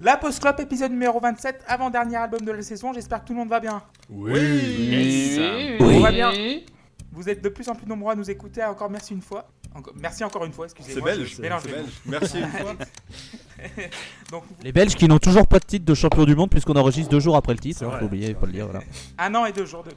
La 0.00 0.16
Post 0.16 0.40
Club, 0.40 0.60
épisode 0.60 0.92
numéro 0.92 1.18
27, 1.18 1.64
avant-dernier 1.66 2.16
album 2.16 2.40
de 2.42 2.52
la 2.52 2.62
saison. 2.62 2.92
J'espère 2.92 3.20
que 3.22 3.26
tout 3.26 3.32
le 3.32 3.40
monde 3.40 3.48
va 3.48 3.58
bien. 3.60 3.82
Oui. 4.08 5.76
On 5.80 6.00
va 6.00 6.12
bien. 6.12 6.32
Vous 7.10 7.28
êtes 7.28 7.42
de 7.42 7.48
plus 7.48 7.68
en 7.68 7.74
plus 7.74 7.86
nombreux 7.86 8.12
à 8.12 8.14
nous 8.14 8.30
écouter. 8.30 8.62
Encore 8.62 8.90
merci 8.90 9.12
une 9.12 9.22
fois. 9.22 9.48
Encore- 9.74 9.94
merci 10.00 10.22
encore 10.24 10.44
une 10.44 10.52
fois, 10.52 10.66
C'est 10.68 10.78
excusez-moi. 10.78 11.10
belge. 11.16 11.34
C'est 11.36 11.42
les 11.42 11.50
mots. 11.50 11.56
belge. 11.64 11.90
Merci 12.06 12.38
une 12.38 12.46
fois. 12.48 12.74
Donc, 14.30 14.44
Les 14.62 14.70
Belges 14.72 14.94
qui 14.94 15.08
n'ont 15.08 15.18
toujours 15.18 15.46
pas 15.48 15.58
de 15.58 15.64
titre 15.64 15.84
de 15.84 15.94
champion 15.94 16.24
du 16.24 16.36
monde 16.36 16.50
puisqu'on 16.50 16.74
enregistre 16.76 17.10
deux 17.10 17.20
jours 17.20 17.36
après 17.36 17.52
le 17.52 17.58
titre. 17.58 17.80
C'est 17.80 17.84
hein, 17.84 17.88
vrai. 17.88 17.98
faut 18.00 18.06
oublier, 18.06 18.34
faut 18.38 18.46
le 18.46 18.52
dire. 18.52 18.66
Voilà. 18.66 18.84
un 19.18 19.34
an 19.34 19.44
et 19.46 19.52
deux 19.52 19.66
jours 19.66 19.82
de. 19.82 19.90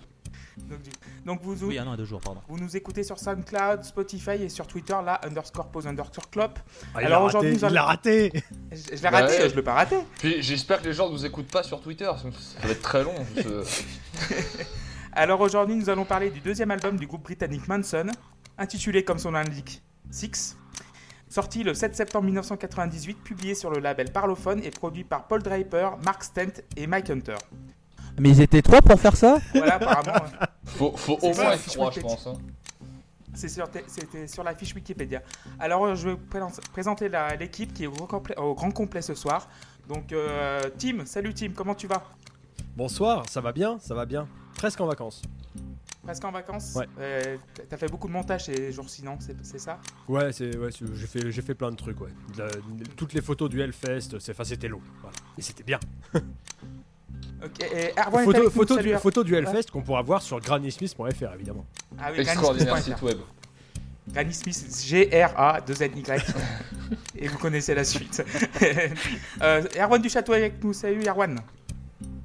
Donc, 0.67 0.81
du- 0.81 0.89
donc 1.25 1.41
vous, 1.43 1.65
Oui, 1.65 1.77
un 1.77 1.87
an 1.87 1.93
et 1.93 1.97
deux 1.97 2.05
jours, 2.05 2.19
pardon. 2.21 2.41
vous 2.47 2.57
nous 2.57 2.75
écoutez 2.75 3.03
sur 3.03 3.19
SoundCloud, 3.19 3.83
Spotify 3.83 4.31
et 4.43 4.49
sur 4.49 4.65
Twitter, 4.67 4.95
là, 5.05 5.19
underscore 5.23 5.67
pose 5.67 5.85
underscore 5.87 6.29
club. 6.29 6.51
Ah, 6.95 6.99
Alors 6.99 7.23
aujourd'hui, 7.23 7.51
nous 7.53 7.63
allons- 7.63 7.71
il 7.73 7.75
l'a 7.75 7.83
raté. 7.83 8.31
Je, 8.71 8.95
je 8.97 9.01
l'ai 9.01 9.07
raté, 9.09 9.33
Ouais. 9.39 9.49
je 9.49 9.55
l'ai 9.55 9.61
pas 9.61 9.73
raté. 9.73 9.97
Puis 10.19 10.41
j'espère 10.41 10.79
que 10.81 10.85
les 10.87 10.93
gens 10.93 11.07
ne 11.07 11.13
nous 11.13 11.25
écoutent 11.25 11.51
pas 11.51 11.63
sur 11.63 11.79
Twitter, 11.81 12.11
ça 12.17 12.65
va 12.67 12.71
être 12.71 12.81
très 12.81 13.03
long. 13.03 13.13
je- 13.35 13.63
Alors 15.13 15.41
aujourd'hui, 15.41 15.75
nous 15.75 15.89
allons 15.89 16.05
parler 16.05 16.29
du 16.29 16.39
deuxième 16.39 16.71
album 16.71 16.97
du 16.97 17.05
groupe 17.05 17.23
britannique 17.23 17.67
Manson, 17.67 18.07
intitulé 18.57 19.03
comme 19.03 19.19
son 19.19 19.31
l'indique 19.31 19.81
Six. 20.09 20.57
Sorti 21.29 21.63
le 21.63 21.73
7 21.73 21.95
septembre 21.95 22.25
1998, 22.25 23.15
publié 23.23 23.55
sur 23.55 23.69
le 23.71 23.79
label 23.79 24.11
Parlophone 24.11 24.61
et 24.63 24.69
produit 24.69 25.03
par 25.05 25.27
Paul 25.27 25.41
Draper, 25.41 25.91
Mark 26.03 26.23
Stent 26.23 26.61
et 26.75 26.87
Mike 26.87 27.09
Hunter. 27.09 27.35
Mais 28.19 28.29
ils 28.29 28.41
étaient 28.41 28.61
trois 28.61 28.81
pour 28.81 28.99
faire 28.99 29.15
ça 29.15 29.39
Voilà, 29.53 29.75
apparemment, 29.75 30.25
Faut, 30.65 30.91
faut 30.95 31.17
C'est 31.21 31.31
au 31.31 31.35
moins 31.35 31.43
la 31.49 31.55
être 31.55 31.61
fiche 31.61 31.73
trois, 31.73 31.91
je 31.91 31.99
Wikipédia. 31.99 32.15
pense. 32.15 32.27
hein. 32.27 32.37
c'est 33.33 33.47
sur- 33.49 33.67
c'était 33.87 34.27
sur 34.27 34.43
la 34.43 34.53
fiche 34.55 34.75
Wikipédia. 34.75 35.21
Alors, 35.59 35.85
euh, 35.85 35.95
je 35.95 36.09
vais 36.09 36.15
vous 36.15 36.55
présenter 36.73 37.07
la- 37.09 37.35
l'équipe 37.35 37.73
qui 37.73 37.83
est 37.85 37.87
au 37.87 37.91
grand, 37.91 38.07
complet, 38.07 38.37
au 38.37 38.53
grand 38.53 38.71
complet 38.71 39.01
ce 39.01 39.15
soir. 39.15 39.47
Donc, 39.87 40.11
euh, 40.11 40.61
Tim, 40.77 41.05
salut 41.05 41.33
Tim, 41.33 41.51
comment 41.55 41.73
tu 41.75 41.87
vas? 41.87 42.03
Bonsoir, 42.75 43.27
ça 43.29 43.41
va 43.41 43.51
bien, 43.51 43.79
ça 43.79 43.95
va 43.95 44.05
bien. 44.05 44.27
Presque 44.55 44.79
en 44.81 44.85
vacances. 44.87 45.21
Presque 46.03 46.23
en 46.25 46.31
vacances? 46.31 46.73
Ouais. 46.75 46.87
Euh, 46.99 47.37
T'as 47.69 47.77
fait 47.77 47.87
beaucoup 47.87 48.07
de 48.07 48.13
montage 48.13 48.45
ces 48.45 48.71
jours-ci, 48.71 49.03
non? 49.03 49.17
C'est 49.19 49.35
c'est 49.45 49.59
ça? 49.59 49.79
Ouais, 50.07 50.31
c'est 50.33 50.57
ouais, 50.57 50.71
c'est- 50.71 50.85
j'ai 50.95 51.07
fait 51.07 51.31
j'ai 51.31 51.41
fait 51.41 51.53
plein 51.55 51.69
de 51.71 51.75
trucs 51.75 51.99
ouais. 52.01 52.09
De 52.35 52.39
la- 52.43 52.49
toutes 52.97 53.13
les 53.13 53.21
photos 53.21 53.49
du 53.49 53.61
Hellfest, 53.61 54.19
c'est 54.19 54.31
enfin 54.31 54.43
c'était 54.43 54.67
long. 54.67 54.81
Voilà. 55.01 55.15
Et 55.37 55.41
c'était 55.41 55.63
bien. 55.63 55.79
Ok, 57.43 57.63
et 57.63 57.91
Erwan 57.99 58.23
est 58.23 58.49
Photo, 58.49 58.73
avec 58.77 58.93
du, 58.93 58.99
photo 58.99 59.23
du 59.23 59.35
Hellfest 59.35 59.71
qu'on 59.71 59.81
pourra 59.81 60.01
voir 60.01 60.21
sur 60.21 60.39
granny-smith.fr 60.39 61.33
évidemment. 61.33 61.65
Ah 61.99 62.09
oui, 62.11 62.19
Extraordinaire 62.19 62.77
site 62.77 63.01
web. 63.01 63.17
Granny 64.13 64.33
Smith, 64.33 64.83
G-R-A-2-N-Y. 64.85 66.21
Et 67.17 67.27
vous 67.27 67.37
connaissez 67.37 67.73
la 67.73 67.83
suite. 67.83 68.23
euh, 69.41 69.63
Erwan 69.79 70.01
du 70.01 70.09
Château 70.09 70.33
est 70.33 70.37
avec 70.37 70.63
nous. 70.63 70.73
Salut 70.73 71.03
Erwan. 71.07 71.39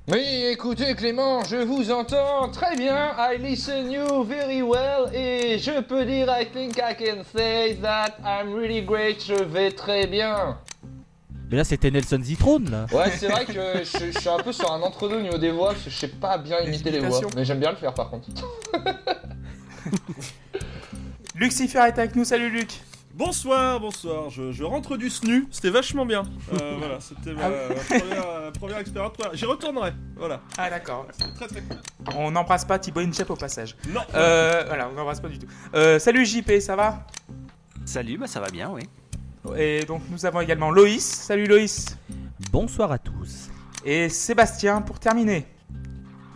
Oui, 0.08 0.44
écoutez 0.52 0.94
Clément, 0.94 1.42
je 1.42 1.56
vous 1.56 1.90
entends 1.90 2.48
très 2.50 2.76
bien. 2.76 3.12
I 3.18 3.38
listen 3.38 3.90
you 3.90 4.22
very 4.22 4.62
well. 4.62 5.12
Et 5.12 5.58
je 5.58 5.80
peux 5.80 6.04
dire, 6.04 6.28
I 6.28 6.46
think 6.46 6.78
I 6.78 6.94
can 6.94 7.24
say 7.34 7.76
that 7.82 8.16
I'm 8.24 8.54
really 8.54 8.82
great. 8.82 9.24
Je 9.26 9.42
vais 9.42 9.72
très 9.72 10.06
bien. 10.06 10.58
Mais 11.50 11.56
là, 11.58 11.64
c'était 11.64 11.90
Nelson 11.92 12.20
Zitrone, 12.22 12.70
là. 12.70 12.86
Ouais, 12.92 13.10
c'est 13.16 13.28
vrai 13.28 13.44
que 13.44 13.52
je, 13.52 14.10
je 14.12 14.18
suis 14.18 14.28
un 14.28 14.38
peu 14.38 14.52
sur 14.52 14.70
un 14.72 14.80
entre-deux 14.82 15.18
au 15.18 15.22
niveau 15.22 15.38
des 15.38 15.52
voix, 15.52 15.68
parce 15.72 15.84
que 15.84 15.90
je 15.90 15.96
sais 15.96 16.08
pas 16.08 16.38
bien 16.38 16.58
imiter 16.60 16.90
les 16.90 16.98
voix. 17.00 17.20
Mais 17.36 17.44
j'aime 17.44 17.60
bien 17.60 17.70
le 17.70 17.76
faire 17.76 17.94
par 17.94 18.10
contre. 18.10 18.28
Lucifer 21.36 21.78
est 21.86 21.98
avec 21.98 22.16
nous. 22.16 22.24
Salut 22.24 22.50
Luc. 22.50 22.80
Bonsoir, 23.14 23.80
bonsoir, 23.80 24.28
je, 24.28 24.52
je 24.52 24.62
rentre 24.62 24.98
du 24.98 25.08
SNU, 25.08 25.46
c'était 25.50 25.70
vachement 25.70 26.04
bien. 26.04 26.24
Euh, 26.60 26.74
voilà, 26.78 26.98
c'était 27.00 27.32
ma, 27.32 27.46
Ah 27.46 27.50
ma 27.70 27.74
première, 27.98 28.26
ma 28.42 28.50
première 28.50 28.78
expérience. 28.78 29.12
Voilà, 29.18 29.32
J'y 29.34 29.46
retournerai, 29.46 29.92
voilà, 30.16 30.42
Ah 30.58 30.68
d'accord. 30.68 31.06
c'est 31.18 31.32
très 31.34 31.46
très 31.46 31.62
cool. 31.62 31.78
On 32.14 32.30
n'embrasse 32.32 32.66
pas 32.66 32.78
Thibaut 32.78 33.00
Inchep 33.00 33.30
au 33.30 33.36
passage. 33.36 33.74
Non, 33.88 34.02
Euh, 34.14 34.64
voilà, 34.66 34.90
on 34.90 34.92
n'embrasse 34.92 35.20
pas 35.20 35.28
du 35.28 35.38
tout. 35.38 35.46
Euh, 35.74 35.98
salut 35.98 36.26
JP, 36.26 36.60
ça 36.60 36.76
va? 36.76 37.06
Salut, 37.86 38.18
bah 38.18 38.26
ça 38.26 38.38
va 38.40 38.50
bien, 38.50 38.68
oui. 38.70 38.82
Et 39.56 39.84
donc 39.86 40.02
nous 40.10 40.26
avons 40.26 40.40
également 40.40 40.70
Loïs. 40.70 41.04
Salut 41.04 41.46
Loïs. 41.46 41.96
Bonsoir 42.50 42.92
à 42.92 42.98
tous. 42.98 43.48
Et 43.84 44.08
Sébastien 44.08 44.80
pour 44.82 44.98
terminer. 44.98 45.46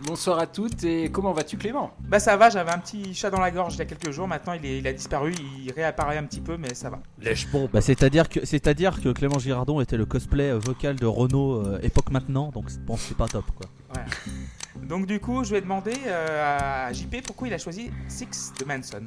Bonsoir 0.07 0.39
à 0.39 0.47
toutes 0.47 0.83
et 0.83 1.11
comment 1.11 1.31
vas-tu 1.31 1.57
Clément? 1.57 1.91
Bah 1.99 2.19
ça 2.19 2.35
va, 2.35 2.49
j'avais 2.49 2.71
un 2.71 2.79
petit 2.79 3.13
chat 3.13 3.29
dans 3.29 3.39
la 3.39 3.51
gorge 3.51 3.75
il 3.75 3.79
y 3.79 3.81
a 3.81 3.85
quelques 3.85 4.09
jours. 4.09 4.27
Maintenant 4.27 4.53
il, 4.53 4.65
est- 4.65 4.79
il 4.79 4.87
a 4.87 4.93
disparu, 4.93 5.31
il 5.63 5.71
réapparaît 5.71 6.17
un 6.17 6.23
petit 6.23 6.39
peu, 6.41 6.57
mais 6.57 6.73
ça 6.73 6.89
va. 6.89 6.99
Lèche. 7.19 7.47
Bah, 7.71 7.81
c'est-à-dire 7.81 8.27
que, 8.27 8.43
c'est-à-dire 8.43 8.99
que 8.99 9.09
Clément 9.09 9.37
Girardon 9.37 9.79
était 9.79 9.97
le 9.97 10.05
cosplay 10.07 10.49
euh, 10.49 10.57
vocal 10.57 10.95
de 10.95 11.05
Renault 11.05 11.67
euh, 11.67 11.79
époque 11.83 12.09
maintenant, 12.09 12.49
donc 12.49 12.71
bon, 12.87 12.97
c'est 12.97 13.15
pas 13.15 13.27
top 13.27 13.45
quoi. 13.55 13.69
Donc 14.81 15.05
du 15.05 15.19
coup, 15.19 15.43
je 15.43 15.51
vais 15.51 15.61
demander 15.61 15.93
euh, 16.07 16.87
à 16.87 16.91
JP 16.93 17.17
pourquoi 17.23 17.49
il 17.49 17.53
a 17.53 17.59
choisi 17.59 17.91
Six 18.07 18.53
de 18.59 18.65
Manson. 18.65 19.03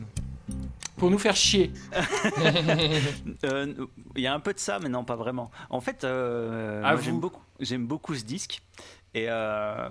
Pour 1.05 1.11
nous 1.11 1.19
faire 1.19 1.37
chier. 1.37 1.71
Euh, 3.45 3.75
Il 4.17 4.23
y 4.23 4.27
a 4.27 4.33
un 4.33 4.41
peu 4.41 4.55
de 4.55 4.59
ça, 4.59 4.79
mais 4.79 4.89
non, 4.89 5.05
pas 5.05 5.17
vraiment. 5.17 5.51
En 5.69 5.83
fait, 5.83 6.03
euh, 6.03 6.83
j'aime 7.03 7.21
beaucoup, 7.21 7.43
beaucoup 7.81 8.15
ce 8.15 8.25
disque. 8.25 8.63
Et 9.13 9.27
euh, 9.29 9.87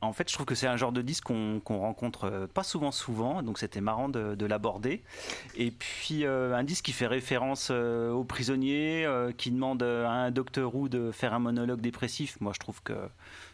en 0.00 0.12
fait, 0.12 0.28
je 0.28 0.34
trouve 0.34 0.46
que 0.46 0.54
c'est 0.54 0.66
un 0.66 0.76
genre 0.76 0.92
de 0.92 1.02
disque 1.02 1.24
qu'on 1.24 1.60
rencontre 1.66 2.24
euh, 2.24 2.46
pas 2.46 2.62
souvent, 2.62 2.92
souvent. 2.92 3.42
Donc, 3.42 3.58
c'était 3.58 3.80
marrant 3.80 4.08
de, 4.08 4.34
de 4.34 4.46
l'aborder. 4.46 5.02
Et 5.56 5.70
puis, 5.70 6.24
euh, 6.24 6.54
un 6.54 6.62
disque 6.62 6.84
qui 6.84 6.92
fait 6.92 7.06
référence 7.08 7.68
euh, 7.70 8.12
aux 8.12 8.24
prisonniers, 8.24 9.04
euh, 9.04 9.32
qui 9.32 9.50
demande 9.50 9.82
à 9.82 10.10
un 10.10 10.30
Docteur 10.30 10.74
Who 10.74 10.88
de 10.88 11.10
faire 11.10 11.34
un 11.34 11.40
monologue 11.40 11.80
dépressif. 11.80 12.40
Moi, 12.40 12.52
je 12.54 12.60
trouve 12.60 12.82
que 12.82 12.94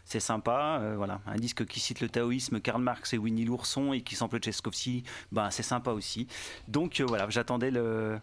c'est 0.05 0.19
sympa. 0.19 0.79
Euh, 0.81 0.93
voilà, 0.97 1.21
un 1.25 1.37
disque 1.37 1.65
qui 1.65 1.79
cite 1.79 1.99
le 2.01 2.09
taoïsme, 2.09 2.59
Karl 2.59 2.81
Marx 2.81 3.13
et 3.13 3.17
Winnie 3.17 3.45
l'ourson, 3.45 3.93
et 3.93 4.01
qui 4.01 4.15
sample 4.15 4.39
Tchaikovsky. 4.39 5.03
Ben, 5.31 5.49
c'est 5.49 5.63
sympa 5.63 5.91
aussi. 5.91 6.27
Donc, 6.67 6.99
euh, 6.99 7.05
voilà, 7.07 7.27
j'attendais 7.29 7.71
le 7.71 8.19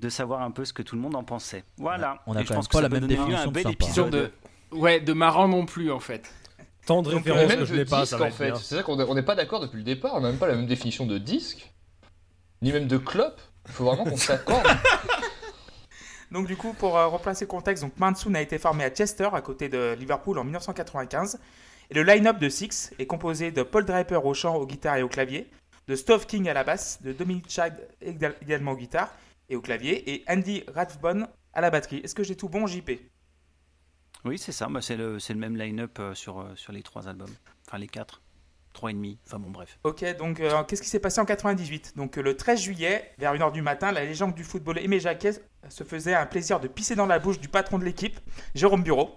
de 0.00 0.08
savoir 0.08 0.42
un 0.42 0.50
peu 0.50 0.64
ce 0.64 0.72
que 0.72 0.82
tout 0.82 0.96
le 0.96 1.00
monde 1.00 1.14
en 1.14 1.22
pensait. 1.22 1.62
Voilà. 1.76 2.22
On 2.26 2.34
a 2.34 2.42
Et 2.42 2.44
je 2.44 2.52
pense 2.52 2.56
même 2.56 2.66
que 2.66 2.72
pas 2.72 2.78
ça 2.78 2.82
la 2.82 2.88
peut 2.88 2.94
même 2.96 3.06
définition 3.06 3.38
un 3.38 3.46
de 3.46 3.52
bel 3.52 3.62
sympa. 3.62 3.84
Genre 3.86 4.08
épisode. 4.08 4.32
de... 4.72 4.76
Ouais, 4.76 4.98
de 4.98 5.12
marrant 5.12 5.46
non 5.46 5.64
plus 5.64 5.92
en 5.92 6.00
fait. 6.00 6.34
Tant 6.86 7.02
de 7.02 7.08
références 7.10 7.48
même 7.48 7.58
que 7.60 7.64
je 7.64 7.74
n'ai 7.74 7.84
pas, 7.84 8.00
disque 8.00 8.10
ça 8.10 8.16
va 8.16 8.24
en 8.24 8.28
être 8.28 8.34
fait. 8.36 8.46
bien. 8.46 8.54
C'est 8.56 8.76
ça 8.76 8.82
qu'on 8.82 8.98
on 8.98 9.14
n'est 9.14 9.22
pas 9.22 9.34
d'accord 9.36 9.60
depuis 9.60 9.76
le 9.78 9.84
départ. 9.84 10.14
On 10.14 10.20
n'a 10.20 10.30
même 10.30 10.38
pas 10.38 10.48
la 10.48 10.54
même 10.56 10.66
définition 10.66 11.06
de 11.06 11.18
disque, 11.18 11.72
ni 12.60 12.72
même 12.72 12.88
de 12.88 12.96
clope. 12.98 13.40
Il 13.66 13.72
faut 13.72 13.84
vraiment 13.84 14.04
qu'on 14.04 14.16
s'accorde. 14.16 14.66
Donc 16.32 16.46
du 16.46 16.56
coup, 16.56 16.72
pour 16.72 16.96
euh, 16.96 17.06
replacer 17.08 17.44
le 17.44 17.50
contexte, 17.50 17.82
donc 17.82 17.92
Manson 17.98 18.34
a 18.34 18.40
été 18.40 18.58
formé 18.58 18.84
à 18.84 18.90
Chester, 18.90 19.28
à 19.34 19.42
côté 19.42 19.68
de 19.68 19.94
Liverpool, 19.98 20.38
en 20.38 20.44
1995. 20.44 21.38
Et 21.90 21.94
le 21.94 22.02
line-up 22.02 22.38
de 22.38 22.48
Six 22.48 22.90
est 22.98 23.06
composé 23.06 23.50
de 23.50 23.62
Paul 23.62 23.84
Draper 23.84 24.24
au 24.24 24.32
chant, 24.32 24.56
au 24.56 24.66
guitare 24.66 24.96
et 24.96 25.02
au 25.02 25.08
clavier, 25.08 25.50
de 25.88 25.94
Stove 25.94 26.24
King 26.26 26.48
à 26.48 26.54
la 26.54 26.64
basse, 26.64 27.02
de 27.02 27.12
Dominic 27.12 27.50
Chag 27.50 27.74
égal- 28.00 28.34
également 28.40 28.72
au 28.72 28.76
guitare 28.76 29.12
et 29.50 29.56
au 29.56 29.60
clavier, 29.60 30.10
et 30.10 30.24
Andy 30.26 30.64
Rathbone 30.74 31.28
à 31.52 31.60
la 31.60 31.68
batterie. 31.70 32.00
Est-ce 32.02 32.14
que 32.14 32.24
j'ai 32.24 32.34
tout 32.34 32.48
bon, 32.48 32.66
JP 32.66 32.92
Oui, 34.24 34.38
c'est 34.38 34.52
ça. 34.52 34.68
Bah, 34.68 34.80
c'est 34.80 34.96
le, 34.96 35.18
c'est 35.18 35.32
le 35.32 35.38
même 35.40 35.56
line-up 35.56 35.98
euh, 35.98 36.14
sur, 36.14 36.40
euh, 36.40 36.52
sur 36.54 36.72
les 36.72 36.82
trois 36.82 37.08
albums. 37.08 37.34
Enfin, 37.66 37.78
les 37.78 37.88
quatre. 37.88 38.22
Trois 38.72 38.90
et 38.90 38.94
demi. 38.94 39.18
Enfin, 39.26 39.38
bon, 39.38 39.50
bref. 39.50 39.78
Ok, 39.84 40.02
donc 40.16 40.40
euh, 40.40 40.62
qu'est-ce 40.64 40.80
qui 40.80 40.88
s'est 40.88 40.98
passé 41.00 41.20
en 41.20 41.26
98 41.26 41.92
Donc 41.96 42.16
euh, 42.16 42.22
le 42.22 42.36
13 42.36 42.58
juillet, 42.60 43.12
vers 43.18 43.34
1h 43.34 43.52
du 43.52 43.60
matin, 43.60 43.92
la 43.92 44.04
légende 44.04 44.34
du 44.34 44.44
football 44.44 44.78
Aimé 44.78 44.98
Jacquet 44.98 45.32
se 45.68 45.84
faisait 45.84 46.14
un 46.14 46.24
plaisir 46.24 46.58
de 46.58 46.68
pisser 46.68 46.94
dans 46.94 47.04
la 47.04 47.18
bouche 47.18 47.38
du 47.38 47.48
patron 47.48 47.78
de 47.78 47.84
l'équipe, 47.84 48.18
Jérôme 48.54 48.82
Bureau. 48.82 49.14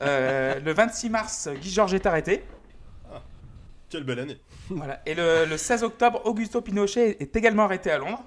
Euh, 0.00 0.58
le 0.64 0.72
26 0.72 1.10
mars, 1.10 1.48
Guy 1.60 1.70
Georges 1.70 1.92
est 1.92 2.06
arrêté. 2.06 2.42
quelle 3.90 4.04
belle 4.04 4.20
année. 4.20 4.40
Voilà. 4.70 5.02
Et 5.04 5.14
le, 5.14 5.44
le 5.44 5.58
16 5.58 5.82
octobre, 5.82 6.22
Augusto 6.24 6.62
Pinochet 6.62 7.18
est 7.20 7.36
également 7.36 7.64
arrêté 7.64 7.90
à 7.90 7.98
Londres. 7.98 8.24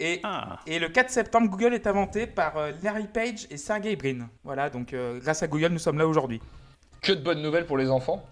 Et, 0.00 0.20
Ah, 0.24 0.58
et 0.66 0.78
le 0.78 0.88
4 0.88 1.10
septembre, 1.10 1.48
Google 1.50 1.74
est 1.74 1.86
inventé 1.86 2.26
par 2.26 2.56
euh, 2.56 2.72
Larry 2.82 3.06
Page 3.06 3.46
et 3.50 3.56
Sergey 3.58 3.94
Brin. 3.96 4.28
Voilà, 4.44 4.70
donc 4.70 4.92
euh, 4.94 5.20
grâce 5.20 5.42
à 5.42 5.46
Google, 5.46 5.68
nous 5.68 5.78
sommes 5.78 5.98
là 5.98 6.06
aujourd'hui. 6.08 6.40
Que 7.02 7.12
de 7.12 7.20
bonnes 7.20 7.42
nouvelles 7.42 7.66
pour 7.66 7.76
les 7.78 7.90
enfants. 7.90 8.24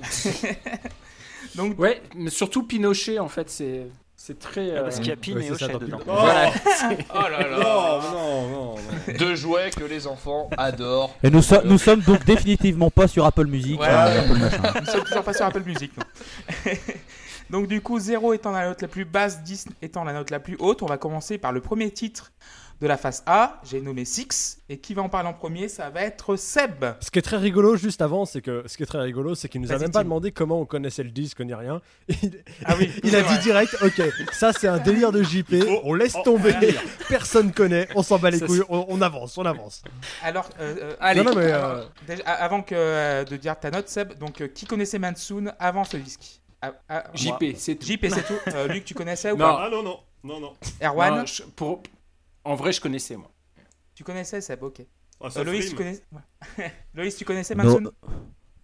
Donc, 1.54 1.78
Ouais, 1.78 2.02
mais 2.14 2.30
surtout 2.30 2.62
Pinochet 2.64 3.18
en 3.18 3.28
fait, 3.28 3.48
c'est 3.48 3.86
c'est 4.18 4.38
très. 4.38 4.76
Ah, 4.76 4.82
parce 4.82 4.96
euh, 4.96 5.00
qu'il 5.00 5.08
y 5.08 5.12
a 5.12 5.16
Pin 5.16 5.32
ouais, 5.34 5.46
et 5.46 5.56
tant 5.56 5.78
dedans. 5.78 5.98
Oh, 6.06 6.12
Voilà. 6.18 6.50
oh 7.14 7.18
là 7.30 7.48
là. 7.48 7.58
non, 7.58 8.00
non, 8.12 8.48
non, 8.48 8.74
non. 8.74 9.14
Deux 9.18 9.34
jouets 9.36 9.70
que 9.70 9.84
les 9.84 10.06
enfants 10.06 10.50
adorent. 10.58 11.14
Et 11.22 11.30
nous, 11.30 11.42
so- 11.42 11.62
nous 11.64 11.78
sommes 11.78 12.00
donc 12.00 12.24
définitivement 12.24 12.90
pas 12.90 13.08
sur 13.08 13.24
Apple 13.24 13.46
Music. 13.46 13.76
Voilà. 13.76 14.08
euh, 14.08 14.20
Apple. 14.20 14.80
Nous 14.80 14.86
sommes 14.86 15.04
toujours 15.04 15.22
pas 15.24 15.32
sur 15.32 15.46
Apple 15.46 15.62
Music. 15.64 15.92
nous. 15.96 16.72
Donc 17.50 17.68
du 17.68 17.80
coup, 17.80 17.98
0 17.98 18.32
étant 18.32 18.50
la 18.52 18.68
note 18.68 18.82
la 18.82 18.88
plus 18.88 19.04
basse, 19.04 19.42
10 19.42 19.66
étant 19.82 20.04
la 20.04 20.12
note 20.12 20.30
la 20.30 20.40
plus 20.40 20.56
haute, 20.58 20.82
on 20.82 20.86
va 20.86 20.98
commencer 20.98 21.38
par 21.38 21.52
le 21.52 21.60
premier 21.60 21.90
titre 21.90 22.32
de 22.80 22.86
la 22.86 22.98
face 22.98 23.22
A. 23.24 23.60
J'ai 23.64 23.80
nommé 23.80 24.04
Six. 24.04 24.58
Et 24.68 24.76
qui 24.78 24.92
va 24.92 25.00
en 25.00 25.08
parler 25.08 25.28
en 25.28 25.32
premier? 25.32 25.68
Ça 25.68 25.88
va 25.88 26.02
être 26.02 26.36
Seb. 26.36 26.84
Ce 27.00 27.10
qui 27.10 27.18
est 27.18 27.22
très 27.22 27.38
rigolo 27.38 27.74
juste 27.76 28.02
avant, 28.02 28.26
c'est 28.26 28.42
que 28.42 28.64
ce 28.66 28.76
qui 28.76 28.82
est 28.82 28.86
très 28.86 29.00
rigolo, 29.00 29.34
c'est 29.34 29.48
qu'il 29.48 29.62
nous 29.62 29.72
a 29.72 29.78
même 29.78 29.90
pas 29.92 30.02
demandé 30.04 30.30
comment 30.30 30.60
on 30.60 30.66
connaissait 30.66 31.02
le 31.02 31.10
disque 31.10 31.40
ni 31.40 31.54
rien. 31.54 31.80
Il, 32.08 32.42
Ah 32.66 32.74
oui, 32.78 32.90
il 33.02 33.16
a 33.16 33.22
vrai. 33.22 33.36
dit 33.38 33.42
direct, 33.44 33.76
ok, 33.82 34.02
ça 34.32 34.52
c'est 34.52 34.68
un 34.68 34.76
délire 34.78 35.10
de 35.10 35.22
JP, 35.22 35.54
Oh, 35.68 35.80
on 35.84 35.94
laisse 35.94 36.16
oh, 36.18 36.22
tomber, 36.22 36.54
personne 37.08 37.50
connaît, 37.52 37.88
on 37.94 38.02
s'en 38.02 38.18
bat 38.18 38.28
les 38.30 38.40
Ça, 38.40 38.46
couilles, 38.46 38.62
on, 38.68 38.84
on 38.88 39.00
avance, 39.00 39.38
on 39.38 39.46
avance. 39.46 39.82
Alors, 40.22 40.50
euh, 40.60 40.74
euh, 40.82 40.96
Allez. 41.00 41.22
Non, 41.22 41.30
non, 41.30 41.36
mais, 41.40 41.52
alors, 41.52 41.90
euh, 42.10 42.14
avant 42.26 42.60
que, 42.62 42.74
euh, 42.74 43.24
de 43.24 43.36
dire 43.36 43.58
ta 43.58 43.70
note, 43.70 43.88
Seb, 43.88 44.18
donc 44.18 44.42
euh, 44.42 44.48
qui 44.48 44.66
connaissait 44.66 44.98
Mansoon 44.98 45.46
avant 45.58 45.84
ce 45.84 45.96
disque? 45.96 46.42
Ah, 46.62 46.72
ah. 46.88 47.04
JP, 47.14 47.54
c'est 47.56 47.76
tout. 47.76 47.86
JP, 47.86 48.06
c'est 48.08 48.26
tout. 48.26 48.38
Euh, 48.54 48.66
Luc, 48.68 48.84
tu 48.84 48.94
connaissais 48.94 49.30
ou 49.32 49.36
Non. 49.36 49.44
pas 49.44 49.64
Ah 49.66 49.70
non, 49.70 49.82
non, 49.82 49.98
non, 50.24 50.40
non. 50.40 50.52
Erwan, 50.82 51.18
Non, 51.18 51.26
je- 51.26 51.42
pour... 51.42 51.82
En 52.44 52.54
vrai, 52.54 52.72
je 52.72 52.80
connaissais 52.80 53.16
moi. 53.16 53.30
tu 53.94 54.04
connaissais 54.04 54.40
Seb, 54.40 54.62
ok. 54.62 54.82
Ça 55.30 55.40
Euh, 55.40 55.44
Loïs, 55.44 55.70
tu 55.70 55.76
connais... 55.76 55.98
ouais. 56.58 56.72
Loïs, 56.94 57.16
tu 57.16 57.24
connaissais 57.24 57.54
Non. 57.54 57.64
Mansoon 57.64 57.90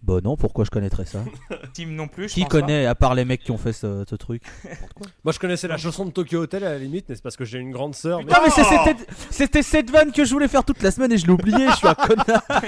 Bah 0.02 0.18
non, 0.22 0.36
pourquoi 0.36 0.64
je 0.64 0.70
connaîtrais 0.70 1.04
ça? 1.06 1.20
Tim 1.74 1.86
non 1.88 2.08
plus, 2.08 2.28
je 2.28 2.34
Qui 2.34 2.40
pense 2.42 2.50
pas. 2.52 2.60
connaît, 2.60 2.86
à 2.86 2.94
part 2.94 3.14
les 3.14 3.24
mecs 3.24 3.42
qui 3.42 3.50
ont 3.52 3.58
fait 3.58 3.72
ce, 3.72 4.04
ce 4.08 4.14
truc? 4.16 4.42
Moi 5.24 5.32
je 5.32 5.38
connaissais 5.38 5.68
la 5.68 5.76
chanson 5.78 6.04
de 6.04 6.10
Tokyo 6.10 6.40
Hotel 6.42 6.64
à 6.64 6.70
la 6.70 6.78
limite, 6.78 7.06
mais 7.08 7.14
c'est 7.14 7.22
parce 7.22 7.36
que 7.36 7.44
j'ai 7.44 7.58
une 7.58 7.70
grande 7.70 7.94
sœur. 7.94 8.18
mais- 8.18 8.24
Putain, 8.26 8.40
mais 8.44 8.96
c'était 9.30 9.62
cette 9.62 9.90
vanne 9.90 10.12
que 10.12 10.24
je 10.24 10.30
voulais 10.32 10.48
faire 10.48 10.64
toute 10.64 10.82
la 10.82 10.90
semaine 10.90 11.12
et 11.12 11.18
je 11.18 11.26
l'ai 11.26 11.32
oublié, 11.32 11.68
je 11.70 11.76
suis 11.76 11.88
un 11.88 11.94
connard 11.94 12.42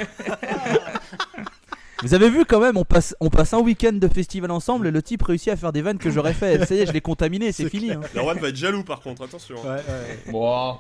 Vous 2.05 2.13
avez 2.13 2.29
vu 2.29 2.45
quand 2.45 2.61
même, 2.61 2.77
on 2.77 2.85
passe, 2.85 3.17
on 3.21 3.31
passe 3.31 3.55
un 3.55 3.61
week-end 3.61 3.95
de 3.95 4.09
festival 4.09 4.51
ensemble 4.51 4.87
et 4.87 4.91
le 4.91 5.03
type 5.03 5.23
réussit 5.23 5.49
à 5.49 5.57
faire 5.57 5.73
des 5.73 5.81
vannes 5.81 5.97
que 5.97 6.11
j'aurais 6.11 6.35
fait. 6.35 6.65
Ça 6.67 6.75
y 6.75 6.81
est, 6.81 6.87
je 6.87 6.93
l'ai 6.93 7.01
contaminé, 7.01 7.51
c'est 7.51 7.65
C'est 7.65 7.71
fini. 7.71 7.93
hein. 7.93 8.01
Erwan 8.15 8.39
va 8.39 8.49
être 8.51 8.57
jaloux 8.57 8.85
par 8.85 9.01
contre, 9.01 9.23
attention. 9.25 9.57
Ouais, 9.57 9.71
ouais. 9.71 10.31
Bon. 10.31 10.77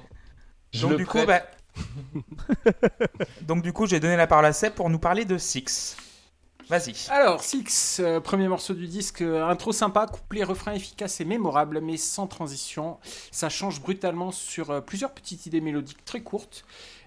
Je 0.72 0.82
Donc 0.82 0.90
le 0.90 0.96
du 0.98 1.06
coup, 1.06 1.18
bah... 1.26 1.40
Donc 3.42 3.62
du 3.62 3.72
coup, 3.72 3.86
j'ai 3.86 4.00
donné 4.00 4.16
la 4.16 4.26
parole 4.26 4.44
à 4.44 4.52
Seb 4.52 4.74
pour 4.74 4.90
nous 4.90 4.98
parler 4.98 5.24
de 5.24 5.38
Six. 5.38 5.96
Vas-y. 6.68 6.94
Alors, 7.10 7.42
Six, 7.42 8.00
euh, 8.02 8.20
premier 8.20 8.48
morceau 8.48 8.72
du 8.72 8.86
disque, 8.86 9.20
euh, 9.20 9.46
intro 9.46 9.72
sympa, 9.72 10.06
couplet, 10.06 10.44
refrain 10.44 10.72
efficace 10.72 11.20
et 11.20 11.24
mémorable, 11.26 11.80
mais 11.82 11.98
sans 11.98 12.26
transition. 12.26 12.96
Ça 13.30 13.48
change 13.50 13.80
brutalement 13.82 14.30
sur 14.32 14.70
euh, 14.70 14.80
plusieurs 14.80 15.12
petites 15.12 15.44
idées 15.46 15.60
mélodiques 15.60 16.04
très 16.06 16.20
courtes, 16.22 16.64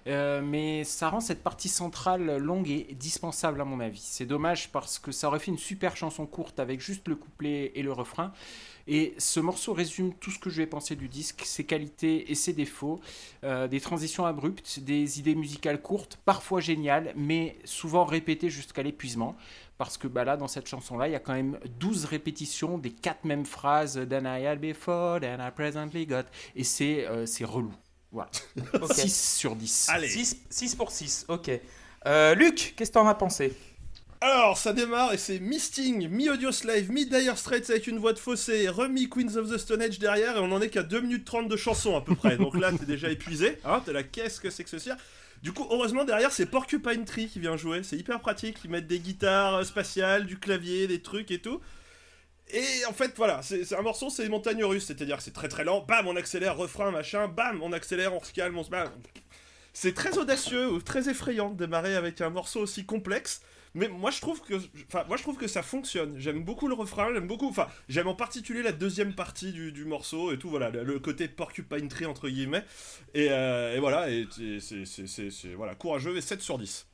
euh, 0.08 0.40
mais 0.42 0.84
ça 0.84 1.10
rend 1.10 1.20
cette 1.20 1.42
partie 1.42 1.68
centrale 1.68 2.38
longue 2.38 2.70
et 2.70 2.94
dispensable 2.98 3.60
à 3.60 3.64
mon 3.64 3.80
avis. 3.80 4.00
C'est 4.02 4.26
dommage 4.26 4.70
parce 4.70 4.98
que 4.98 5.12
ça 5.12 5.28
aurait 5.28 5.38
fait 5.38 5.50
une 5.50 5.58
super 5.58 5.96
chanson 5.96 6.26
courte 6.26 6.60
avec 6.60 6.80
juste 6.80 7.08
le 7.08 7.16
couplet 7.16 7.72
et 7.74 7.82
le 7.82 7.92
refrain. 7.92 8.32
Et 8.86 9.14
ce 9.18 9.38
morceau 9.38 9.74
résume 9.74 10.14
tout 10.14 10.30
ce 10.30 10.38
que 10.38 10.48
je 10.48 10.56
vais 10.56 10.66
penser 10.66 10.96
du 10.96 11.08
disque, 11.08 11.42
ses 11.44 11.64
qualités 11.64 12.30
et 12.30 12.34
ses 12.34 12.54
défauts, 12.54 13.00
euh, 13.44 13.68
des 13.68 13.80
transitions 13.80 14.24
abruptes, 14.24 14.80
des 14.80 15.18
idées 15.20 15.34
musicales 15.34 15.82
courtes, 15.82 16.18
parfois 16.24 16.60
géniales, 16.60 17.12
mais 17.14 17.58
souvent 17.64 18.06
répétées 18.06 18.48
jusqu'à 18.48 18.82
l'épuisement. 18.82 19.36
Parce 19.76 19.98
que 19.98 20.08
bah 20.08 20.24
là, 20.24 20.38
dans 20.38 20.48
cette 20.48 20.66
chanson-là, 20.66 21.06
il 21.06 21.12
y 21.12 21.16
a 21.16 21.20
quand 21.20 21.34
même 21.34 21.58
12 21.78 22.06
répétitions 22.06 22.78
des 22.78 22.90
quatre 22.90 23.24
mêmes 23.24 23.44
phrases 23.46 24.00
Than 24.08 24.24
I 24.24 24.46
had 24.46 24.58
before, 24.58 25.20
than 25.20 25.46
I 25.46 25.50
presently 25.54 26.06
got. 26.06 26.24
Et 26.56 26.64
c'est 26.64 27.06
euh, 27.06 27.26
relou. 27.42 27.72
Voilà. 28.12 28.30
Ok. 28.80 28.94
6 28.94 29.36
sur 29.38 29.56
10. 29.56 29.88
Allez. 29.90 30.08
6, 30.08 30.74
pour 30.74 30.90
6, 30.90 31.26
ok. 31.28 31.50
Euh, 32.06 32.34
Luc, 32.34 32.74
qu'est-ce 32.76 32.90
que 32.90 32.94
t'en 32.94 33.06
as 33.06 33.14
pensé? 33.14 33.54
Alors, 34.20 34.58
ça 34.58 34.72
démarre 34.72 35.12
et 35.12 35.18
c'est 35.18 35.38
mi-Sting, 35.38 36.08
mi-Audio 36.08 36.50
Slave, 36.50 36.90
mi-Dire 36.90 37.38
Straits 37.38 37.70
avec 37.70 37.86
une 37.86 37.98
voix 37.98 38.12
de 38.12 38.18
fossé, 38.18 38.68
remis 38.68 39.08
Queens 39.08 39.36
of 39.36 39.48
the 39.48 39.58
Stone 39.58 39.80
Age 39.80 40.00
derrière 40.00 40.36
et 40.36 40.40
on 40.40 40.50
en 40.50 40.60
est 40.60 40.70
qu'à 40.70 40.82
2 40.82 41.00
minutes 41.02 41.24
30 41.24 41.48
de 41.48 41.56
chanson 41.56 41.96
à 41.96 42.00
peu 42.00 42.16
près. 42.16 42.36
Donc 42.36 42.58
là, 42.58 42.72
t'es 42.72 42.84
déjà 42.86 43.10
épuisé. 43.10 43.58
Hein, 43.64 43.80
t'es 43.84 43.92
là, 43.92 44.02
qu'est-ce 44.02 44.40
que 44.40 44.50
c'est 44.50 44.64
que 44.64 44.70
ce 44.70 44.78
cirque? 44.78 44.98
Du 45.42 45.52
coup, 45.52 45.66
heureusement, 45.70 46.04
derrière, 46.04 46.32
c'est 46.32 46.46
Porcupine 46.46 47.04
Tree 47.04 47.28
qui 47.28 47.38
vient 47.38 47.56
jouer. 47.56 47.82
C'est 47.84 47.96
hyper 47.96 48.18
pratique. 48.18 48.56
Ils 48.64 48.70
mettent 48.70 48.88
des 48.88 48.98
guitares 48.98 49.56
euh, 49.56 49.62
spatiales, 49.62 50.26
du 50.26 50.38
clavier, 50.38 50.88
des 50.88 51.00
trucs 51.00 51.30
et 51.30 51.38
tout. 51.38 51.60
Et 52.50 52.84
en 52.86 52.92
fait, 52.92 53.12
voilà, 53.16 53.42
c'est 53.42 53.74
un 53.74 53.82
morceau, 53.82 54.10
c'est 54.10 54.22
les 54.22 54.28
montagnes 54.28 54.64
russes. 54.64 54.86
C'est-à-dire 54.86 55.20
c'est 55.20 55.32
très 55.32 55.48
très 55.48 55.64
lent. 55.64 55.84
Bam, 55.86 56.06
on 56.06 56.16
accélère, 56.16 56.56
refrain, 56.56 56.90
machin. 56.90 57.28
Bam, 57.28 57.62
on 57.62 57.72
accélère, 57.72 58.14
on 58.14 58.22
se 58.22 58.32
calme, 58.32 58.56
on 58.58 58.64
se... 58.64 58.70
C'est 59.72 59.94
très 59.94 60.18
audacieux 60.18 60.80
très 60.84 61.08
effrayant 61.08 61.50
de 61.50 61.56
démarrer 61.56 61.94
avec 61.94 62.20
un 62.20 62.30
morceau 62.30 62.60
aussi 62.60 62.84
complexe. 62.84 63.42
Mais 63.74 63.86
moi 63.86 64.10
je 64.10 64.20
trouve 64.20 64.40
que, 64.40 64.54
enfin 64.88 65.04
moi 65.06 65.16
je 65.16 65.22
trouve 65.22 65.36
que 65.36 65.46
ça 65.46 65.62
fonctionne. 65.62 66.18
J'aime 66.18 66.42
beaucoup 66.42 66.66
le 66.66 66.74
refrain, 66.74 67.12
j'aime 67.12 67.28
beaucoup, 67.28 67.48
enfin 67.48 67.68
j'aime 67.88 68.08
en 68.08 68.14
particulier 68.14 68.62
la 68.62 68.72
deuxième 68.72 69.14
partie 69.14 69.52
du, 69.52 69.84
morceau 69.84 70.32
et 70.32 70.38
tout. 70.38 70.50
Voilà, 70.50 70.70
le, 70.70 70.98
côté 70.98 71.28
porcupine 71.28 71.86
tree 71.86 72.06
entre 72.06 72.28
guillemets. 72.28 72.64
Et, 73.14 73.28
euh, 73.30 73.76
et 73.76 73.78
voilà, 73.78 74.08
c'est- 74.60 75.54
voilà 75.54 75.76
courageux 75.76 76.16
et 76.16 76.22
7 76.22 76.40
sur 76.40 76.58
10. 76.58 76.87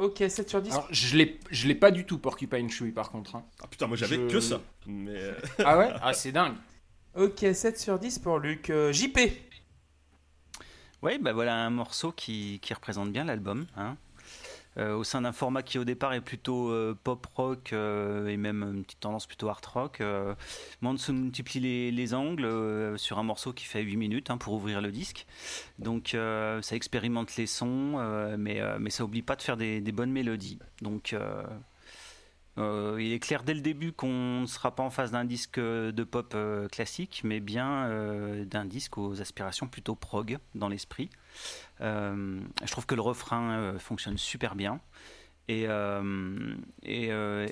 Ok, 0.00 0.24
7 0.28 0.48
sur 0.48 0.62
10. 0.62 0.72
Alors, 0.72 0.88
je 0.90 1.16
l'ai 1.16 1.38
je 1.50 1.68
l'ai 1.68 1.74
pas 1.74 1.90
du 1.90 2.06
tout, 2.06 2.18
Porcupine 2.18 2.68
Tree, 2.68 2.90
par 2.90 3.10
contre. 3.10 3.36
hein. 3.36 3.44
Ah 3.62 3.66
putain, 3.68 3.86
moi 3.86 3.96
j'avais 3.96 4.16
Je- 4.16 4.28
que 4.28 4.40
ça. 4.40 4.60
Mais 4.86 5.12
euh, 5.14 5.34
Ah 5.64 5.78
ouais? 5.78 5.90
Ah, 6.02 6.12
c'est 6.14 6.32
dingue. 6.32 6.54
Ok, 7.14 7.44
7 7.52 7.78
sur 7.78 7.98
10 7.98 8.18
pour 8.18 8.38
Luc. 8.38 8.70
Euh, 8.70 8.92
JP 8.92 9.18
Oui, 11.02 11.18
bah 11.18 11.32
voilà 11.32 11.54
un 11.56 11.70
morceau 11.70 12.12
qui, 12.12 12.58
qui 12.62 12.72
représente 12.74 13.10
bien 13.12 13.24
l'album. 13.24 13.66
hein. 13.76 13.96
Euh, 14.80 14.94
au 14.94 15.04
sein 15.04 15.20
d'un 15.22 15.32
format 15.32 15.62
qui 15.62 15.78
au 15.78 15.84
départ 15.84 16.14
est 16.14 16.22
plutôt 16.22 16.70
euh, 16.70 16.96
pop 17.04 17.26
rock 17.34 17.72
euh, 17.72 18.28
et 18.28 18.38
même 18.38 18.62
une 18.62 18.82
petite 18.82 19.00
tendance 19.00 19.26
plutôt 19.26 19.48
art 19.48 19.60
rock, 19.74 20.02
Manson 20.80 21.12
multiplie 21.12 21.60
les, 21.60 21.90
les 21.90 22.14
angles 22.14 22.98
sur 22.98 23.18
un 23.18 23.22
morceau 23.22 23.52
qui 23.52 23.66
fait 23.66 23.82
8 23.82 23.96
minutes 23.96 24.30
hein, 24.30 24.38
pour 24.38 24.54
ouvrir 24.54 24.80
le 24.80 24.90
disque. 24.90 25.26
Donc 25.78 26.10
ça 26.12 26.76
expérimente 26.76 27.36
les 27.36 27.46
sons, 27.46 27.98
mais, 28.38 28.60
mais 28.78 28.90
ça 28.90 29.04
oublie 29.04 29.22
pas 29.22 29.36
de 29.36 29.42
faire 29.42 29.56
des, 29.56 29.80
bonnes 29.92 30.12
mélodies. 30.12 30.58
Donc 30.82 31.14
il 32.56 33.12
est 33.12 33.18
clair 33.20 33.42
dès 33.42 33.54
le 33.54 33.60
début 33.60 33.92
qu'on 33.92 34.40
ne 34.42 34.46
sera 34.46 34.74
pas 34.74 34.82
en 34.82 34.90
face 34.90 35.10
d'un 35.10 35.24
disque 35.24 35.58
de 35.58 36.04
pop 36.04 36.36
classique, 36.70 37.22
mais 37.24 37.40
bien 37.40 37.88
d'un 38.46 38.64
disque 38.64 38.98
aux 38.98 39.20
aspirations 39.20 39.68
plutôt 39.68 39.94
prog 39.94 40.38
dans 40.54 40.68
l'esprit. 40.68 41.10
Euh, 41.80 42.40
je 42.64 42.70
trouve 42.70 42.86
que 42.86 42.94
le 42.94 43.00
refrain 43.02 43.52
euh, 43.52 43.78
fonctionne 43.78 44.18
super 44.18 44.54
bien. 44.54 44.80
Et, 45.48 45.66
euh, 45.68 46.54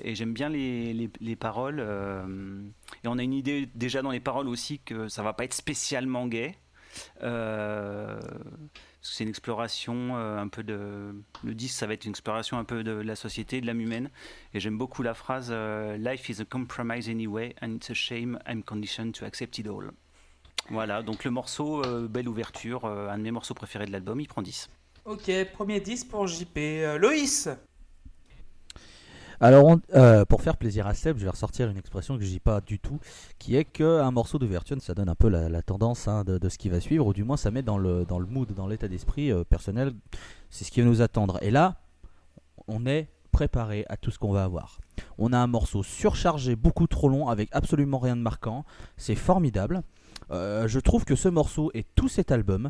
j'aime 0.05 0.33
bien 0.33 0.47
les, 0.49 0.93
les- 0.93 1.09
les 1.19 1.35
paroles. 1.35 1.79
et 3.03 3.07
on 3.07 3.17
a 3.17 3.23
une 3.23 3.33
idée 3.33 3.67
déjà 3.75 4.01
dans 4.01 4.11
les 4.11 4.19
paroles 4.21 4.47
aussi 4.47 4.79
que 4.79 5.07
ça 5.09 5.21
va 5.23 5.33
pas 5.33 5.43
être 5.43 5.53
spécialement 5.53 6.25
gay. 6.27 6.55
C'est 9.01 9.23
une 9.23 9.29
exploration 9.29 10.15
un 10.17 10.47
peu 10.47 10.63
de. 10.63 11.13
Le 11.43 11.53
disque, 11.55 11.75
ça 11.77 11.87
va 11.87 11.93
être 11.93 12.05
une 12.05 12.11
exploration 12.11 12.57
un 12.57 12.63
peu 12.65 12.83
de 12.83 12.91
la 12.91 13.15
société, 13.15 13.61
de 13.61 13.65
l'âme 13.65 13.81
humaine. 13.81 14.09
Et 14.53 14.59
j'aime 14.59 14.77
beaucoup 14.77 15.03
la 15.03 15.13
phrase 15.13 15.51
Life 15.97 16.29
is 16.29 16.41
a 16.41 16.45
compromise 16.45 17.09
anyway, 17.09 17.55
and 17.61 17.75
it's 17.75 17.89
a 17.89 17.93
shame 17.93 18.39
I'm 18.47 18.61
conditioned 18.63 19.13
to 19.15 19.25
accept 19.25 19.57
it 19.59 19.67
all. 19.67 19.89
Voilà, 20.71 21.01
donc 21.01 21.23
le 21.23 21.31
morceau, 21.31 21.83
euh, 21.83 22.07
belle 22.07 22.27
ouverture, 22.29 22.85
euh, 22.85 23.09
un 23.09 23.17
de 23.17 23.23
mes 23.23 23.31
morceaux 23.31 23.53
préférés 23.55 23.85
de 23.85 23.91
l'album, 23.91 24.19
il 24.19 24.27
prend 24.27 24.41
10. 24.41 24.69
Ok, 25.05 25.31
premier 25.53 25.79
10 25.79 26.05
pour 26.05 26.27
JP. 26.27 26.57
Euh, 26.57 26.97
Loïs 26.99 27.49
Alors, 29.41 29.65
on- 29.65 29.81
euh, 29.95 30.25
pour 30.25 30.41
faire 30.41 30.57
plaisir 30.57 30.85
à 30.85 30.93
Seb, 30.93 31.17
je 31.17 31.23
vais 31.23 31.29
ressortir 31.29 31.69
une 31.69 31.77
expression 31.77 32.17
que 32.17 32.23
je 32.23 32.29
dis 32.29 32.39
pas 32.41 32.59
du 32.61 32.77
tout, 32.77 32.99
qui 33.39 33.55
est 33.55 33.63
qu'un 33.63 34.11
morceau 34.11 34.37
d'ouverture, 34.37 34.77
ça 34.81 34.93
donne 34.93 35.09
un 35.09 35.15
peu 35.15 35.29
la, 35.29 35.47
la 35.49 35.61
tendance 35.61 36.07
hein, 36.07 36.23
de, 36.25 36.37
de 36.37 36.49
ce 36.49 36.57
qui 36.57 36.69
va 36.69 36.79
suivre, 36.81 37.07
ou 37.07 37.13
du 37.13 37.23
moins 37.23 37.37
ça 37.37 37.49
met 37.49 37.63
dans 37.63 37.77
le, 37.77 38.05
dans 38.05 38.19
le 38.19 38.25
mood, 38.27 38.53
dans 38.53 38.67
l'état 38.67 38.87
d'esprit 38.89 39.31
euh, 39.31 39.43
personnel, 39.45 39.93
c'est 40.49 40.65
ce 40.65 40.71
qui 40.71 40.81
va 40.81 40.87
nous 40.87 41.01
attendre. 41.01 41.39
Et 41.41 41.51
là, 41.51 41.77
on 42.67 42.85
est 42.85 43.07
préparé 43.31 43.85
à 43.89 43.95
tout 43.95 44.11
ce 44.11 44.19
qu'on 44.19 44.33
va 44.33 44.43
avoir. 44.43 44.79
On 45.17 45.31
a 45.31 45.37
un 45.37 45.47
morceau 45.47 45.83
surchargé, 45.83 46.55
beaucoup 46.57 46.87
trop 46.87 47.07
long, 47.07 47.29
avec 47.29 47.47
absolument 47.53 47.99
rien 47.99 48.17
de 48.17 48.21
marquant. 48.21 48.65
C'est 48.97 49.15
formidable. 49.15 49.83
Euh, 50.31 50.67
je 50.67 50.79
trouve 50.79 51.05
que 51.05 51.15
ce 51.15 51.29
morceau 51.29 51.71
et 51.73 51.85
tout 51.95 52.07
cet 52.07 52.31
album, 52.31 52.69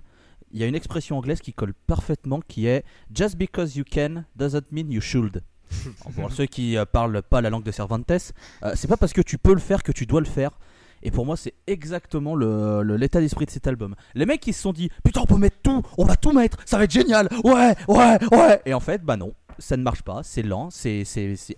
il 0.51 0.59
y 0.59 0.63
a 0.63 0.67
une 0.67 0.75
expression 0.75 1.17
anglaise 1.17 1.39
qui 1.41 1.53
colle 1.53 1.73
parfaitement, 1.87 2.39
qui 2.47 2.67
est 2.67 2.83
Just 3.13 3.35
because 3.37 3.75
you 3.75 3.83
can 3.89 4.23
doesn't 4.35 4.71
mean 4.71 4.91
you 4.91 5.01
should. 5.01 5.43
Pour 6.15 6.31
ceux 6.31 6.45
qui 6.47 6.77
euh, 6.77 6.85
parlent 6.85 7.21
pas 7.21 7.41
la 7.41 7.49
langue 7.49 7.63
de 7.63 7.71
Cervantes, 7.71 8.09
euh, 8.11 8.71
c'est 8.75 8.87
pas 8.87 8.97
parce 8.97 9.13
que 9.13 9.21
tu 9.21 9.37
peux 9.37 9.53
le 9.53 9.59
faire 9.59 9.83
que 9.83 9.91
tu 9.91 10.05
dois 10.05 10.19
le 10.21 10.25
faire. 10.25 10.57
Et 11.01 11.11
pour 11.11 11.25
moi, 11.25 11.37
c'est 11.37 11.53
exactement 11.65 12.35
le- 12.35 12.81
l'état 12.97 13.21
d'esprit 13.21 13.45
de 13.45 13.51
cet 13.51 13.67
album. 13.67 13.95
Les 14.15 14.25
mecs 14.25 14.41
qui 14.41 14.51
se 14.51 14.61
sont 14.61 14.73
dit 14.73 14.89
Putain, 15.03 15.21
on 15.21 15.25
peut 15.25 15.37
mettre 15.37 15.55
tout, 15.63 15.81
on 15.97 16.03
va 16.03 16.17
tout 16.17 16.33
mettre, 16.33 16.57
ça 16.65 16.77
va 16.77 16.83
être 16.83 16.91
génial, 16.91 17.29
ouais, 17.45 17.73
ouais, 17.87 18.17
ouais. 18.33 18.61
Et 18.65 18.73
en 18.73 18.81
fait, 18.81 19.01
bah 19.05 19.15
non, 19.15 19.33
ça 19.59 19.77
ne 19.77 19.83
marche 19.83 20.01
pas, 20.01 20.21
c'est 20.23 20.41
lent, 20.41 20.69
c'est 20.71 21.05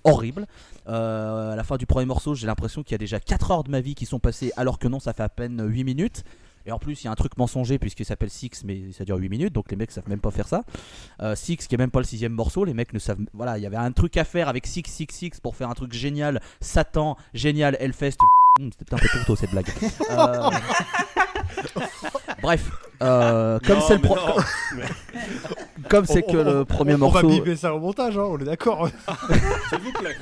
horrible. 0.04 0.48
Euh, 0.88 1.54
à 1.54 1.56
la 1.56 1.64
fin 1.64 1.78
du 1.78 1.86
premier 1.86 2.06
morceau, 2.06 2.36
j'ai 2.36 2.48
l'impression 2.48 2.84
qu'il 2.84 2.94
y 2.94 2.96
a 2.96 3.00
déjà 3.00 3.20
4 3.20 3.52
heures 3.52 3.64
de 3.64 3.72
ma 3.72 3.82
vie 3.82 3.96
qui 3.96 4.06
sont 4.06 4.20
passées, 4.20 4.52
alors 4.58 4.80
que 4.80 4.88
non, 4.88 5.00
ça 5.00 5.14
fait 5.14 5.24
à 5.24 5.30
peine 5.30 5.64
8 5.66 5.84
minutes. 5.84 6.24
Et 6.66 6.72
en 6.72 6.80
plus, 6.80 7.02
il 7.04 7.06
y 7.06 7.08
a 7.08 7.12
un 7.12 7.16
truc 7.16 7.38
mensonger 7.38 7.80
puisqu'il 7.80 8.06
s'appelle 8.06 8.30
Six, 8.30 8.64
mais 8.66 8.82
ça 8.98 9.04
dure 9.06 9.18
8 9.18 9.30
minutes, 9.30 9.54
donc 9.54 9.70
les 9.72 9.76
mecs 9.78 9.92
savent 9.92 10.08
même 10.10 10.20
pas 10.20 10.32
faire 10.32 10.48
ça. 10.48 10.64
Euh, 11.22 11.36
Six, 11.36 11.58
qui 11.58 11.76
est 11.76 11.78
même 11.78 11.92
pas 11.92 12.00
le 12.00 12.06
sixième 12.06 12.34
morceau, 12.34 12.64
les 12.66 12.74
mecs 12.74 12.94
ne 12.94 13.00
savent. 13.00 13.18
Voilà, 13.34 13.58
il 13.58 13.64
y 13.64 13.66
avait 13.66 13.78
un 13.78 13.92
truc 13.92 14.16
à 14.18 14.24
faire 14.24 14.48
avec 14.50 14.66
Six, 14.68 14.84
Six, 14.86 15.08
Six 15.10 15.40
pour 15.42 15.56
faire 15.56 15.70
un 15.70 15.74
truc 15.74 15.94
génial. 15.94 16.42
Satan, 16.60 17.18
génial, 17.34 17.78
Hellfest, 17.80 18.18
Hmm, 18.60 18.68
C'était 18.78 18.94
un 18.94 18.98
peu 18.98 19.08
trop 19.08 19.24
tôt 19.28 19.36
cette 19.38 19.52
blague. 19.52 19.70
Euh, 20.12 20.50
Bref, 22.42 22.70
euh, 23.02 23.60
comme 23.66 23.80
c'est 23.82 23.96
le 23.96 24.02
mais 24.02 24.08
pro- 24.08 24.16
non, 24.16 24.36
mais 24.76 24.84
comme 25.90 26.06
c'est 26.06 26.24
On- 26.28 26.32
que 26.32 26.38
on- 26.38 26.44
le 26.44 26.60
on- 26.62 26.66
premier 26.66 26.96
on, 26.96 26.98
morceau. 27.00 27.26
On 27.28 27.30
va 27.30 27.36
biper 27.36 27.56
ça 27.56 27.74
au 27.74 27.80
montage, 27.80 28.18
hein, 28.18 28.24
on 28.28 28.38
est 28.40 28.44
d'accord. 28.46 28.90
S'il 29.70 29.80
vous 29.80 29.92
plaît. 29.94 30.18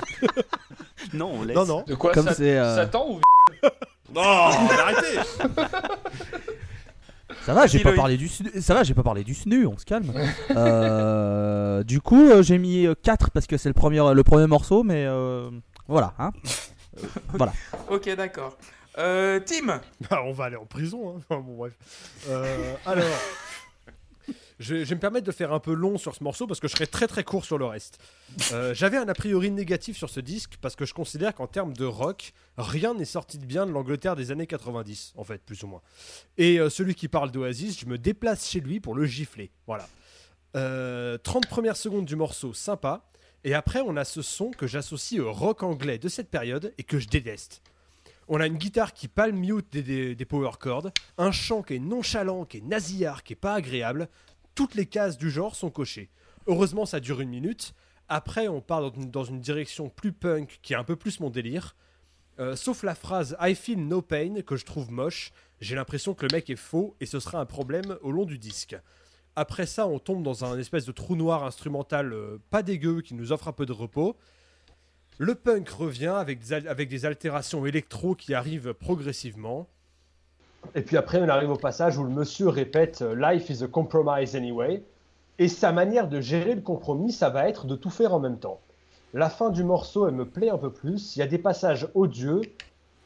Non, 1.12 1.32
on 1.40 1.42
laisse. 1.42 1.56
non, 1.56 1.66
non. 1.66 1.84
De 1.86 1.94
quoi 1.94 2.12
Comme 2.12 2.26
ça- 2.26 2.34
c'est, 2.34 2.56
euh, 2.58 2.76
Satan 2.76 3.06
ou 3.10 3.20
Non, 4.14 4.50
mais 4.68 4.78
arrêtez 4.78 5.20
Ça 7.46 7.54
va, 7.54 7.66
j'ai 7.66 7.78
pas 7.80 7.92
parlé 7.92 8.16
du 8.16 8.28
SNU. 8.28 8.50
Ça 8.60 8.74
va, 8.74 8.82
j'ai 8.82 8.92
pas 8.94 9.02
parlé 9.02 9.24
du 9.24 9.34
SNU, 9.34 9.66
on 9.66 9.78
se 9.78 9.84
calme. 9.84 10.12
Euh, 10.50 11.82
du 11.84 12.00
coup, 12.00 12.28
euh, 12.28 12.42
j'ai 12.42 12.58
mis 12.58 12.86
4 13.02 13.30
parce 13.30 13.46
que 13.46 13.56
c'est 13.56 13.68
le 13.68 13.74
premier, 13.74 14.02
le 14.14 14.22
premier 14.22 14.46
morceau, 14.46 14.82
mais 14.82 15.06
euh, 15.06 15.48
voilà. 15.88 16.14
Hein. 16.18 16.32
Ok, 17.88 18.14
d'accord. 18.14 18.56
Euh, 18.98 19.40
Tim 19.40 19.80
Ah, 20.10 20.22
on 20.24 20.32
va 20.32 20.46
aller 20.46 20.56
en 20.56 20.66
prison. 20.66 21.14
Hein. 21.16 21.20
Enfin, 21.28 21.40
bon, 21.40 21.56
bref. 21.56 21.72
Euh, 22.28 22.74
alors, 22.84 23.04
je, 24.60 24.74
vais 24.74 24.94
me 24.94 25.00
permettre 25.00 25.26
de 25.26 25.32
faire 25.32 25.54
un 25.54 25.58
peu 25.58 25.72
long 25.72 25.96
sur 25.96 26.14
ce 26.14 26.22
morceau 26.22 26.46
parce 26.46 26.60
que 26.60 26.68
je 26.68 26.74
serai 26.74 26.86
très 26.86 27.08
très 27.08 27.24
court 27.24 27.46
sur 27.46 27.56
le 27.56 27.64
reste. 27.64 27.98
Euh, 28.52 28.74
J'avais 28.74 28.98
un 28.98 29.08
a 29.08 29.14
priori 29.14 29.50
négatif 29.50 29.96
sur 29.96 30.10
ce 30.10 30.20
disque 30.20 30.58
parce 30.60 30.76
que 30.76 30.84
je 30.84 30.92
considère 30.92 31.34
qu'en 31.34 31.46
termes 31.46 31.72
de 31.72 31.86
rock, 31.86 32.34
rien 32.58 32.92
n'est 32.92 33.06
sorti 33.06 33.38
de 33.38 33.46
bien 33.46 33.64
de 33.64 33.72
l'Angleterre 33.72 34.16
des 34.16 34.30
années 34.30 34.46
90, 34.46 35.14
en 35.16 35.24
fait, 35.24 35.42
plus 35.42 35.62
ou 35.62 35.66
moins. 35.66 35.80
Et 36.36 36.60
euh, 36.60 36.68
celui 36.68 36.94
qui 36.94 37.08
parle 37.08 37.30
d'Oasis, 37.30 37.80
je 37.80 37.86
me 37.86 37.96
déplace 37.96 38.46
chez 38.48 38.60
lui 38.60 38.80
pour 38.80 38.94
le 38.94 39.06
gifler. 39.06 39.50
Voilà. 39.66 39.88
Euh, 40.56 41.16
30 41.16 41.46
premières 41.46 41.76
secondes 41.76 42.04
du 42.04 42.16
morceau, 42.16 42.52
sympa. 42.52 43.08
Et 43.44 43.54
après, 43.54 43.80
on 43.80 43.96
a 43.96 44.04
ce 44.04 44.20
son 44.20 44.50
que 44.50 44.66
j'associe 44.66 45.22
au 45.22 45.32
rock 45.32 45.62
anglais 45.62 45.96
de 45.96 46.08
cette 46.10 46.28
période 46.28 46.74
et 46.76 46.82
que 46.82 46.98
je 46.98 47.08
déteste. 47.08 47.62
On 48.28 48.38
a 48.38 48.46
une 48.46 48.58
guitare 48.58 48.92
qui 48.92 49.08
palm 49.08 49.36
mute 49.36 49.70
des 49.72 50.24
power 50.24 50.52
chords, 50.60 50.90
un 51.18 51.32
chant 51.32 51.62
qui 51.62 51.74
est 51.74 51.78
nonchalant, 51.80 52.44
qui 52.44 52.58
est 52.58 52.60
nasillard, 52.60 53.24
qui 53.24 53.32
est 53.32 53.36
pas 53.36 53.54
agréable. 53.54 54.08
Toutes 54.54 54.74
les 54.74 54.86
cases 54.86 55.18
du 55.18 55.30
genre 55.30 55.56
sont 55.56 55.70
cochées. 55.70 56.10
Heureusement, 56.46 56.86
ça 56.86 57.00
dure 57.00 57.20
une 57.20 57.30
minute. 57.30 57.74
Après, 58.08 58.48
on 58.48 58.60
part 58.60 58.90
dans 58.90 59.24
une, 59.24 59.40
direction 59.40 59.88
plus 59.88 60.12
punk, 60.12 60.58
qui 60.62 60.72
est 60.72 60.76
un 60.76 60.84
peu 60.84 60.96
plus 60.96 61.20
mon 61.20 61.30
délire. 61.30 61.76
Euh, 62.40 62.56
sauf 62.56 62.82
la 62.82 62.94
phrase 62.94 63.36
I 63.40 63.54
feel 63.54 63.86
no 63.86 64.02
pain, 64.02 64.42
que 64.42 64.56
je 64.56 64.64
trouve 64.64 64.90
moche. 64.90 65.32
J'ai 65.60 65.76
l'impression 65.76 66.14
que 66.14 66.26
le 66.26 66.34
mec 66.34 66.50
est 66.50 66.56
faux 66.56 66.96
et 67.00 67.06
ce 67.06 67.20
sera 67.20 67.38
un 67.38 67.46
problème 67.46 67.98
au 68.02 68.10
long 68.10 68.24
du 68.24 68.38
disque. 68.38 68.76
Après 69.36 69.66
ça, 69.66 69.86
on 69.86 69.98
tombe 69.98 70.22
dans 70.22 70.44
un 70.44 70.58
espèce 70.58 70.86
de 70.86 70.92
trou 70.92 71.16
noir 71.16 71.44
instrumental 71.44 72.12
euh, 72.12 72.38
pas 72.50 72.62
dégueu 72.62 73.00
qui 73.00 73.14
nous 73.14 73.30
offre 73.30 73.46
un 73.46 73.52
peu 73.52 73.66
de 73.66 73.72
repos. 73.72 74.16
Le 75.18 75.34
punk 75.34 75.68
revient 75.68 76.14
avec 76.16 76.50
avec 76.50 76.88
des 76.88 77.04
altérations 77.04 77.66
électro 77.66 78.14
qui 78.14 78.34
arrivent 78.34 78.72
progressivement. 78.74 79.68
Et 80.74 80.82
puis 80.82 80.96
après, 80.96 81.20
on 81.20 81.28
arrive 81.28 81.50
au 81.50 81.56
passage 81.56 81.98
où 81.98 82.04
le 82.04 82.10
monsieur 82.10 82.48
répète 82.48 83.02
euh, 83.02 83.14
Life 83.14 83.50
is 83.50 83.64
a 83.64 83.66
compromise 83.66 84.36
anyway. 84.36 84.82
Et 85.38 85.48
sa 85.48 85.72
manière 85.72 86.08
de 86.08 86.20
gérer 86.20 86.54
le 86.54 86.60
compromis, 86.60 87.12
ça 87.12 87.30
va 87.30 87.48
être 87.48 87.66
de 87.66 87.74
tout 87.74 87.90
faire 87.90 88.14
en 88.14 88.20
même 88.20 88.38
temps. 88.38 88.60
La 89.14 89.30
fin 89.30 89.50
du 89.50 89.64
morceau, 89.64 90.06
elle 90.06 90.14
me 90.14 90.26
plaît 90.26 90.50
un 90.50 90.58
peu 90.58 90.70
plus. 90.70 91.16
Il 91.16 91.20
y 91.20 91.22
a 91.22 91.26
des 91.26 91.38
passages 91.38 91.88
odieux, 91.94 92.42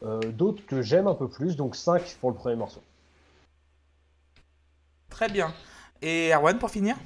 euh, 0.03 0.19
d'autres 0.19 0.63
que 0.65 0.81
j'aime 0.81 1.07
un 1.07 1.15
peu 1.15 1.27
plus. 1.27 1.55
Donc 1.55 1.75
5 1.75 2.17
pour 2.19 2.29
le 2.29 2.35
premier 2.35 2.55
morceau. 2.55 2.81
Très 5.09 5.29
bien. 5.29 5.53
Et 6.01 6.31
Erwan, 6.33 6.59
pour 6.59 6.69
finir? 6.69 6.97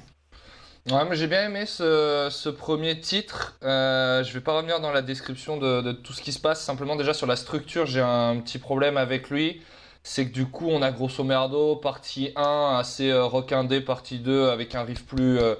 Ouais, 0.90 1.04
mais 1.08 1.14
j'ai 1.14 1.28
bien 1.28 1.46
aimé 1.46 1.64
ce, 1.66 2.28
ce 2.30 2.48
premier 2.48 3.00
titre. 3.00 3.56
Euh, 3.62 4.24
je 4.24 4.32
vais 4.32 4.40
pas 4.40 4.56
revenir 4.56 4.80
dans 4.80 4.90
la 4.90 5.02
description 5.02 5.58
de, 5.58 5.80
de 5.80 5.92
tout 5.92 6.12
ce 6.12 6.20
qui 6.20 6.32
se 6.32 6.40
passe. 6.40 6.62
Simplement, 6.62 6.96
déjà 6.96 7.14
sur 7.14 7.26
la 7.26 7.36
structure, 7.36 7.86
j'ai 7.86 8.00
un 8.00 8.40
petit 8.40 8.58
problème 8.58 8.96
avec 8.96 9.30
lui. 9.30 9.62
C'est 10.02 10.26
que 10.26 10.32
du 10.32 10.46
coup, 10.46 10.68
on 10.68 10.82
a 10.82 10.90
grosso 10.90 11.22
merdo 11.24 11.76
partie 11.76 12.32
1 12.36 12.76
assez 12.78 13.10
euh, 13.10 13.24
rock 13.24 13.52
indé, 13.52 13.80
partie 13.80 14.18
2 14.18 14.48
avec 14.48 14.74
un 14.74 14.82
riff 14.82 15.04
plus, 15.06 15.38
euh, 15.38 15.54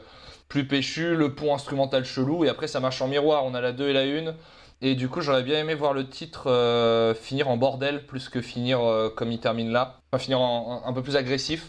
plus 0.48 0.66
péchu, 0.66 1.14
le 1.14 1.34
pont 1.34 1.54
instrumental 1.54 2.04
chelou, 2.04 2.44
et 2.44 2.48
après 2.48 2.66
ça 2.66 2.80
marche 2.80 3.02
en 3.02 3.08
miroir. 3.08 3.44
On 3.44 3.54
a 3.54 3.60
la 3.60 3.72
2 3.72 3.88
et 3.88 3.92
la 3.92 4.02
1. 4.02 4.34
Et 4.82 4.94
du 4.94 5.08
coup, 5.10 5.20
j'aurais 5.20 5.42
bien 5.42 5.58
aimé 5.58 5.74
voir 5.74 5.92
le 5.92 6.08
titre 6.08 6.50
euh, 6.50 7.14
finir 7.14 7.48
en 7.48 7.58
bordel 7.58 8.06
plus 8.06 8.30
que 8.30 8.40
finir 8.40 8.80
comme 9.14 9.30
il 9.30 9.38
termine 9.38 9.70
là. 9.70 10.00
Enfin, 10.10 10.22
finir 10.22 10.40
un 10.40 10.92
peu 10.94 11.02
plus 11.02 11.16
agressif. 11.16 11.68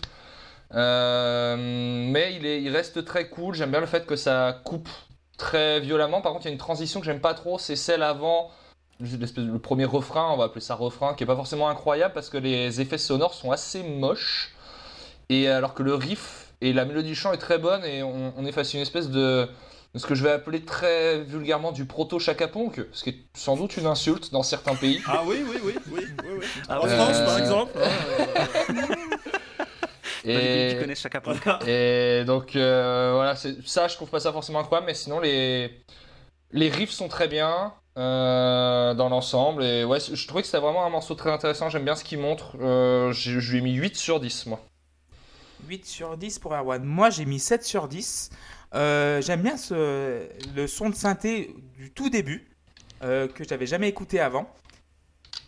Mais 0.74 2.34
il, 2.36 2.46
est, 2.46 2.62
il 2.62 2.70
reste 2.70 3.04
très 3.04 3.28
cool. 3.28 3.54
J'aime 3.54 3.72
bien 3.72 3.82
le 3.82 3.86
fait 3.86 4.06
que 4.06 4.16
ça 4.16 4.62
coupe 4.64 4.88
très 5.38 5.82
violemment. 5.82 6.22
Par 6.22 6.32
contre, 6.32 6.46
il 6.46 6.50
y 6.50 6.52
a 6.52 6.54
une 6.54 6.58
transition 6.58 7.02
que 7.02 7.06
j'aime 7.06 7.20
pas 7.20 7.34
trop. 7.34 7.60
C'est 7.60 7.76
celle 7.76 8.02
avant 8.02 8.50
le 9.02 9.58
premier 9.58 9.86
refrain, 9.86 10.30
on 10.32 10.38
va 10.38 10.46
appeler 10.46 10.62
ça 10.62 10.76
refrain, 10.76 11.14
qui 11.16 11.24
est 11.24 11.28
pas 11.28 11.36
forcément 11.36 11.70
incroyable 11.70 12.14
parce 12.14 12.30
que 12.30 12.38
les 12.38 12.82
effets 12.82 12.98
sonores 12.98 13.34
sont 13.34 13.52
assez 13.52 13.84
moches. 13.84 14.54
Et 15.30 15.48
alors 15.48 15.74
que 15.74 15.84
le 15.84 15.96
riff 15.96 16.48
et 16.62 16.74
la 16.74 16.86
mélodie 16.86 17.10
du 17.10 17.16
chant 17.16 17.32
est 17.34 17.38
très 17.38 17.58
bonne 17.58 17.84
et 17.86 18.04
on, 18.04 18.34
on 18.38 18.46
est 18.46 18.52
face 18.52 18.74
à 18.74 18.78
une 18.78 18.84
espèce 18.84 19.10
de, 19.10 19.48
de 19.94 20.00
ce 20.00 20.06
que 20.06 20.14
je 20.14 20.24
vais 20.24 20.32
appeler 20.32 20.62
très 20.62 21.22
vulgairement 21.22 21.72
du 21.72 21.86
proto 21.86 22.20
Chaka 22.20 22.48
Ponk, 22.48 22.82
ce 22.92 23.04
qui 23.04 23.10
est 23.12 23.20
sans 23.34 23.56
doute 23.56 23.78
une 23.78 23.86
insulte 23.88 24.32
dans 24.32 24.44
certains 24.44 24.76
pays. 24.76 25.02
Ah 25.08 25.22
oui, 25.26 25.38
oui, 25.50 25.58
oui, 25.64 25.74
oui, 25.92 26.06
oui, 26.24 26.30
oui. 26.40 26.46
Ah 26.70 26.80
en. 26.82 26.88
France, 26.88 27.16
Euh, 27.16 27.26
par 27.26 27.40
exemple. 27.40 27.72
Dans 30.24 30.30
les 30.30 30.34
pays 30.36 30.70
qui 30.70 30.76
Et, 30.76 30.80
connaissent 30.80 31.02
chaque 31.02 31.16
apôtre. 31.16 31.68
et 31.68 32.24
donc 32.26 32.56
euh, 32.56 33.14
voilà, 33.16 33.36
c'est- 33.36 33.56
ça 33.68 33.88
je 33.88 33.96
trouve 33.96 34.10
pas 34.10 34.20
ça 34.20 34.32
forcément 34.32 34.60
incroyable, 34.60 34.86
mais 34.88 34.94
sinon 34.94 35.20
les, 35.20 35.82
les 36.54 36.70
riffs 36.70 36.92
sont 36.92 37.08
très 37.08 37.28
bien 37.28 37.74
euh, 37.98 38.94
dans 38.94 39.10
l'ensemble. 39.10 39.64
Et 39.64 39.84
ouais, 39.84 40.00
je 40.00 40.28
trouvais 40.28 40.42
que 40.42 40.48
c'était 40.48 40.60
vraiment 40.60 40.86
un 40.86 40.90
morceau 40.90 41.16
très 41.16 41.32
intéressant, 41.32 41.70
j'aime 41.70 41.84
bien 41.84 41.96
ce 41.96 42.04
qu'il 42.04 42.20
montre. 42.20 42.56
Euh, 42.62 43.12
je 43.12 43.52
lui 43.52 43.58
ai 43.60 43.62
mis 43.62 43.74
8 43.74 43.96
sur 43.96 44.20
10 44.20 44.46
moi. 44.48 44.62
8 45.68 45.86
sur 45.86 46.18
10 46.18 46.40
pour 46.40 46.54
Erwan. 46.54 46.84
Moi, 46.84 47.10
j'ai 47.10 47.26
mis 47.26 47.40
7 47.40 47.64
sur 47.64 47.88
10. 47.88 48.30
Euh, 48.74 49.22
J'aime 49.22 49.42
bien 49.42 49.58
ce, 49.58 50.28
le 50.56 50.68
son 50.68 50.90
de 50.90 50.96
synthé 50.96 51.54
du 51.78 51.92
tout 51.92 52.10
début, 52.10 52.48
que 53.02 53.44
j'avais 53.48 53.66
jamais 53.66 53.90
écouté 53.90 54.20
avant. 54.20 54.50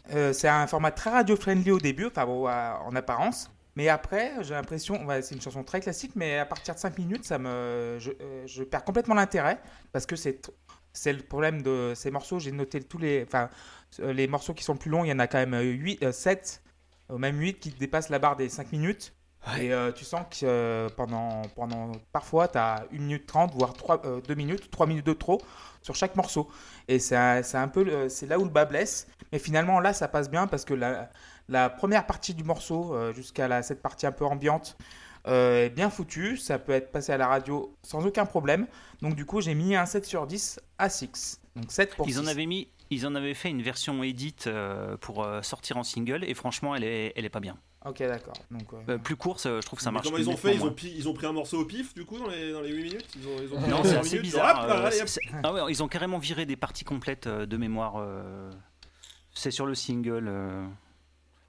C'est 0.09 0.49
un 0.49 0.67
format 0.67 0.91
très 0.91 1.11
radio-friendly 1.11 1.71
au 1.71 1.79
début, 1.79 2.07
enfin 2.07 2.25
bon, 2.25 2.47
en 2.47 2.95
apparence. 2.95 3.49
Mais 3.75 3.89
après, 3.89 4.33
j'ai 4.41 4.53
l'impression, 4.53 4.99
c'est 5.21 5.33
une 5.33 5.41
chanson 5.41 5.63
très 5.63 5.79
classique, 5.79 6.11
mais 6.15 6.37
à 6.37 6.45
partir 6.45 6.75
de 6.75 6.79
5 6.79 6.97
minutes, 6.97 7.25
ça 7.25 7.39
me, 7.39 7.97
je 8.45 8.63
perds 8.63 8.83
complètement 8.83 9.15
l'intérêt 9.15 9.59
parce 9.91 10.05
que 10.05 10.15
c'est, 10.15 10.51
c'est 10.93 11.13
le 11.13 11.23
problème 11.23 11.61
de 11.61 11.93
ces 11.95 12.11
morceaux. 12.11 12.39
J'ai 12.39 12.51
noté 12.51 12.81
tous 12.81 12.97
les, 12.97 13.23
enfin, 13.23 13.49
euh, 13.99 14.13
les 14.13 14.27
morceaux 14.27 14.53
qui 14.53 14.63
sont 14.63 14.77
plus 14.77 14.89
longs, 14.89 15.03
il 15.03 15.09
y 15.09 15.13
en 15.13 15.19
a 15.19 15.27
quand 15.27 15.45
même 15.45 15.59
8, 15.59 16.11
7, 16.11 16.63
euh, 17.11 17.17
même 17.17 17.39
8 17.39 17.59
qui 17.59 17.69
dépassent 17.71 18.09
la 18.09 18.19
barre 18.19 18.35
des 18.35 18.49
5 18.49 18.71
minutes. 18.71 19.13
Et 19.59 19.73
euh, 19.73 19.91
tu 19.91 20.05
sens 20.05 20.25
que 20.29 20.45
euh, 20.45 20.87
pendant, 20.95 21.41
pendant 21.55 21.91
parfois 22.13 22.47
tu 22.47 22.57
as 22.57 22.85
1 22.93 22.97
minute 22.97 23.25
30, 23.25 23.53
voire 23.53 23.73
3, 23.73 24.21
2 24.25 24.35
minutes, 24.35 24.71
3 24.71 24.87
minutes 24.87 25.05
de 25.05 25.13
trop 25.13 25.41
sur 25.81 25.95
chaque 25.95 26.15
morceau. 26.15 26.49
Et 26.87 26.97
c'est 26.99 27.15
un, 27.17 27.67
peu 27.67 28.07
c'est 28.07 28.25
là 28.25 28.39
où 28.39 28.45
le 28.45 28.49
bas 28.49 28.63
blesse. 28.63 29.07
Mais 29.33 29.39
finalement 29.39 29.81
là 29.81 29.91
ça 29.91 30.07
passe 30.07 30.29
bien 30.29 30.47
parce 30.47 30.63
que 30.63 30.73
la, 30.73 31.09
la 31.49 31.69
première 31.69 32.05
partie 32.05 32.33
du 32.33 32.43
morceau 32.43 32.95
euh, 32.95 33.11
jusqu'à 33.13 33.61
cette 33.63 33.81
partie 33.81 34.05
un 34.05 34.11
peu 34.11 34.25
ambiante 34.25 34.77
euh, 35.27 35.65
est 35.65 35.69
bien 35.69 35.89
foutue. 35.89 36.37
Ça 36.37 36.59
peut 36.59 36.71
être 36.73 36.91
passé 36.91 37.11
à 37.11 37.17
la 37.17 37.27
radio 37.27 37.75
sans 37.83 38.05
aucun 38.05 38.25
problème. 38.25 38.67
Donc 39.01 39.15
du 39.15 39.25
coup 39.25 39.41
j'ai 39.41 39.55
mis 39.55 39.75
un 39.75 39.85
7 39.85 40.05
sur 40.05 40.27
10 40.27 40.59
à 40.77 40.89
6. 40.89 41.41
Donc 41.55 41.71
7 41.71 41.95
pour 41.95 42.07
Ils 42.07 42.19
en 42.19 42.23
6. 42.23 42.29
avaient 42.29 42.45
mis, 42.45 42.67
ils 42.89 43.05
en 43.07 43.15
avaient 43.15 43.33
fait 43.33 43.49
une 43.49 43.61
version 43.61 44.01
edit 44.03 44.35
euh, 44.47 44.97
pour 44.97 45.23
euh, 45.23 45.41
sortir 45.41 45.77
en 45.77 45.83
single 45.83 46.23
et 46.23 46.33
franchement 46.33 46.75
elle 46.75 46.83
est, 46.83 47.13
elle 47.15 47.25
est 47.25 47.29
pas 47.29 47.39
bien. 47.39 47.57
Ok 47.85 47.99
d'accord. 47.99 48.33
Donc, 48.49 48.71
euh, 48.73 48.93
Euh, 48.93 48.97
plus 48.97 49.17
course, 49.17 49.45
euh, 49.45 49.59
je 49.59 49.65
trouve 49.65 49.77
que 49.79 49.83
ça 49.83 49.91
Mais 49.91 49.95
marche. 49.95 50.05
comment 50.05 50.17
ils 50.17 50.29
ont 50.29 50.37
fait? 50.37 50.55
Ils 50.55 50.63
ont, 50.63 50.73
ils 51.11 51.13
pris 51.13 51.25
un 51.27 51.33
morceau 51.33 51.59
au 51.59 51.65
pif, 51.65 51.93
du 51.93 52.05
coup, 52.05 52.17
dans 52.17 52.29
les, 52.29 52.53
dans 52.53 52.61
les 52.61 52.71
8 52.71 52.83
minutes? 52.83 53.07
Ils 53.17 53.27
ont, 53.27 53.31
ils 53.41 53.53
ont 53.53 53.59
pris 53.59 53.69
Non, 53.69 53.81
un 53.81 53.83
c'est 53.83 53.97
assez 53.97 54.19
bizarre. 54.19 54.61
hop 54.63 54.69
là, 54.69 54.75
euh, 54.79 54.85
allez, 54.87 55.01
hop. 55.01 55.07
c'est- 55.09 55.19
ah 55.43 55.51
ouais, 55.51 55.61
ils 55.69 55.83
ont 55.83 55.89
carrément 55.89 56.17
viré 56.17 56.45
des 56.45 56.55
parties 56.55 56.85
complètes 56.85 57.27
de 57.27 57.57
mémoire. 57.57 58.01
C'est 59.33 59.51
sur 59.51 59.65
le 59.65 59.75
single. 59.75 60.29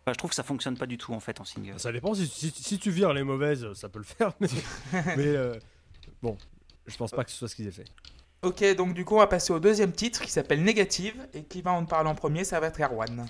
Euh. 0.06 0.10
Enfin, 0.10 0.12
je 0.12 0.18
trouve 0.18 0.30
que 0.30 0.36
ça 0.36 0.42
fonctionne 0.42 0.76
pas 0.76 0.86
du 0.86 0.98
tout 0.98 1.12
en 1.14 1.20
fait 1.20 1.40
en 1.40 1.44
single. 1.44 1.78
Ça 1.78 1.92
dépend, 1.92 2.14
si, 2.14 2.26
si- 2.26 2.50
si 2.50 2.78
tu 2.78 2.90
vires 2.90 3.12
les 3.12 3.22
mauvaises, 3.22 3.72
ça 3.74 3.88
peut 3.88 3.98
le 4.00 4.04
faire. 4.04 4.32
Mais, 4.40 4.48
mais, 5.16 5.26
euh, 5.26 5.54
bon, 6.22 6.36
je 6.86 6.96
pense 6.96 7.10
pas 7.12 7.24
que 7.24 7.30
ce 7.30 7.36
soit 7.38 7.48
ce 7.48 7.56
qu'ils 7.56 7.66
aient 7.68 7.72
fait. 7.72 7.86
Ok, 8.42 8.62
donc 8.76 8.92
du 8.92 9.06
coup 9.06 9.14
on 9.14 9.20
va 9.20 9.26
passer 9.26 9.54
au 9.54 9.58
deuxième 9.58 9.92
titre 9.92 10.20
qui 10.22 10.30
s'appelle 10.30 10.62
Négative 10.62 11.14
et 11.32 11.44
qui 11.44 11.62
va 11.62 11.72
en 11.72 11.86
parler 11.86 12.10
en 12.10 12.14
premier, 12.14 12.44
ça 12.44 12.60
va 12.60 12.66
être 12.66 12.78
Erwan. 12.78 13.24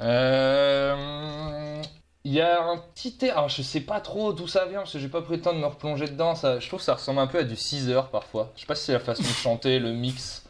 Euh, 0.00 1.82
Il 2.24 2.32
y 2.32 2.40
a 2.40 2.62
un 2.62 2.78
petit 2.78 3.18
air, 3.22 3.36
alors 3.38 3.48
je 3.48 3.60
sais 3.62 3.80
pas 3.80 4.00
trop 4.00 4.32
d'où 4.32 4.46
ça 4.46 4.66
vient 4.66 4.78
parce 4.78 4.92
que 4.92 4.98
j'ai 5.00 5.08
pas 5.08 5.20
pris 5.20 5.36
le 5.36 5.42
temps 5.42 5.52
de 5.52 5.58
me 5.58 5.66
replonger 5.66 6.06
dedans. 6.06 6.34
Ça, 6.36 6.60
je 6.60 6.66
trouve 6.68 6.78
que 6.78 6.84
ça 6.84 6.94
ressemble 6.94 7.18
un 7.18 7.26
peu 7.26 7.38
à 7.40 7.44
du 7.44 7.56
6 7.56 7.90
heures 7.90 8.10
parfois. 8.10 8.52
Je 8.54 8.60
sais 8.60 8.66
pas 8.66 8.76
si 8.76 8.84
c'est 8.84 8.92
la 8.92 9.00
façon 9.00 9.22
de 9.22 9.28
chanter, 9.28 9.78
le 9.80 9.92
mix. 9.92 10.43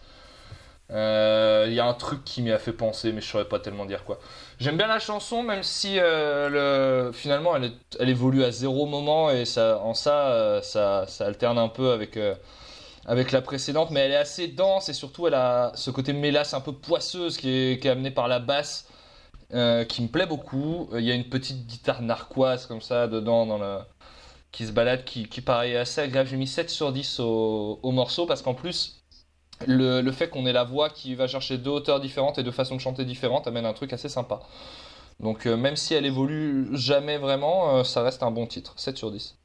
Euh, 0.94 1.66
Il 1.68 1.74
y 1.74 1.80
a 1.80 1.86
un 1.86 1.94
truc 1.94 2.24
qui 2.24 2.42
m'y 2.42 2.52
a 2.52 2.58
fait 2.58 2.72
penser, 2.72 3.12
mais 3.12 3.20
je 3.20 3.26
saurais 3.26 3.48
pas 3.48 3.58
tellement 3.58 3.84
dire 3.86 4.04
quoi. 4.04 4.18
J'aime 4.58 4.76
bien 4.76 4.86
la 4.86 4.98
chanson, 5.00 5.42
même 5.42 5.62
si 5.62 5.98
euh, 5.98 7.08
le... 7.08 7.12
finalement 7.12 7.56
elle, 7.56 8.08
évolue 8.08 8.44
à 8.44 8.50
zéro 8.52 8.86
moment 8.86 9.30
et 9.30 9.44
ça, 9.44 9.80
en 9.80 9.94
ça, 9.94 10.28
euh, 10.28 10.62
ça, 10.62 11.06
ça 11.08 11.26
alterne 11.26 11.58
un 11.58 11.68
peu 11.68 11.90
avec, 11.90 12.16
euh, 12.16 12.34
avec 13.06 13.32
la 13.32 13.42
précédente, 13.42 13.90
mais 13.90 14.00
elle 14.00 14.12
est 14.12 14.16
assez 14.16 14.48
dense 14.48 14.88
et 14.88 14.92
surtout 14.94 15.26
elle 15.26 15.34
a 15.34 15.72
ce 15.74 15.90
côté 15.90 16.12
mélasse 16.12 16.54
un 16.54 16.60
peu 16.60 16.72
poisseuse 16.72 17.36
qui 17.36 17.50
est, 17.50 17.86
amené 17.86 18.10
par 18.10 18.28
la 18.28 18.38
basse 18.38 18.88
euh, 19.52 19.84
qui 19.84 20.02
me 20.02 20.08
plaît 20.08 20.26
beaucoup. 20.26 20.88
Euh, 20.92 21.00
Il 21.00 21.06
y 21.06 21.10
a 21.12 21.14
une 21.14 21.28
petite 21.28 21.66
guitare 21.66 22.02
narquoise 22.02 22.66
comme 22.66 22.80
ça 22.80 23.08
dedans 23.08 23.46
dans 23.46 23.58
le... 23.58 23.78
qui 24.52 24.66
se 24.66 24.72
balade, 24.72 25.04
qui, 25.04 25.26
paraît 25.42 25.76
assez 25.76 26.00
agréable. 26.00 26.28
J'ai 26.30 26.36
mis 26.36 26.46
7 26.46 26.70
sur 26.70 26.92
10 26.92 27.20
au, 27.20 27.80
au 27.82 27.90
morceau 27.92 28.26
parce 28.26 28.42
qu'en 28.42 28.54
plus, 28.54 29.03
le, 29.66 30.00
le 30.00 30.12
fait 30.12 30.28
qu'on 30.28 30.47
ait 30.47 30.52
la 30.52 30.64
voix 30.64 30.90
qui 30.90 31.14
va 31.14 31.26
chercher 31.26 31.59
deux 31.59 31.71
hauteurs 31.71 32.00
différentes 32.00 32.38
et 32.38 32.42
deux 32.42 32.52
façons 32.52 32.76
de 32.76 32.80
chanter 32.80 33.04
différentes 33.04 33.47
amène 33.47 33.66
un 33.66 33.73
truc 33.73 33.92
assez 33.92 34.09
sympa. 34.09 34.40
Donc 35.21 35.47
euh, 35.47 35.56
même 35.56 35.76
si 35.76 35.94
elle 35.94 36.06
évolue 36.06 36.68
jamais 36.73 37.18
vraiment, 37.18 37.76
euh, 37.78 37.85
ça 37.85 38.02
reste 38.02 38.23
un 38.23 38.30
bon 38.30 38.47
titre. 38.47 38.75
7 38.76 38.97
sur 38.97 39.11
10. 39.11 39.38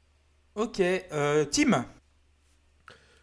Ok, 0.56 0.80
euh, 0.80 1.44
Tim 1.44 1.86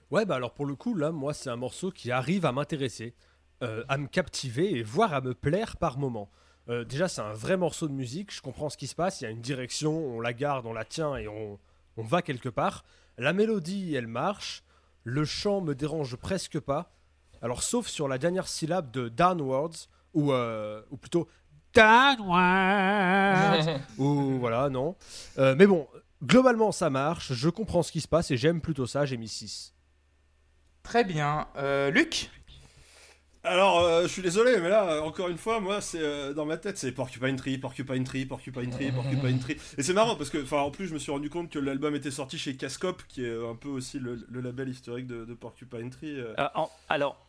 Ouais, 0.10 0.26
bah 0.26 0.36
alors 0.36 0.54
pour 0.54 0.66
le 0.66 0.76
coup, 0.76 0.96
là, 0.96 1.12
moi, 1.12 1.34
c'est 1.34 1.50
un 1.50 1.58
morceau 1.58 1.92
qui 1.92 2.12
arrive 2.12 2.46
à 2.46 2.54
m'intéresser, 2.54 3.14
euh, 3.62 3.84
à 3.90 3.98
me 3.98 4.08
captiver 4.08 4.78
et 4.78 4.84
voire 4.84 5.14
à 5.14 5.20
me 5.20 5.34
plaire 5.34 5.76
par 5.76 5.98
moment. 5.98 6.30
Euh, 6.70 6.86
déjà, 6.86 7.10
c'est 7.10 7.22
un 7.22 7.34
vrai 7.34 7.58
morceau 7.58 7.90
de 7.90 7.94
musique, 7.94 8.34
je 8.34 8.42
comprends 8.42 8.70
ce 8.70 8.78
qui 8.78 8.88
se 8.88 8.96
passe, 8.96 9.20
il 9.20 9.26
y 9.26 9.28
a 9.28 9.30
une 9.30 9.42
direction, 9.42 9.94
on 10.16 10.22
la 10.22 10.32
garde, 10.32 10.66
on 10.66 10.74
la 10.74 10.86
tient 10.86 11.18
et 11.18 11.28
on, 11.28 11.60
on 11.98 12.04
va 12.04 12.22
quelque 12.22 12.50
part. 12.50 12.86
La 13.18 13.34
mélodie, 13.34 13.96
elle 13.96 14.08
marche, 14.08 14.64
le 15.08 15.24
chant 15.24 15.62
me 15.62 15.74
dérange 15.74 16.18
presque 16.18 16.60
pas. 16.60 16.92
Alors, 17.42 17.64
sauf 17.64 17.88
sur 17.88 18.10
la 18.10 18.18
dernière 18.18 18.46
syllabe 18.46 18.92
de 18.92 19.08
Downwards, 19.08 19.88
ou, 20.14 20.34
euh, 20.34 20.82
ou 20.92 20.98
plutôt 20.98 21.30
Downwards, 21.74 23.80
ou 23.98 24.38
voilà, 24.38 24.70
non. 24.70 24.98
Euh, 25.38 25.56
mais 25.58 25.66
bon, 25.66 25.88
globalement, 26.22 26.74
ça 26.74 26.90
marche, 26.90 27.32
je 27.32 27.48
comprends 27.48 27.84
ce 27.84 27.94
qui 27.94 28.02
se 28.02 28.08
passe 28.10 28.32
et 28.32 28.38
j'aime 28.38 28.60
plutôt 28.60 28.86
ça, 28.86 29.06
j'ai 29.06 29.16
mis 29.16 29.30
6. 29.30 29.74
Très 30.84 31.06
bien. 31.06 31.48
Euh, 31.56 31.90
Luc? 31.90 32.30
Alors, 33.48 33.80
euh, 33.80 34.04
je 34.04 34.08
suis 34.08 34.22
désolé, 34.22 34.58
mais 34.62 34.70
là, 34.70 34.84
euh, 34.90 35.02
encore 35.02 35.30
une 35.30 35.38
fois, 35.38 35.60
moi, 35.60 35.82
c'est 35.82 36.00
euh, 36.02 36.34
dans 36.34 36.46
ma 36.46 36.58
tête, 36.58 36.78
c'est 36.78 36.92
Porcupine 36.92 37.36
Tree, 37.36 37.58
Porcupine 37.58 38.04
Tree, 38.04 38.26
Porcupine 38.26 38.70
Tree, 38.70 38.92
Porcupine 38.92 39.40
Tree. 39.40 39.58
Et 39.78 39.84
c'est 39.84 39.94
marrant 39.94 40.16
parce 40.16 40.30
que, 40.30 40.42
enfin, 40.44 40.58
en 40.60 40.72
plus, 40.72 40.88
je 40.88 40.94
me 40.94 41.00
suis 41.00 41.12
rendu 41.12 41.30
compte 41.30 41.50
que 41.50 41.60
l'album 41.60 41.96
était 41.96 42.12
sorti 42.12 42.38
chez 42.38 42.56
Cascop, 42.56 43.02
qui 43.08 43.26
est 43.26 43.34
un 43.36 43.56
peu 43.56 43.70
aussi 43.70 44.00
le, 44.00 44.26
le 44.30 44.42
label 44.42 44.70
historique 44.70 45.08
de, 45.08 45.26
de 45.26 45.34
Porcupine 45.34 45.90
Tree. 45.90 46.20
euh. 46.20 46.34
Euh, 46.38 46.48
en- 46.56 46.70
alors, 46.90 47.26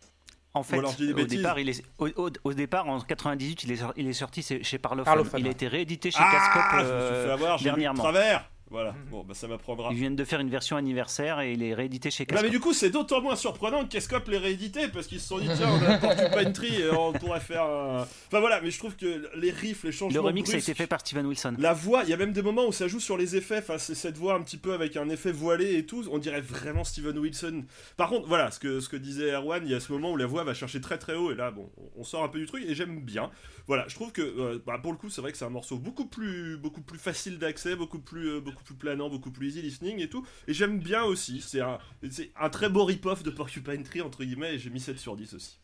en 0.54 0.62
fait, 0.62 0.78
alors 0.78 0.94
au, 0.98 1.22
départ, 1.24 1.58
il 1.60 1.68
est, 1.68 1.82
au, 1.98 2.08
au- 2.16 2.30
au 2.44 2.52
départ, 2.52 2.88
en 2.88 3.00
98, 3.00 3.64
il 3.64 3.72
est, 3.72 3.82
il 3.96 4.08
est 4.08 4.12
sorti 4.12 4.42
chez 4.42 4.62
chez 4.64 4.78
Parlophone. 4.78 5.04
Parlophone, 5.04 5.40
il 5.40 5.46
a 5.46 5.50
été 5.50 5.68
réédité 5.68 6.10
chez 6.10 6.18
Ah, 6.20 6.30
Cascop 6.32 6.62
je 6.72 6.76
me 6.78 7.14
suis 7.16 7.24
fait 7.26 7.30
avoir, 7.32 7.58
j'ai 7.58 7.64
lu 7.64 7.70
de 7.70 7.74
dernièrement. 7.76 8.02
travers. 8.02 8.50
Voilà, 8.70 8.92
Mhm. 8.92 8.98
bon, 9.10 9.24
bah 9.24 9.32
ça 9.34 9.48
m'apprendra. 9.48 9.88
Ils 9.92 9.96
viennent 9.96 10.14
de 10.16 10.24
faire 10.24 10.40
une 10.40 10.50
version 10.50 10.76
anniversaire 10.76 11.40
et 11.40 11.52
il 11.54 11.62
est 11.62 11.72
réédité 11.72 12.10
chez 12.10 12.26
Cascop. 12.26 12.44
mais 12.44 12.50
du 12.50 12.60
coup 12.60 12.74
c'est 12.74 12.90
d'autant 12.90 13.22
moins 13.22 13.34
surprenant 13.36 13.82
que 13.84 13.88
Cascop 13.92 14.28
l'ait 14.28 14.36
réédité 14.38 14.88
parce 14.88 15.06
qu'ils 15.06 15.20
se 15.20 15.28
sont 15.28 15.38
dit 15.38 15.48
tiens 15.56 15.70
on 15.70 15.82
a 15.90 15.96
Porcupine 15.98 16.52
Tree 16.52 16.82
et 16.82 16.90
on 16.90 17.12
pourrait 17.14 17.40
faire 17.40 17.62
un... 17.62 18.02
Enfin 18.26 18.40
voilà 18.40 18.60
mais 18.60 18.70
je 18.70 18.78
trouve 18.78 18.94
que 18.96 19.28
les 19.36 19.50
riffs, 19.50 19.84
les 19.84 19.92
changements 19.92 20.20
Le 20.20 20.26
remix 20.26 20.52
a 20.52 20.58
été 20.58 20.74
fait 20.74 20.86
par 20.86 21.00
Steven 21.00 21.24
Wilson. 21.26 21.54
La 21.58 21.72
voix, 21.72 22.02
il 22.04 22.10
y 22.10 22.12
a 22.12 22.16
même 22.18 22.32
des 22.32 22.42
moments 22.42 22.66
où 22.66 22.72
ça 22.72 22.88
joue 22.88 23.00
sur 23.00 23.16
les 23.16 23.36
effets, 23.36 23.58
enfin 23.58 23.78
c'est 23.78 23.94
cette 23.94 24.18
voix 24.18 24.34
un 24.34 24.42
petit 24.42 24.58
peu 24.58 24.74
avec 24.74 24.96
un 24.98 25.08
effet 25.08 25.32
voilé 25.32 25.76
et 25.76 25.86
tout, 25.86 26.04
on 26.12 26.18
dirait 26.18 26.40
vraiment 26.42 26.84
Steven 26.84 27.18
Wilson. 27.18 27.64
Par 27.96 28.08
contre, 28.10 28.28
voilà, 28.28 28.50
ce 28.50 28.58
que, 28.60 28.80
ce 28.80 28.88
que 28.90 28.96
disait 28.96 29.32
Erwan, 29.32 29.62
il 29.64 29.70
y 29.70 29.74
a 29.74 29.80
ce 29.80 29.90
moment 29.92 30.12
où 30.12 30.16
la 30.16 30.26
voix 30.26 30.44
va 30.44 30.52
chercher 30.52 30.80
très 30.82 30.98
très 30.98 31.14
haut 31.14 31.32
et 31.32 31.34
là 31.34 31.50
bon, 31.50 31.70
on 31.96 32.04
sort 32.04 32.22
un 32.22 32.28
peu 32.28 32.38
du 32.38 32.46
truc 32.46 32.64
et 32.66 32.74
j'aime 32.74 33.00
bien. 33.00 33.30
Voilà, 33.68 33.86
je 33.86 33.94
trouve 33.94 34.10
que 34.10 34.22
euh, 34.22 34.62
bah, 34.66 34.78
pour 34.82 34.90
le 34.90 34.98
coup, 34.98 35.10
c'est 35.10 35.20
vrai 35.20 35.30
que 35.30 35.38
c'est 35.38 35.44
un 35.44 35.50
morceau 35.50 35.78
beaucoup 35.78 36.06
plus 36.06 36.56
beaucoup 36.56 36.80
plus 36.80 36.98
facile 36.98 37.38
d'accès, 37.38 37.76
beaucoup 37.76 38.00
plus 38.00 38.28
euh, 38.28 38.40
beaucoup 38.40 38.64
plus 38.64 38.74
planant, 38.74 39.08
beaucoup 39.08 39.30
plus 39.30 39.48
easy 39.48 39.62
listening 39.62 40.00
et 40.00 40.08
tout 40.08 40.26
et 40.48 40.54
j'aime 40.54 40.80
bien 40.80 41.04
aussi, 41.04 41.40
c'est 41.40 41.60
un 41.60 42.50
très 42.50 42.68
beau 42.68 42.84
rip-off 42.84 43.22
de 43.22 43.30
Porcupine 43.30 43.84
Tree 43.84 44.00
entre 44.00 44.24
guillemets 44.24 44.54
et 44.54 44.58
j'ai 44.58 44.70
mis 44.70 44.80
7 44.80 44.98
sur 44.98 45.16
10 45.16 45.34
aussi. 45.34 45.60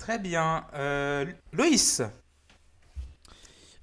Très 0.00 0.18
bien. 0.18 0.64
Euh, 0.74 1.26
Loïs 1.52 2.02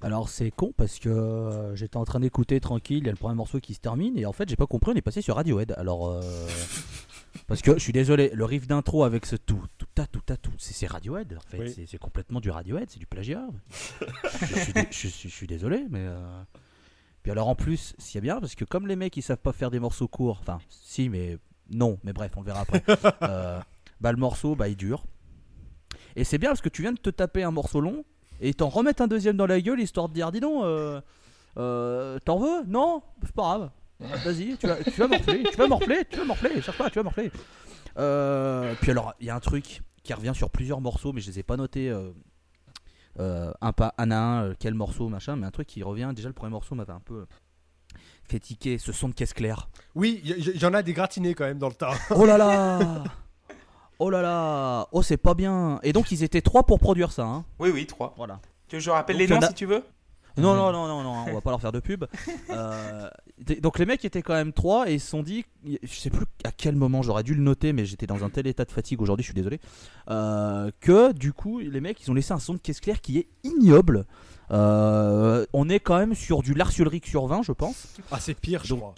Alors 0.02 0.30
c'est 0.30 0.50
con 0.50 0.74
parce 0.76 0.98
que 0.98 1.10
euh, 1.10 1.76
j'étais 1.76 1.98
en 1.98 2.06
train 2.06 2.20
d'écouter 2.20 2.60
tranquille, 2.60 2.98
il 2.98 3.06
y 3.06 3.10
a 3.10 3.12
le 3.12 3.18
premier 3.18 3.36
morceau 3.36 3.60
qui 3.60 3.76
se 3.76 3.80
termine 3.80 4.18
et 4.18 4.26
en 4.26 4.34
fait 4.34 4.50
j'ai 4.50 4.56
pas 4.56 4.66
compris, 4.66 4.92
on 4.92 4.96
est 4.96 5.02
passé 5.02 5.22
sur 5.22 5.36
Radiohead. 5.36 5.76
Alors 5.78 6.10
euh, 6.10 6.22
parce 7.46 7.62
que 7.62 7.74
je 7.74 7.80
suis 7.80 7.94
désolé, 7.94 8.32
le 8.34 8.46
riff 8.46 8.68
d'intro 8.68 9.04
avec 9.04 9.26
ce 9.26 9.36
tout 9.36 9.62
tout 9.78 9.86
ta 9.94 10.08
tout 10.08 10.22
ta 10.22 10.38
tout, 10.38 10.52
c'est 10.58 10.74
c'est 10.74 10.88
Radiohead 10.88 11.36
en 11.38 11.50
fait, 11.50 11.60
Oui. 11.60 11.86
c'est- 11.88 11.98
complètement 11.98 12.40
du 12.40 12.50
Radiohead, 12.50 12.90
c'est 12.90 13.00
du 13.00 13.06
plagiat. 13.06 13.46
je, 13.70 14.56
suis, 14.60 14.74
dé- 14.74 14.88
je 14.90 15.08
suis- 15.08 15.30
je 15.30 15.36
suis 15.36 15.48
désolé, 15.48 15.86
mais 15.90 16.02
euh, 16.06 16.20
puis 17.24 17.32
alors 17.32 17.48
en 17.48 17.56
plus 17.56 17.94
c'est 17.98 18.22
bien 18.22 18.40
parce 18.40 18.56
que 18.56 18.66
comme 18.66 18.88
les 18.88 18.96
mecs 18.96 19.16
ils 19.18 19.22
savent 19.22 19.38
pas 19.38 19.52
faire 19.54 19.72
des 19.72 19.80
morceaux 19.80 20.08
courts, 20.08 20.40
enfin 20.42 20.60
si 20.70 21.10
mais 21.10 21.38
non, 21.70 22.00
mais 22.04 22.14
bref 22.14 22.32
on 22.38 22.42
le 22.42 22.46
verra 22.46 22.62
après. 22.62 22.84
Euh, 23.24 23.60
bah 24.00 24.12
le 24.12 24.18
morceau 24.18 24.56
bah 24.56 24.68
il 24.70 24.76
dure 24.78 25.04
et 26.16 26.24
c'est 26.24 26.38
bien 26.38 26.50
parce 26.50 26.62
que 26.62 26.70
tu 26.70 26.82
viens 26.84 26.94
de 26.94 26.98
te 27.00 27.10
taper 27.10 27.44
un 27.44 27.52
morceau 27.52 27.82
long 27.82 28.04
et 28.42 28.54
t'en 28.54 28.70
remettre 28.70 29.02
un 29.02 29.08
deuxième 29.08 29.36
dans 29.38 29.48
la 29.48 29.60
gueule 29.60 29.80
histoire 29.80 30.08
de 30.10 30.14
dire 30.14 30.32
dis 30.32 30.40
donc 30.40 30.64
euh, 30.64 31.02
euh, 31.58 32.20
t'en 32.24 32.38
veux? 32.38 32.64
Non? 32.68 33.02
C'est 33.24 33.32
pas 33.34 33.42
grave 33.42 33.72
vas-y 34.00 34.58
tu 34.58 34.68
vas 34.68 34.76
tu 34.84 34.92
vas 34.92 35.08
morfler 35.08 35.44
tu 35.44 35.58
vas 35.58 35.68
morfler 35.68 36.06
tu 36.10 36.18
vas 36.18 36.26
morfler 36.26 36.62
cherche 36.62 36.78
pas 36.78 36.90
tu 36.90 37.00
vas 37.00 37.04
morfler. 37.04 37.32
Euh, 37.98 38.76
puis 38.82 38.92
alors 38.92 39.14
il 39.20 39.28
y 39.28 39.30
a 39.30 39.36
un 39.36 39.40
truc 39.40 39.82
qui 40.04 40.14
revient 40.14 40.34
sur 40.36 40.50
plusieurs 40.50 40.82
morceaux 40.82 41.14
mais 41.14 41.22
je 41.22 41.32
les 41.32 41.40
ai 41.40 41.44
pas 41.44 41.58
notés 41.58 41.90
euh, 41.90 42.12
euh, 43.20 43.52
un 43.62 43.74
pas 43.74 43.94
un 43.98 44.12
à 44.12 44.18
un 44.18 44.44
euh, 44.46 44.54
quel 44.60 44.74
morceau 44.76 45.10
machin 45.10 45.36
mais 45.36 45.48
un 45.48 45.52
truc 45.52 45.68
qui 45.68 45.82
revient 45.84 46.12
déjà 46.16 46.28
le 46.30 46.34
premier 46.34 46.52
morceau 46.52 46.76
m'avait 46.76 46.94
un 46.94 47.00
peu 47.00 47.26
fait 48.30 48.40
tiquer 48.40 48.78
ce 48.78 48.92
son 48.92 49.08
de 49.08 49.14
caisse 49.14 49.34
claire. 49.34 49.70
Oui, 49.96 50.20
il 50.24 50.30
y, 50.38 50.50
y- 50.52 50.58
y 50.60 50.66
en 50.66 50.74
a 50.74 50.84
des 50.84 50.92
gratinés 50.94 51.34
quand 51.34 51.46
même 51.46 51.58
dans 51.60 51.70
le 51.70 51.74
tas. 51.74 51.94
oh 52.12 52.26
là 52.26 52.38
là! 52.38 53.04
Oh 54.00 54.10
là 54.10 54.22
là! 54.22 54.88
Oh 54.92 55.02
c'est 55.02 55.16
pas 55.18 55.34
bien! 55.34 55.80
Et 55.82 55.94
donc 55.94 56.12
ils 56.12 56.24
étaient 56.24 56.42
trois 56.42 56.64
pour 56.66 56.78
produire 56.80 57.12
ça 57.14 57.24
hein? 57.24 57.46
Oui, 57.58 57.70
oui, 57.74 57.88
3. 57.88 58.14
voilà. 58.18 58.40
Tu 58.68 58.76
veux 58.76 58.80
que 58.80 58.84
je 58.86 58.90
rappelle 58.92 59.16
Donc, 59.18 59.28
les 59.30 59.34
noms 59.34 59.40
a- 59.42 59.48
si 59.48 59.54
tu 59.54 59.66
veux? 59.66 59.82
Non, 60.38 60.56
non, 60.56 60.72
non, 60.72 60.88
non, 60.88 61.04
non, 61.04 61.26
on 61.28 61.34
va 61.34 61.42
pas 61.42 61.50
leur 61.52 61.62
faire 61.62 61.72
de 61.72 61.80
pub. 61.80 62.06
Euh, 62.50 63.10
donc 63.62 63.78
les 63.78 63.86
mecs 63.86 64.04
étaient 64.06 64.22
quand 64.22 64.34
même 64.34 64.52
trois 64.54 64.90
et 64.90 64.96
ils 64.96 65.00
se 65.00 65.10
sont 65.10 65.22
dit, 65.22 65.46
je 65.66 65.94
sais 65.94 66.10
plus 66.10 66.26
à 66.44 66.52
quel 66.52 66.76
moment 66.76 67.02
j'aurais 67.02 67.24
dû 67.24 67.36
le 67.36 67.42
noter, 67.42 67.72
mais 67.74 67.86
j'étais 67.86 68.08
dans 68.08 68.24
un 68.24 68.30
tel 68.30 68.48
état 68.48 68.66
de 68.66 68.72
fatigue 68.72 69.02
aujourd'hui, 69.02 69.24
je 69.24 69.28
suis 69.28 69.36
désolé, 69.36 69.60
euh, 70.10 70.72
que 70.80 71.12
du 71.12 71.34
coup 71.34 71.60
les 71.60 71.82
mecs 71.82 72.02
ils 72.02 72.10
ont 72.10 72.14
laissé 72.14 72.34
un 72.34 72.40
son 72.40 72.54
de 72.54 72.60
caisse 72.60 72.80
claire 72.80 73.00
qui 73.02 73.20
est 73.20 73.28
ignoble. 73.44 74.06
Euh, 74.52 75.46
on 75.54 75.70
est 75.70 75.80
quand 75.80 75.98
même 75.98 76.16
sur 76.16 76.42
du 76.42 76.54
Lars 76.54 76.72
Ulrich 76.80 77.06
sur 77.08 77.28
20, 77.28 77.44
je 77.44 77.52
pense. 77.52 77.96
Ah, 78.12 78.20
c'est 78.20 78.34
pire, 78.34 78.62
je 78.64 78.70
Donc- 78.70 78.80
crois. 78.80 78.96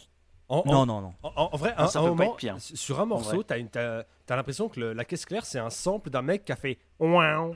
En, 0.48 0.64
en- 0.66 0.72
Non, 0.72 0.86
non, 0.88 1.02
non. 1.02 1.14
en- 1.24 1.50
en 1.54 1.58
vrai, 1.58 1.74
Ah, 1.78 1.84
un, 1.84 1.88
ça 1.88 2.00
un 2.00 2.04
peut 2.04 2.08
pas 2.10 2.16
moment, 2.16 2.32
être 2.32 2.38
pire. 2.38 2.56
sur 2.60 3.00
un 3.00 3.06
morceau, 3.06 3.44
t'as 3.44 3.58
t'as 3.72 4.36
l'impression 4.36 4.68
que 4.68 4.80
le- 4.80 4.94
la 4.94 5.06
caisse 5.06 5.26
claire, 5.26 5.46
c'est 5.46 5.60
un 5.60 5.70
sample 5.70 6.10
d'un 6.10 6.24
mec 6.24 6.44
qui 6.46 6.52
a 6.52 6.56
fait 6.56 6.80
Ouin. 7.00 7.52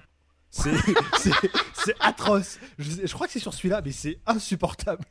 C'est 0.56 0.72
c'est- 1.18 1.50
c'est 1.74 1.96
atroce. 2.00 2.60
Je, 2.78 2.92
je 3.08 3.14
crois 3.14 3.26
que 3.26 3.34
c'est 3.34 3.40
sur 3.40 3.54
celui-là, 3.56 3.82
mais 3.84 3.92
c'est 3.92 4.20
insupportable. 4.28 5.04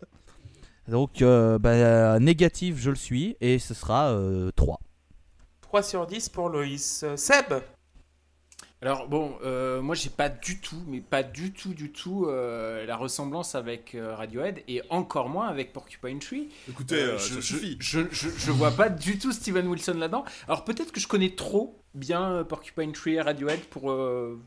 Donc 0.87 1.21
euh, 1.21 1.59
bah, 1.59 2.19
négatif, 2.21 2.77
je 2.79 2.91
le 2.91 2.97
suis 2.97 3.37
et 3.41 3.59
ce 3.59 3.75
sera 3.75 4.11
euh, 4.13 4.51
3. 4.55 4.79
3 5.63 5.83
sur 5.83 6.07
10 6.07 6.29
pour 6.29 6.49
Loïs. 6.49 7.03
Euh, 7.05 7.17
Seb 7.17 7.55
Alors 8.81 9.09
bon, 9.09 9.37
euh, 9.45 9.81
moi 9.83 9.95
j'ai 9.97 10.11
pas 10.11 10.29
du 10.29 10.61
tout, 10.61 10.81
mais 10.87 11.01
pas 11.01 11.23
du 11.25 11.53
tout, 11.53 11.73
du 11.75 11.91
tout 11.93 12.27
euh, 12.27 12.85
la 12.87 12.97
ressemblance 12.97 13.55
avec 13.57 13.95
euh, 13.97 14.15
Radiohead 14.15 14.63
et 14.69 14.83
encore 14.91 15.29
moins 15.29 15.49
avec 15.49 15.73
Porcupine 15.73 16.19
Tree. 16.21 16.49
Écoutez, 16.69 16.97
Euh, 17.03 17.15
euh, 17.15 17.19
je, 17.19 17.41
je-. 17.41 17.77
Je, 17.81 18.01
je, 18.11 18.29
je 18.37 18.51
vois 18.53 18.71
pas 18.73 18.89
du 18.91 19.19
tout 19.19 19.33
Steven 19.33 19.67
Wilson 19.67 19.95
là-dedans. 19.95 20.25
Alors 20.47 20.65
peut-être 20.65 20.93
que 20.93 21.01
je 21.01 21.09
connais 21.09 21.35
trop 21.35 21.81
bien 21.95 22.31
euh, 22.31 22.45
Porcupine 22.45 22.93
Tree 22.93 23.15
et 23.15 23.21
Radiohead 23.21 23.61
pour, 23.71 23.91
euh, 23.93 24.41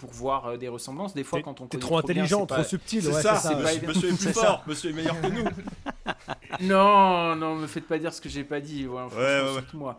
pour 0.00 0.10
voir 0.10 0.46
euh, 0.46 0.56
des 0.56 0.68
ressemblances. 0.68 1.14
Des 1.14 1.22
fois, 1.24 1.42
quand 1.42 1.60
on 1.60 1.66
connaît 1.68 1.80
trop 1.80 1.98
intelligent, 1.98 2.46
trop 2.46 2.56
pas- 2.56 2.64
subtil. 2.64 3.02
C'est 3.02 3.12
ouais, 3.14 3.22
ça, 3.22 3.36
c'est 3.36 3.48
c'est 3.48 3.54
ça. 3.54 3.60
pas 3.60 3.62
monsieur, 3.86 3.88
monsieur 3.88 4.08
est 4.10 4.16
plus 4.16 4.32
fort, 4.32 4.64
monsieur 4.66 4.90
est 4.90 4.94
meilleur 4.94 5.20
que 5.20 5.26
nous. 5.28 5.44
Non, 6.60 7.36
non, 7.36 7.54
me 7.54 7.66
faites 7.66 7.86
pas 7.86 7.98
dire 7.98 8.12
ce 8.12 8.20
que 8.20 8.28
j'ai 8.28 8.44
pas 8.44 8.60
dit. 8.60 8.86
Ouais, 8.86 9.02
moi. 9.74 9.98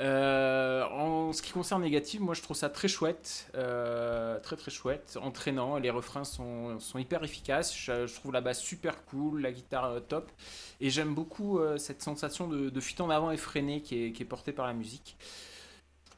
Euh, 0.00 0.82
en 0.90 1.32
ce 1.32 1.40
qui 1.40 1.52
concerne 1.52 1.82
négatif, 1.82 2.18
moi 2.20 2.34
je 2.34 2.42
trouve 2.42 2.56
ça 2.56 2.68
très 2.68 2.88
chouette, 2.88 3.48
euh, 3.54 4.40
très 4.40 4.56
très 4.56 4.72
chouette, 4.72 5.16
entraînant. 5.22 5.76
Les 5.76 5.90
refrains 5.90 6.24
sont, 6.24 6.80
sont 6.80 6.98
hyper 6.98 7.22
efficaces. 7.22 7.72
Je, 7.76 8.06
je 8.08 8.14
trouve 8.14 8.32
la 8.32 8.40
basse 8.40 8.60
super 8.60 9.04
cool, 9.04 9.42
la 9.42 9.52
guitare 9.52 9.84
euh, 9.84 10.00
top, 10.00 10.32
et 10.80 10.90
j'aime 10.90 11.14
beaucoup 11.14 11.60
euh, 11.60 11.76
cette 11.76 12.02
sensation 12.02 12.48
de, 12.48 12.70
de 12.70 12.80
fuite 12.80 13.00
en 13.00 13.08
avant 13.10 13.30
effrénée 13.30 13.82
qui 13.82 14.06
est, 14.06 14.12
qui 14.12 14.22
est 14.22 14.26
portée 14.26 14.52
par 14.52 14.66
la 14.66 14.72
musique. 14.72 15.16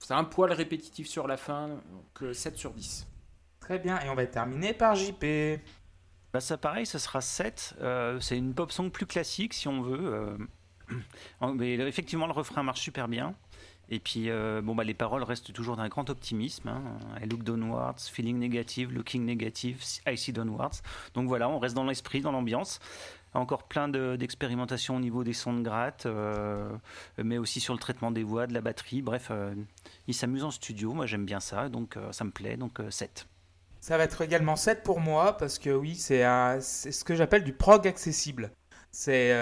C'est 0.07 0.15
un 0.15 0.23
poil 0.23 0.53
répétitif 0.53 1.09
sur 1.09 1.27
la 1.27 1.37
fin, 1.37 1.67
donc 1.67 2.23
euh, 2.23 2.33
7 2.33 2.57
sur 2.57 2.73
10. 2.73 3.09
Très 3.59 3.81
bien, 3.81 3.99
et 4.03 4.09
on 4.09 4.15
va 4.15 4.25
terminer 4.25 4.73
par 4.73 4.95
JP. 4.95 5.59
Bah 6.33 6.39
ça 6.39 6.57
pareil, 6.57 6.87
ça 6.87 7.01
sera 7.01 7.21
7. 7.21 7.75
Euh, 7.81 8.21
c'est 8.21 8.39
une 8.39 8.55
pop 8.55 8.71
song 8.71 8.89
plus 8.93 9.07
classique 9.07 9.53
si 9.53 9.67
on 9.67 9.83
veut. 9.83 10.39
euh. 11.41 11.53
Mais 11.57 11.75
effectivement, 11.75 12.29
le 12.29 12.33
refrain 12.33 12.63
marche 12.63 12.83
super 12.83 13.09
bien. 13.09 13.35
Et 13.89 13.99
puis, 13.99 14.31
euh, 14.31 14.63
bon, 14.63 14.77
bah, 14.77 14.85
les 14.85 14.95
paroles 14.95 15.25
restent 15.25 15.53
toujours 15.53 15.77
d'un 15.77 15.89
grand 15.89 16.09
optimisme. 16.09 16.69
hein. 16.69 16.83
I 17.21 17.27
look 17.27 17.43
downwards, 17.43 17.99
feeling 18.09 18.39
negative, 18.39 18.93
looking 18.93 19.25
negative, 19.25 19.83
I 20.07 20.17
see 20.17 20.33
downwards. 20.33 20.83
Donc 21.15 21.27
voilà, 21.27 21.49
on 21.49 21.59
reste 21.59 21.75
dans 21.75 21.85
l'esprit, 21.85 22.21
dans 22.21 22.31
l'ambiance. 22.31 22.79
Encore 23.37 23.65
plein 23.65 23.89
de- 23.89 24.17
d'expérimentations 24.17 24.97
au 24.97 25.01
niveau 25.01 25.23
des 25.23 25.35
sons 25.35 25.53
de 25.53 25.61
gratte, 25.61 26.07
euh, 26.07 26.71
mais 27.23 27.37
aussi 27.37 27.61
sur 27.61 27.75
le 27.75 27.79
traitement 27.79 28.11
des 28.11 28.23
voix, 28.23 28.47
de 28.47 28.55
la 28.55 28.63
batterie. 28.63 29.03
Bref, 29.03 29.29
euh, 29.31 29.55
ils 30.07 30.15
s'amusent 30.15 30.45
en 30.45 30.51
studio. 30.51 30.95
Moi, 30.95 31.05
j'aime 31.05 31.27
bien 31.27 31.41
ça, 31.41 31.69
donc 31.69 31.97
euh, 31.97 32.13
ça 32.13 32.25
me 32.25 32.31
plaît. 32.31 32.57
Donc 32.57 32.81
7. 32.89 33.27
Ça 33.81 33.99
va 33.99 34.05
être 34.05 34.23
également 34.23 34.57
7 34.57 34.83
pour 34.83 35.01
moi 35.01 35.37
parce 35.37 35.59
que 35.59 35.71
oui, 35.71 35.97
c'est 35.97 36.23
ce 36.61 37.05
que 37.05 37.15
j'appelle 37.15 37.45
du 37.45 37.53
prog 37.53 37.87
accessible. 37.87 38.51
C'est 38.91 39.33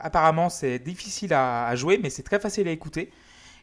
apparemment 0.00 0.48
c'est 0.48 0.78
difficile 0.78 1.34
à, 1.34 1.74
jouer, 1.76 1.98
mais 2.02 2.08
c'est 2.10 2.22
très 2.22 2.40
facile 2.40 2.66
à 2.66 2.70
écouter. 2.70 3.12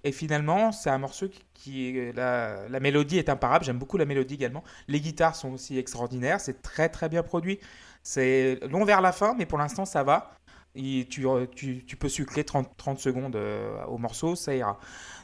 Et 0.04 0.12
finalement, 0.12 0.72
c'est 0.72 0.90
un 0.90 0.98
morceau 0.98 1.28
qui, 1.54 2.12
la 2.14 2.80
mélodie 2.80 3.18
est 3.18 3.30
imparable. 3.30 3.66
J'aime 3.66 3.78
beaucoup 3.78 3.98
la 3.98 4.06
mélodie 4.06 4.36
également. 4.36 4.64
Les 4.88 5.02
guitares 5.02 5.36
sont 5.36 5.52
aussi 5.54 5.78
extraordinaires. 5.78 6.40
C'est 6.40 6.62
très 6.62 6.88
très 6.88 7.10
bien 7.10 7.24
produit. 7.24 7.60
C'est 8.04 8.60
long 8.70 8.84
vers 8.84 9.02
la 9.02 9.12
fin, 9.12 9.36
mais 9.38 9.46
pour 9.46 9.58
l'instant 9.58 9.86
ça 9.86 10.04
va. 10.04 10.32
Et 10.76 11.08
tu, 11.10 11.98
peux 12.00 12.10
sucrer 12.10 12.44
30, 12.44 12.70
30 12.78 13.00
secondes 13.00 13.36
euh, 13.36 13.84
au 13.86 13.98
morceau, 13.98 14.36
ça 14.36 14.56
ira. 14.56 14.80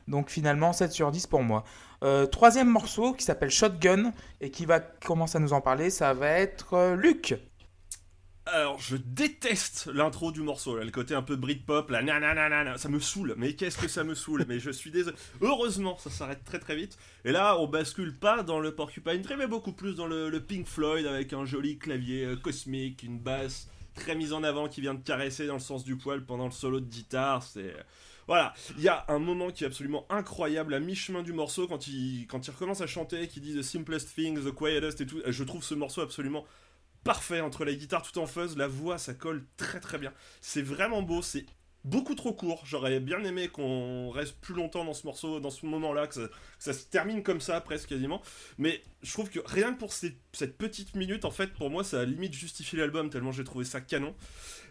Donc 0.07 0.29
finalement 0.29 0.73
7 0.73 0.91
sur 0.91 1.11
10 1.11 1.27
pour 1.27 1.41
moi. 1.41 1.63
Euh, 2.03 2.25
troisième 2.25 2.69
morceau 2.69 3.13
qui 3.13 3.23
s'appelle 3.23 3.49
Shotgun 3.49 4.11
et 4.41 4.51
qui 4.51 4.65
va 4.65 4.79
commencer 4.79 5.37
à 5.37 5.39
nous 5.39 5.53
en 5.53 5.61
parler, 5.61 5.89
ça 5.89 6.13
va 6.13 6.29
être 6.29 6.73
euh, 6.73 6.95
Luc. 6.95 7.35
Alors, 8.53 8.79
je 8.79 8.95
déteste 8.95 9.89
l'intro 9.93 10.31
du 10.31 10.41
morceau, 10.41 10.77
le 10.77 10.89
côté 10.89 11.13
un 11.13 11.21
peu 11.21 11.35
Britpop, 11.35 11.89
là, 11.89 12.01
nananana, 12.01 12.77
ça 12.77 12.87
me 12.87 12.99
saoule, 12.99 13.35
mais 13.37 13.55
qu'est-ce 13.55 13.77
que 13.77 13.89
ça 13.89 14.05
me 14.05 14.15
saoule, 14.15 14.45
mais 14.47 14.59
je 14.59 14.71
suis 14.71 14.89
désolé. 14.89 15.17
Heureusement, 15.41 15.97
ça 15.97 16.09
s'arrête 16.09 16.45
très 16.45 16.59
très 16.59 16.75
vite. 16.77 16.97
Et 17.25 17.33
là, 17.33 17.59
on 17.59 17.67
bascule 17.67 18.17
pas 18.17 18.43
dans 18.43 18.59
le 18.59 18.73
Porcupine 18.73 19.21
Tree, 19.21 19.35
mais 19.37 19.47
beaucoup 19.47 19.73
plus 19.73 19.95
dans 19.95 20.07
le, 20.07 20.29
le 20.29 20.39
Pink 20.39 20.65
Floyd 20.65 21.05
avec 21.05 21.33
un 21.33 21.43
joli 21.43 21.77
clavier 21.77 22.23
euh, 22.23 22.35
cosmique, 22.37 23.03
une 23.03 23.19
basse 23.19 23.67
très 23.95 24.15
mise 24.15 24.31
en 24.31 24.43
avant 24.43 24.69
qui 24.69 24.79
vient 24.79 24.93
de 24.93 25.03
caresser 25.03 25.47
dans 25.47 25.55
le 25.55 25.59
sens 25.59 25.83
du 25.83 25.97
poil 25.97 26.23
pendant 26.23 26.45
le 26.45 26.51
solo 26.51 26.79
de 26.79 26.85
guitare. 26.85 27.43
C'est 27.43 27.73
voilà, 28.27 28.53
il 28.77 28.83
y 28.83 28.89
a 28.89 29.05
un 29.07 29.19
moment 29.19 29.51
qui 29.51 29.63
est 29.63 29.67
absolument 29.67 30.05
incroyable 30.09 30.73
à 30.73 30.81
mi-chemin 30.81 31.23
du 31.23 31.31
morceau 31.31 31.65
quand 31.65 31.87
il 31.87 32.27
quand 32.27 32.45
il 32.45 32.51
recommence 32.51 32.81
à 32.81 32.87
chanter, 32.87 33.27
qui 33.29 33.39
dit 33.39 33.55
the 33.55 33.61
simplest 33.61 34.13
things, 34.13 34.43
the 34.43 34.51
quietest 34.51 34.99
et 34.99 35.05
tout. 35.05 35.21
Je 35.25 35.43
trouve 35.45 35.63
ce 35.63 35.73
morceau 35.73 36.01
absolument 36.01 36.45
parfait 37.07 37.39
entre 37.39 37.63
la 37.63 37.73
guitare 37.73 38.01
tout 38.01 38.19
en 38.19 38.27
fuzz, 38.27 38.57
la 38.57 38.67
voix, 38.67 38.97
ça 38.97 39.13
colle 39.13 39.45
très 39.55 39.79
très 39.79 39.97
bien. 39.97 40.11
C'est 40.41 40.61
vraiment 40.61 41.01
beau, 41.01 41.21
c'est 41.21 41.45
beaucoup 41.87 42.15
trop 42.15 42.33
court. 42.33 42.63
J'aurais 42.65 42.99
bien 42.99 43.23
aimé 43.23 43.47
qu'on 43.47 44.09
reste 44.09 44.35
plus 44.39 44.53
longtemps 44.53 44.85
dans 44.85 44.93
ce 44.93 45.05
morceau, 45.05 45.39
dans 45.39 45.49
ce 45.49 45.65
moment-là, 45.65 46.07
que 46.07 46.29
ça, 46.59 46.73
se 46.73 46.85
termine 46.85 47.23
comme 47.23 47.41
ça 47.41 47.59
presque 47.61 47.89
quasiment. 47.89 48.21
Mais 48.57 48.81
je 49.01 49.11
trouve 49.13 49.29
que 49.29 49.39
rien 49.45 49.73
que 49.73 49.79
pour 49.79 49.93
cette 49.93 50.57
petite 50.57 50.95
minute, 50.95 51.25
en 51.25 51.31
fait, 51.31 51.53
pour 51.53 51.69
moi, 51.69 51.83
ça 51.83 52.01
a 52.01 52.05
limite 52.05 52.33
justifié 52.33 52.77
l'album 52.79 53.09
tellement 53.09 53.31
j'ai 53.31 53.43
trouvé 53.43 53.65
ça 53.65 53.81
canon. 53.81 54.13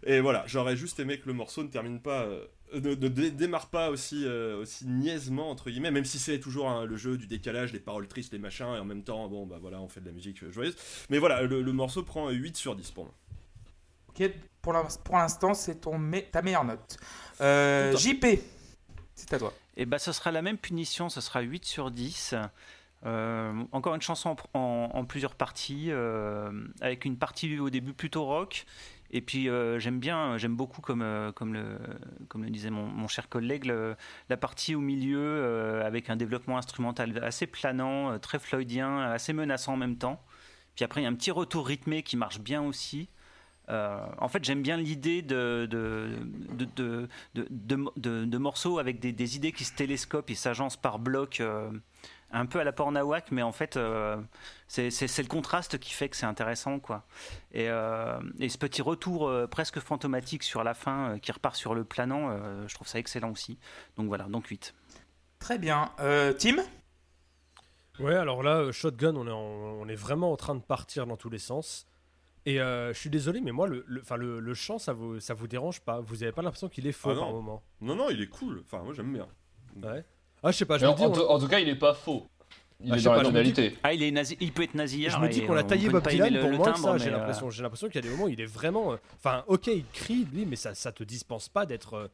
Et 0.04 0.20
voilà, 0.20 0.44
j'aurais 0.46 0.76
juste 0.76 1.00
aimé 1.00 1.18
que 1.18 1.26
le 1.26 1.32
morceau 1.32 1.62
ne 1.62 1.68
termine 1.68 2.00
pas, 2.00 2.24
euh, 2.24 2.44
ne, 2.74 2.90
ne 2.90 3.08
dé- 3.08 3.30
démarre 3.30 3.70
pas 3.70 3.90
aussi, 3.90 4.24
euh, 4.24 4.60
aussi 4.60 4.86
niaisement 4.86 5.50
entre 5.50 5.70
guillemets, 5.70 5.90
même 5.90 6.04
si 6.04 6.18
c'est 6.18 6.38
toujours 6.38 6.68
hein, 6.68 6.84
le 6.84 6.96
jeu 6.96 7.16
du 7.16 7.26
décalage, 7.26 7.72
les 7.72 7.80
paroles 7.80 8.06
tristes, 8.06 8.32
les 8.32 8.38
machins, 8.38 8.66
et 8.76 8.78
en 8.78 8.84
même 8.84 9.02
temps, 9.02 9.26
bon 9.28 9.46
bah 9.46 9.58
voilà, 9.60 9.80
on 9.80 9.88
fait 9.88 10.00
de 10.00 10.06
la 10.06 10.12
musique 10.12 10.48
joyeuse. 10.50 10.76
Mais 11.08 11.18
voilà, 11.18 11.42
le, 11.42 11.62
le 11.62 11.72
morceau 11.72 12.02
prend 12.02 12.28
8 12.30 12.56
sur 12.56 12.76
10 12.76 12.90
pour 12.90 13.04
moi. 13.04 13.14
Ok, 14.18 14.30
pour 14.62 14.72
l'in- 14.72 14.86
pour 15.04 15.16
l'instant, 15.16 15.54
c'est 15.54 15.80
ta 16.32 16.42
meilleure 16.42 16.64
note. 16.64 16.96
Euh, 17.40 17.92
JP, 17.96 18.26
c'est 19.14 19.32
à 19.34 19.38
toi. 19.38 19.52
Et 19.76 19.84
bah, 19.86 19.98
ce 19.98 20.12
sera 20.12 20.30
la 20.32 20.42
même 20.42 20.56
punition, 20.58 21.08
ce 21.08 21.20
sera 21.20 21.40
8 21.40 21.64
sur 21.64 21.90
10. 21.90 22.34
Euh, 23.04 23.52
encore 23.72 23.94
une 23.94 24.00
chanson 24.02 24.34
en, 24.54 24.58
en- 24.58 24.90
en 24.94 25.04
plusieurs 25.04 25.34
parties, 25.34 25.88
euh, 25.90 26.50
avec 26.80 27.04
une 27.04 27.16
partie 27.18 27.58
au 27.58 27.68
début 27.70 27.92
plutôt 27.92 28.24
rock. 28.24 28.64
Et 29.12 29.20
puis 29.20 29.48
j'aime 29.78 30.00
bien, 30.00 30.36
j'aime 30.36 30.56
beaucoup, 30.56 30.80
comme, 30.82 31.32
comme, 31.36 31.54
le, 31.54 31.78
comme 32.28 32.42
le 32.42 32.50
disait 32.50 32.70
mon, 32.70 32.86
mon 32.86 33.06
cher 33.06 33.28
collègue, 33.28 33.66
le- 33.66 33.94
la 34.30 34.36
partie 34.36 34.74
au 34.74 34.80
milieu 34.80 35.80
avec 35.84 36.10
un 36.10 36.16
développement 36.16 36.58
instrumental 36.58 37.16
assez 37.22 37.46
planant, 37.46 38.18
très 38.18 38.38
floydien, 38.40 38.98
assez 39.12 39.32
menaçant 39.32 39.74
en 39.74 39.76
même 39.76 39.96
temps. 39.96 40.20
Puis 40.74 40.84
après, 40.84 41.02
il 41.02 41.04
y 41.04 41.06
a 41.06 41.10
un 41.10 41.14
petit 41.14 41.30
retour 41.30 41.66
rythmé 41.68 42.02
qui 42.02 42.16
marche 42.16 42.40
bien 42.40 42.62
aussi. 42.62 43.08
Euh, 43.68 44.06
en 44.18 44.28
fait, 44.28 44.44
j'aime 44.44 44.62
bien 44.62 44.76
l'idée 44.76 45.22
de, 45.22 45.66
de, 45.70 46.10
de, 46.52 46.64
de, 46.76 47.08
de, 47.34 47.48
de- 47.50 47.90
de- 47.96 48.24
de 48.24 48.38
morceaux 48.38 48.78
avec 48.78 49.00
des, 49.00 49.12
des 49.12 49.36
idées 49.36 49.52
qui 49.52 49.64
se 49.64 49.74
télescopent 49.74 50.30
et 50.30 50.34
s'agencent 50.36 50.76
par 50.76 50.98
bloc, 51.00 51.40
euh, 51.40 51.70
un 52.30 52.46
peu 52.46 52.60
à 52.60 52.64
la 52.64 52.72
pornawak, 52.72 53.30
mais 53.32 53.42
en 53.42 53.52
fait, 53.52 53.76
euh, 53.76 54.16
c'est 54.68 54.88
le 54.90 55.26
contraste 55.28 55.78
qui 55.78 55.92
fait 55.92 56.08
que 56.08 56.16
c'est 56.16 56.26
intéressant. 56.26 56.78
quoi. 56.78 57.06
Et, 57.52 57.68
euh, 57.68 58.18
et 58.38 58.48
ce 58.48 58.58
petit 58.58 58.82
retour 58.82 59.28
euh, 59.28 59.46
presque 59.46 59.80
fantomatique 59.80 60.42
sur 60.42 60.62
la 60.64 60.74
fin, 60.74 61.10
euh, 61.14 61.18
qui 61.18 61.32
repart 61.32 61.56
sur 61.56 61.74
le 61.74 61.84
planant, 61.84 62.30
euh, 62.30 62.66
je 62.68 62.74
trouve 62.74 62.86
ça 62.88 62.98
excellent 62.98 63.30
aussi. 63.32 63.58
Donc 63.96 64.06
voilà, 64.08 64.24
donc 64.24 64.46
8. 64.46 64.74
Très 65.38 65.58
bien. 65.58 65.90
Euh, 66.00 66.32
Tim? 66.32 66.56
Ouais, 67.98 68.14
alors 68.14 68.42
là, 68.42 68.70
Shotgun, 68.72 69.16
on 69.16 69.26
est, 69.26 69.30
en- 69.30 69.80
on 69.80 69.88
est 69.88 69.94
vraiment 69.94 70.30
en 70.32 70.36
train 70.36 70.54
de 70.54 70.60
partir 70.60 71.06
dans 71.06 71.16
tous 71.16 71.30
les 71.30 71.38
sens. 71.38 71.86
Et 72.46 72.60
euh, 72.60 72.92
je 72.94 72.98
suis 72.98 73.10
désolé, 73.10 73.40
mais 73.40 73.50
moi, 73.52 73.66
le, 73.66 73.84
le, 73.88 74.00
enfin, 74.00 74.16
le, 74.16 74.38
le 74.40 74.54
chant, 74.54 74.78
ça 74.78 74.92
vous, 74.92 75.18
ça 75.20 75.34
vous 75.34 75.48
dérange 75.48 75.80
pas? 75.80 76.00
Vous 76.00 76.22
avez 76.22 76.30
pas 76.32 76.42
l'impression 76.42 76.68
qu'il 76.68 76.86
est 76.86 76.92
faux 76.92 77.10
Ah 77.10 77.14
non. 77.14 77.20
par 77.20 77.32
moment? 77.32 77.62
Non, 77.80 77.96
non, 77.96 78.08
il 78.08 78.20
est 78.22 78.28
cool. 78.28 78.62
Enfin, 78.64 78.82
moi 78.84 78.94
j'aime 78.94 79.12
bien. 79.12 79.26
Ouais. 79.82 80.04
Ah, 80.42 80.52
je 80.52 80.56
sais 80.58 80.64
pas, 80.64 80.78
je 80.78 80.84
me 80.86 80.90
en, 80.90 80.94
dis, 80.94 81.02
en 81.04 81.08
on- 81.08 81.12
tout- 81.12 81.20
en 81.28 81.38
tout 81.40 81.48
cas, 81.48 81.58
il 81.58 81.68
est 81.68 81.74
pas 81.76 81.92
faux. 81.94 82.26
Il 82.84 82.92
Ah, 82.92 82.96
est 82.98 83.02
dans 83.02 83.10
la 83.12 83.16
pas, 83.18 83.22
dis- 83.24 83.28
tonalité. 83.30 83.76
Ah, 83.82 83.92
il, 83.94 84.02
est 84.02 84.10
nazi- 84.10 84.36
il 84.38 84.52
peut 84.52 84.62
être 84.62 84.74
nazi. 84.74 85.08
je 85.08 85.18
me 85.18 85.28
dis 85.28 85.44
qu'on 85.44 85.54
l'a 85.54 85.64
taillé 85.64 85.88
Bob 85.88 86.06
Dylan, 86.06 86.38
pour 86.40 86.52
moi, 86.52 86.74
ça, 86.76 86.98
j'ai 86.98 87.10
l'impression, 87.10 87.50
j'ai 87.50 87.62
l'impression 87.62 87.88
qu'il 87.88 87.96
y 87.96 87.98
a 87.98 88.02
des 88.02 88.10
moments 88.10 88.24
où 88.24 88.28
il 88.28 88.40
est 88.40 88.44
vraiment. 88.46 88.92
euh, 88.92 88.96
Enfin, 89.16 89.44
ok, 89.48 89.66
il 89.68 89.84
crie, 89.92 90.24
lui, 90.32 90.44
mais 90.46 90.56
ça, 90.56 90.74
ça 90.74 90.92
te 90.92 91.02
dispense 91.02 91.48
pas 91.48 91.66
d'être. 91.66 91.94
euh, 91.94 92.08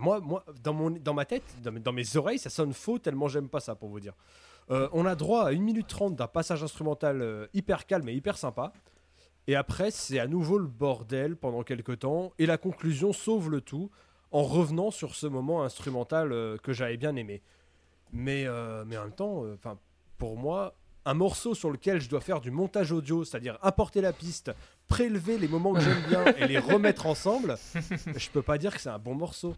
Moi, 0.00 0.20
moi 0.20 0.44
dans, 0.62 0.72
mon, 0.72 0.90
dans 0.90 1.14
ma 1.14 1.24
tête, 1.24 1.42
dans 1.62 1.72
mes, 1.72 1.80
dans 1.80 1.92
mes 1.92 2.16
oreilles, 2.16 2.38
ça 2.38 2.48
sonne 2.50 2.72
faux 2.72 2.98
tellement 2.98 3.28
j'aime 3.28 3.48
pas 3.48 3.60
ça, 3.60 3.74
pour 3.74 3.88
vous 3.90 4.00
dire. 4.00 4.14
Euh, 4.70 4.88
on 4.92 5.04
a 5.04 5.14
droit 5.14 5.44
à 5.44 5.48
1 5.52 5.58
minute 5.60 5.86
30 5.88 6.16
d'un 6.16 6.26
passage 6.26 6.62
instrumental 6.62 7.20
euh, 7.20 7.46
hyper 7.52 7.84
calme 7.84 8.08
et 8.08 8.14
hyper 8.14 8.38
sympa. 8.38 8.72
Et 9.46 9.56
après, 9.56 9.90
c'est 9.90 10.18
à 10.18 10.26
nouveau 10.26 10.58
le 10.58 10.66
bordel 10.66 11.36
pendant 11.36 11.62
quelques 11.62 12.00
temps. 12.00 12.32
Et 12.38 12.46
la 12.46 12.56
conclusion 12.56 13.12
sauve 13.12 13.50
le 13.50 13.60
tout 13.60 13.90
en 14.34 14.42
revenant 14.42 14.90
sur 14.90 15.14
ce 15.14 15.26
moment 15.26 15.62
instrumental 15.62 16.32
euh, 16.32 16.56
que 16.56 16.72
j'avais 16.72 16.96
bien 16.96 17.14
aimé. 17.14 17.42
Mais, 18.12 18.46
euh, 18.46 18.84
mais 18.86 18.96
en 18.96 19.04
même 19.04 19.12
temps, 19.12 19.44
euh, 19.44 19.56
pour 20.18 20.36
moi, 20.36 20.74
un 21.04 21.14
morceau 21.14 21.54
sur 21.54 21.70
lequel 21.70 22.00
je 22.00 22.08
dois 22.08 22.20
faire 22.20 22.40
du 22.40 22.50
montage 22.50 22.90
audio, 22.90 23.24
c'est-à-dire 23.24 23.58
apporter 23.62 24.00
la 24.00 24.12
piste, 24.12 24.50
prélever 24.88 25.38
les 25.38 25.46
moments 25.46 25.74
que 25.74 25.80
j'aime 25.80 26.02
bien 26.08 26.24
et 26.36 26.48
les 26.48 26.58
remettre 26.58 27.06
ensemble, 27.06 27.56
je 28.16 28.30
peux 28.30 28.42
pas 28.42 28.58
dire 28.58 28.74
que 28.74 28.80
c'est 28.80 28.88
un 28.88 28.98
bon 28.98 29.14
morceau. 29.14 29.54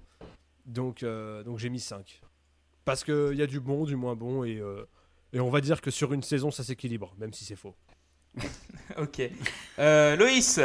Donc, 0.66 1.04
donc 1.44 1.58
j'ai 1.58 1.70
mis 1.70 1.78
5. 1.78 2.20
Parce 2.84 3.04
qu'il 3.04 3.34
y 3.34 3.42
a 3.42 3.46
du 3.46 3.60
bon, 3.60 3.84
du 3.84 3.94
moins 3.94 4.16
bon, 4.16 4.42
et, 4.42 4.60
et 5.32 5.38
on 5.38 5.48
va 5.48 5.60
dire 5.60 5.80
que 5.80 5.92
sur 5.92 6.12
une 6.12 6.24
saison, 6.24 6.50
ça 6.50 6.64
s'équilibre, 6.64 7.14
même 7.18 7.32
si 7.32 7.44
c'est 7.44 7.54
faux. 7.54 7.74
Ok. 8.98 9.20
Euh, 9.78 10.16
Loïs 10.16 10.60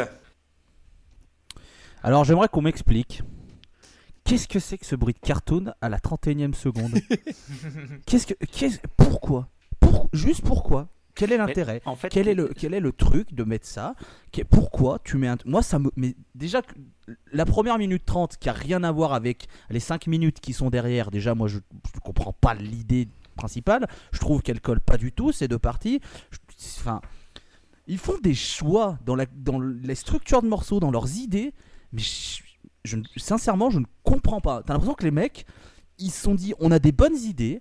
Alors 2.02 2.24
j'aimerais 2.24 2.48
qu'on 2.48 2.62
m'explique. 2.62 3.22
Qu'est-ce 4.24 4.46
que 4.48 4.60
c'est 4.60 4.78
que 4.78 4.86
ce 4.86 4.94
bruit 4.94 5.14
de 5.14 5.18
cartoon 5.18 5.72
à 5.80 5.88
la 5.88 5.98
31e 5.98 6.54
seconde 6.54 6.92
Qu'est-ce 8.06 8.26
que. 8.26 8.34
qu'est-ce- 8.46 8.78
pourquoi? 8.96 9.48
Pour- 9.80 10.08
Juste 10.12 10.42
pourquoi? 10.42 10.88
Quel 11.14 11.32
est 11.32 11.36
l'intérêt? 11.36 11.82
En 11.84 11.94
fait, 11.94 12.08
quel 12.08 12.26
est, 12.26 12.34
le, 12.34 12.48
quel 12.56 12.72
est 12.72 12.80
le 12.80 12.92
truc 12.92 13.34
de 13.34 13.44
mettre 13.44 13.66
ça? 13.66 13.94
Pourquoi 14.48 14.98
tu 15.04 15.18
mets 15.18 15.28
un. 15.28 15.36
Moi, 15.44 15.62
ça 15.62 15.78
me. 15.78 15.90
Mais 15.96 16.14
déjà, 16.34 16.62
la 17.32 17.44
première 17.44 17.76
minute 17.76 18.04
30 18.06 18.38
qui 18.38 18.48
a 18.48 18.52
rien 18.52 18.82
à 18.82 18.90
voir 18.92 19.12
avec 19.12 19.46
les 19.68 19.80
5 19.80 20.06
minutes 20.06 20.40
qui 20.40 20.54
sont 20.54 20.70
derrière, 20.70 21.10
déjà, 21.10 21.34
moi, 21.34 21.48
je 21.48 21.58
ne 21.58 22.00
comprends 22.02 22.32
pas 22.32 22.54
l'idée 22.54 23.08
principale. 23.36 23.86
Je 24.12 24.20
trouve 24.20 24.40
qu'elle 24.40 24.60
colle 24.62 24.80
pas 24.80 24.96
du 24.96 25.12
tout, 25.12 25.32
ces 25.32 25.48
deux 25.48 25.58
parties. 25.58 26.00
Je- 26.30 26.38
Enfin. 26.78 27.02
Ils 27.86 27.98
font 27.98 28.18
des 28.22 28.34
choix 28.34 28.98
dans, 29.04 29.16
la, 29.16 29.26
dans 29.26 29.58
les 29.60 29.94
structures 29.94 30.42
de 30.42 30.48
morceaux, 30.48 30.80
dans 30.80 30.90
leurs 30.90 31.16
idées, 31.16 31.52
mais 31.92 32.02
sincèrement, 33.16 33.70
je 33.70 33.80
ne 33.80 33.84
comprends 34.02 34.40
pas. 34.40 34.62
T'as 34.62 34.74
l'impression 34.74 34.94
que 34.94 35.04
les 35.04 35.10
mecs, 35.10 35.46
ils 35.98 36.10
se 36.10 36.22
sont 36.22 36.34
dit 36.34 36.54
on 36.60 36.70
a 36.70 36.78
des 36.78 36.92
bonnes 36.92 37.16
idées, 37.16 37.60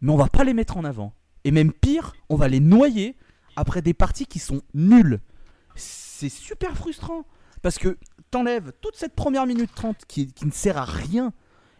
mais 0.00 0.12
on 0.12 0.16
va 0.16 0.28
pas 0.28 0.44
les 0.44 0.54
mettre 0.54 0.76
en 0.76 0.84
avant. 0.84 1.14
Et 1.44 1.50
même 1.50 1.72
pire, 1.72 2.14
on 2.28 2.36
va 2.36 2.48
les 2.48 2.60
noyer 2.60 3.16
après 3.56 3.82
des 3.82 3.94
parties 3.94 4.26
qui 4.26 4.38
sont 4.38 4.62
nulles. 4.74 5.20
C'est 5.74 6.28
super 6.28 6.76
frustrant. 6.76 7.24
Parce 7.62 7.78
que 7.78 7.96
t'enlèves 8.30 8.72
toute 8.80 8.96
cette 8.96 9.14
première 9.14 9.46
minute 9.46 9.70
30 9.74 10.04
qui, 10.06 10.32
qui 10.32 10.46
ne 10.46 10.50
sert 10.50 10.76
à 10.76 10.84
rien 10.84 11.32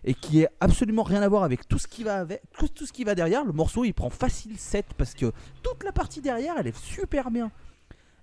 et 0.05 0.15
qui 0.15 0.43
est 0.43 0.49
absolument 0.61 1.03
rien 1.03 1.23
à 1.23 1.29
voir 1.29 1.45
avec 1.45 1.69
tout 1.69 1.79
ce 1.79 1.87
qui 1.87 2.03
va 2.05 2.19
avec 2.21 2.43
tout, 2.59 2.69
tout 2.69 2.87
ce 2.87 2.93
qui 2.93 3.05
va 3.05 3.15
derrière, 3.15 3.45
le 3.45 3.53
morceau 3.53 3.85
il 3.85 3.93
prend 3.93 4.11
facile 4.11 4.59
7 4.59 4.87
parce 4.99 5.15
que 5.15 5.33
toute 5.63 5.85
la 5.85 5.93
partie 5.93 6.21
derrière 6.21 6.55
elle 6.59 6.67
est 6.67 6.77
super 6.77 7.31
bien. 7.31 7.51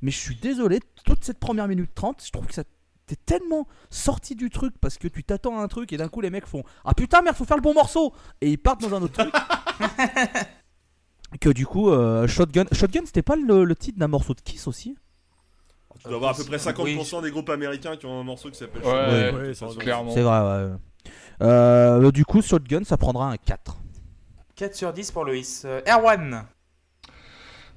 Mais 0.02 0.12
je 0.12 0.18
suis 0.18 0.36
désolé, 0.36 0.80
toute 1.04 1.24
cette 1.26 1.40
première 1.40 1.68
minute 1.68 1.90
30, 1.94 2.24
je 2.26 2.32
trouve 2.32 2.48
que 2.48 2.54
ça 2.54 2.64
t'es 3.06 3.16
tellement 3.16 3.68
sorti 3.90 4.36
du 4.36 4.50
truc 4.50 4.74
parce 4.80 4.98
que 4.98 5.08
tu 5.08 5.24
t'attends 5.24 5.60
à 5.60 5.64
un 5.64 5.68
truc 5.68 5.92
et 5.94 5.98
d'un 5.98 6.10
coup 6.10 6.22
les 6.22 6.30
mecs 6.30 6.46
font 6.46 6.64
Ah 6.86 6.94
putain 6.94 7.22
merde 7.22 7.36
faut 7.36 7.46
faire 7.46 7.58
le 7.58 7.64
bon 7.64 7.74
morceau 7.74 8.14
et 8.42 8.50
ils 8.52 8.58
partent 8.58 8.82
dans 8.82 8.94
un 8.94 9.02
autre 9.02 9.24
truc. 9.24 9.34
que 11.42 11.50
du 11.50 11.66
coup 11.66 11.90
euh, 11.90 12.28
Shotgun 12.28 12.66
Shotgun 12.72 13.02
c'était 13.06 13.22
pas 13.22 13.36
le, 13.36 13.64
le 13.64 13.76
titre 13.76 14.00
d'un 14.00 14.08
morceau 14.08 14.34
de 14.34 14.42
Kiss 14.42 14.68
aussi? 14.68 14.98
Tu 16.02 16.08
dois 16.08 16.16
avoir 16.18 16.32
à 16.32 16.38
peu 16.38 16.44
près 16.46 16.58
50% 16.58 17.16
Oui. 17.18 17.22
des 17.24 17.32
groupes 17.32 17.50
américains 17.50 17.98
qui 17.98 18.06
ont 18.06 18.22
un 18.22 18.24
morceau 18.24 18.50
qui 18.50 18.58
s'appelle 18.58 18.82
Ouais, 18.84 19.34
Ouais, 19.34 19.54
clairement. 19.80 20.12
C'est 20.14 20.22
vrai 20.22 20.40
ouais. 20.42 20.72
Euh, 21.42 22.12
du 22.12 22.26
coup 22.26 22.42
Shotgun 22.42 22.84
ça 22.84 22.98
prendra 22.98 23.30
un 23.30 23.38
4. 23.38 23.78
4 24.56 24.76
sur 24.76 24.94
10 24.94 25.12
pour 25.12 25.26
Loïs. 25.26 25.64
Euh, 25.66 25.82
Erwan 25.88 26.46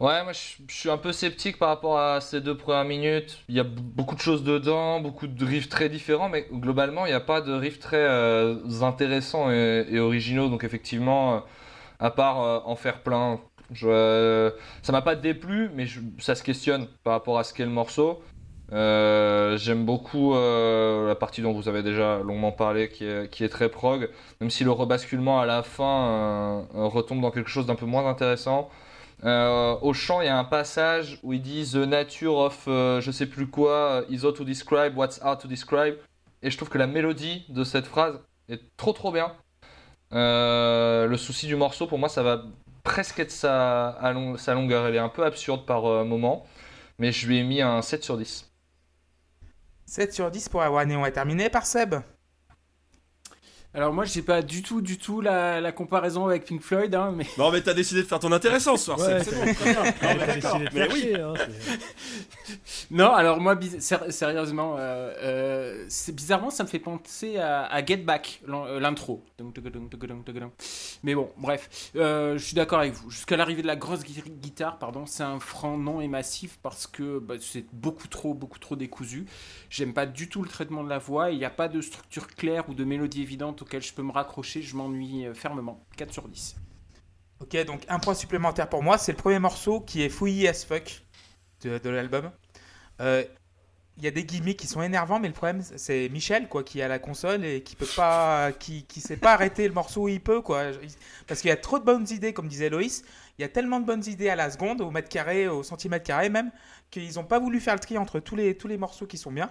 Ouais, 0.01 0.25
moi 0.25 0.33
je 0.33 0.41
je 0.69 0.75
suis 0.75 0.91
un 0.91 0.99
peu 0.99 1.13
sceptique 1.13 1.59
par 1.59 1.69
rapport 1.69 1.97
à 1.99 2.21
ces 2.21 2.41
deux 2.41 2.57
premières 2.57 2.85
minutes. 2.85 3.39
Il 3.49 3.55
y 3.55 3.61
a 3.61 3.65
beaucoup 3.65 4.17
de 4.17 4.21
choses 4.21 4.43
dedans, 4.43 5.01
beaucoup 5.01 5.29
de 5.29 5.45
riffs 5.45 5.69
très 5.69 5.89
différents, 5.89 6.29
mais 6.29 6.47
globalement 6.53 7.07
il 7.07 7.11
n'y 7.11 7.15
a 7.15 7.21
pas 7.21 7.41
de 7.41 7.53
riffs 7.53 7.79
très 7.79 7.99
euh, 8.03 8.57
intéressants 8.81 9.51
et, 9.53 9.87
et 9.89 10.01
originaux. 10.01 10.49
Donc 10.49 10.65
effectivement, 10.65 11.37
euh, 11.37 11.41
à 12.01 12.11
part 12.11 12.43
euh, 12.43 12.59
en 12.65 12.75
faire 12.75 13.03
plein, 13.05 13.41
je, 13.71 13.87
euh, 13.89 14.51
ça 14.83 14.91
m'a 14.91 15.03
pas 15.03 15.15
déplu, 15.15 15.71
mais 15.75 15.87
je- 15.87 16.01
ça 16.19 16.35
se 16.35 16.43
questionne 16.43 16.89
par 17.05 17.13
rapport 17.13 17.39
à 17.39 17.45
ce 17.45 17.55
qu'est 17.55 17.65
le 17.65 17.71
morceau. 17.71 18.21
Euh, 18.73 19.59
j'aime 19.59 19.85
beaucoup 19.85 20.35
euh, 20.35 21.07
la 21.07 21.15
partie 21.15 21.43
dont 21.43 21.53
vous 21.53 21.69
avez 21.69 21.83
déjà 21.83 22.19
longuement 22.19 22.53
parlé, 22.53 22.89
qui 22.89 23.05
est, 23.05 23.49
très 23.49 23.69
prog, 23.69 24.09
même 24.41 24.51
si 24.51 24.65
le 24.65 24.71
rebasculement 24.71 25.41
à 25.41 25.47
la 25.47 25.63
fin 25.63 26.67
euh, 26.75 26.87
retombe 26.87 27.21
dans 27.21 27.31
quelque 27.31 27.51
chose 27.51 27.67
d'un 27.67 27.75
peu 27.75 27.87
moins 27.87 28.09
intéressant. 28.09 28.71
Au 29.25 29.93
chant, 29.93 30.21
il 30.21 30.27
y 30.27 30.29
a 30.29 30.39
un 30.39 30.45
passage 30.45 31.21
où 31.23 31.33
il 31.33 31.43
dit 31.43 31.71
The 31.73 31.87
nature 31.87 32.37
of 32.39 32.65
je 32.67 33.11
sais 33.13 33.27
plus 33.27 33.47
quoi 33.47 34.03
is 34.09 34.25
how 34.25 34.33
to 34.33 34.45
describe 34.45 34.97
what's 34.97 35.21
hard 35.23 35.41
to 35.41 35.49
describe. 35.49 35.97
Et 36.43 36.51
je 36.51 36.57
trouve 36.57 36.71
que 36.71 36.79
la 36.79 36.89
mélodie 36.89 37.45
de 37.49 37.63
cette 37.63 37.87
phrase 37.87 38.19
est 38.49 38.61
trop 38.77 38.93
trop 38.93 39.13
bien. 39.13 39.33
Le 40.11 41.15
souci 41.17 41.47
du 41.47 41.55
morceau, 41.57 41.87
pour 41.87 41.99
moi, 41.99 42.09
ça 42.09 42.25
va 42.25 42.43
presque 42.83 43.21
être 43.21 43.31
sa, 43.31 43.97
sa 44.39 44.55
longueur. 44.55 44.87
Elle 44.89 44.97
est 44.97 44.99
un 44.99 45.09
peu 45.09 45.25
absurde 45.25 45.67
par 45.67 46.05
moment, 46.05 46.45
mais 46.99 47.13
je 47.13 47.29
lui 47.29 47.39
ai 47.39 47.45
mis 47.45 47.63
un 47.63 47.81
7 47.81 48.03
sur 48.03 48.17
10. 48.17 48.52
7 49.93 50.11
sur 50.15 50.31
10 50.31 50.49
pour 50.49 50.63
avoir 50.63 50.87
néon 50.87 51.05
est 51.05 51.13
terminé 51.13 51.51
par 51.51 51.67
Seb. 51.67 51.97
Alors 53.75 53.95
moi, 53.95 54.05
j'ai 54.05 54.21
pas 54.21 54.43
du 54.43 54.63
tout, 54.63 54.83
du 54.83 54.99
tout 54.99 55.23
la, 55.23 55.59
la 55.63 55.73
comparaison 55.73 56.27
avec 56.27 56.45
Pink 56.45 56.61
Floyd, 56.61 56.95
hein, 56.95 57.15
mais 57.17 57.27
Non, 57.39 57.51
mais 57.51 57.63
t'as 57.63 57.73
décidé 57.73 58.03
de 58.03 58.07
faire 58.07 58.19
ton 58.19 58.31
intéressant 58.31 58.77
ce 58.77 58.85
soir, 58.85 58.99
Ouais, 58.99 59.25
c'est 59.25 59.35
bon, 59.35 59.55
très 59.55 59.73
bien. 59.73 59.83
Non, 59.85 59.91
mais 60.19 60.27
d'accord. 60.27 60.61
Mais 60.75 60.93
oui. 60.93 61.15
hein, 61.15 61.33
non. 62.91 63.13
Alors 63.15 63.41
moi, 63.41 63.59
sérieusement, 63.79 64.77
euh, 64.79 65.13
euh, 65.23 65.85
c'est 65.89 66.15
bizarrement, 66.15 66.51
ça 66.51 66.65
me 66.65 66.69
fait 66.69 66.79
penser 66.79 67.39
à, 67.39 67.65
à 67.65 67.83
Get 67.85 67.97
Back, 67.99 68.43
euh, 68.47 68.79
l'intro. 68.79 69.25
Mais 71.03 71.15
bon, 71.15 71.31
bref, 71.39 71.91
Euh, 71.97 72.37
je 72.37 72.45
suis 72.45 72.55
d'accord 72.55 72.81
avec 72.81 72.93
vous. 72.93 73.11
Jusqu'à 73.11 73.37
l'arrivée 73.39 73.63
de 73.63 73.67
la 73.67 73.77
grosse 73.77 74.03
gui- 74.03 74.23
guitare, 74.43 74.79
pardon, 74.79 75.07
c'est 75.07 75.23
un 75.23 75.41
franc 75.41 75.79
non 75.79 76.01
et 76.03 76.09
massif 76.09 76.59
parce 76.63 76.87
que 76.87 77.19
bah, 77.19 77.35
c'est 77.41 77.65
beaucoup 77.73 78.09
trop, 78.09 78.35
beaucoup 78.35 78.59
trop 78.59 78.77
décousu. 78.77 79.25
J'aime 79.71 79.95
pas 79.95 80.05
du 80.07 80.29
tout 80.29 80.43
le 80.43 80.49
traitement 80.51 80.85
de 80.85 80.89
la 80.91 80.99
voix. 80.99 81.31
Il 81.31 81.39
n'y 81.39 81.45
a 81.47 81.51
pas 81.51 81.69
de 81.69 81.81
structure 81.81 82.27
claire 82.29 82.69
ou 82.69 82.75
de 82.75 82.85
mélodie 82.85 83.23
évidente 83.23 83.62
auquel 83.63 83.83
je 83.83 83.93
peux 83.93 84.03
me 84.03 84.13
raccrocher. 84.13 84.63
Je 84.63 84.77
m'ennuie 84.77 85.27
euh, 85.27 85.35
fermement. 85.35 85.85
4 85.97 86.13
sur 86.13 86.29
10. 86.29 86.57
Ok, 87.41 87.57
donc 87.65 87.83
un 87.89 87.99
point 87.99 88.15
supplémentaire 88.15 88.69
pour 88.69 88.83
moi. 88.83 88.99
C'est 88.99 89.13
le 89.13 89.19
premier 89.19 89.39
morceau 89.39 89.81
qui 89.81 90.03
est 90.03 90.09
fouillis 90.09 90.47
as 90.47 90.65
fuck 90.65 91.03
de, 91.63 91.91
l'album. 91.91 92.31
Euh, 93.01 93.25
Il 93.97 94.05
y 94.05 94.07
a 94.07 94.11
des 94.11 94.25
gimmicks 94.25 94.59
qui 94.59 94.67
sont 94.67 94.83
énervants, 94.83 95.19
mais 95.19 95.29
le 95.29 95.35
problème, 95.35 95.63
c'est 95.63 96.09
Michel, 96.09 96.49
quoi, 96.49 96.63
qui 96.65 96.81
à 96.83 96.89
la 96.89 96.99
console 96.99 97.45
et 97.45 97.63
qui 97.63 97.77
peut 97.77 97.89
pas, 97.97 98.53
qui, 98.53 98.85
qui 98.85 99.01
sait 99.01 99.17
pas 99.17 99.33
arrêter 99.33 99.67
le 99.67 99.75
morceau 99.75 100.03
où 100.03 100.09
il 100.09 100.21
peut, 100.21 100.41
quoi. 100.41 100.71
Parce 101.27 101.41
qu'il 101.41 101.49
y 101.49 101.53
a 101.53 101.57
trop 101.57 101.79
de 101.79 101.85
bonnes 101.85 102.07
idées, 102.11 102.33
comme 102.33 102.49
disait 102.49 102.71
Loïs. 102.71 103.05
Il 103.39 103.43
y 103.43 103.45
a 103.45 103.49
tellement 103.49 103.81
de 103.81 103.87
bonnes 103.87 104.05
idées 104.07 104.29
à 104.29 104.37
la 104.37 104.51
seconde, 104.51 104.81
au 104.81 104.91
mètre 104.91 105.09
carré, 105.09 105.49
au 105.49 105.63
centimètre 105.63 106.05
carré 106.05 106.29
même, 106.29 106.51
qu'ils 106.91 107.19
ont 107.19 107.25
pas 107.25 107.39
voulu 107.39 107.61
faire 107.61 107.75
le 107.75 107.81
tri 107.81 107.99
entre 107.99 108.21
tous 108.21 108.37
les, 108.37 108.57
tous 108.57 108.69
les 108.69 108.79
morceaux 108.79 109.07
qui 109.07 109.19
sont 109.19 109.33
bien. 109.33 109.51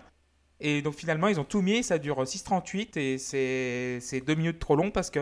Et 0.61 0.81
donc 0.81 0.93
finalement, 0.95 1.27
ils 1.27 1.39
ont 1.39 1.43
tout 1.43 1.61
mis, 1.61 1.83
ça 1.83 1.97
dure 1.97 2.23
6,38 2.23 2.97
et 2.97 3.17
c'est 3.17 4.21
deux 4.21 4.35
minutes 4.35 4.59
trop 4.59 4.75
long 4.75 4.91
parce 4.91 5.09
que 5.09 5.19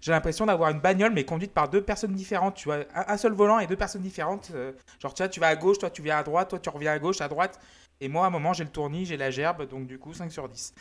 j'ai 0.00 0.12
l'impression 0.12 0.44
d'avoir 0.44 0.70
une 0.70 0.80
bagnole 0.80 1.12
mais 1.14 1.24
conduite 1.24 1.52
par 1.52 1.70
deux 1.70 1.80
personnes 1.80 2.12
différentes, 2.12 2.56
tu 2.56 2.68
vois, 2.68 2.80
un, 2.94 3.04
un 3.08 3.16
seul 3.16 3.32
volant 3.32 3.58
et 3.58 3.66
deux 3.66 3.76
personnes 3.76 4.02
différentes. 4.02 4.50
euh, 4.54 4.72
genre, 5.00 5.14
tu 5.14 5.22
vois, 5.22 5.28
tu 5.30 5.40
vas 5.40 5.48
à 5.48 5.56
gauche, 5.56 5.78
toi 5.78 5.88
tu 5.88 6.02
viens 6.02 6.18
à 6.18 6.22
droite, 6.22 6.50
toi 6.50 6.58
tu 6.58 6.68
reviens 6.68 6.92
à 6.92 6.98
gauche, 6.98 7.20
à 7.22 7.28
droite. 7.28 7.58
Et 8.00 8.08
moi, 8.08 8.24
à 8.24 8.26
un 8.26 8.30
moment, 8.30 8.52
j'ai 8.52 8.64
le 8.64 8.70
tournis, 8.70 9.06
j'ai 9.06 9.16
la 9.16 9.30
gerbe, 9.30 9.66
donc 9.68 9.86
du 9.86 9.98
coup, 9.98 10.12
5 10.12 10.30
sur 10.30 10.48
10. 10.48 10.74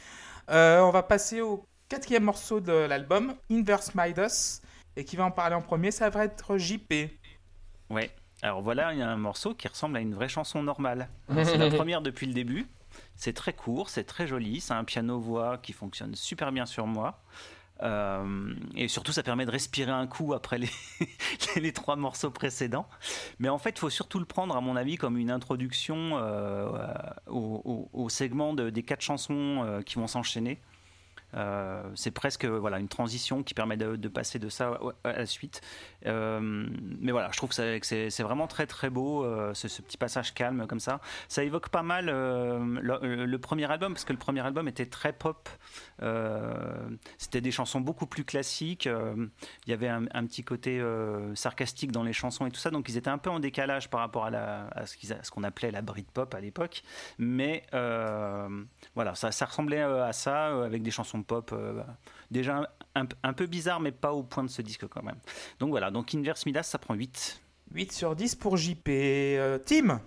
Euh, 0.50 0.82
on 0.82 0.90
va 0.90 1.04
passer 1.04 1.40
au 1.42 1.66
quatrième 1.88 2.24
morceau 2.24 2.60
de 2.60 2.74
l'album, 2.74 3.36
Inverse 3.50 3.96
Midas. 3.96 4.62
Et 4.96 5.06
qui 5.06 5.16
va 5.16 5.26
en 5.26 5.32
parler 5.32 5.56
en 5.56 5.62
premier, 5.62 5.92
ça 5.92 6.10
va 6.10 6.26
être 6.26 6.58
JP. 6.58 6.94
Ouais. 7.90 8.12
Alors 8.42 8.62
voilà, 8.62 8.94
il 8.94 9.00
y 9.00 9.02
a 9.02 9.10
un 9.10 9.18
morceau 9.18 9.54
qui 9.56 9.68
ressemble 9.68 9.96
à 9.98 10.02
une 10.02 10.14
vraie 10.14 10.28
chanson 10.28 10.62
normale. 10.62 11.08
C'est 11.34 11.58
la 11.58 11.70
première 11.72 12.02
depuis 12.02 12.28
le 12.28 12.34
début. 12.34 12.68
C'est 13.16 13.34
très 13.34 13.54
court, 13.54 13.90
c'est 13.90 14.04
très 14.04 14.28
joli, 14.28 14.60
c'est 14.60 14.74
un 14.74 14.84
piano-voix 14.84 15.58
qui 15.60 15.74
fonctionne 15.74 16.16
super 16.16 16.52
bien 16.52 16.66
sur 16.66 16.88
moi. 16.88 17.22
Euh, 17.82 18.54
et 18.76 18.88
surtout, 18.88 19.12
ça 19.12 19.24
permet 19.24 19.46
de 19.46 19.52
respirer 19.52 19.92
un 19.92 20.08
coup 20.08 20.34
après 20.34 20.58
les, 20.58 21.74
trois 21.74 21.96
morceaux 21.96 22.32
précédents. 22.32 22.88
Mais 23.40 23.50
en 23.50 23.58
fait, 23.58 23.72
il 23.72 23.80
faut 23.80 23.90
surtout 23.90 24.20
le 24.20 24.26
prendre, 24.26 24.56
à 24.56 24.62
mon 24.62 24.76
avis, 24.76 24.96
comme 24.98 25.18
une 25.18 25.32
introduction 25.32 26.12
euh, 26.14 26.70
au, 27.28 28.10
segment 28.10 28.54
de- 28.54 28.70
des 28.70 28.84
quatre 28.84 29.02
chansons 29.02 29.64
euh, 29.66 29.82
qui 29.82 29.96
vont 29.96 30.08
s'enchaîner. 30.08 30.60
Euh, 31.36 31.82
c'est 31.96 32.12
presque 32.12 32.46
voilà 32.46 32.80
une 32.80 32.88
transition 32.88 33.44
qui 33.44 33.54
permet 33.54 33.78
de, 33.78 34.08
passer 34.08 34.40
de 34.40 34.50
ça 34.50 34.80
à 35.04 35.14
la 35.14 35.26
suite. 35.26 35.62
Euh, 36.06 36.40
mais 37.00 37.12
voilà, 37.12 37.30
je 37.32 37.38
trouve 37.38 37.50
que 37.50 37.56
c'est- 37.56 38.24
vraiment 38.24 38.48
très 38.48 38.68
très 38.68 38.90
beau, 38.90 39.26
euh, 39.26 39.54
ce, 39.54 39.68
petit 39.82 39.98
passage 39.98 40.34
calme 40.34 40.66
comme 40.68 40.80
ça. 40.80 41.02
Ça 41.28 41.44
évoque 41.44 41.70
pas 41.70 41.84
mal 41.84 42.06
le, 42.06 43.38
premier 43.38 43.70
album, 43.70 43.94
parce 43.94 44.06
que 44.06 44.14
le 44.14 44.20
premier 44.20 44.42
album 44.42 44.68
était 44.68 44.86
très 44.86 45.14
pop. 45.14 45.50
C'était 47.18 47.42
des 47.42 47.52
chansons 47.52 47.82
beaucoup 47.82 48.06
plus 48.06 48.24
classiques. 48.24 48.88
Il 48.88 49.70
y 49.70 49.74
avait 49.74 49.90
un, 49.90 50.26
petit 50.26 50.44
côté 50.44 50.82
sarcastique 51.36 51.92
dans 51.92 52.04
les 52.04 52.14
chansons 52.14 52.46
et 52.46 52.52
tout 52.52 52.60
ça, 52.60 52.72
donc 52.72 52.88
ils 52.90 52.98
étaient 52.98 53.10
un 53.10 53.18
peu 53.18 53.30
en 53.30 53.40
décalage 53.40 53.90
par 53.90 54.00
rapport 54.00 54.26
à, 54.26 54.86
ce 54.86 55.32
qu'on 55.32 55.44
appelait 55.44 55.72
la 55.72 55.82
Britpop 55.82 56.34
à 56.34 56.40
l'époque. 56.40 56.84
Mais 57.18 57.64
voilà, 57.72 59.16
ça, 59.16 59.46
ressemblait 59.46 59.82
à 59.82 60.14
ça, 60.14 60.64
avec 60.64 60.84
des 60.84 60.92
chansons 60.92 61.23
pop 61.24 61.52
euh, 61.54 61.84
déjà 62.32 62.70
un, 62.96 63.08
un 63.24 63.34
peu 63.34 63.46
bizarres, 63.46 63.80
mais 63.80 63.92
pas 63.92 64.14
au 64.14 64.24
point 64.24 64.44
de 64.44 64.50
ce 64.50 64.62
disque 64.62 64.88
quand 64.88 65.04
même. 65.04 65.18
Donc 65.60 65.70
voilà, 65.70 65.92
donc 65.92 66.14
Inverse 66.14 66.46
Midas, 66.46 66.64
ça 66.64 66.78
prend 66.78 66.94
8. 66.94 67.42
8 67.74 67.92
sur 67.92 68.16
10 68.16 68.36
pour 68.36 68.58
JP. 68.58 68.88
Euh, 68.88 69.58
Tim 69.66 70.02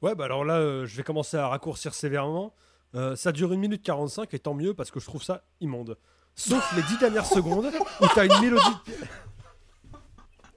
Ouais, 0.00 0.14
bah 0.14 0.26
alors 0.26 0.44
là, 0.44 0.58
euh, 0.58 0.86
je 0.86 0.96
vais 0.96 1.02
commencer 1.02 1.36
à 1.36 1.48
raccourcir 1.48 1.92
sévèrement. 1.92 2.54
Euh, 2.94 3.16
ça 3.16 3.32
dure 3.32 3.52
1 3.52 3.56
minute 3.56 3.82
45 3.82 4.32
et 4.32 4.38
tant 4.38 4.54
mieux 4.54 4.72
parce 4.74 4.90
que 4.90 5.00
je 5.00 5.06
trouve 5.06 5.22
ça 5.22 5.42
immonde. 5.60 5.98
Sauf 6.34 6.64
les 6.76 6.82
10 6.82 6.98
dernières 6.98 7.26
secondes 7.34 7.66
où 8.00 8.06
t'as 8.14 8.26
une 8.26 8.40
mélodie. 8.40 8.76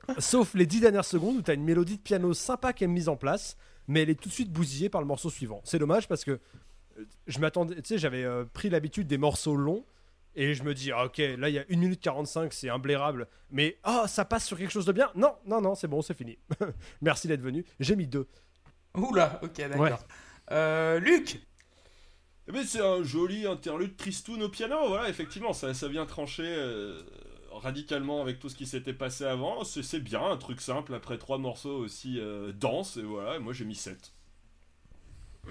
de 0.08 0.22
Sauf 0.22 0.54
les 0.54 0.68
10 0.68 0.82
dernières 0.82 1.06
secondes 1.06 1.38
où 1.38 1.42
t'as 1.42 1.56
une 1.56 1.64
mélodie 1.64 1.98
de 1.98 2.02
piano 2.02 2.34
sympa 2.34 2.72
qui 2.72 2.84
est 2.84 2.88
mise 2.88 3.10
en 3.10 3.16
place, 3.16 3.58
mais 3.88 4.04
elle 4.04 4.12
est 4.12 4.22
tout 4.22 4.30
de 4.30 4.34
suite 4.34 4.52
bousillée 4.52 4.90
par 4.90 5.02
le 5.02 5.08
morceau 5.08 5.30
suivant. 5.32 5.62
C'est 5.64 5.80
dommage 5.80 6.08
parce 6.08 6.24
que 6.24 6.40
je 7.28 7.40
m'attendais, 7.40 7.76
tu 7.76 7.82
sais, 7.86 7.98
j'avais 7.98 8.24
euh, 8.24 8.46
pris 8.46 8.70
l'habitude 8.70 9.08
des 9.08 9.18
morceaux 9.18 9.56
longs 9.56 9.86
et 10.36 10.54
je 10.54 10.64
me 10.64 10.74
dis, 10.74 10.92
ah, 10.92 11.06
ok, 11.06 11.18
là 11.18 11.50
il 11.50 11.56
y 11.56 11.60
a 11.60 11.66
1 11.70 11.78
minute 11.78 12.02
45, 12.02 12.54
c'est 12.54 12.70
imblairable, 12.70 13.28
mais 13.50 13.78
ah, 13.84 14.06
ça 14.08 14.26
passe 14.26 14.46
sur 14.46 14.58
quelque 14.58 14.72
chose 14.72 14.86
de 14.86 14.92
bien? 14.92 15.12
Non, 15.16 15.36
non, 15.46 15.62
non, 15.62 15.76
c'est 15.76 15.88
bon, 15.88 16.02
c'est 16.02 16.14
fini. 16.14 16.38
Merci 17.02 17.28
d'être 17.28 17.42
venu. 17.42 17.66
J'ai 17.80 17.96
mis 17.96 18.08
2. 18.08 18.28
Oula, 18.96 19.40
ok, 19.44 19.58
d'accord. 19.58 19.82
Ouais. 19.82 19.98
Euh, 20.52 21.00
Luc? 21.00 21.42
Eh 22.48 22.52
ben, 22.52 22.64
c'est 22.66 22.82
un 22.82 23.04
joli 23.04 23.46
interlude 23.46 23.96
tristoun 23.96 24.42
au 24.42 24.50
piano, 24.50 24.88
voilà, 24.88 25.10
effectivement, 25.10 25.54
ça, 25.54 25.74
ça 25.74 25.88
vient 25.88 26.06
trancher 26.06 26.44
euh, 26.46 27.02
radicalement 27.52 28.22
avec 28.22 28.40
tout 28.40 28.50
ce 28.50 28.56
qui 28.56 28.66
s'était 28.66 28.94
passé 28.94 29.26
avant. 29.26 29.64
C'est 29.64 30.00
bien, 30.00 30.24
un 30.24 30.38
truc 30.38 30.60
simple 30.62 30.94
après 30.94 31.18
trois 31.18 31.38
morceaux 31.38 31.78
aussi 31.78 32.20
euh, 32.20 32.52
denses, 32.52 32.98
et 32.98 33.04
voilà, 33.04 33.36
et 33.36 33.40
moi 33.40 33.54
j'ai 33.54 33.66
mis 33.66 33.76
7. 33.76 34.14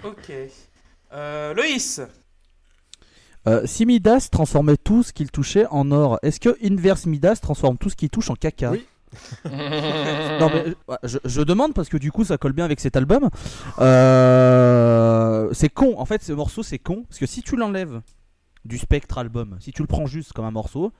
Ok. 0.03 0.31
Euh, 1.13 1.53
Loïs 1.53 2.01
Euh, 3.47 3.63
si 3.65 3.85
Midas 3.87 4.29
transformait 4.31 4.77
tout 4.77 5.01
ce 5.03 5.13
qu'il 5.13 5.31
touchait 5.31 5.65
en 5.71 5.91
or, 5.91 6.19
est-ce 6.21 6.39
que 6.39 6.55
Inverse 6.63 7.07
Midas 7.07 7.37
transforme 7.41 7.77
tout 7.77 7.89
ce 7.89 7.95
qu'il 7.95 8.09
touche 8.09 8.29
en 8.29 8.35
caca 8.35 8.71
Oui. 8.71 8.85
Non 9.45 10.49
mais 10.53 10.73
euh, 10.89 10.95
je, 11.03 11.17
je 11.25 11.41
demande 11.41 11.73
parce 11.73 11.89
que 11.89 11.97
du 11.97 12.11
coup 12.11 12.23
ça 12.23 12.37
colle 12.37 12.53
bien 12.53 12.63
avec 12.65 12.79
cet 12.79 12.95
album. 12.95 13.29
Euh, 13.79 15.49
c'est 15.53 15.69
con, 15.69 15.95
en 15.97 16.05
fait 16.05 16.23
ce 16.23 16.31
morceau 16.33 16.63
c'est 16.63 16.79
con 16.79 17.03
parce 17.09 17.19
que 17.19 17.25
si 17.25 17.41
tu 17.41 17.55
l'enlèves 17.57 18.01
du 18.63 18.77
spectre 18.77 19.17
album, 19.17 19.57
si 19.59 19.71
tu 19.71 19.81
le 19.81 19.87
prends 19.87 20.05
juste 20.05 20.33
comme 20.33 20.45
un 20.45 20.51
morceau, 20.51 20.93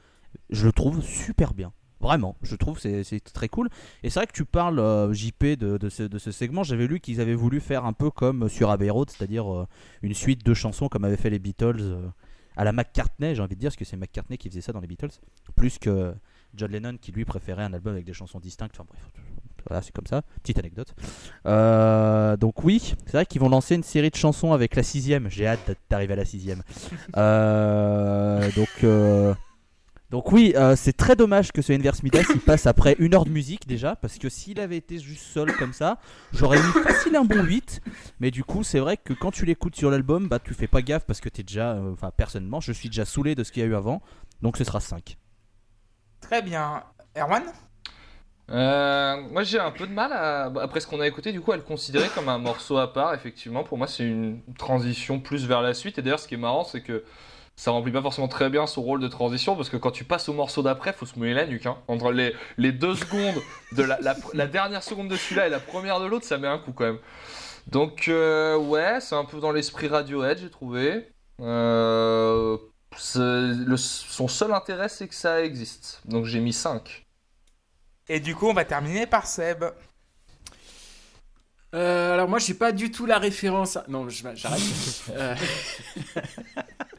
je 0.49 0.65
le 0.65 0.71
trouve 0.73 1.01
super 1.01 1.53
bien. 1.53 1.71
Vraiment, 2.01 2.35
je 2.41 2.55
trouve 2.55 2.79
c'est- 2.79 3.03
c'est 3.03 3.19
très 3.21 3.47
cool. 3.47 3.69
Et 4.03 4.09
c'est 4.09 4.19
vrai 4.19 4.27
que 4.27 4.31
tu 4.33 4.43
parles, 4.45 4.79
euh, 4.79 5.13
JP, 5.13 5.55
de, 5.57 5.89
ce, 5.89 6.31
segment. 6.31 6.63
J'avais 6.63 6.87
lu 6.87 6.99
qu'ils 6.99 7.21
avaient 7.21 7.35
voulu 7.35 7.59
faire 7.59 7.85
un 7.85 7.93
peu 7.93 8.09
comme 8.09 8.49
sur 8.49 8.69
Abbey 8.71 8.89
Road, 8.89 9.09
c'est-à-dire 9.09 9.51
euh, 9.53 9.67
une 10.01 10.13
suite 10.13 10.45
de 10.45 10.53
chansons 10.53 10.87
comme 10.89 11.03
avaient 11.05 11.17
fait 11.17 11.29
les 11.29 11.39
Beatles 11.39 11.75
euh, 11.79 12.07
à 12.57 12.63
la 12.63 12.71
McCartney, 12.73 13.35
j'ai 13.35 13.41
envie 13.41 13.55
de 13.55 13.59
dire, 13.59 13.69
parce 13.69 13.77
que 13.77 13.85
c'est 13.85 13.97
McCartney 13.97 14.37
qui 14.37 14.49
faisait 14.49 14.61
ça 14.61 14.73
dans 14.73 14.79
les 14.81 14.87
Beatles, 14.87 15.11
plus 15.55 15.77
que 15.79 16.13
John 16.55 16.71
Lennon 16.71 16.97
qui 16.99 17.11
lui 17.11 17.23
préférait 17.23 17.63
un 17.63 17.73
album 17.73 17.93
avec 17.93 18.05
des 18.05 18.13
chansons 18.13 18.39
distinctes. 18.39 18.73
Enfin 18.75 18.85
bref, 18.89 19.11
voilà, 19.69 19.81
c'est 19.81 19.93
comme 19.93 20.07
ça. 20.07 20.23
Petite 20.43 20.57
anecdote. 20.59 20.93
Euh, 21.45 22.35
donc 22.35 22.63
oui, 22.63 22.93
c'est 23.05 23.13
vrai 23.13 23.25
qu'ils 23.25 23.39
vont 23.41 23.47
lancer 23.49 23.75
une 23.75 23.83
série 23.83 24.09
de 24.09 24.15
chansons 24.15 24.51
avec 24.53 24.75
la 24.75 24.83
sixième. 24.83 25.29
J'ai 25.29 25.47
hâte 25.47 25.77
d'arriver 25.89 26.13
à 26.13 26.17
la 26.17 26.25
sixième. 26.25 26.61
Euh, 27.15 28.49
donc. 28.55 28.69
euh, 28.83 29.33
Donc 30.11 30.33
oui, 30.33 30.51
euh, 30.57 30.75
c'est 30.75 30.91
très 30.91 31.15
dommage 31.15 31.53
que 31.53 31.61
ce 31.61 31.71
Inverse 31.71 32.03
Midas 32.03 32.25
il 32.35 32.41
passe 32.41 32.67
après 32.67 32.97
une 32.99 33.15
heure 33.15 33.23
de 33.23 33.29
musique 33.29 33.65
déjà, 33.65 33.95
parce 33.95 34.17
que 34.17 34.27
s'il 34.27 34.59
avait 34.59 34.75
été 34.75 34.99
juste 34.99 35.23
seul 35.23 35.55
comme 35.55 35.71
ça, 35.71 35.99
j'aurais 36.33 36.57
mis 36.57 36.83
facile 36.83 37.15
un 37.15 37.23
bon 37.23 37.41
8. 37.41 37.79
Mais 38.19 38.29
du 38.29 38.43
coup, 38.43 38.61
c'est 38.61 38.79
vrai 38.79 38.97
que 38.97 39.13
quand 39.13 39.31
tu 39.31 39.45
l'écoutes 39.45 39.77
sur 39.77 39.89
l'album, 39.89 40.27
bah 40.27 40.39
tu 40.39 40.53
fais 40.53 40.67
pas 40.67 40.81
gaffe 40.81 41.05
parce 41.05 41.21
que 41.21 41.29
t'es 41.29 41.43
déjà, 41.43 41.75
euh, 41.75 41.93
enfin 41.93 42.11
personnellement, 42.11 42.59
je 42.59 42.73
suis 42.73 42.89
déjà 42.89 43.05
saoulé 43.05 43.35
de 43.35 43.45
ce 43.45 43.53
qu'il 43.53 43.63
y 43.63 43.65
a 43.65 43.69
eu 43.69 43.73
avant, 43.75 44.01
donc 44.41 44.57
ce 44.57 44.65
sera 44.65 44.81
5. 44.81 45.15
Très 46.19 46.41
bien. 46.41 46.83
Erwan? 47.17 47.43
Euh, 48.49 49.21
moi 49.31 49.43
j'ai 49.43 49.59
un 49.59 49.71
peu 49.71 49.87
de 49.87 49.93
mal 49.93 50.11
à, 50.11 50.51
après 50.61 50.81
ce 50.81 50.87
qu'on 50.87 50.99
a 50.99 51.07
écouté 51.07 51.31
du 51.31 51.39
coup 51.39 51.53
à 51.53 51.55
le 51.55 51.61
considérer 51.61 52.09
comme 52.13 52.27
un 52.27 52.37
morceau 52.37 52.77
à 52.79 52.91
part 52.91 53.13
effectivement 53.13 53.63
pour 53.63 53.77
moi 53.77 53.87
c'est 53.87 54.03
une 54.03 54.41
transition 54.57 55.21
plus 55.21 55.47
vers 55.47 55.61
la 55.61 55.73
suite 55.73 55.99
et 55.99 56.01
d'ailleurs 56.01 56.19
ce 56.19 56.27
qui 56.27 56.33
est 56.33 56.37
marrant 56.37 56.65
c'est 56.65 56.81
que 56.81 57.05
ça 57.61 57.69
remplit 57.69 57.91
pas 57.91 58.01
forcément 58.01 58.27
très 58.27 58.49
bien 58.49 58.65
son 58.65 58.81
rôle 58.81 58.99
de 59.01 59.07
transition 59.07 59.55
parce 59.55 59.69
que 59.69 59.77
quand 59.77 59.91
tu 59.91 60.03
passes 60.03 60.27
au 60.29 60.33
morceau 60.33 60.63
d'après 60.63 60.93
faut 60.93 61.05
se 61.05 61.17
mouiller 61.19 61.35
la 61.35 61.45
nuque 61.45 61.67
hein. 61.67 61.77
entre 61.87 62.11
les, 62.11 62.33
les 62.57 62.71
deux 62.71 62.95
secondes 62.95 63.39
de 63.73 63.83
la, 63.83 63.99
la, 64.01 64.15
la 64.33 64.47
dernière 64.47 64.81
seconde 64.81 65.09
de 65.09 65.15
celui-là 65.15 65.45
et 65.45 65.49
la 65.51 65.59
première 65.59 65.99
de 65.99 66.05
l'autre 66.07 66.25
ça 66.25 66.39
met 66.39 66.47
un 66.47 66.57
coup 66.57 66.71
quand 66.71 66.85
même 66.85 66.99
donc 67.67 68.07
euh, 68.07 68.57
ouais 68.57 68.99
c'est 68.99 69.13
un 69.15 69.25
peu 69.25 69.39
dans 69.39 69.51
l'esprit 69.51 69.87
Radiohead 69.87 70.39
j'ai 70.39 70.49
trouvé 70.49 71.07
euh, 71.39 72.57
le- 73.15 73.77
son 73.77 74.27
seul 74.27 74.51
intérêt 74.53 74.89
c'est 74.89 75.07
que 75.07 75.15
ça 75.15 75.43
existe 75.43 76.01
donc 76.05 76.25
j'ai 76.25 76.39
mis 76.39 76.53
5 76.53 77.05
Et 78.09 78.19
du 78.19 78.35
coup, 78.35 78.47
on 78.47 78.53
va 78.53 78.65
terminer 78.65 79.05
par 79.05 79.25
Seb. 79.27 79.63
Euh, 81.73 82.13
alors 82.13 82.27
moi 82.27 82.39
j'ai 82.39 82.53
pas 82.55 82.73
du 82.73 82.91
tout 82.91 83.05
la 83.05 83.17
référence. 83.19 83.77
à- 83.77 83.85
Non, 83.87 84.09
j'arrête. 84.09 84.59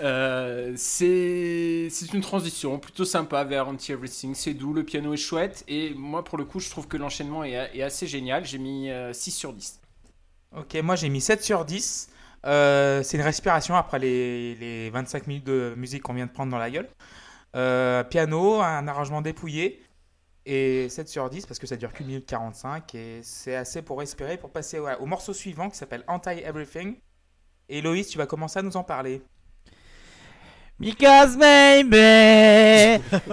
Euh, 0.00 0.72
c'est 0.76 1.88
une 2.12 2.20
transition 2.20 2.78
plutôt 2.78 3.04
sympa 3.04 3.44
vers 3.44 3.68
Anti 3.68 3.92
Everything. 3.92 4.34
C'est 4.34 4.54
doux, 4.54 4.72
le 4.72 4.84
piano 4.84 5.12
est 5.14 5.18
chouette 5.18 5.64
et 5.68 5.94
moi 5.94 6.24
pour 6.24 6.38
le 6.38 6.44
coup 6.44 6.60
je 6.60 6.70
trouve 6.70 6.88
que 6.88 6.96
l'enchaînement 6.96 7.44
est, 7.44 7.70
est 7.74 7.82
assez 7.82 8.06
génial. 8.06 8.44
J'ai 8.44 8.58
mis 8.58 8.90
euh, 8.90 9.12
6 9.12 9.30
sur 9.30 9.52
10. 9.52 9.80
Ok, 10.56 10.74
moi 10.82 10.96
j'ai 10.96 11.08
mis 11.08 11.20
7 11.20 11.42
sur 11.42 11.64
10. 11.64 12.10
Euh, 12.44 13.02
c'est 13.02 13.16
une 13.16 13.22
respiration 13.22 13.74
après 13.74 13.98
les, 13.98 14.54
les 14.56 14.90
25 14.90 15.26
minutes 15.26 15.44
de 15.44 15.74
musique 15.76 16.02
qu'on 16.02 16.14
vient 16.14 16.26
de 16.26 16.32
prendre 16.32 16.50
dans 16.50 16.58
la 16.58 16.70
gueule. 16.70 16.88
Euh, 17.54 18.04
piano, 18.04 18.60
un 18.60 18.86
arrangement 18.86 19.22
dépouillé. 19.22 19.82
Et 20.48 20.88
7 20.88 21.08
sur 21.08 21.28
10 21.28 21.44
parce 21.46 21.58
que 21.58 21.66
ça 21.66 21.76
dure 21.76 21.92
qu'une 21.92 22.06
minute 22.06 22.26
45 22.26 22.94
et 22.94 23.20
c'est 23.24 23.56
assez 23.56 23.82
pour 23.82 23.98
respirer 23.98 24.36
pour 24.36 24.50
passer 24.50 24.78
au, 24.78 24.86
au 24.88 25.06
morceau 25.06 25.32
suivant 25.32 25.68
qui 25.68 25.76
s'appelle 25.76 26.04
Anti-Everything. 26.06 26.98
Et 27.68 27.82
Loïs, 27.82 28.06
tu 28.06 28.16
vas 28.16 28.26
commencer 28.26 28.60
à 28.60 28.62
nous 28.62 28.76
en 28.76 28.84
parler. 28.84 29.22
Because 30.78 31.38
maybe 31.38 31.96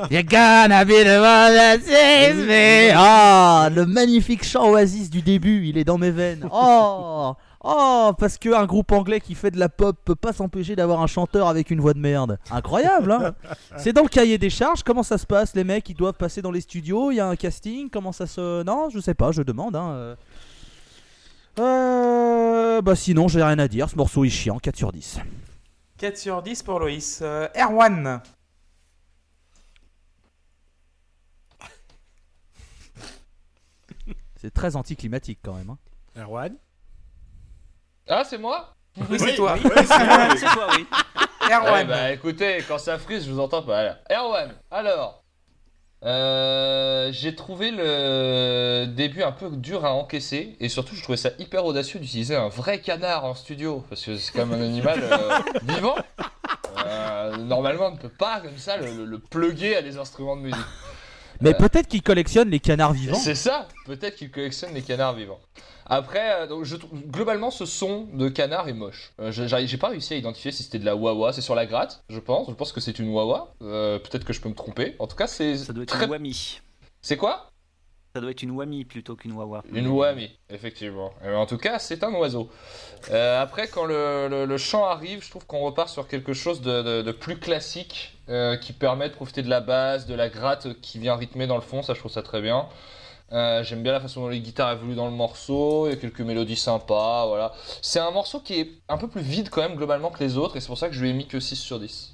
you're 0.09 0.23
gonna 0.23 0.85
be 0.85 1.03
the 1.03 1.19
one 1.19 1.53
that 1.53 1.79
saves 1.81 2.37
me. 2.47 2.91
Ah, 2.95 3.69
le 3.73 3.85
magnifique 3.85 4.45
chant 4.45 4.69
Oasis 4.69 5.09
du 5.09 5.21
début, 5.21 5.65
il 5.67 5.77
est 5.77 5.83
dans 5.83 5.97
mes 5.97 6.11
veines. 6.11 6.47
Oh, 6.49 7.33
oh, 7.61 8.11
parce 8.17 8.37
que 8.37 8.53
un 8.53 8.65
groupe 8.65 8.93
anglais 8.93 9.19
qui 9.19 9.35
fait 9.35 9.51
de 9.51 9.59
la 9.59 9.67
pop 9.67 9.97
peut 10.05 10.15
pas 10.15 10.31
s'empêcher 10.31 10.77
d'avoir 10.77 11.01
un 11.01 11.07
chanteur 11.07 11.49
avec 11.49 11.69
une 11.69 11.81
voix 11.81 11.93
de 11.93 11.99
merde. 11.99 12.39
Incroyable, 12.49 13.11
hein 13.11 13.33
C'est 13.75 13.91
dans 13.91 14.03
le 14.03 14.09
cahier 14.09 14.37
des 14.37 14.49
charges. 14.49 14.81
Comment 14.83 15.03
ça 15.03 15.17
se 15.17 15.25
passe 15.25 15.53
Les 15.53 15.65
mecs, 15.65 15.89
ils 15.89 15.97
doivent 15.97 16.13
passer 16.13 16.41
dans 16.41 16.51
les 16.51 16.61
studios. 16.61 17.11
Il 17.11 17.15
y 17.15 17.19
a 17.19 17.27
un 17.27 17.35
casting. 17.35 17.89
Comment 17.89 18.13
ça 18.13 18.25
se 18.25 18.63
Non, 18.63 18.89
je 18.89 18.99
sais 19.01 19.15
pas. 19.15 19.33
Je 19.33 19.41
demande. 19.41 19.75
Hein. 19.75 19.91
euh. 19.91 20.15
Euh, 21.59 22.81
bah 22.81 22.95
sinon, 22.95 23.27
j'ai 23.27 23.43
rien 23.43 23.59
à 23.59 23.67
dire. 23.67 23.89
Ce 23.89 23.97
morceau 23.97 24.23
est 24.23 24.29
chiant. 24.29 24.59
4 24.59 24.77
sur 24.77 24.93
10. 24.93 25.19
4 26.03 26.17
sur 26.17 26.41
10 26.41 26.63
pour 26.63 26.81
Loïs. 26.81 27.19
Euh, 27.21 27.47
Erwan, 27.55 28.21
C'est 34.35 34.53
très 34.53 34.75
anticlimatique 34.75 35.39
quand 35.41 35.53
même. 35.53 35.69
hein. 35.69 35.77
Erwan 36.17 36.57
ah 38.09 38.25
c'est 38.25 38.37
moi? 38.37 38.75
Oui, 39.09 39.17
c'est 39.17 39.35
toi. 39.35 39.55
C'est 39.57 39.69
oui. 40.75 40.85
Erwan, 41.49 41.73
Ouais, 41.73 41.85
bah 41.85 42.11
écoutez, 42.11 42.57
quand 42.67 42.77
ça 42.77 42.99
frise, 42.99 43.25
je 43.25 43.31
vous 43.31 43.39
entends 43.39 43.63
pas. 43.63 43.79
Alors, 43.79 43.95
Erwan, 44.11 44.53
alors. 44.71 45.22
Euh, 46.05 47.09
j'ai 47.13 47.33
trouvé 47.33 47.71
le 47.71 48.85
début 48.87 49.23
un 49.23 49.31
peu 49.31 49.49
dur 49.49 49.85
à 49.85 49.93
encaisser 49.93 50.55
et 50.59 50.67
surtout 50.67 50.95
je 50.95 51.03
trouvais 51.03 51.17
ça 51.17 51.29
hyper 51.39 51.65
audacieux 51.65 51.99
d'utiliser 51.99 52.35
un 52.35 52.49
vrai 52.49 52.79
canard 52.79 53.23
en 53.23 53.35
studio 53.35 53.85
parce 53.89 54.03
que 54.03 54.17
c'est 54.17 54.33
comme 54.33 54.51
un 54.51 54.61
animal 54.61 54.99
euh, 55.01 55.39
vivant. 55.63 55.95
Euh, 56.85 57.37
normalement 57.37 57.87
on 57.87 57.91
ne 57.91 57.97
peut 57.97 58.09
pas 58.09 58.41
comme 58.41 58.57
ça 58.57 58.75
le, 58.77 58.93
le, 58.93 59.05
le 59.05 59.19
plugger 59.19 59.77
à 59.77 59.81
des 59.81 59.97
instruments 59.97 60.35
de 60.35 60.41
musique. 60.41 60.59
Mais 61.41 61.51
Euh. 61.51 61.57
peut-être 61.57 61.87
qu'ils 61.87 62.01
collectionnent 62.03 62.49
les 62.49 62.59
canards 62.59 62.93
vivants. 62.93 63.17
C'est 63.17 63.35
ça, 63.35 63.67
peut-être 63.85 64.15
qu'il 64.15 64.31
collectionne 64.31 64.73
les 64.73 64.81
canards 64.81 65.15
vivants. 65.15 65.39
Après, 65.85 66.41
euh, 66.41 66.47
donc, 66.47 66.63
je, 66.63 66.75
trouve- 66.77 67.01
globalement, 67.07 67.51
ce 67.51 67.65
son 67.65 68.07
de 68.13 68.29
canard 68.29 68.69
est 68.69 68.73
moche. 68.73 69.11
Euh, 69.19 69.31
j'ai 69.31 69.77
pas 69.77 69.89
réussi 69.89 70.13
à 70.13 70.17
identifier 70.17 70.51
si 70.51 70.63
c'était 70.63 70.79
de 70.79 70.85
la 70.85 70.95
wawa. 70.95 71.33
C'est 71.33 71.41
sur 71.41 71.55
la 71.55 71.65
gratte, 71.65 72.03
je 72.09 72.19
pense. 72.19 72.47
Je 72.49 72.53
pense 72.53 72.71
que 72.71 72.79
c'est 72.79 72.99
une 72.99 73.09
wawa. 73.09 73.53
Euh, 73.61 73.99
Peut-être 73.99 74.23
que 74.23 74.31
je 74.33 74.39
peux 74.39 74.47
me 74.49 74.55
tromper. 74.55 74.95
En 74.99 75.07
tout 75.07 75.15
cas, 75.17 75.27
c'est 75.27 75.57
Ça 75.57 75.73
doit 75.73 75.83
être 75.83 75.89
très. 75.89 76.05
une 76.05 76.11
wami. 76.11 76.61
C'est 77.01 77.17
quoi? 77.17 77.49
Ça 78.15 78.21
doit 78.21 78.29
être 78.29 78.43
une 78.43 78.51
wami 78.51 78.85
plutôt 78.85 79.15
qu'une 79.15 79.31
wawa. 79.31 79.63
Une 79.73 79.87
wami, 79.87 80.29
effectivement. 80.51 81.11
Euh, 81.23 81.35
en 81.35 81.47
tout 81.47 81.57
cas, 81.57 81.79
c'est 81.79 82.03
un 82.03 82.13
oiseau. 82.13 82.47
Euh, 83.09 83.41
après, 83.41 83.67
quand 83.67 83.85
le, 83.85 84.27
le- 84.29 84.45
le 84.45 84.57
chant 84.59 84.85
arrive, 84.85 85.23
je 85.23 85.31
trouve 85.31 85.47
qu'on 85.47 85.61
repart 85.61 85.89
sur 85.89 86.07
quelque 86.07 86.31
chose 86.33 86.61
de, 86.61 86.83
de- 86.83 87.01
de 87.01 87.11
plus 87.11 87.39
classique 87.39 88.13
euh, 88.29 88.55
qui 88.55 88.71
permet 88.71 89.09
de 89.09 89.15
profiter 89.15 89.41
de 89.41 89.49
la 89.49 89.61
basse, 89.61 90.05
de 90.05 90.13
la 90.13 90.29
gratte 90.29 90.79
qui 90.81 90.99
vient 90.99 91.15
rythmer 91.15 91.47
dans 91.47 91.55
le 91.55 91.63
fond. 91.63 91.81
Ça, 91.81 91.95
je 91.95 91.99
trouve 91.99 92.11
ça 92.11 92.21
très 92.21 92.39
bien. 92.39 92.67
Euh, 93.31 93.63
J'aime 93.63 93.81
bien 93.81 93.93
la 93.93 93.99
façon 93.99 94.21
dont 94.21 94.27
les 94.29 94.41
guitares 94.41 94.73
évoluent 94.73 94.93
dans 94.93 95.07
le 95.09 95.15
morceau. 95.15 95.87
Il 95.87 95.89
y 95.89 95.93
a 95.93 95.95
quelques 95.95 96.21
mélodies 96.21 96.55
sympas. 96.55 97.25
Voilà. 97.25 97.51
C'est 97.81 97.97
un 97.99 98.11
morceau 98.11 98.41
qui 98.41 98.59
est 98.59 98.69
un 98.89 98.97
peu 98.99 99.07
plus 99.07 99.21
vide 99.23 99.49
quand 99.49 99.61
même 99.63 99.73
globalement 99.75 100.11
que 100.11 100.23
les 100.23 100.37
autres 100.37 100.55
et 100.55 100.59
c'est 100.59 100.67
pour 100.67 100.77
ça 100.77 100.87
que 100.87 100.93
je 100.93 101.01
lui 101.01 101.09
ai 101.09 101.13
mis 101.13 101.25
que 101.27 101.39
6 101.39 101.55
sur 101.55 101.79
10. 101.79 102.13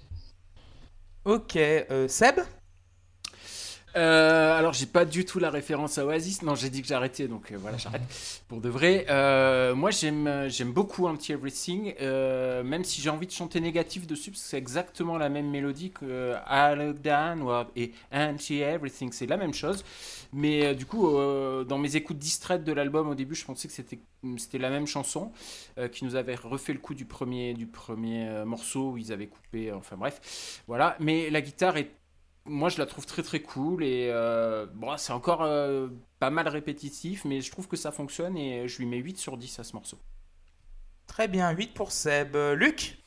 ok. 1.26 1.58
euh, 1.58 2.08
Seb? 2.08 2.36
Euh, 3.96 4.56
alors 4.58 4.74
j'ai 4.74 4.86
pas 4.86 5.04
du 5.04 5.26
tout 5.26 5.40
la 5.40 5.50
référence 5.50 5.98
à 5.98 6.06
Oasis. 6.06 6.44
Non, 6.44 6.54
j'ai 6.54 6.70
dit 6.70 6.82
que 6.84 6.88
j'arrêtais, 6.88 7.28
donc 7.28 7.52
euh, 7.52 7.58
voilà, 7.60 7.78
j'arrête. 7.78 8.04
Pour 8.48 8.62
de 8.62 8.70
vrai, 8.70 9.06
Euh, 9.10 9.74
moi 9.76 9.90
j'aime 9.92 10.46
j'aime 10.48 10.72
beaucoup 10.72 11.08
Anti 11.08 11.32
Everything, 11.32 11.96
euh, 12.02 12.64
même 12.64 12.84
si 12.84 13.02
j'ai 13.02 13.10
envie 13.10 13.26
de 13.26 13.32
chanter 13.32 13.60
négatif 13.60 14.06
dessus, 14.06 14.30
parce 14.32 14.44
que 14.44 14.50
c'est 14.50 14.58
exactement 14.58 15.18
la 15.18 15.30
même 15.30 15.50
mélodie 15.50 15.92
que 15.92 16.34
I 16.48 16.76
Look 16.78 17.02
Downward 17.02 17.70
et 17.76 17.92
Anti 18.12 18.60
Everything, 18.62 19.12
c'est 19.12 19.26
la 19.26 19.38
même 19.38 19.54
chose. 19.54 19.84
Mais 20.34 20.76
du 20.76 20.86
coup, 20.86 21.08
dans 21.66 21.78
mes 21.80 21.96
écoutes 21.96 22.20
distraites 22.20 22.64
de 22.64 22.72
l'album 22.72 23.10
au 23.10 23.16
début, 23.16 23.34
je 23.36 23.46
pensais 23.46 23.68
que 23.68 23.74
c'était 23.74 24.00
c'était 24.38 24.58
la 24.60 24.70
même 24.70 24.86
chanson 24.86 25.32
qui 25.92 26.06
nous 26.06 26.16
avait 26.16 26.36
refait 26.36 26.74
le 26.74 26.80
coup 26.80 26.94
du 26.94 27.06
premier 27.06 27.54
du 27.54 27.66
premier 27.66 28.44
morceau 28.46 28.92
où 28.92 28.98
ils 28.98 29.12
avaient 29.12 29.28
coupé. 29.28 29.72
Enfin 29.72 29.98
bref, 29.98 30.62
voilà. 30.68 30.96
Mais 31.00 31.30
la 31.32 31.42
guitare 31.42 31.78
est 31.78 31.92
moi, 32.50 32.70
je 32.70 32.78
la 32.80 32.86
trouve 32.86 33.06
très 33.06 33.24
très 33.24 33.42
cool 33.42 33.84
et 33.84 34.10
euh, 34.12 34.66
bon, 34.74 34.96
c'est 34.98 35.14
encore 35.14 35.44
euh, 35.44 35.88
pas 36.20 36.30
mal 36.30 36.48
répétitif, 36.48 37.26
mais 37.26 37.42
je 37.42 37.52
trouve 37.52 37.68
que 37.68 37.78
ça 37.78 37.92
fonctionne 37.92 38.38
et 38.38 38.68
je 38.68 38.78
lui 38.80 38.86
mets 38.86 38.98
8 38.98 39.18
sur 39.18 39.38
10 39.38 39.60
à 39.60 39.64
ce 39.64 39.74
morceau. 39.74 39.98
Très 41.08 41.28
bien, 41.28 41.52
8 41.52 41.74
pour 41.74 41.92
Seb. 41.92 42.38
Euh, 42.38 42.56
Luc? 42.56 43.00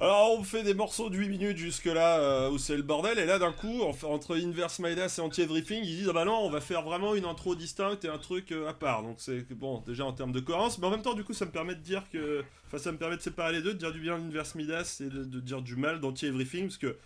Alors 0.00 0.38
on 0.38 0.44
fait 0.44 0.62
des 0.62 0.74
morceaux 0.74 1.10
de 1.10 1.16
8 1.16 1.28
minutes 1.28 1.56
jusque 1.56 1.86
là 1.86 2.20
euh, 2.20 2.50
où 2.50 2.58
c'est 2.58 2.76
le 2.76 2.84
bordel 2.84 3.18
et 3.18 3.26
là 3.26 3.40
d'un 3.40 3.50
coup 3.52 3.82
en- 3.82 3.96
entre 4.08 4.36
Inverse 4.40 4.78
Midas 4.78 5.16
et 5.18 5.20
Anti 5.20 5.42
Everything 5.42 5.82
ils 5.82 5.96
disent 5.96 6.06
ah 6.08 6.12
bah 6.12 6.24
non 6.24 6.38
on 6.38 6.50
va 6.50 6.60
faire 6.60 6.82
vraiment 6.82 7.16
une 7.16 7.24
intro 7.24 7.56
distincte 7.56 8.04
et 8.04 8.08
un 8.08 8.18
truc 8.18 8.52
euh, 8.52 8.68
à 8.68 8.74
part 8.74 9.02
donc 9.02 9.16
c'est 9.18 9.40
bon 9.54 9.82
déjà 9.84 10.04
en 10.04 10.12
termes 10.12 10.30
de 10.30 10.38
cohérence 10.38 10.78
mais 10.78 10.86
en 10.86 10.90
même 10.90 11.02
temps 11.02 11.14
du 11.14 11.24
coup 11.24 11.32
ça 11.32 11.46
me 11.46 11.50
permet 11.50 11.74
de 11.74 11.80
dire 11.80 12.04
que 12.12 12.44
enfin 12.66 12.78
ça 12.78 12.92
me 12.92 12.96
permet 12.98 13.16
de 13.16 13.22
séparer 13.22 13.52
les 13.54 13.62
deux 13.62 13.72
de 13.74 13.78
dire 13.78 13.90
du 13.90 13.98
bien 13.98 14.16
d'Inverse 14.20 14.54
Midas 14.54 14.98
et 15.04 15.08
de, 15.10 15.24
de 15.24 15.40
dire 15.40 15.62
du 15.62 15.74
mal 15.74 15.98
d'Anti 16.00 16.26
Everything 16.26 16.66
parce 16.66 16.78
que 16.78 16.96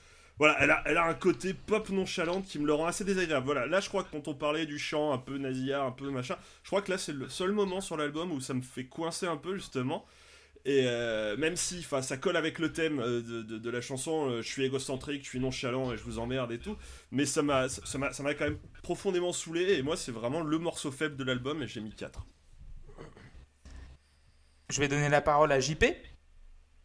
voilà 0.42 0.56
elle 0.58 0.72
a, 0.72 0.82
elle 0.86 0.96
a 0.96 1.04
un 1.04 1.14
côté 1.14 1.54
pop 1.54 1.88
nonchalante 1.90 2.46
qui 2.46 2.58
me 2.58 2.66
le 2.66 2.74
rend 2.74 2.86
assez 2.86 3.04
désagréable 3.04 3.46
voilà 3.46 3.64
là 3.66 3.78
je 3.78 3.88
crois 3.88 4.02
que 4.02 4.10
quand 4.10 4.26
on 4.26 4.34
parlait 4.34 4.66
du 4.66 4.76
chant 4.76 5.12
un 5.12 5.18
peu 5.18 5.38
nasillard 5.38 5.86
un 5.86 5.92
peu 5.92 6.10
machin 6.10 6.36
je 6.64 6.68
crois 6.68 6.82
que 6.82 6.90
là 6.90 6.98
c'est 6.98 7.12
le 7.12 7.28
seul 7.28 7.52
moment 7.52 7.80
sur 7.80 7.96
l'album 7.96 8.32
où 8.32 8.40
ça 8.40 8.52
me 8.52 8.60
fait 8.60 8.86
coincer 8.86 9.28
un 9.28 9.36
peu 9.36 9.54
justement 9.54 10.04
et 10.64 10.82
euh, 10.86 11.36
même 11.36 11.54
si 11.54 11.86
ça 12.02 12.16
colle 12.16 12.36
avec 12.36 12.58
le 12.58 12.72
thème 12.72 12.98
euh, 12.98 13.20
de, 13.22 13.70
la 13.70 13.80
chanson, 13.80 14.30
euh, 14.30 14.42
je 14.42 14.48
suis 14.48 14.64
égocentrique, 14.64 15.24
je 15.24 15.28
suis 15.28 15.40
nonchalant 15.40 15.92
et 15.92 15.96
je 15.96 16.04
vous 16.04 16.20
emmerde 16.20 16.52
et 16.52 16.58
tout, 16.58 16.76
mais 17.10 17.26
ça 17.26 17.42
m'a 17.42 17.68
ça 17.68 17.98
m'a 17.98 18.12
ça 18.12 18.22
m'a 18.22 18.34
quand 18.34 18.44
même 18.44 18.58
profondément 18.80 19.32
saoulé 19.32 19.74
et 19.74 19.82
moi 19.82 19.96
c'est 19.96 20.12
vraiment 20.12 20.40
le 20.40 20.58
morceau 20.58 20.92
faible 20.92 21.16
de 21.16 21.24
l'album 21.24 21.62
et 21.64 21.66
j'ai 21.66 21.80
mis 21.80 21.92
4. 21.92 22.24
Je 24.70 24.80
vais 24.80 24.86
donner 24.86 25.08
la 25.08 25.20
parole 25.20 25.50
à 25.50 25.58
JP. 25.58 25.84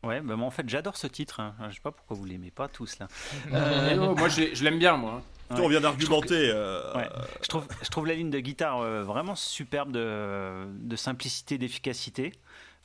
Ouais, 0.07 0.21
bah 0.21 0.35
moi 0.35 0.47
en 0.47 0.51
fait 0.51 0.67
j'adore 0.69 0.95
ce 0.97 1.07
titre. 1.07 1.39
hein. 1.39 1.53
Je 1.69 1.75
sais 1.75 1.81
pas 1.81 1.91
pourquoi 1.91 2.15
vous 2.15 2.25
l'aimez 2.25 2.51
pas 2.51 2.67
tous 2.67 2.97
là. 2.99 3.07
Moi, 3.51 4.29
je, 4.29 4.39
l'ai- 4.41 4.55
je 4.55 4.63
l'aime 4.63 4.79
bien, 4.79 4.95
moi. 4.97 5.21
Ouais. 5.51 5.57
On 5.61 5.67
vient 5.67 5.81
d'argumenter. 5.81 6.49
euh, 6.53 6.93
Ouais. 6.95 7.09
Je 7.41 7.47
trouve, 7.47 7.67
je 7.81 7.89
trouve 7.89 8.05
la 8.07 8.13
ligne 8.15 8.29
de 8.29 8.39
guitare 8.39 8.79
euh, 8.79 9.03
vraiment 9.03 9.35
superbe 9.35 9.91
de, 9.91 10.65
de 10.73 10.95
simplicité, 10.95 11.57
d'efficacité. 11.57 12.31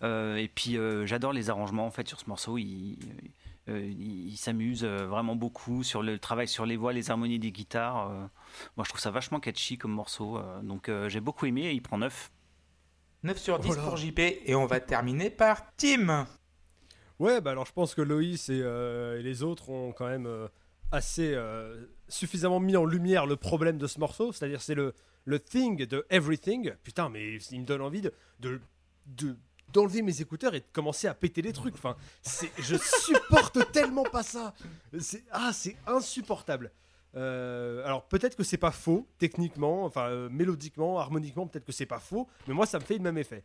Euh, 0.02 0.36
et 0.36 0.48
puis 0.48 0.76
euh, 0.76 1.06
j'adore 1.06 1.32
les 1.32 1.48
arrangements 1.50 1.86
en 1.86 1.90
fait 1.90 2.08
sur 2.08 2.18
ce 2.20 2.28
morceau. 2.28 2.58
Il- 2.58 2.98
euh, 3.68 3.80
il, 3.80 4.28
il 4.32 4.36
s'amuse 4.36 4.84
vraiment 4.84 5.36
beaucoup 5.36 5.84
sur 5.84 6.02
le 6.02 6.18
travail 6.18 6.48
sur 6.48 6.66
les 6.66 6.76
voix, 6.76 6.92
les 6.92 7.10
harmonies 7.12 7.38
des 7.38 7.52
guitares. 7.52 8.10
euh. 8.10 8.26
moi, 8.76 8.84
je 8.84 8.88
trouve 8.88 9.00
ça 9.00 9.12
vachement 9.12 9.38
catchy 9.38 9.78
comme 9.78 9.92
morceau. 9.92 10.38
euh, 10.38 10.60
donc, 10.62 10.88
euh, 10.88 11.08
j'ai 11.08 11.20
beaucoup 11.20 11.46
aimé 11.46 11.66
et 11.66 11.72
il 11.72 11.80
prend 11.82 11.98
9. 11.98 12.30
9 13.22 13.38
sur 13.38 13.58
10 13.60 13.68
Oh 13.70 13.74
là. 13.76 13.82
pour 13.82 13.96
JP. 13.96 14.18
Et 14.18 14.54
on 14.56 14.66
va 14.66 14.80
terminer 14.80 15.30
par 15.30 15.62
Tim. 15.76 16.26
Ouais, 17.22 17.40
bah 17.40 17.52
alors 17.52 17.66
je 17.66 17.72
pense 17.72 17.94
que 17.94 18.02
Loïs 18.02 18.48
et, 18.48 18.60
euh, 18.64 19.22
les 19.22 19.44
autres 19.44 19.70
ont 19.70 19.92
quand 19.92 20.08
même 20.08 20.26
euh, 20.26 20.48
assez 20.90 21.32
euh, 21.34 21.86
suffisamment 22.08 22.58
mis 22.58 22.76
en 22.76 22.84
lumière 22.84 23.26
le 23.26 23.36
problème 23.36 23.78
de 23.78 23.86
ce 23.86 24.00
morceau, 24.00 24.32
c'est-à-dire 24.32 24.60
c'est 24.60 24.74
le, 24.74 24.92
le 25.24 25.38
thing 25.38 25.86
de 25.86 26.04
everything. 26.10 26.72
Putain, 26.82 27.10
mais 27.10 27.36
il 27.52 27.60
me 27.60 27.64
donne 27.64 27.80
envie 27.80 28.00
de, 28.00 28.12
de, 28.40 28.60
de- 29.06 29.36
d'enlever 29.72 30.02
mes 30.02 30.20
écouteurs 30.20 30.56
et 30.56 30.58
de 30.58 30.66
commencer 30.72 31.06
à 31.06 31.14
péter 31.14 31.42
des 31.42 31.52
trucs. 31.52 31.74
Enfin, 31.74 31.94
c'est, 32.22 32.50
je 32.58 32.74
supporte 32.76 33.70
tellement 33.72 34.02
pas 34.02 34.24
ça. 34.24 34.52
Ah, 35.30 35.52
c'est 35.52 35.76
insupportable. 35.86 36.72
Alors 37.14 38.02
peut-être 38.08 38.34
que 38.34 38.42
c'est 38.42 38.56
pas 38.56 38.72
faux 38.72 39.06
techniquement, 39.18 39.84
enfin 39.84 40.28
mélodiquement, 40.28 40.98
harmoniquement, 40.98 41.46
peut-être 41.46 41.66
que 41.66 41.70
c'est 41.72 41.86
pas 41.86 42.00
faux, 42.00 42.26
mais 42.48 42.54
moi 42.54 42.66
ça 42.66 42.80
me 42.80 42.84
fait 42.84 42.94
le 42.96 43.00
même 43.04 43.18
effet. 43.18 43.44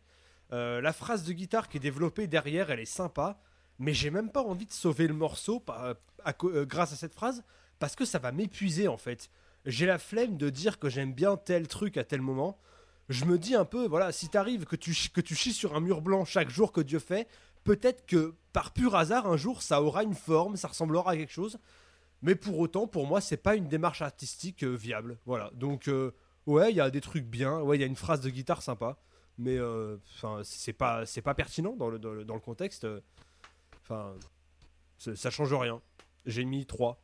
La 0.50 0.92
phrase 0.92 1.22
de 1.22 1.32
guitare 1.32 1.68
qui 1.68 1.76
est 1.76 1.80
développée 1.80 2.26
derrière, 2.26 2.70
elle 2.70 2.80
est 2.80 2.84
sympa, 2.86 3.38
mais 3.78 3.94
j'ai 3.94 4.10
même 4.10 4.30
pas 4.30 4.42
envie 4.42 4.66
de 4.66 4.72
sauver 4.72 5.06
le 5.06 5.14
morceau 5.14 5.64
euh, 5.70 6.64
grâce 6.66 6.92
à 6.92 6.96
cette 6.96 7.14
phrase 7.14 7.44
parce 7.78 7.94
que 7.94 8.04
ça 8.04 8.18
va 8.18 8.32
m'épuiser 8.32 8.88
en 8.88 8.96
fait. 8.96 9.30
J'ai 9.64 9.86
la 9.86 9.98
flemme 9.98 10.36
de 10.36 10.50
dire 10.50 10.78
que 10.78 10.88
j'aime 10.88 11.12
bien 11.12 11.36
tel 11.36 11.68
truc 11.68 11.96
à 11.96 12.04
tel 12.04 12.20
moment. 12.20 12.58
Je 13.08 13.24
me 13.24 13.38
dis 13.38 13.54
un 13.54 13.64
peu, 13.64 13.86
voilà, 13.86 14.12
si 14.12 14.28
t'arrives 14.28 14.66
que 14.66 14.76
tu, 14.76 14.94
que 15.12 15.20
tu 15.20 15.34
chies 15.34 15.52
sur 15.52 15.74
un 15.74 15.80
mur 15.80 16.02
blanc 16.02 16.24
chaque 16.24 16.50
jour 16.50 16.72
que 16.72 16.80
Dieu 16.80 16.98
fait, 16.98 17.26
peut-être 17.64 18.06
que 18.06 18.34
par 18.52 18.72
pur 18.72 18.94
hasard, 18.96 19.26
un 19.26 19.36
jour, 19.36 19.62
ça 19.62 19.82
aura 19.82 20.02
une 20.02 20.14
forme, 20.14 20.56
ça 20.56 20.68
ressemblera 20.68 21.12
à 21.12 21.16
quelque 21.16 21.32
chose. 21.32 21.58
Mais 22.22 22.34
pour 22.34 22.58
autant, 22.58 22.86
pour 22.86 23.06
moi, 23.06 23.20
c'est 23.20 23.36
pas 23.36 23.54
une 23.54 23.68
démarche 23.68 24.02
artistique 24.02 24.64
euh, 24.64 24.74
viable. 24.74 25.18
Voilà. 25.24 25.50
Donc, 25.54 25.88
euh, 25.88 26.12
ouais, 26.46 26.70
il 26.70 26.76
y 26.76 26.80
a 26.80 26.90
des 26.90 27.00
trucs 27.00 27.24
bien. 27.24 27.60
Ouais, 27.60 27.76
il 27.76 27.80
y 27.80 27.84
a 27.84 27.86
une 27.86 27.96
phrase 27.96 28.20
de 28.20 28.30
guitare 28.30 28.62
sympa. 28.62 28.98
Mais 29.38 29.56
euh, 29.56 29.96
enfin, 30.16 30.40
c'est 30.42 30.72
pas, 30.72 31.04
pas 31.22 31.34
pertinent 31.34 31.76
dans 31.76 31.88
le, 31.88 31.98
dans 31.98 32.34
le 32.34 32.40
contexte. 32.40 32.86
Enfin, 33.88 34.14
ça 35.14 35.30
change 35.30 35.52
rien. 35.54 35.80
J'ai 36.26 36.44
mis 36.44 36.66
3. 36.66 37.00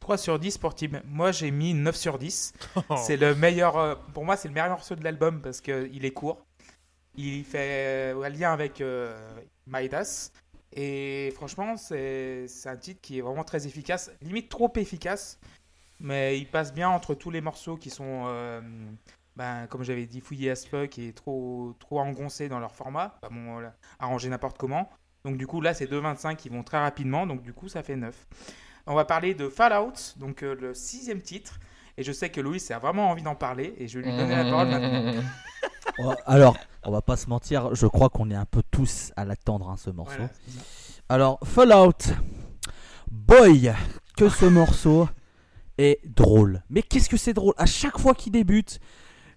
3 0.00 0.18
sur 0.18 0.38
10 0.38 0.58
pour 0.58 0.74
Tim. 0.74 1.00
Moi, 1.06 1.32
j'ai 1.32 1.50
mis 1.50 1.74
9 1.74 1.96
sur 1.96 2.18
10. 2.18 2.52
C'est 3.04 3.16
le 3.16 3.34
meilleur. 3.34 3.76
euh, 3.76 3.94
pour 4.12 4.24
moi, 4.24 4.36
c'est 4.36 4.48
le 4.48 4.54
meilleur 4.54 4.70
morceau 4.70 4.94
de 4.94 5.02
l'album 5.02 5.40
parce 5.40 5.60
qu'il 5.60 6.04
est 6.04 6.12
court. 6.12 6.44
Il 7.16 7.44
fait 7.44 8.12
euh, 8.14 8.22
un 8.22 8.28
lien 8.28 8.52
avec 8.52 8.80
euh, 8.80 9.16
Midas. 9.66 10.30
Et 10.72 11.32
franchement, 11.36 11.76
c'est 11.76 12.46
un 12.66 12.76
titre 12.76 13.00
qui 13.00 13.18
est 13.18 13.20
vraiment 13.22 13.44
très 13.44 13.66
efficace. 13.66 14.10
Limite 14.20 14.48
trop 14.48 14.72
efficace. 14.76 15.38
Mais 16.00 16.38
il 16.38 16.50
passe 16.50 16.74
bien 16.74 16.88
entre 16.90 17.14
tous 17.14 17.30
les 17.30 17.40
morceaux 17.40 17.76
qui 17.76 17.88
sont, 17.88 18.24
euh, 18.26 18.60
ben, 19.36 19.66
comme 19.68 19.84
j'avais 19.84 20.06
dit, 20.06 20.20
fouillés 20.20 20.50
as 20.50 20.66
fuck 20.66 20.98
et 20.98 21.12
trop, 21.12 21.74
trop 21.78 22.00
engoncés 22.00 22.48
dans 22.48 22.58
leur 22.58 22.74
format. 22.74 23.10
Pas 23.20 23.28
bon, 23.30 23.52
voilà, 23.52 23.74
arrangés 24.00 24.28
n'importe 24.28 24.58
comment. 24.58 24.90
Donc 25.24 25.38
du 25.38 25.46
coup, 25.46 25.62
là, 25.62 25.72
c'est 25.72 25.90
2.25 25.90 26.36
qui 26.36 26.50
vont 26.50 26.62
très 26.62 26.78
rapidement. 26.78 27.26
Donc 27.26 27.42
du 27.42 27.54
coup, 27.54 27.68
ça 27.68 27.82
fait 27.82 27.96
9. 27.96 28.14
On 28.86 28.94
va 28.94 29.06
parler 29.06 29.34
de 29.34 29.48
Fallout, 29.48 29.94
donc 30.16 30.42
euh, 30.42 30.54
le 30.54 30.74
sixième 30.74 31.22
titre. 31.22 31.58
Et 31.96 32.02
je 32.02 32.12
sais 32.12 32.28
que 32.28 32.42
Louis 32.42 32.60
a 32.68 32.78
vraiment 32.78 33.08
envie 33.08 33.22
d'en 33.22 33.34
parler. 33.34 33.74
Et 33.78 33.88
je 33.88 33.98
vais 33.98 34.10
lui 34.10 34.16
donner 34.16 34.36
la 34.36 34.44
parole 34.44 34.68
maintenant. 34.68 35.22
Oh, 35.98 36.12
Alors, 36.26 36.58
on 36.82 36.90
va 36.90 37.00
pas 37.00 37.16
se 37.16 37.28
mentir, 37.28 37.74
je 37.74 37.86
crois 37.86 38.10
qu'on 38.10 38.30
est 38.30 38.34
un 38.34 38.44
peu 38.44 38.62
tous 38.70 39.12
à 39.16 39.24
l'attendre, 39.24 39.70
hein, 39.70 39.76
ce 39.78 39.88
morceau. 39.88 40.16
Voilà. 40.16 40.30
Alors, 41.08 41.38
Fallout. 41.42 42.12
Boy, 43.10 43.72
que 44.18 44.28
ce 44.28 44.44
morceau 44.44 45.08
est 45.78 46.00
drôle. 46.04 46.62
Mais 46.68 46.82
qu'est-ce 46.82 47.08
que 47.08 47.16
c'est 47.16 47.32
drôle? 47.32 47.54
À 47.56 47.66
chaque 47.66 47.98
fois 47.98 48.14
qu'il 48.14 48.32
débute. 48.32 48.78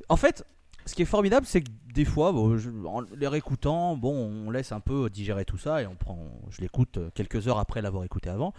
En 0.09 0.17
fait, 0.17 0.43
ce 0.85 0.95
qui 0.95 1.03
est 1.03 1.05
formidable, 1.05 1.45
c'est 1.45 1.61
que 1.61 1.69
des 1.97 2.05
fois, 2.05 2.31
bon, 2.31 2.55
en 2.85 3.01
les 3.01 3.27
réécoutant, 3.27 3.97
bon, 3.97 4.13
on 4.13 4.51
laisse 4.51 4.71
un 4.71 4.79
peu 4.79 5.09
digérer 5.09 5.45
tout 5.45 5.57
ça 5.57 5.81
et 5.81 5.87
on 5.87 5.95
prend, 5.95 6.19
je 6.51 6.61
l'écoute 6.61 6.97
euh, 6.97 7.09
quelques 7.15 7.47
heures 7.47 7.57
après 7.57 7.81
l'avoir 7.81 8.03
écouté 8.03 8.29
avant. 8.29 8.53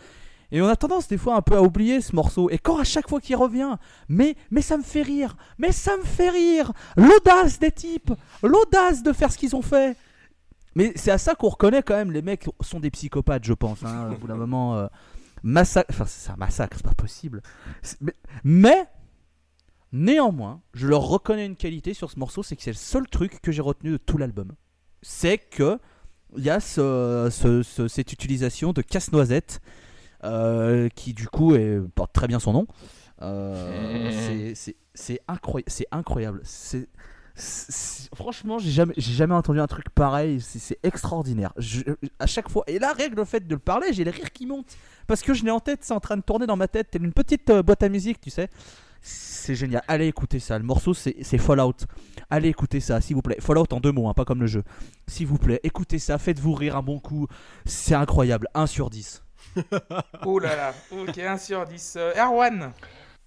Et 0.50 0.60
on 0.60 0.66
a 0.66 0.74
tendance 0.74 1.06
des 1.06 1.18
fois 1.18 1.36
un 1.36 1.42
peu 1.42 1.56
à 1.56 1.62
oublier 1.62 2.00
ce 2.00 2.16
morceau. 2.16 2.50
Et 2.50 2.58
quand 2.58 2.80
à 2.80 2.84
chaque 2.84 3.08
fois 3.08 3.20
qu'il 3.20 3.36
revient, 3.36 3.76
mais, 4.08 4.34
mais 4.50 4.60
ça 4.60 4.76
me 4.76 4.82
fait 4.82 5.02
rire, 5.02 5.36
mais 5.56 5.70
ça 5.70 5.96
me 5.96 6.02
fait 6.02 6.30
rire. 6.30 6.72
L'audace 6.96 7.60
des 7.60 7.70
types, 7.70 8.12
l'audace 8.42 9.04
de 9.04 9.12
faire 9.12 9.30
ce 9.30 9.38
qu'ils 9.38 9.54
ont 9.54 9.62
fait. 9.62 9.96
Mais 10.74 10.92
c'est 10.96 11.12
à 11.12 11.18
ça 11.18 11.36
qu'on 11.36 11.50
reconnaît 11.50 11.84
quand 11.84 11.94
même, 11.94 12.10
les 12.10 12.22
mecs 12.22 12.46
sont 12.60 12.80
des 12.80 12.90
psychopathes, 12.90 13.44
je 13.44 13.52
pense. 13.52 13.84
Hein, 13.84 14.10
au 14.14 14.16
bout 14.16 14.26
d'un 14.26 14.34
moment, 14.34 14.74
euh, 14.74 14.88
massacre. 15.44 15.90
Enfin, 15.90 16.06
c'est 16.08 16.32
un 16.32 16.36
massacre, 16.36 16.76
c'est 16.76 16.86
pas 16.86 16.94
possible. 16.94 17.40
Mais, 18.00 18.14
mais, 18.42 18.86
néanmoins, 19.92 20.60
je 20.74 20.86
leur 20.86 21.02
reconnais 21.02 21.46
une 21.46 21.56
qualité 21.56 21.94
sur 21.94 22.10
ce 22.10 22.18
morceau, 22.18 22.42
c'est 22.42 22.56
que 22.56 22.62
c'est 22.62 22.70
le 22.70 22.76
seul 22.76 23.08
truc 23.08 23.40
que 23.42 23.52
j'ai 23.52 23.62
retenu 23.62 23.92
de 23.92 23.96
tout 23.96 24.18
l'album. 24.18 24.52
C'est 25.02 25.38
que 25.38 25.78
il 26.36 26.44
y 26.44 26.50
a 26.50 26.60
ce- 26.60 27.28
ce- 27.30 27.62
ce- 27.62 27.88
cette 27.88 28.12
utilisation 28.12 28.72
de 28.72 28.82
casse-noisette 28.82 29.60
euh, 30.24 30.88
qui, 30.94 31.14
du 31.14 31.26
coup, 31.28 31.54
est- 31.54 31.80
porte 31.94 32.12
très 32.12 32.26
bien 32.26 32.38
son 32.40 32.52
nom. 32.52 32.66
Euh, 33.22 34.52
c'est- 34.94 35.20
incroyable. 35.28 35.70
C'est 35.70 35.86
incroyable. 35.90 36.40
C'est 36.44 36.88
c'est- 37.40 38.12
franchement, 38.16 38.58
j'ai 38.58 38.70
jamais, 38.72 38.94
jamais 38.96 39.34
entendu 39.34 39.60
un 39.60 39.66
truc 39.68 39.88
pareil. 39.90 40.40
C'est 40.40 40.78
extraordinaire. 40.82 41.52
Je- 41.56 41.82
à 42.18 42.26
chaque 42.26 42.48
fois, 42.50 42.64
et 42.66 42.80
là, 42.80 42.92
rien 42.92 43.08
que 43.10 43.14
le 43.14 43.24
fait 43.24 43.46
de 43.46 43.54
le 43.54 43.60
parler, 43.60 43.92
j'ai 43.92 44.02
les 44.02 44.10
rires 44.10 44.32
qui 44.32 44.44
montent 44.44 44.76
parce 45.06 45.22
que 45.22 45.32
je 45.34 45.44
l'ai 45.44 45.50
en 45.52 45.60
tête. 45.60 45.80
C'est 45.82 45.94
en 45.94 46.00
train 46.00 46.16
de 46.16 46.22
tourner 46.22 46.46
dans 46.46 46.56
ma 46.56 46.66
tête. 46.66 46.90
Telle 46.90 47.04
une 47.04 47.12
petite 47.12 47.48
euh, 47.50 47.62
boîte 47.62 47.82
à 47.84 47.88
musique, 47.88 48.20
tu 48.20 48.30
sais. 48.30 48.48
C'est 49.00 49.54
génial. 49.54 49.82
Allez 49.88 50.06
écouter 50.06 50.40
ça. 50.40 50.58
Le 50.58 50.64
morceau, 50.64 50.94
c'est 50.94 51.16
c'est 51.22 51.38
Fallout. 51.38 51.74
Allez 52.30 52.48
écouter 52.48 52.80
ça, 52.80 53.00
s'il 53.00 53.16
vous 53.16 53.22
plaît. 53.22 53.38
Fallout 53.40 53.72
en 53.72 53.80
deux 53.80 53.92
mots, 53.92 54.08
hein, 54.08 54.14
pas 54.14 54.24
comme 54.24 54.40
le 54.40 54.46
jeu. 54.46 54.62
S'il 55.06 55.26
vous 55.26 55.38
plaît, 55.38 55.60
écoutez 55.62 55.98
ça. 55.98 56.18
Faites-vous 56.18 56.52
rire 56.54 56.76
un 56.76 56.82
bon 56.82 56.98
coup. 56.98 57.26
C'est 57.64 57.94
incroyable. 57.94 58.48
1 58.54 58.66
sur 58.66 58.90
10. 58.90 59.22
Oh 60.26 60.38
là 60.38 60.54
là. 60.56 60.74
Ok, 60.90 61.18
1 61.18 61.38
sur 61.38 61.64
10. 61.64 61.94
Euh, 61.96 62.12
Erwan. 62.16 62.72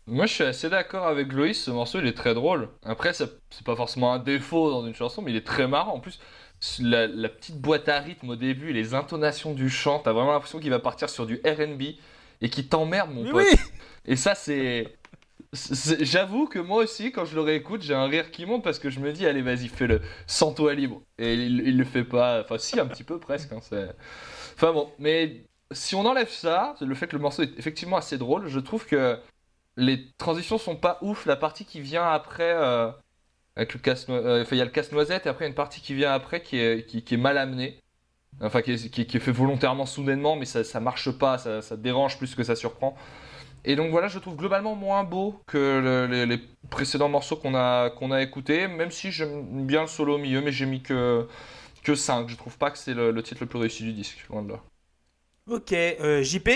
Moi, 0.08 0.26
je 0.26 0.34
suis 0.34 0.44
assez 0.44 0.70
d'accord 0.70 1.08
avec 1.08 1.32
Loïs. 1.32 1.58
Ce 1.64 1.72
morceau, 1.72 2.00
il 2.00 2.08
est 2.08 2.18
très 2.18 2.34
drôle. 2.34 2.70
Après, 2.84 3.14
c'est 3.14 3.30
pas 3.66 3.76
forcément 3.76 4.14
un 4.14 4.20
défaut 4.20 4.70
dans 4.70 4.86
une 4.86 4.96
chanson, 4.96 5.22
mais 5.22 5.32
il 5.32 5.38
est 5.38 5.46
très 5.46 5.68
marrant. 5.68 5.96
En 5.96 6.00
plus, 6.00 6.20
la, 6.80 7.08
la 7.08 7.30
petite 7.30 7.60
boîte 7.60 7.88
à 7.90 8.00
rythme 8.00 8.30
au 8.30 8.36
début, 8.36 8.70
et 8.70 8.74
les 8.74 8.94
intonations 8.94 9.54
du 9.54 9.70
chant, 9.70 10.00
t'as 10.00 10.12
vraiment 10.12 10.32
l'impression 10.34 10.60
qu'il 10.60 10.70
va 10.70 10.80
partir 10.80 11.10
sur 11.10 11.26
du 11.26 11.42
R&B 11.46 11.82
et 12.42 12.50
qu'il 12.50 12.68
t'emmerde, 12.68 13.12
mon 13.12 13.24
Mais 13.24 13.32
pote. 13.32 13.46
oui 13.52 13.60
Et 14.06 14.16
ça, 14.16 14.36
c'est. 14.36 14.96
J'avoue 15.54 16.48
que 16.48 16.60
moi 16.60 16.84
aussi, 16.84 17.12
quand 17.12 17.26
je 17.26 17.36
le 17.36 17.42
réécoute, 17.42 17.82
j'ai 17.82 17.94
un 17.94 18.06
rire 18.06 18.32
qui 18.32 18.46
monte 18.46 18.64
parce 18.64 18.80
que 18.80 18.90
je 18.90 19.00
me 19.00 19.12
dis, 19.12 19.26
allez, 19.26 19.42
vas-y, 19.42 19.68
fais-le, 19.68 20.02
sens-toi 20.28 20.74
libre. 20.74 21.02
Et 21.18 21.34
il, 21.34 21.60
il 21.68 21.78
le 21.78 21.84
fait 21.86 22.04
pas, 22.04 22.42
enfin, 22.42 22.58
si, 22.58 22.80
un 22.80 22.88
petit 22.88 23.04
peu 23.04 23.20
presque. 23.20 23.52
hein, 23.54 23.60
enfin 24.56 24.74
bon, 24.74 24.92
mais 25.00 25.46
si 25.72 25.96
on 25.96 26.06
enlève 26.06 26.30
ça, 26.30 26.76
le 26.82 26.96
fait 26.96 27.08
que 27.08 27.16
le 27.16 27.22
morceau 27.22 27.44
est 27.44 27.58
effectivement 27.58 27.98
assez 27.98 28.18
drôle, 28.18 28.48
je 28.48 28.60
trouve 28.60 28.86
que 28.86 29.18
les 29.78 30.12
transitions 30.18 30.58
sont 30.58 30.76
pas 30.76 30.98
ouf. 31.02 31.26
La 31.26 31.36
partie 31.36 31.66
qui 31.66 31.82
vient 31.82 32.06
après, 32.06 32.52
euh, 32.54 32.92
avec 33.56 33.74
le 33.74 33.80
casse 33.80 34.04
enfin, 34.10 34.46
il 34.52 34.58
y 34.58 34.62
a 34.62 34.66
le 34.66 34.72
casse-noisette, 34.72 35.26
et 35.26 35.30
après, 35.30 35.48
une 35.48 35.56
partie 35.56 35.82
qui 35.82 35.94
vient 35.94 36.12
après 36.12 36.42
qui 36.42 36.58
est, 36.58 37.18
mal 37.18 37.38
amenée. 37.38 37.80
Enfin, 38.42 38.62
qui 38.62 38.72
est, 38.72 38.90
qui 38.90 39.20
fait 39.20 39.32
volontairement 39.32 39.86
soudainement, 39.86 40.36
mais 40.36 40.46
ça, 40.46 40.64
ça 40.64 40.80
marche 40.80 41.12
pas, 41.12 41.38
ça 41.38 41.78
dérange 41.78 42.18
plus 42.18 42.36
que 42.36 42.44
ça 42.44 42.56
surprend. 42.56 42.96
Et 43.64 43.76
donc 43.76 43.92
voilà, 43.92 44.08
je 44.08 44.16
le 44.16 44.22
trouve 44.22 44.36
globalement 44.36 44.76
moins 44.76 45.04
beau 45.04 45.42
que 45.48 45.58
le- 45.58 46.08
les, 46.08 46.26
les 46.26 46.38
précédents 46.70 47.10
morceaux 47.10 47.36
qu'on 47.38 47.56
a, 47.56 47.90
qu'on 47.92 48.12
a 48.12 48.22
écoutés, 48.22 48.68
même 48.68 48.92
si 48.92 49.12
j'aime 49.12 49.66
bien 49.68 49.82
le 49.82 49.88
solo 49.88 50.16
au 50.16 50.18
milieu, 50.18 50.42
mais 50.42 50.52
j'ai 50.52 50.66
mis 50.66 50.82
que, 50.82 51.28
que 51.84 51.96
5. 51.96 52.30
Je 52.30 52.36
trouve 52.38 52.58
pas 52.58 52.72
que 52.72 52.78
c'est 52.78 52.94
le, 52.96 53.12
le 53.12 53.24
titre 53.24 53.42
le 53.44 53.48
plus 53.50 53.60
réussi 53.60 53.84
du 53.84 53.94
disque, 53.94 54.26
loin 54.30 54.42
de 54.44 54.50
là. 54.54 54.60
Ok, 55.48 55.74
euh, 55.74 56.24
JP. 56.24 56.50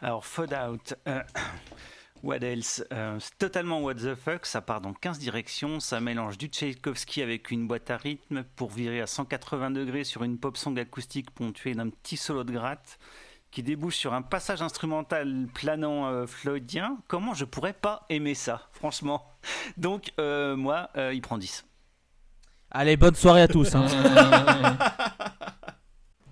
Alors, 0.00 0.24
Fallout, 0.26 0.94
euh, 1.08 1.22
what 2.22 2.38
else 2.42 2.84
Euh, 2.92 3.18
C'est 3.20 3.38
totalement 3.38 3.80
what 3.82 3.94
the 3.96 4.14
fuck, 4.14 4.46
ça 4.46 4.60
part 4.60 4.80
dans 4.80 4.92
15 4.94 5.18
directions, 5.18 5.80
ça 5.80 6.00
mélange 6.00 6.38
du 6.38 6.46
Tchaïkovski 6.48 7.22
avec 7.22 7.50
une 7.50 7.66
boîte 7.66 7.90
à 7.90 7.96
rythme 7.96 8.44
pour 8.56 8.70
virer 8.70 9.00
à 9.00 9.06
180 9.06 9.70
degrés 9.70 10.04
sur 10.04 10.24
une 10.24 10.38
pop 10.38 10.56
song 10.56 10.78
acoustique 10.78 11.30
ponctuée 11.30 11.74
d'un 11.74 11.90
petit 11.90 12.16
solo 12.16 12.44
de 12.44 12.52
gratte 12.52 12.98
qui 13.54 13.62
débouche 13.62 13.94
sur 13.96 14.12
un 14.12 14.20
passage 14.22 14.62
instrumental 14.62 15.46
planant 15.54 16.08
euh, 16.08 16.26
floydien. 16.26 16.98
Comment 17.06 17.34
je 17.34 17.44
pourrais 17.44 17.72
pas 17.72 18.04
aimer 18.08 18.34
ça, 18.34 18.68
franchement? 18.72 19.24
Donc, 19.76 20.12
euh, 20.18 20.56
moi, 20.56 20.90
euh, 20.96 21.14
il 21.14 21.22
prend 21.22 21.38
10. 21.38 21.64
Allez, 22.72 22.96
bonne 22.96 23.14
soirée 23.14 23.42
à 23.42 23.48
tous. 23.48 23.74
hein. 23.76 23.86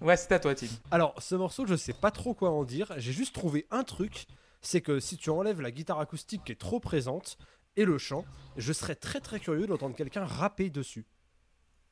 Ouais, 0.01 0.17
c'est 0.17 0.33
à 0.33 0.41
toi, 0.41 0.53
Tim. 0.53 0.67
Alors, 0.91 1.15
ce 1.23 1.37
morceau, 1.37 1.65
je 1.65 1.77
sais 1.77 1.93
pas 1.93 2.11
trop 2.11 2.35
quoi 2.35 2.51
en 2.51 2.65
dire. 2.65 2.93
J'ai 2.97 3.13
juste 3.13 3.33
trouvé 3.33 3.69
un 3.71 3.85
truc. 3.85 4.27
C'est 4.61 4.81
que 4.81 4.99
si 4.99 5.17
tu 5.17 5.31
enlèves 5.31 5.61
la 5.61 5.71
guitare 5.71 6.01
acoustique 6.01 6.43
qui 6.45 6.51
est 6.51 6.61
trop 6.61 6.81
présente 6.81 7.39
et 7.77 7.85
le 7.85 7.99
chant, 7.99 8.25
je 8.57 8.73
serais 8.73 8.97
très 8.97 9.21
très 9.21 9.39
curieux 9.39 9.69
d'entendre 9.69 9.95
quelqu'un 9.95 10.25
rapper 10.25 10.71
dessus. 10.71 11.07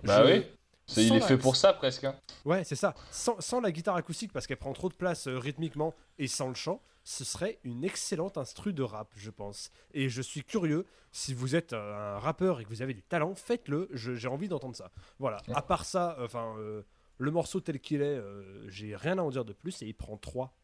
Bah 0.03 0.27
Je- 0.27 0.33
oui. 0.33 0.47
C'est- 0.95 1.05
il 1.07 1.15
est 1.15 1.19
la- 1.21 1.27
fait 1.27 1.39
pour 1.39 1.57
ça 1.57 1.73
presque. 1.73 2.05
hein. 2.05 2.15
Ouais, 2.45 2.65
c'est 2.65 2.77
ça. 2.77 2.95
Sans, 3.11 3.41
sans 3.41 3.61
la 3.61 3.71
guitare 3.73 3.97
acoustique, 3.97 4.33
parce 4.33 4.47
qu'elle 4.47 4.57
prend 4.59 4.73
trop 4.73 4.89
de 4.89 4.95
place 4.95 5.27
euh, 5.29 5.39
rythmiquement, 5.39 5.95
et 6.19 6.27
sans 6.29 6.49
le 6.49 6.55
chant, 6.55 6.83
ce 7.05 7.25
serait 7.25 7.59
une 7.65 7.85
excellente 7.85 8.37
instru 8.39 8.73
de 8.73 8.83
rap, 8.83 9.11
je 9.17 9.31
pense. 9.31 9.71
Et 9.95 10.09
je 10.09 10.21
suis 10.23 10.45
curieux, 10.45 10.85
si 11.13 11.33
vous 11.35 11.57
êtes 11.57 11.73
euh, 11.73 12.17
un 12.17 12.19
rappeur 12.19 12.61
et 12.61 12.65
que 12.65 12.69
vous 12.69 12.83
avez 12.83 12.95
du 12.95 13.03
talent, 13.03 13.35
faites-le, 13.35 13.89
je- 13.93 14.15
j'ai 14.15 14.29
envie 14.29 14.49
d'entendre 14.49 14.77
ça. 14.77 14.91
Voilà, 15.19 15.39
à 15.55 15.63
part 15.63 15.85
ça, 15.85 16.17
enfin, 16.21 16.55
euh, 16.59 16.83
le 17.19 17.31
morceau 17.31 17.61
tel 17.61 17.81
qu'il 17.81 18.03
est, 18.03 18.05
euh, 18.05 18.69
j'ai 18.69 18.97
rien 18.97 19.19
à 19.19 19.23
en 19.23 19.31
dire 19.31 19.45
de 19.45 19.53
plus, 19.53 19.81
et 19.83 19.87
il 19.87 19.95
prend 19.95 20.17
3. 20.17 20.55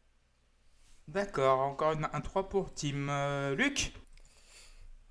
D'accord, 1.07 1.59
encore 1.61 1.93
une- 1.93 2.07
un 2.11 2.21
3 2.21 2.49
pour 2.49 2.73
Team. 2.73 3.07
Euh, 3.09 3.55
Luc 3.55 3.93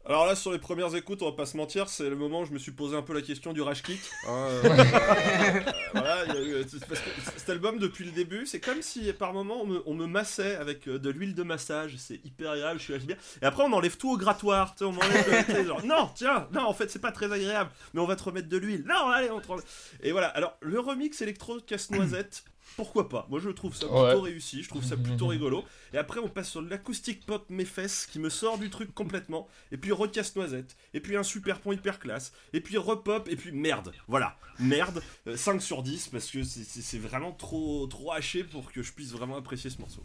Alors 0.08 0.24
là, 0.24 0.36
sur 0.36 0.52
les 0.52 0.58
premières 0.60 0.94
écoutes, 0.94 1.20
on 1.22 1.26
va 1.26 1.32
pas 1.36 1.46
se 1.46 1.56
mentir, 1.56 1.88
c'est 1.88 2.08
le 2.08 2.14
moment 2.14 2.42
où 2.42 2.44
je 2.44 2.52
me 2.52 2.58
suis 2.60 2.70
posé 2.70 2.96
un 2.96 3.02
peu 3.02 3.12
la 3.12 3.22
question 3.22 3.52
du 3.52 3.60
rage 3.60 3.82
kit. 3.82 3.98
hein, 4.28 4.48
euh, 4.48 4.62
euh, 4.64 5.60
voilà, 5.94 6.24
eu- 6.40 6.64
parce 6.88 7.00
que 7.00 7.10
cet 7.36 7.50
album, 7.50 7.80
depuis 7.80 8.04
le 8.04 8.12
début, 8.12 8.46
c'est 8.46 8.60
comme 8.60 8.82
si 8.82 9.12
par 9.14 9.32
moment 9.32 9.62
on 9.62 9.66
me, 9.66 9.82
on 9.84 9.94
me 9.94 10.06
massait 10.06 10.54
avec 10.54 10.86
euh, 10.86 11.00
de 11.00 11.10
l'huile 11.10 11.34
de 11.34 11.42
massage. 11.42 11.96
C'est 11.98 12.24
hyper 12.24 12.52
agréable, 12.52 12.78
je 12.78 12.84
suis 12.92 12.98
bien. 13.06 13.16
Et 13.42 13.44
après, 13.46 13.64
on 13.64 13.72
enlève 13.72 13.96
tout 13.96 14.12
au 14.12 14.16
grattoir. 14.16 14.76
tu 14.76 14.84
sais, 14.84 14.84
on 14.84 15.64
genre, 15.64 15.84
non, 15.84 16.08
tiens, 16.14 16.46
non, 16.52 16.62
en 16.66 16.72
fait, 16.72 16.88
c'est 16.88 17.00
pas 17.00 17.10
très 17.10 17.32
agréable, 17.32 17.70
mais 17.92 18.00
on 18.00 18.06
va 18.06 18.14
te 18.14 18.22
remettre 18.22 18.48
de 18.48 18.56
l'huile. 18.58 18.84
Non, 18.86 19.08
allez, 19.08 19.30
on 19.32 19.40
te 19.40 19.48
re- 19.48 19.62
Et 20.04 20.12
voilà, 20.12 20.28
alors 20.28 20.56
le 20.60 20.78
remix 20.78 21.20
électro 21.20 21.58
casse-noisette. 21.60 22.44
Pourquoi 22.76 23.08
pas? 23.08 23.26
Moi 23.30 23.40
je 23.40 23.48
trouve 23.50 23.74
ça 23.74 23.86
plutôt 23.86 24.02
Ouais. 24.02 24.14
réussi, 24.30 24.62
je 24.62 24.68
trouve 24.68 24.84
ça 24.84 24.96
plutôt 24.96 25.26
rigolo. 25.28 25.64
Et 25.94 25.98
après 25.98 26.20
on 26.20 26.28
passe 26.28 26.50
sur 26.50 26.60
l'acoustique 26.62 27.24
pop 27.24 27.44
mes 27.48 27.64
fesses 27.64 28.06
qui 28.06 28.18
me 28.18 28.28
sort 28.28 28.58
du 28.58 28.68
truc 28.70 28.92
complètement. 28.94 29.48
Et 29.72 29.76
puis 29.78 29.92
recasse 29.92 30.36
noisette. 30.36 30.76
Et 30.94 31.00
puis 31.00 31.16
un 31.16 31.22
super 31.22 31.60
pont 31.60 31.72
hyper 31.72 31.98
classe. 31.98 32.32
Et 32.52 32.60
puis 32.60 32.76
repop. 32.76 33.28
Et 33.28 33.36
puis 33.36 33.52
merde. 33.52 33.92
Voilà. 34.08 34.36
Merde. 34.58 35.02
Euh, 35.26 35.36
5 35.36 35.60
sur 35.62 35.82
10 35.82 36.08
parce 36.08 36.30
que 36.30 36.42
c'est 36.44 36.98
vraiment 36.98 37.32
trop, 37.32 37.86
trop 37.86 38.12
haché 38.12 38.44
pour 38.44 38.70
que 38.72 38.82
je 38.82 38.92
puisse 38.92 39.12
vraiment 39.12 39.36
apprécier 39.36 39.70
ce 39.70 39.78
morceau. 39.80 40.02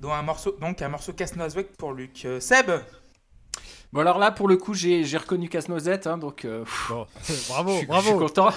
donc 0.00 0.12
un 0.12 0.22
morceau, 0.22 0.56
donc 0.60 0.80
un 0.82 0.88
morceau 0.88 1.12
casse-noisette 1.12 1.76
pour 1.76 1.92
Luc. 1.92 2.24
Euh, 2.24 2.38
Seb 2.40 2.70
Bon, 3.92 4.00
alors 4.00 4.18
là, 4.18 4.32
pour 4.32 4.48
le 4.48 4.56
coup, 4.56 4.74
j'ai 4.74 5.04
reconnu 5.16 5.48
Casse-Noisette, 5.48 6.08
hein, 6.08 6.18
donc 6.18 6.44
euh, 6.44 6.64
pff, 6.64 6.88
Bon, 6.90 7.06
je, 7.28 7.32
bravo, 7.48 7.68
suis- 7.70 7.76
je 7.76 7.78
suis 7.78 7.86
bravo. 7.86 8.18
content. 8.18 8.48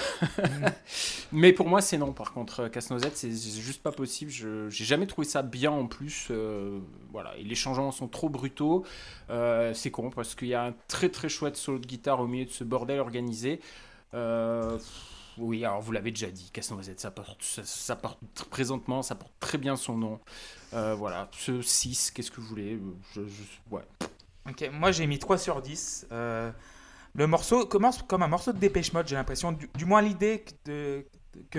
Mais 1.31 1.53
pour 1.53 1.67
moi, 1.67 1.81
c'est 1.81 1.97
non, 1.99 2.11
par 2.11 2.33
contre. 2.33 2.61
euh, 2.61 2.69
Casse-Noisette, 2.69 3.15
c'est 3.15 3.29
juste 3.31 3.83
pas 3.83 3.91
possible. 3.91 4.31
Je 4.31 4.67
J'ai 4.69 4.83
jamais 4.85 5.05
trouvé 5.05 5.27
ça 5.27 5.43
bien 5.43 5.71
en 5.71 5.85
plus. 5.85 6.29
euh, 6.31 6.79
voilà, 7.11 7.35
et 7.37 7.43
les 7.43 7.53
changements 7.55 7.91
sont 7.91 8.07
trop 8.07 8.29
brutaux. 8.29 8.83
Euh, 9.29 9.73
c'est 9.75 9.91
con 9.91 10.09
parce 10.09 10.33
qu'il 10.33 10.47
y 10.47 10.53
a 10.55 10.63
un 10.65 10.73
très 10.87 11.09
très 11.09 11.29
chouette 11.29 11.55
solo 11.57 11.77
de 11.79 11.85
guitare 11.85 12.19
au 12.19 12.25
milieu 12.27 12.45
de 12.45 12.51
ce 12.51 12.63
bordel 12.63 12.99
organisé. 12.99 13.59
Oui, 15.37 15.63
alors 15.63 15.81
vous 15.81 15.91
l'avez 15.91 16.09
déjà 16.09 16.31
dit, 16.31 16.49
Casse-Noisette, 16.51 16.99
ça 16.99 17.11
porte, 17.11 17.43
ça, 17.43 17.61
ça 17.63 17.95
porte 17.95 18.17
présentement, 18.49 19.03
ça 19.03 19.13
porte 19.13 19.33
très 19.39 19.59
bien 19.59 19.75
son 19.75 19.95
nom. 19.95 20.19
Voilà, 20.71 21.29
ce 21.31 21.61
6, 21.61 22.09
qu'est-ce 22.09 22.31
que 22.31 22.41
vous 22.41 22.47
voulez? 22.47 22.79
Je, 23.13 23.21
je- 23.21 23.75
ouais. 23.75 23.83
Ok, 24.49 24.69
moi 24.71 24.91
j'ai 24.91 25.07
mis 25.07 25.19
3 25.19 25.37
sur 25.37 25.61
10. 25.61 26.07
Euh, 26.11 26.51
le 27.15 27.27
morceau 27.27 27.65
commence 27.65 28.01
comme 28.03 28.23
un 28.23 28.27
morceau 28.27 28.53
de 28.53 28.57
Dépêche 28.59 28.93
Mode, 28.93 29.07
j'ai 29.07 29.15
l'impression. 29.15 29.51
Du, 29.51 29.69
du 29.75 29.85
moins 29.85 30.01
l'idée 30.01 30.43
que, 30.65 31.03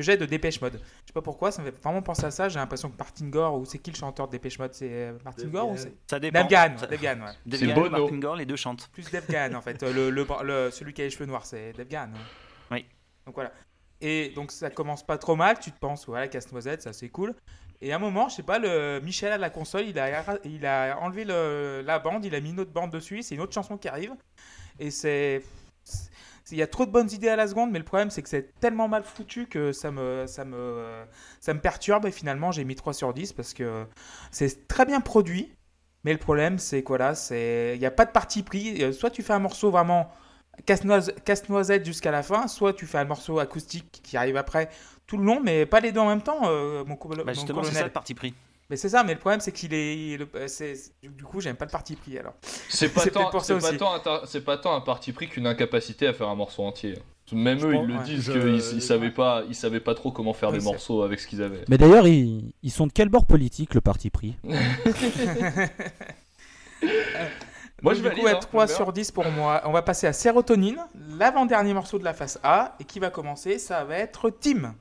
j'ai 0.01 0.17
de 0.17 0.25
Dépêche 0.25 0.61
Mode. 0.61 0.75
Je 0.75 1.07
sais 1.09 1.13
pas 1.13 1.23
pourquoi, 1.23 1.51
ça 1.51 1.63
me 1.63 1.71
fait 1.71 1.83
vraiment 1.83 2.03
penser 2.03 2.25
à 2.25 2.31
ça. 2.31 2.49
J'ai 2.49 2.59
l'impression 2.59 2.91
que 2.91 2.97
Martin 2.97 3.27
Gore, 3.29 3.55
ou 3.59 3.65
c'est 3.65 3.79
qui 3.79 3.91
le 3.91 3.97
chanteur 3.97 4.27
de 4.27 4.33
Dépêche 4.33 4.59
Mode 4.59 4.75
C'est 4.75 4.89
euh, 4.91 5.19
Martin 5.25 5.49
Gore 5.49 5.71
ou 5.71 5.77
c'est 5.77 5.93
Ça 6.09 6.19
dépend. 6.21 6.39
Ça- 6.39 6.45
Dave 6.87 7.01
Gahan, 7.01 7.21
ouais. 7.21 7.37
Gahan, 7.67 7.75
Bono. 7.75 7.91
Martin 7.91 8.19
Gore, 8.19 8.37
les 8.37 8.47
deux 8.47 8.57
chantent. 8.57 8.89
Plus 8.93 9.11
Dave 9.11 9.27
Gahan 9.29 9.55
en 9.55 9.61
fait. 9.63 9.83
Euh, 9.83 9.93
Le, 9.93 10.11
le, 10.11 10.27
le- 10.45 10.71
celui 10.71 10.93
qui 10.95 11.03
a 11.03 11.05
les 11.05 11.11
cheveux 11.11 11.27
noirs, 11.27 11.45
c'est 11.47 11.73
Gahan. 11.89 12.09
ouais. 12.13 12.19
Oui. 12.71 12.87
Donc 13.27 13.35
voilà. 13.35 13.53
Et 14.01 14.29
donc 14.37 14.53
ça 14.53 14.71
commence 14.71 15.05
pas 15.05 15.19
trop 15.19 15.35
mal, 15.35 15.59
tu 15.59 15.73
te 15.73 15.79
penses, 15.79 16.07
voilà, 16.07 16.29
casse-noisette, 16.29 16.83
ça 16.83 16.93
c'est 16.93 17.09
cool. 17.09 17.35
Et 17.81 17.93
à 17.93 17.97
un 17.97 17.99
moment, 17.99 18.29
je 18.29 18.37
sais 18.37 18.43
pas, 18.43 18.59
Michel 19.01 19.33
à 19.33 19.39
la 19.39 19.51
console, 19.51 19.87
il 19.87 19.99
a, 19.99 20.39
il 20.45 20.67
a 20.67 20.99
enlevé 21.01 21.25
le- 21.25 21.83
la 21.85 21.99
bande, 21.99 22.25
il 22.25 22.35
a 22.35 22.41
mis 22.41 22.51
une 22.51 22.61
autre 22.61 22.73
bande 22.73 22.91
dessus, 22.91 23.23
c'est 23.23 23.35
une 23.37 23.41
autre 23.41 23.55
chanson 23.55 23.77
qui 23.79 23.89
arrive. 23.89 24.15
Et 24.79 24.91
c'est. 24.91 25.43
Il 26.51 26.57
y 26.57 26.63
a 26.63 26.67
trop 26.67 26.87
de 26.87 26.91
bonnes 26.91 27.11
idées 27.13 27.29
à 27.29 27.37
la 27.37 27.47
seconde, 27.47 27.71
mais 27.71 27.79
le 27.79 27.85
problème 27.85 28.09
c'est 28.11 28.23
que 28.23 28.29
c'est 28.29 28.59
tellement 28.59 28.89
mal 28.89 29.05
foutu 29.05 29.47
que 29.47 29.71
ça 29.73 29.91
me, 29.91 30.25
ça 30.27 30.45
me, 30.47 31.05
ça 31.41 31.53
me 31.53 31.61
perturbe. 31.61 32.07
Et 32.07 32.11
finalement, 32.11 32.53
j'ai 32.53 32.65
mis 32.65 32.75
3 32.75 32.95
sur 32.95 33.13
10 33.13 33.33
parce 33.35 33.53
que 33.53 33.87
c'est 34.31 34.67
très 34.67 34.87
bien 34.87 35.01
produit. 35.01 35.53
Mais 36.05 36.13
le 36.13 36.19
problème, 36.19 36.59
c'est 36.59 36.83
quoi 36.83 36.97
là 36.99 37.13
Il 37.33 37.79
n'y 37.79 37.85
a 37.87 37.91
pas 37.91 38.07
de 38.07 38.13
parti 38.13 38.43
pris. 38.43 38.83
Euh, 38.83 38.93
Soit 38.93 39.11
tu 39.11 39.23
fais 39.23 39.33
un 39.35 39.41
morceau 39.41 39.71
vraiment 39.71 40.11
casse-noise- 40.67 41.15
casse-noisette 41.25 41.85
jusqu'à 41.85 42.11
la 42.13 42.23
fin, 42.23 42.49
soit 42.49 42.73
tu 42.73 42.87
fais 42.87 42.99
un 42.99 43.05
morceau 43.05 43.39
acoustique 43.41 44.01
qui 44.03 44.17
arrive 44.17 44.37
après 44.37 44.71
tout 45.09 45.17
le 45.17 45.25
long, 45.25 45.41
mais 45.43 45.67
pas 45.67 45.81
les 45.81 45.91
deux 45.91 45.99
en 46.01 46.07
même 46.09 46.23
temps, 46.23 46.43
euh, 46.45 46.85
mon, 46.85 46.95
colo- 46.95 47.17
Bah, 47.17 47.25
mon 47.27 47.33
justement, 47.35 47.63
c'est 47.65 47.71
ça 47.71 47.73
colonel. 47.73 47.87
le 47.89 47.93
parti 47.93 48.15
pris. 48.15 48.35
Mais 48.71 48.77
c'est 48.77 48.91
ça, 48.91 49.03
mais 49.03 49.15
le 49.15 49.19
problème 49.19 49.41
c'est 49.41 49.51
qu'il 49.51 49.73
est. 49.75 49.97
il- 49.97 50.27
euh, 50.35 50.47
du 51.03 51.09
du 51.09 51.25
coup, 51.25 51.41
j'aime 51.41 51.57
pas 51.57 51.65
le 51.65 51.71
parti 51.71 51.97
pris 51.97 52.19
alors. 52.19 52.35
C'est 52.69 52.91
pas, 52.91 53.05
tant, 53.11 53.31
pour 53.31 53.41
ça 53.43 53.55
c'est 53.59 53.61
pas, 53.61 53.69
aussi. 53.71 53.79
tant 53.79 53.95
un 53.95 53.99
tar- 54.01 54.27
c'est 54.29 54.45
pas 54.45 54.59
tant 54.59 54.75
un 54.77 54.81
parti 54.83 55.13
pris 55.13 55.27
qu'une 55.29 55.47
incapacité 55.47 56.07
à 56.07 56.13
faire 56.13 56.29
un 56.29 56.35
morceau 56.37 56.63
entier. 56.63 56.95
Même 57.33 57.59
Je 57.59 57.67
eux, 57.67 57.73
pense- 57.73 57.85
ils 57.85 57.89
le 57.89 57.99
ouais. 57.99 58.05
disent 58.05 58.29
qu'ils 58.31 58.77
ils 58.77 58.83
savaient 58.83 59.11
pas, 59.11 59.43
ils 59.49 59.55
savaient 59.55 59.81
pas 59.81 59.95
trop 59.95 60.11
comment 60.13 60.33
faire 60.35 60.51
Oui, 60.51 60.59
des 60.59 60.65
morceaux 60.65 61.03
avec 61.03 61.19
ce 61.21 61.27
qu'ils 61.27 61.43
avaient. 61.43 61.65
Mais 61.69 61.77
d'ailleurs, 61.79 62.07
ils, 62.07 62.53
ils 62.63 62.71
sont 62.71 62.87
de 62.87 62.93
quel 62.93 63.09
bord 63.11 63.25
politique, 63.27 63.75
le 63.75 63.81
parti 63.83 64.09
pris? 64.11 64.37
Moi, 67.83 67.95
Donc, 67.95 68.03
je 68.03 68.09
du 68.09 68.15
coup, 68.17 68.25
ouais, 68.25 68.33
hein, 68.33 68.39
3 68.41 68.67
j'aime 68.67 68.77
sur 68.77 68.93
10 68.93 69.13
pour 69.13 69.31
moi. 69.31 69.63
On 69.65 69.73
va 69.73 69.83
passer 69.83 70.07
à 70.09 70.13
Sérotonine, 70.13 70.79
l'avant-dernier 71.17 71.75
morceau 71.75 71.99
de 71.99 72.05
la 72.05 72.13
face 72.13 72.39
A. 72.43 72.75
Et 72.81 72.85
qui 72.85 72.99
va 72.99 73.11
commencer? 73.11 73.59
Ça 73.61 73.85
va 73.85 73.97
être 73.99 74.31
Tim. 74.31 74.75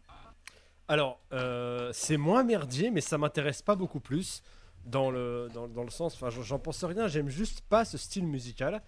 Alors, 0.87 1.19
euh, 1.33 1.89
c'est 1.93 2.17
moins 2.17 2.43
merdier, 2.43 2.91
mais 2.91 3.01
ça 3.01 3.17
m'intéresse 3.17 3.61
pas 3.61 3.75
beaucoup 3.75 3.99
plus. 3.99 4.41
Dans 4.85 5.11
le, 5.11 5.49
dans, 5.53 5.67
dans 5.67 5.83
le 5.83 5.89
sens, 5.89 6.13
enfin, 6.15 6.29
j'en- 6.29 6.59
pense 6.59 6.81
rien, 6.85 7.07
j'aime 7.09 7.27
juste 7.27 7.59
pas 7.67 7.83
ce 7.83 7.97
style 7.97 8.25
musical. 8.25 8.81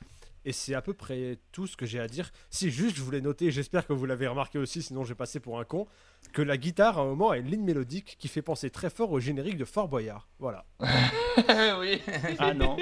Et 0.45 0.53
c'est 0.53 0.73
à 0.73 0.81
peu 0.81 0.93
près 0.93 1.37
tout 1.51 1.67
ce 1.67 1.75
que 1.75 1.85
j'ai 1.85 1.99
à 1.99 2.07
dire. 2.07 2.31
Si 2.49 2.71
juste 2.71 2.95
je 2.95 3.01
voulais 3.01 3.19
noter, 3.19 3.51
j'espère 3.51 3.85
que 3.85 3.91
vous 3.91 4.05
l'avez 4.05 4.25
remarqué 4.27 4.57
aussi, 4.57 4.81
sinon 4.81 5.03
je 5.03 5.09
vais 5.09 5.15
passer 5.15 5.41
pour 5.41 5.59
un 5.59 5.65
con, 5.65 5.85
que 6.31 6.41
la 6.41 6.55
guitare 6.55 6.97
à 6.97 7.01
un 7.01 7.05
moment 7.05 7.31
a 7.31 7.37
une 7.37 7.47
ligne 7.47 7.63
mélodique 7.65 8.15
qui 8.17 8.29
fait 8.29 8.41
penser 8.41 8.69
très 8.69 8.89
fort 8.89 9.11
au 9.11 9.19
générique 9.19 9.57
de 9.57 9.65
Fort 9.65 9.89
Boyard. 9.89 10.29
Voilà. 10.39 10.63
oui. 11.79 12.01
Ah 12.39 12.53
non. 12.53 12.77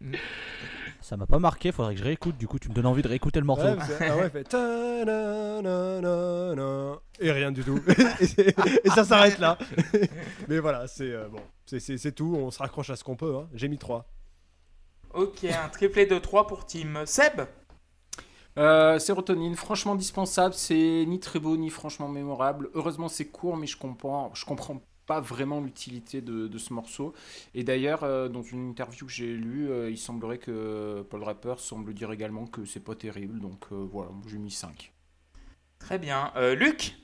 Ça 1.02 1.16
m'a 1.16 1.26
pas 1.26 1.38
marqué, 1.38 1.72
faudrait 1.72 1.94
que 1.94 2.00
je 2.00 2.04
réécoute. 2.04 2.36
Du 2.38 2.46
coup, 2.46 2.58
tu 2.58 2.68
me 2.68 2.74
donnes 2.74 2.86
envie 2.86 3.02
de 3.02 3.08
réécouter 3.08 3.40
le 3.40 3.46
morceau. 3.46 3.64
Ouais, 3.64 3.76
ah 4.00 4.16
ouais, 4.16 4.30
fait 4.30 4.54
et 7.20 7.30
rien 7.30 7.52
du 7.52 7.62
tout. 7.64 7.80
et, 8.84 8.88
ça 8.90 9.04
s'arrête 9.04 9.38
là. 9.38 9.58
Mais 10.48 10.58
voilà, 10.58 10.86
c'est 10.86 11.10
euh, 11.10 11.28
bon, 11.28 11.40
c'est- 11.66 12.12
tout. 12.12 12.34
On 12.38 12.50
se 12.50 12.58
raccroche 12.58 12.90
à 12.90 12.96
ce 12.96 13.04
qu'on 13.04 13.16
peut. 13.16 13.36
hein. 13.36 13.48
J'ai 13.54 13.68
mis 13.68 13.78
3. 13.78 14.06
Ok, 15.14 15.44
un 15.44 15.68
triplé 15.68 16.06
de 16.06 16.18
3 16.18 16.46
pour 16.46 16.66
Tim. 16.66 17.04
Seb 17.04 17.42
Euh, 18.58 18.98
sérotonine, 18.98 19.56
franchement 19.56 19.94
dispensable, 19.94 20.54
c'est 20.54 21.04
ni 21.06 21.18
très 21.20 21.38
beau 21.38 21.56
ni 21.56 21.70
franchement 21.70 22.08
mémorable. 22.08 22.70
Heureusement 22.74 23.08
c'est 23.08 23.26
court, 23.26 23.56
mais 23.56 23.66
je 23.66 23.76
comprends, 23.78 24.30
je 24.34 24.44
comprends 24.44 24.82
pas 25.12 25.20
vraiment 25.20 25.60
l'utilité 25.60 26.22
de, 26.22 26.58
ce 26.58 26.72
morceau. 26.72 27.12
Et 27.54 27.64
d'ailleurs, 27.64 28.02
euh, 28.02 28.28
dans 28.28 28.42
une 28.42 28.70
interview 28.70 29.04
que 29.04 29.12
j'ai 29.12 29.34
lue, 29.34 29.70
euh, 29.70 29.90
il 29.90 29.98
semblerait 29.98 30.38
que 30.38 31.02
Paul 31.10 31.22
Rapper 31.22 31.54
semble 31.58 31.92
dire 31.92 32.10
également 32.12 32.46
que 32.46 32.64
c'est 32.64 32.80
pas 32.80 32.94
terrible. 32.94 33.38
Donc 33.38 33.66
euh, 33.72 33.86
voilà, 33.92 34.10
j'ai 34.26 34.38
mis 34.38 34.50
5. 34.50 34.90
Très 35.78 35.98
bien. 35.98 36.32
Luc? 36.56 37.01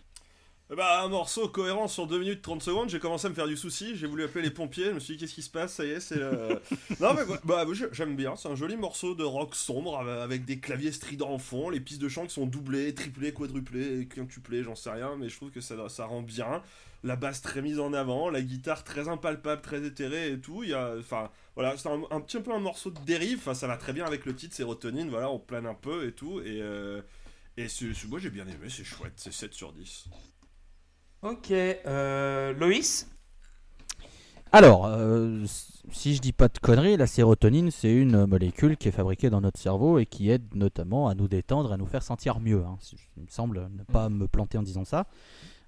Bah, 0.77 1.03
un 1.03 1.09
morceau 1.09 1.49
cohérent 1.49 1.89
sur 1.89 2.07
2 2.07 2.19
minutes 2.19 2.43
30 2.43 2.63
secondes, 2.63 2.91
j'ai 2.91 2.99
commencé 2.99 3.27
à 3.27 3.31
me 3.31 3.35
faire 3.35 3.47
du 3.47 3.57
souci, 3.57 3.97
j'ai 3.97 4.07
voulu 4.07 4.25
appeler 4.25 4.45
les 4.45 4.51
pompiers, 4.51 4.87
je 4.87 4.91
me 4.93 5.01
suis 5.01 5.15
dit 5.15 5.21
qu'est-ce 5.21 5.33
qui 5.35 5.41
se 5.43 5.49
passe, 5.49 5.73
ça 5.73 5.85
y 5.87 5.91
est, 5.93 6.01
c'est 6.01 6.17
le... 6.17 6.61
non 7.01 7.15
mais 7.15 7.23
bah, 7.45 7.65
j'aime 7.93 8.17
bien, 8.17 8.37
c'est 8.37 8.49
un 8.49 8.55
joli 8.55 8.77
morceau 8.77 9.15
de 9.15 9.25
rock 9.25 9.55
sombre 9.55 9.99
avec- 9.99 10.45
des 10.45 10.59
claviers 10.61 10.93
stridents 10.93 11.31
en 11.31 11.39
fond, 11.39 11.71
les 11.71 11.81
pistes 11.81 12.03
de 12.03 12.09
chant 12.11 12.27
qui 12.27 12.35
sont 12.35 12.45
doublées, 12.45 12.93
triplées, 12.95 13.33
quadruplées, 13.33 14.07
quintuplées, 14.15 14.63
j'en 14.63 14.75
sais 14.75 14.91
rien, 14.91 15.17
mais 15.17 15.31
je 15.31 15.37
trouve 15.37 15.51
que 15.51 15.63
ça, 15.63 15.89
ça 15.89 16.05
rend 16.05 16.21
bien. 16.21 16.63
La 17.03 17.17
basse 17.17 17.41
très 17.41 17.63
mise 17.63 17.81
en 17.81 17.95
avant, 17.95 18.29
la 18.29 18.43
guitare 18.43 18.85
très 18.85 19.09
impalpable, 19.09 19.63
très 19.63 19.83
éthérée 19.87 20.33
et 20.33 20.39
tout, 20.39 20.65
il 20.65 20.71
y 20.71 20.75
a... 20.75 20.97
Enfin, 20.99 21.31
voilà, 21.55 21.79
c'est 21.79 21.89
un, 21.89 22.03
un 22.11 22.21
petit 22.21 22.41
peu 22.41 22.53
un 22.53 22.59
morceau 22.61 22.91
de 22.91 22.99
dérive, 23.07 23.39
enfin 23.39 23.55
ça 23.55 23.69
va 23.69 23.79
très 23.79 23.95
bien 23.95 24.05
avec 24.05 24.27
le 24.27 24.35
titre 24.35 24.55
Sérotonine, 24.55 25.09
voilà, 25.09 25.31
on 25.31 25.39
plane 25.39 25.65
un 25.67 25.75
peu 25.75 26.07
et 26.07 26.13
tout, 26.13 26.41
et... 26.41 26.61
euh, 26.61 27.01
Et 27.57 27.67
moi 28.09 28.19
j'ai 28.21 28.31
bien 28.31 28.47
aimé, 28.47 28.69
c'est 28.69 28.85
chouette, 28.85 29.15
c'est 29.17 29.33
7 29.33 29.55
sur 29.55 29.73
10. 29.73 30.05
Ok. 31.23 31.51
Euh, 31.51 32.53
Loïs 32.55 33.09
Alors, 34.53 34.87
euh, 34.87 35.45
si 35.91 36.15
je 36.15 36.21
dis 36.21 36.33
pas 36.33 36.49
de 36.49 36.59
conneries, 36.59 36.97
la 36.97 37.07
sérotonine, 37.07 37.71
c'est 37.71 37.93
une 37.93 38.27
molécule 38.27 38.77
qui 38.77 38.89
est 38.89 38.93
fabriquée 38.93 39.31
dans 39.31 39.41
notre 39.41 39.59
cerveau 39.61 39.99
et 39.99 40.07
qui 40.07 40.31
aide 40.31 40.55
notamment 40.55 41.09
à 41.09 41.15
nous 41.15 41.29
détendre, 41.29 41.73
à 41.73 41.77
nous 41.77 41.87
faire 41.87 42.03
sentir 42.03 42.41
mieux. 42.41 42.63
hein. 42.65 42.79
Il 43.17 43.25
me 43.25 43.29
semble 43.29 43.69
ne 43.77 43.83
pas 43.83 44.09
me 44.09 44.29
planter 44.29 44.59
en 44.59 44.63
disant 44.63 44.85
ça. 44.85 45.07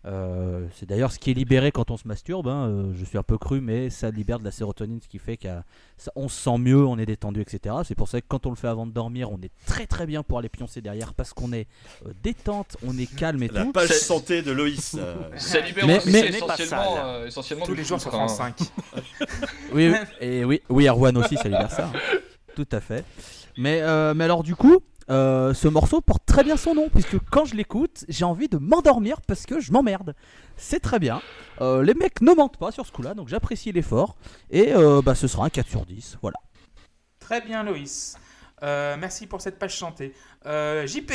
Euh, 0.07 0.67
c'est 0.77 0.87
d'ailleurs 0.89 1.13
ce 1.13 1.19
qui 1.19 1.31
est 1.31 1.35
libéré 1.35 1.73
quand 1.73 1.91
on 1.91 1.99
se 1.99 2.09
masturbe. 2.09 2.49
hein, 2.49 2.69
euh, 2.69 2.93
je 2.95 3.05
suis 3.05 3.19
un 3.19 3.23
peu 3.23 3.37
cru, 3.37 3.61
mais 3.61 3.91
ça 3.91 4.11
libère 4.11 4.39
de 4.39 4.45
la 4.45 4.51
sérotonine, 4.51 4.99
ce 5.03 5.09
qui 5.09 5.19
fait 5.19 5.37
qu'on 5.37 6.29
se 6.29 6.41
sent 6.43 6.57
mieux, 6.59 6.87
on 6.87 6.97
est 6.99 7.05
détendu, 7.05 7.43
etc. 7.43 7.75
C'est 7.85 7.95
pour 7.95 8.09
ça 8.09 8.21
que 8.23 8.27
quand 8.27 8.47
on 8.47 8.51
le 8.51 8.57
fait 8.57 8.69
avant 8.69 8.87
de 8.87 8.93
dormir, 8.93 9.31
on 9.31 9.37
est 9.43 9.51
très 9.67 9.87
très 9.87 10.07
bien 10.07 10.23
pour 10.23 10.39
aller 10.39 10.49
pioncer 10.49 10.81
derrière 10.81 11.13
parce 11.13 11.35
qu'on 11.35 11.53
est 11.53 11.67
euh, 12.07 12.13
détente, 12.23 12.79
on 12.87 12.97
est 12.97 13.15
calme 13.15 13.43
et 13.43 13.49
La 13.49 13.65
tout. 13.65 13.73
page 13.73 13.89
C'est- 13.89 13.95
santé 13.95 14.41
de 14.41 14.53
Loïs. 14.53 14.97
euh, 14.99 15.17
Ça 15.37 15.61
libère 15.61 15.87
Mais- 15.87 15.99
aussi 15.99 16.11
mais- 16.13 16.29
essentiellement, 16.29 16.95
Pas 16.95 17.05
euh, 17.07 17.27
essentiellement 17.27 17.67
Tous 17.67 17.75
les 17.75 17.85
jours 17.85 18.01
sur. 18.01 18.11
France 18.11 18.37
5. 18.39 18.57
Oui, 19.75 19.89
oui, 19.91 19.95
et 20.21 20.45
oui, 20.45 20.63
oui, 20.71 20.87
Erwan 20.89 21.17
aussi, 21.19 21.37
ça 21.37 21.45
libère 21.45 21.71
ça. 21.71 21.87
hein. 21.95 22.17
Tout 22.57 22.69
à 22.73 22.81
fait. 22.81 23.05
Mais, 23.59 23.81
euh, 23.83 24.15
mais 24.15 24.25
alors, 24.25 24.43
du 24.43 24.55
coup, 24.57 24.81
euh, 25.11 25.53
ce 25.55 25.69
morceau 25.69 26.01
porte 26.01 26.25
très 26.25 26.45
bien 26.45 26.57
son 26.57 26.75
nom, 26.75 26.89
puisque 26.89 27.19
quand 27.31 27.45
je 27.45 27.55
l'écoute, 27.55 28.05
j'ai 28.09 28.25
envie 28.25 28.49
de 28.49 28.59
m'endormir 28.59 29.21
parce 29.23 29.45
que 29.47 29.61
je 29.61 29.73
m'emmerde. 29.73 30.15
C'est 30.57 30.81
très 30.81 30.99
bien. 30.99 31.21
Euh, 31.61 31.83
les 31.83 31.95
mecs 31.95 32.21
ne 32.21 32.33
mentent 32.33 32.59
pas 32.59 32.71
sur 32.71 32.87
ce 32.87 32.93
coup-là, 32.93 33.15
donc 33.15 33.29
j'apprécie 33.29 33.73
l'effort. 33.73 34.17
Et 34.51 34.73
euh, 34.73 35.03
bah, 35.03 35.15
ce 35.15 35.27
sera 35.27 35.45
un 35.45 35.51
4 35.51 35.69
sur 35.69 35.85
10. 35.85 36.19
Voilà. 36.23 36.39
Très 37.19 37.41
bien, 37.41 37.63
Loïs. 37.63 38.17
Euh, 38.63 38.97
merci 38.99 39.27
pour 39.27 39.41
cette 39.41 39.59
page 39.59 39.77
chantée. 39.77 40.15
Euh, 40.47 40.87
JP, 40.87 41.13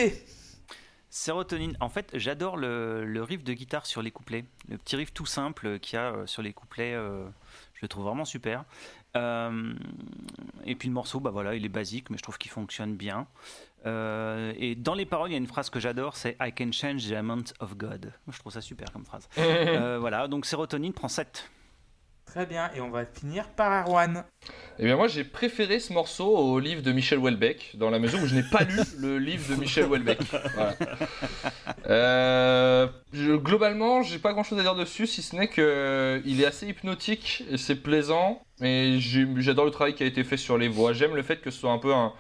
Sérotonine. 1.10 1.78
En 1.80 1.90
fait, 1.90 2.10
j'adore 2.14 2.58
le, 2.58 3.06
le 3.06 3.24
riff 3.24 3.44
de 3.44 3.54
guitare 3.54 3.86
sur 3.86 4.02
les 4.02 4.12
couplets. 4.12 4.46
Le 4.68 4.78
petit 4.78 4.96
riff 4.96 5.14
tout 5.14 5.26
simple 5.26 5.80
qu'il 5.80 5.98
y 5.98 6.02
a 6.02 6.14
sur 6.26 6.42
les 6.42 6.54
couplets, 6.54 6.94
euh, 6.94 7.26
je 7.74 7.80
le 7.84 7.88
trouve 7.88 8.04
vraiment 8.04 8.26
super. 8.26 8.66
Euh, 9.16 9.74
et 10.66 10.76
puis 10.76 10.90
le 10.90 10.94
morceau, 10.94 11.20
bah 11.20 11.30
voilà, 11.30 11.56
il 11.56 11.66
est 11.66 11.70
basique, 11.70 12.10
mais 12.10 12.18
je 12.18 12.24
trouve 12.24 12.38
qu'il 12.38 12.52
fonctionne 12.52 12.96
bien. 12.96 13.28
Euh, 13.86 14.54
et 14.58 14.76
dans 14.76 14.94
les 14.96 15.06
paroles, 15.06 15.30
il 15.30 15.34
y 15.34 15.36
a 15.36 15.40
une 15.40 15.48
phrase 15.48 15.70
que 15.70 15.80
j'adore, 15.80 16.16
c'est 16.16 16.36
I 16.42 16.52
can 16.52 16.72
change 16.72 17.08
the 17.08 17.14
amount 17.14 17.54
of 17.60 17.78
God. 17.78 18.12
Je 18.32 18.40
trouve 18.40 18.52
ça 18.52 18.62
super 18.62 18.92
comme 18.92 19.06
phrase. 19.06 19.28
Euh, 19.38 19.98
voilà, 20.00 20.28
donc 20.28 20.46
Sérotonine 20.46 20.94
prend 20.94 21.08
7. 21.08 21.50
très 22.26 22.46
bien. 22.48 22.72
Et 22.76 22.82
on 22.82 22.90
va 22.90 23.06
finir 23.06 23.48
par 23.50 23.88
Erwan. 23.88 24.24
Eh 24.80 24.86
bien 24.86 24.96
moi 24.96 25.08
j'ai 25.08 25.24
préféré 25.24 25.80
ce 25.80 25.94
morceau 25.94 26.36
au 26.36 26.60
livre 26.60 26.82
de 26.82 26.92
Michel 26.92 27.20
Houellebecq 27.20 27.76
dans 27.76 27.90
la 27.92 28.00
mesure 28.00 28.22
où 28.22 28.26
je 28.26 28.36
n'ai 28.36 28.44
pas 28.44 28.64
lu 28.64 28.80
le 29.00 29.20
livre 29.20 29.54
de 29.56 29.60
Michel 29.60 29.86
Houellebecq. 29.86 30.20
Voilà. 30.56 30.74
Euh, 31.88 32.88
je- 33.14 33.34
globalement 33.36 34.02
j'ai 34.02 34.20
pas 34.20 34.34
grand 34.34 34.44
chose 34.44 34.60
à 34.60 34.62
dire 34.64 34.76
dessus 34.76 35.08
si 35.08 35.22
ce 35.22 35.36
n'est 35.36 35.48
que 35.48 36.22
il 36.26 36.42
est 36.42 36.46
assez 36.46 36.68
hypnotique 36.68 37.44
et 37.50 37.58
c'est 37.58 37.76
plaisant 37.76 38.42
et 38.62 38.98
j'adore 39.38 39.66
le 39.66 39.72
travail 39.72 39.94
qui 39.96 40.04
a 40.04 40.06
été 40.08 40.24
fait 40.24 40.38
sur 40.38 40.58
les 40.58 40.68
voix. 40.68 40.94
J'aime 40.94 41.16
le 41.16 41.22
fait 41.24 41.42
que 41.42 41.52
ce 41.52 41.60
soit 41.60 41.72
un 41.72 41.78
peu 41.78 41.94
un, 41.94 42.14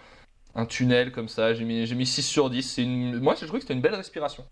un 0.55 0.65
tunnel 0.65 1.11
comme 1.11 1.29
ça. 1.29 1.53
J'ai 1.53 1.65
mis, 1.65 1.85
j'ai 1.85 1.95
mis 1.95 2.05
6 2.07 2.23
sur 2.23 2.49
10. 2.49 2.63
C'est 2.63 2.83
une... 2.83 3.19
Moi 3.19 3.35
j'ai 3.35 3.45
trouvé 3.45 3.59
que 3.59 3.63
c'était 3.65 3.73
une 3.75 3.81
belle 3.81 3.95
respiration. 3.95 4.45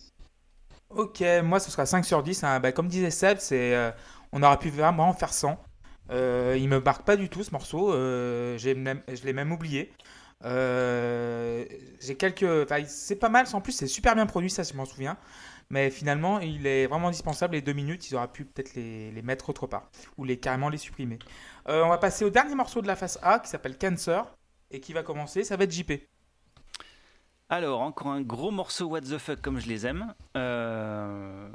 Ok, 0.90 1.24
moi 1.44 1.60
ce 1.60 1.72
sera 1.72 1.86
5 1.86 2.06
sur 2.06 2.22
10. 2.24 2.44
hein. 2.44 2.60
Bah, 2.60 2.72
comme 2.72 2.88
disait 2.88 3.10
Seb, 3.12 3.40
euh, 3.52 3.92
on 4.32 4.44
aurait 4.44 4.60
pu 4.60 4.70
vraiment 4.70 5.10
en 5.10 5.14
faire 5.14 5.34
100. 5.34 5.60
Euh, 6.12 6.56
il 6.60 6.70
me 6.70 6.80
marque 6.80 7.04
pas 7.06 7.16
du 7.18 7.30
tout 7.30 7.44
ce 7.44 7.52
morceau. 7.52 7.94
euh, 7.94 8.58
je 8.58 8.70
l'ai 9.26 9.34
même 9.34 9.52
oublié. 9.52 9.92
Euh, 10.46 11.66
j'ai 12.02 12.16
quelques. 12.16 12.46
c'est 12.88 13.16
pas 13.16 13.30
mal. 13.30 13.46
En 13.54 13.62
plus, 13.62 13.72
c'est 13.74 13.88
super 13.88 14.14
bien 14.16 14.26
produit, 14.28 14.50
ça, 14.50 14.64
je 14.64 14.74
m'en 14.74 14.86
souviens. 14.86 15.18
Mais 15.70 15.90
finalement, 15.90 16.40
il 16.40 16.68
est 16.68 16.86
vraiment 16.88 17.08
indispensable. 17.08 17.56
Les 17.56 17.62
deux 17.62 17.74
minutes, 17.74 18.10
ils 18.12 18.16
auraient 18.16 18.28
pu 18.32 18.46
peut-être 18.46 18.76
les, 18.76 19.12
les 19.12 19.22
mettre 19.24 19.50
autre 19.50 19.66
part. 19.68 19.90
Ou 20.18 20.26
les, 20.26 20.38
carrément 20.40 20.70
les 20.70 20.78
supprimer. 20.78 21.18
On 21.68 21.90
va 21.90 21.98
passer 21.98 22.26
au 22.26 22.30
dernier 22.30 22.56
morceau 22.56 22.82
de 22.82 22.88
la 22.88 22.96
face 22.96 23.18
A 23.24 23.40
qui 23.40 23.50
s'appelle 23.50 23.78
Cancer. 23.78 24.26
Et 24.74 24.80
qui 24.80 24.92
va 24.92 25.04
commencer. 25.04 25.44
Ça 25.44 25.56
va 25.56 25.64
être 25.64 25.72
JP. 25.72 25.94
Alors, 27.50 27.82
encore 27.82 28.08
un 28.08 28.22
gros 28.22 28.52
morceau 28.52 28.88
What 28.88 29.02
the 29.02 29.18
fuck 29.18 29.40
comme 29.42 29.60
je 29.60 29.68
les 29.68 29.86
aime. 29.86 30.14
Euh, 30.36 31.48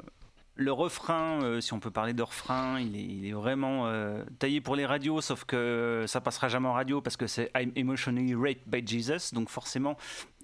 le 0.55 0.71
refrain, 0.71 1.43
euh, 1.43 1.61
si 1.61 1.73
on 1.73 1.79
peut 1.79 1.91
parler 1.91 2.13
de 2.13 2.23
refrain, 2.23 2.79
il 2.79 2.95
est, 2.95 3.03
il 3.03 3.27
est 3.27 3.33
vraiment 3.33 3.87
euh, 3.87 4.23
taillé 4.39 4.61
pour 4.61 4.75
les 4.75 4.85
radios, 4.85 5.19
sauf 5.19 5.43
que 5.43 6.05
ça 6.07 6.21
passera 6.21 6.47
jamais 6.47 6.67
en 6.67 6.73
radio 6.73 7.01
parce 7.01 7.17
que 7.17 7.27
c'est 7.27 7.51
I'm 7.55 7.71
emotionally 7.75 8.33
raped 8.33 8.67
by 8.67 8.85
Jesus, 8.85 9.33
donc 9.33 9.49
forcément 9.49 9.97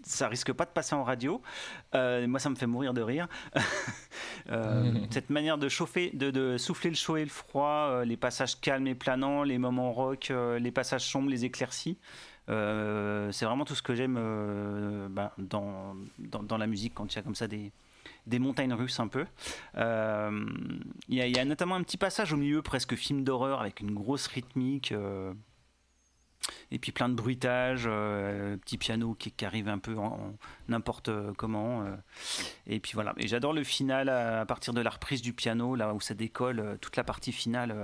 ça 0.05 0.27
risque 0.27 0.53
pas 0.53 0.65
de 0.65 0.69
passer 0.69 0.95
en 0.95 1.03
radio. 1.03 1.41
Euh, 1.95 2.27
moi, 2.27 2.39
ça 2.39 2.49
me 2.49 2.55
fait 2.55 2.67
mourir 2.67 2.93
de 2.93 3.01
rire. 3.01 3.27
Euh, 4.51 4.93
Cette 5.09 5.31
manière 5.31 5.57
de 5.57 5.67
chauffer, 5.69 6.11
de, 6.13 6.29
de 6.29 6.57
souffler 6.59 6.91
le 6.91 6.95
chaud 6.95 7.17
et 7.17 7.23
le 7.23 7.29
froid, 7.29 7.89
euh, 7.89 8.05
les 8.05 8.15
passages 8.15 8.59
calmes 8.59 8.85
et 8.85 8.93
planants, 8.93 9.41
les 9.41 9.57
moments 9.57 9.91
rock, 9.91 10.29
euh, 10.29 10.59
les 10.59 10.71
passages 10.71 11.03
sombres, 11.03 11.29
les 11.29 11.45
éclaircies. 11.45 11.97
Euh, 12.49 13.31
c'est 13.31 13.45
vraiment 13.45 13.65
tout 13.65 13.75
ce 13.75 13.81
que 13.81 13.95
j'aime 13.95 14.17
euh, 14.19 15.07
ben, 15.09 15.31
dans, 15.37 15.95
dans, 16.19 16.57
la 16.57 16.67
musique 16.67 16.93
quand 16.93 17.11
il 17.11 17.15
y 17.15 17.19
a 17.19 17.23
comme 17.23 17.35
ça 17.35 17.47
des, 17.47 17.71
des 18.27 18.39
montagnes 18.39 18.73
russes 18.73 18.99
un 18.99 19.07
peu. 19.07 19.25
Euh, 19.77 20.45
Il 21.09 21.15
y, 21.15 21.39
a- 21.39 21.45
notamment 21.45 21.75
un 21.75 21.83
petit 21.83 21.97
passage 21.97 22.33
au 22.33 22.37
milieu, 22.37 22.61
presque 22.61 22.95
film 22.95 23.23
d'horreur, 23.23 23.61
avec 23.61 23.79
une 23.79 23.93
grosse 23.93 24.27
rythmique. 24.27 24.93
et 26.71 26.77
puis 26.77 26.91
plein 26.91 27.09
de 27.09 27.15
bruitages, 27.15 27.85
petit 27.85 28.77
piano 28.77 29.15
qui, 29.15 29.33
arrive 29.43 29.67
un 29.67 29.79
peu 29.79 29.95
n'importe 30.67 31.09
comment. 31.37 31.83
et 32.67 32.79
puis 32.79 32.91
voilà. 32.93 33.13
Et 33.17 33.27
j'adore 33.27 33.53
le 33.53 33.63
final 33.63 34.09
à, 34.09 34.45
partir 34.45 34.73
de 34.73 34.81
la 34.81 34.91
reprise 34.91 35.23
du 35.23 35.33
piano, 35.33 35.75
là 35.75 35.95
où 35.95 36.01
ça 36.01 36.13
décolle, 36.13 36.77
toute 36.79 36.95
la 36.95 37.03
partie 37.03 37.31
finale. 37.31 37.75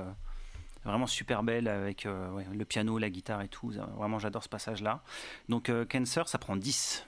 Vraiment 0.83 1.07
super 1.07 1.43
belle 1.43 1.67
avec 1.67 2.05
euh, 2.05 2.29
ouais, 2.31 2.45
le 2.51 2.65
piano, 2.65 2.97
la 2.97 3.09
guitare 3.09 3.41
et 3.41 3.47
tout. 3.47 3.71
Vraiment, 3.97 4.19
j'adore 4.19 4.43
ce 4.43 4.49
passage-là. 4.49 5.03
Donc, 5.49 5.69
euh, 5.69 5.85
Cancer, 5.85 6.27
ça 6.27 6.37
prend 6.37 6.55
10. 6.55 7.05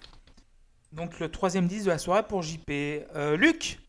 Donc 0.94 1.20
le 1.20 1.30
troisième 1.30 1.68
10 1.68 1.86
de 1.86 1.90
la 1.90 1.98
soirée 1.98 2.24
pour 2.24 2.44
JP. 2.44 2.70
Euh, 2.70 3.36
Luc 3.36 3.80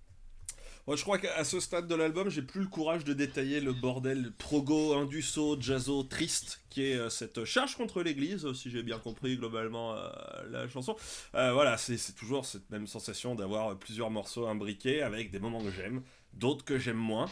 Moi, 0.86 0.96
je 0.96 1.02
crois 1.02 1.18
qu'à 1.18 1.44
ce 1.44 1.60
stade 1.60 1.86
de 1.86 1.94
l'album, 1.94 2.30
j'ai 2.30 2.40
plus 2.40 2.62
le 2.62 2.66
courage 2.66 3.04
de 3.04 3.12
détailler 3.12 3.60
le 3.60 3.74
bordel 3.74 4.32
progo, 4.32 4.94
induso, 4.94 5.60
jazzo, 5.60 6.02
triste 6.04 6.64
qui 6.70 6.86
est 6.86 6.96
euh, 6.96 7.10
cette 7.10 7.44
charge 7.44 7.76
contre 7.76 8.02
l'Église, 8.02 8.50
si 8.54 8.70
j'ai 8.70 8.82
bien 8.82 8.98
compris 8.98 9.36
globalement 9.36 9.94
euh, 9.94 10.08
la 10.50 10.66
chanson. 10.68 10.96
Euh, 11.34 11.52
voilà, 11.52 11.76
c'est 11.76 11.98
c'est 11.98 12.14
toujours 12.14 12.46
cette 12.46 12.68
même 12.70 12.86
sensation 12.86 13.34
d'avoir 13.34 13.78
plusieurs 13.78 14.10
morceaux 14.10 14.46
imbriqués 14.46 15.02
avec 15.02 15.30
des 15.30 15.38
moments 15.38 15.62
que 15.62 15.70
j'aime, 15.70 16.02
d'autres 16.32 16.64
que 16.64 16.78
j'aime 16.78 16.96
moins. 16.96 17.28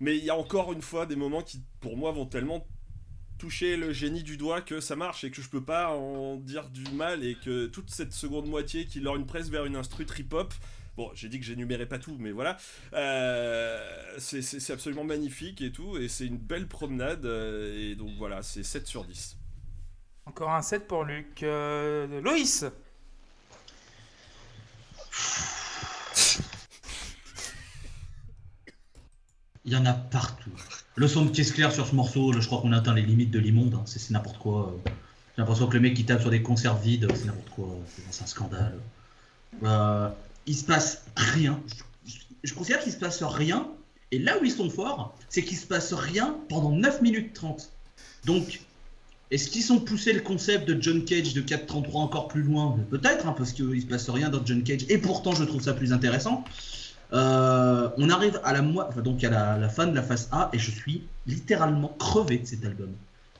Mais 0.00 0.16
il 0.16 0.24
y 0.24 0.30
a 0.30 0.36
encore 0.36 0.72
une 0.72 0.82
fois 0.82 1.06
des 1.06 1.16
moments 1.16 1.42
qui, 1.42 1.62
pour 1.80 1.96
moi, 1.96 2.12
vont 2.12 2.26
tellement 2.26 2.66
toucher 3.38 3.76
le 3.76 3.92
génie 3.92 4.22
du 4.22 4.36
doigt 4.36 4.62
que 4.62 4.80
ça 4.80 4.96
marche 4.96 5.24
et 5.24 5.30
que 5.30 5.42
je 5.42 5.48
peux 5.48 5.62
pas 5.62 5.90
en 5.90 6.36
dire 6.36 6.68
du 6.70 6.84
mal 6.92 7.22
et 7.24 7.34
que 7.34 7.66
toute 7.66 7.90
cette 7.90 8.12
seconde 8.14 8.46
moitié 8.48 8.86
qui 8.86 9.00
leur 9.00 9.16
une 9.16 9.26
presse 9.26 9.48
vers 9.50 9.64
une 9.66 9.76
instru 9.76 10.06
trip-hop 10.06 10.52
Bon, 10.96 11.10
j'ai 11.14 11.28
dit 11.28 11.38
que 11.38 11.44
j'énumérais 11.44 11.84
pas 11.84 11.98
tout, 11.98 12.16
mais 12.18 12.30
voilà. 12.32 12.56
Euh, 12.94 13.78
c'est- 14.16 14.70
absolument 14.70 15.04
magnifique 15.04 15.60
et 15.60 15.70
tout, 15.70 15.98
et 15.98 16.08
c'est 16.08 16.24
une 16.24 16.38
belle 16.38 16.68
promenade, 16.68 17.26
euh, 17.26 17.90
et 17.90 17.94
donc 17.96 18.12
voilà, 18.16 18.42
c'est 18.42 18.62
7 18.62 18.86
sur 18.86 19.04
10. 19.04 19.36
Encore 20.24 20.50
un 20.50 20.62
7 20.62 20.88
pour 20.88 21.04
Luc. 21.04 21.42
Euh, 21.42 22.22
Loïs 22.22 22.64
Il 29.66 29.72
y 29.72 29.76
en 29.76 29.84
a 29.84 29.92
partout. 29.92 30.50
Le 30.94 31.08
son 31.08 31.24
de 31.24 31.30
caisse 31.30 31.50
claire 31.52 31.72
sur 31.72 31.86
ce 31.86 31.94
morceau, 31.94 32.32
je 32.32 32.46
crois 32.46 32.60
qu'on 32.60 32.72
a 32.72 32.78
atteint 32.78 32.94
les 32.94 33.02
limites 33.02 33.30
de 33.30 33.38
l'immonde. 33.38 33.74
hein. 33.74 33.82
C'est 33.86 34.10
n'importe 34.10 34.38
quoi. 34.38 34.76
J'ai 34.86 34.92
l'impression 35.42 35.66
que 35.66 35.74
le 35.74 35.80
mec 35.80 35.94
qui 35.94 36.04
tape 36.04 36.20
sur 36.20 36.30
des 36.30 36.40
conserves 36.42 36.82
vides, 36.82 37.08
c'est 37.14 37.26
n'importe 37.26 37.50
quoi. 37.50 37.76
C'est- 38.10 38.22
un 38.22 38.26
scandale. 38.26 38.78
Euh, 39.64 40.08
il 40.46 40.56
se 40.56 40.64
passe 40.64 41.02
rien. 41.16 41.60
Je, 42.06 42.14
je 42.44 42.54
considère 42.54 42.80
qu'il 42.80 42.92
se 42.92 42.96
passe 42.98 43.22
rien. 43.22 43.66
Et 44.12 44.18
là 44.20 44.38
où 44.40 44.44
ils 44.44 44.52
sont 44.52 44.70
forts, 44.70 45.16
c'est 45.28 45.42
qu'il 45.42 45.56
se 45.58 45.66
passe 45.66 45.92
rien 45.92 46.36
pendant 46.48 46.70
9 46.70 47.02
minutes 47.02 47.34
30. 47.34 47.70
Donc, 48.24 48.60
est-ce 49.32 49.50
qu'ils 49.50 49.72
ont 49.72 49.80
poussé 49.80 50.12
le 50.12 50.20
concept 50.20 50.68
de 50.68 50.80
John 50.80 51.04
Cage 51.04 51.34
de 51.34 51.40
4.33 51.42 51.96
encore 52.02 52.28
plus 52.28 52.42
loin? 52.42 52.78
Peut-être, 52.90 53.26
hein, 53.26 53.34
parce 53.36 53.52
qu'il 53.52 53.82
se 53.82 53.86
passe 53.86 54.08
rien 54.08 54.28
dans 54.30 54.44
John 54.46 54.62
Cage. 54.62 54.86
Et 54.88 54.98
pourtant, 54.98 55.32
je 55.34 55.42
trouve 55.42 55.60
ça 55.60 55.74
plus 55.74 55.92
intéressant. 55.92 56.44
Euh, 57.12 57.88
on 57.98 58.10
arrive 58.10 58.40
à 58.44 58.52
la, 58.52 58.62
enfin, 58.62 59.00
donc 59.00 59.22
à 59.22 59.30
la, 59.30 59.56
la 59.56 59.68
fin 59.68 59.86
de 59.86 59.94
la 59.94 60.02
phase 60.02 60.28
A 60.32 60.50
et 60.52 60.58
je 60.58 60.70
suis 60.70 61.04
littéralement 61.26 61.88
crevé 61.98 62.38
de 62.38 62.46
cet 62.46 62.64
album. 62.64 62.90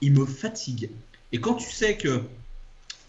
Il 0.00 0.12
me 0.12 0.24
fatigue. 0.24 0.90
Et 1.32 1.40
quand 1.40 1.54
tu 1.54 1.70
sais 1.70 1.96
que 1.96 2.22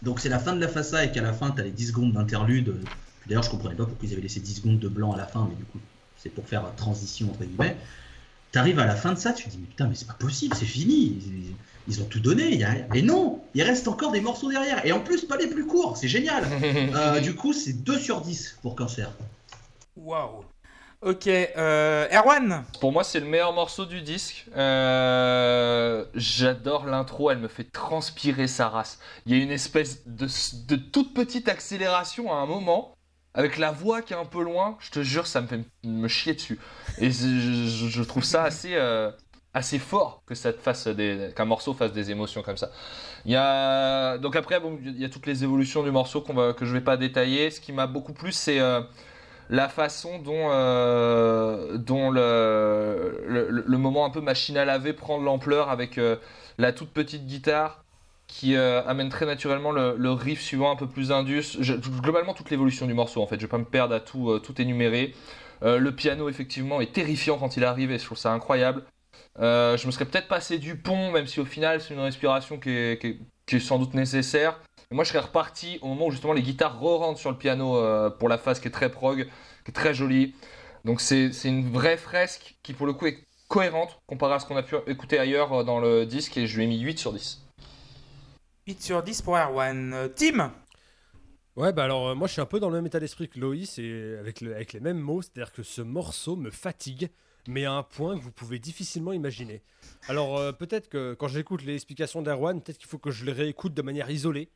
donc 0.02 0.20
c'est 0.20 0.28
la 0.28 0.38
fin 0.38 0.54
de 0.54 0.60
la 0.60 0.68
phase 0.68 0.94
A 0.94 1.04
et 1.04 1.12
qu'à 1.12 1.22
la 1.22 1.32
fin 1.32 1.50
tu 1.52 1.60
as 1.60 1.64
les 1.64 1.70
10 1.70 1.88
secondes 1.88 2.12
d'interlude, 2.12 2.68
euh, 2.70 2.80
d'ailleurs 3.26 3.42
je 3.44 3.50
comprenais 3.50 3.76
pas 3.76 3.84
pourquoi 3.86 4.08
ils 4.08 4.12
avaient 4.12 4.22
laissé 4.22 4.40
10 4.40 4.54
secondes 4.56 4.78
de 4.80 4.88
blanc 4.88 5.12
à 5.12 5.16
la 5.16 5.26
fin, 5.26 5.46
mais 5.48 5.54
du 5.56 5.64
coup 5.64 5.78
c'est 6.16 6.30
pour 6.30 6.46
faire 6.48 6.64
transition 6.76 7.30
entre 7.30 7.44
guillemets. 7.44 7.76
T'arrives 8.50 8.78
à 8.80 8.86
la 8.86 8.96
fin 8.96 9.12
de 9.12 9.18
ça, 9.18 9.32
tu 9.32 9.44
te 9.44 9.50
dis 9.50 9.58
mais 9.60 9.66
putain 9.66 9.86
mais 9.86 9.94
c'est 9.94 10.08
pas 10.08 10.14
possible, 10.14 10.56
c'est 10.56 10.64
fini. 10.64 11.20
Ils, 11.24 11.54
ils 11.86 12.02
ont 12.02 12.06
tout 12.06 12.20
donné. 12.20 12.48
il 12.52 12.58
y 12.60 12.64
a- 12.64 12.74
Et 12.94 13.02
non, 13.02 13.40
il 13.54 13.62
reste 13.62 13.86
encore 13.88 14.10
des 14.12 14.20
morceaux 14.20 14.50
derrière. 14.50 14.84
Et 14.84 14.90
en 14.92 15.00
plus 15.00 15.24
pas 15.24 15.36
les 15.36 15.46
plus 15.46 15.66
courts, 15.66 15.96
c'est 15.96 16.08
génial. 16.08 16.44
Euh, 16.96 17.20
du 17.20 17.34
coup 17.36 17.52
c'est 17.52 17.72
2 17.84 17.98
sur 17.98 18.20
10 18.22 18.58
pour 18.62 18.74
Cancer. 18.74 19.10
Waouh. 19.96 20.44
Ok, 21.00 21.28
euh, 21.28 22.08
Erwan 22.10 22.64
Pour 22.80 22.90
moi, 22.90 23.04
c'est 23.04 23.20
le 23.20 23.26
meilleur 23.26 23.52
morceau 23.52 23.86
du 23.86 24.02
disque. 24.02 24.46
Euh, 24.56 26.04
J'adore 26.14 26.86
l'intro, 26.86 27.30
elle 27.30 27.38
me 27.38 27.46
fait 27.46 27.70
transpirer 27.70 28.48
sa 28.48 28.68
race. 28.68 28.98
Il 29.24 29.36
y 29.36 29.40
a 29.40 29.42
une 29.42 29.52
espèce 29.52 30.08
de, 30.08 30.26
toute 30.74 31.14
petite 31.14 31.48
accélération 31.48 32.32
à 32.32 32.38
un 32.38 32.46
moment 32.46 32.96
avec 33.34 33.58
la 33.58 33.70
voix 33.70 34.02
qui 34.02 34.12
est 34.12 34.16
un 34.16 34.24
peu 34.24 34.42
loin, 34.42 34.76
je 34.80 34.90
te 34.90 35.02
jure, 35.04 35.28
ça 35.28 35.40
me 35.40 35.46
fait 35.46 35.60
me 35.84 36.08
chier 36.08 36.34
dessus. 36.34 36.58
Et 36.98 37.12
je, 37.12 38.02
trouve 38.02 38.24
ça 38.24 38.42
assez, 38.42 38.74
euh, 38.74 39.12
assez 39.54 39.78
fort 39.78 40.24
que 40.26 40.34
ça 40.34 40.52
qu'un 40.52 41.44
morceau 41.44 41.74
fasse 41.74 41.92
des 41.92 42.10
émotions 42.10 42.42
comme 42.42 42.56
ça. 42.56 42.72
Il 43.24 43.30
y 43.30 43.36
a 43.36 44.18
donc 44.18 44.34
après 44.34 44.60
il 44.82 44.98
y 44.98 45.04
a 45.04 45.08
toutes 45.08 45.26
les 45.26 45.44
évolutions 45.44 45.84
du 45.84 45.92
morceau 45.92 46.20
que 46.22 46.64
je 46.64 46.72
vais 46.72 46.80
pas 46.80 46.96
détailler. 46.96 47.52
Ce 47.52 47.60
qui 47.60 47.72
m'a 47.72 47.86
beaucoup 47.86 48.12
plu, 48.12 48.32
c'est 48.32 48.58
la 49.50 49.68
façon 49.68 50.18
dont 50.18 50.50
euh, 50.50 51.78
le, 53.66 53.78
moment 53.78 54.04
un 54.04 54.10
peu 54.10 54.20
machine 54.20 54.56
à 54.56 54.64
laver 54.64 54.92
prend 54.92 55.18
de 55.18 55.24
l'ampleur 55.24 55.70
avec 55.70 55.98
euh, 55.98 56.16
la 56.58 56.72
toute 56.72 56.90
petite 56.90 57.26
guitare 57.26 57.84
qui 58.26 58.56
euh, 58.56 58.84
amène 58.84 59.08
très 59.08 59.24
naturellement 59.24 59.72
le, 59.72 60.10
riff 60.12 60.42
suivant 60.42 60.70
un 60.70 60.76
peu 60.76 60.86
plus 60.86 61.12
indus. 61.12 61.58
Globalement 62.02 62.34
toute 62.34 62.50
l'évolution 62.50 62.86
du 62.86 62.94
morceau 62.94 63.22
en 63.22 63.26
fait. 63.26 63.36
Je 63.36 63.42
vais 63.42 63.48
pas 63.50 63.58
me 63.58 63.64
perdre 63.64 63.94
à 63.94 64.00
tout 64.00 64.60
énumérer. 64.60 65.14
Le 65.62 65.90
piano 65.90 66.28
effectivement 66.28 66.80
est 66.80 66.92
terrifiant 66.92 67.38
quand 67.38 67.56
il 67.56 67.64
arrive 67.64 67.90
et 67.90 67.98
je 67.98 68.04
trouve 68.04 68.18
ça 68.18 68.32
incroyable. 68.32 68.82
Je 69.38 69.86
me 69.86 69.90
serais 69.90 70.04
peut-être 70.04 70.28
passé 70.28 70.58
du 70.58 70.76
pont, 70.76 71.10
même 71.10 71.26
si 71.26 71.40
au 71.40 71.46
final 71.46 71.80
c'est 71.80 71.94
une 71.94 72.00
respiration 72.00 72.58
qui 72.58 72.70
est 72.70 73.58
sans 73.58 73.78
doute 73.78 73.94
nécessaire. 73.94 74.60
Et 74.90 74.94
moi 74.94 75.04
je 75.04 75.10
serais 75.10 75.18
reparti 75.20 75.78
au 75.82 75.88
moment 75.88 76.06
où 76.06 76.10
justement 76.10 76.32
les 76.32 76.42
guitares 76.42 76.80
re-rentrent 76.80 77.20
sur 77.20 77.30
le 77.30 77.36
piano 77.36 77.76
euh, 77.76 78.08
pour 78.08 78.28
la 78.28 78.38
phase 78.38 78.58
qui 78.58 78.68
est 78.68 78.72
très 78.72 78.90
prog, 78.90 79.24
qui 79.64 79.70
est 79.70 79.74
très 79.74 79.92
jolie. 79.92 80.34
Donc 80.84 81.00
c'est 81.00 81.32
c'est 81.32 81.48
une 81.48 81.70
vraie 81.70 81.98
fresque 81.98 82.56
qui 82.62 82.72
pour 82.72 82.86
le 82.86 82.94
coup 82.94 83.06
est 83.06 83.18
cohérente 83.48 83.98
comparé 84.06 84.34
à 84.34 84.38
ce 84.38 84.46
qu'on 84.46 84.56
a 84.56 84.62
pu 84.62 84.76
écouter 84.86 85.18
ailleurs 85.18 85.52
euh, 85.52 85.64
dans 85.64 85.78
le 85.78 86.06
disque 86.06 86.36
et 86.38 86.46
je 86.46 86.56
lui 86.56 86.64
ai 86.64 86.66
mis 86.66 86.80
8 86.80 86.98
sur 86.98 87.12
10. 87.12 87.44
8 88.66 88.82
sur 88.82 89.02
10 89.02 89.22
pour 89.22 89.36
Erwan. 89.36 89.92
Euh, 89.92 90.08
Tim? 90.08 90.52
Ouais, 91.56 91.72
bah 91.72 91.84
alors 91.84 92.08
euh, 92.08 92.14
moi 92.14 92.26
je 92.26 92.32
suis 92.32 92.40
un 92.40 92.46
peu 92.46 92.58
dans 92.60 92.70
le 92.70 92.76
même 92.76 92.86
état 92.86 93.00
d'esprit 93.00 93.28
que 93.28 93.38
Loïs 93.38 93.78
et 93.78 94.16
avec, 94.18 94.40
le- 94.40 94.54
avec 94.54 94.72
les 94.72 94.80
mêmes 94.80 94.98
mots, 95.00 95.20
c'est-à-dire 95.20 95.52
que 95.52 95.62
ce 95.62 95.82
morceau 95.82 96.36
me 96.36 96.50
fatigue, 96.50 97.10
mais 97.46 97.66
à 97.66 97.72
un 97.72 97.82
point 97.82 98.16
que 98.16 98.22
vous 98.22 98.30
pouvez 98.32 98.58
difficilement 98.58 99.12
imaginer. 99.12 99.62
Alors 100.08 100.38
euh, 100.38 100.52
peut-être 100.52 100.88
que 100.88 101.14
quand 101.14 101.28
j'écoute 101.28 101.62
les 101.64 101.74
explications 101.74 102.22
d'Erwan, 102.22 102.62
peut-être 102.62 102.78
qu'il 102.78 102.88
faut 102.88 102.98
que 102.98 103.10
je 103.10 103.24
les 103.26 103.32
réécoute 103.32 103.74
de 103.74 103.82
manière 103.82 104.08
isolée, 104.10 104.50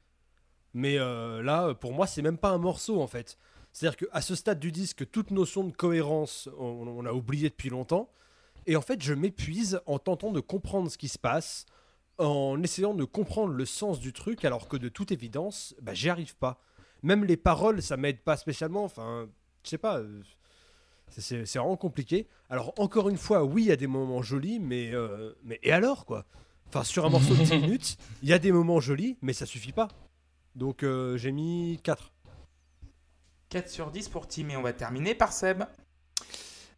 mais 0.75 0.99
euh, 0.99 1.43
là 1.43 1.75
pour 1.75 1.93
moi 1.93 2.07
c'est 2.07 2.23
même 2.23 2.39
pas 2.39 2.51
un 2.51 2.59
morceau 2.59 3.01
en 3.01 3.07
fait. 3.07 3.39
C'est-à-dire 3.73 3.97
qu'à 4.09 4.21
ce 4.21 4.35
stade 4.35 4.61
du 4.61 4.71
disque, 4.71 5.11
toute 5.11 5.31
notion 5.31 5.65
de 5.65 5.73
cohérence, 5.73 6.49
on, 6.59 6.87
on 6.87 7.07
a 7.07 7.13
oublié 7.13 7.49
depuis 7.49 7.71
longtemps, 7.71 8.11
et 8.67 8.77
en 8.77 8.83
fait 8.83 9.03
je 9.03 9.15
m'épuise 9.15 9.81
en 9.87 9.99
tentant 9.99 10.31
de 10.31 10.41
comprendre 10.41 10.91
ce 10.91 10.99
qui 10.99 11.09
se 11.09 11.19
passe, 11.19 11.65
en 12.19 12.63
essayant 12.63 12.95
de 12.95 13.05
comprendre 13.05 13.55
le 13.55 13.65
sens 13.65 13.99
du 13.99 14.13
truc, 14.13 14.45
alors 14.45 14.69
que 14.69 14.77
de 14.77 14.89
toute 14.89 15.11
évidence, 15.13 15.75
bah, 15.81 15.95
j'y 15.95 16.11
arrive 16.11 16.37
pas 16.37 16.61
même 17.03 17.25
les 17.25 17.37
paroles, 17.37 17.83
ça 17.83 17.97
m'aide 17.97 18.21
pas 18.21 18.37
spécialement. 18.37 18.85
Enfin, 18.85 19.29
je 19.65 19.71
sais 19.71 19.79
pas. 19.79 19.99
euh, 19.99 20.23
c'est 21.09 21.45
vraiment 21.59 21.77
compliqué. 21.77 22.27
Alors, 22.49 22.73
encore 22.79 23.09
une 23.09 23.19
fois, 23.19 23.45
oui, 23.45 23.65
il 23.65 23.69
y 23.69 23.73
a 23.73 23.77
des 23.77 23.87
moments 23.87 24.23
jolis, 24.23 24.61
mais, 24.61 24.95
euh, 24.95 25.33
mais 25.45 25.59
et 25.63 25.73
alors, 25.73 26.07
quoi? 26.07 26.25
Enfin, 26.69 26.85
sur 26.85 27.05
un 27.05 27.11
morceau 27.11 27.35
de 27.35 27.43
10 27.43 27.53
minutes, 27.61 27.99
il 28.23 28.29
y 28.29 28.33
a 28.33 28.39
des 28.39 28.53
moments 28.53 28.81
jolis, 28.81 29.19
mais 29.21 29.33
ça 29.33 29.45
suffit 29.45 29.73
pas. 29.73 29.89
Donc, 30.55 30.83
euh, 30.83 31.17
j'ai 31.17 31.33
mis 31.33 31.81
4. 31.83 32.13
4 33.49 33.69
sur 33.69 33.91
10 33.91 34.09
pour 34.09 34.27
Tim 34.27 34.49
et 34.49 34.57
on 34.57 34.63
va 34.63 34.73
terminer 34.73 35.15
par 35.15 35.33
Seb. 35.33 35.65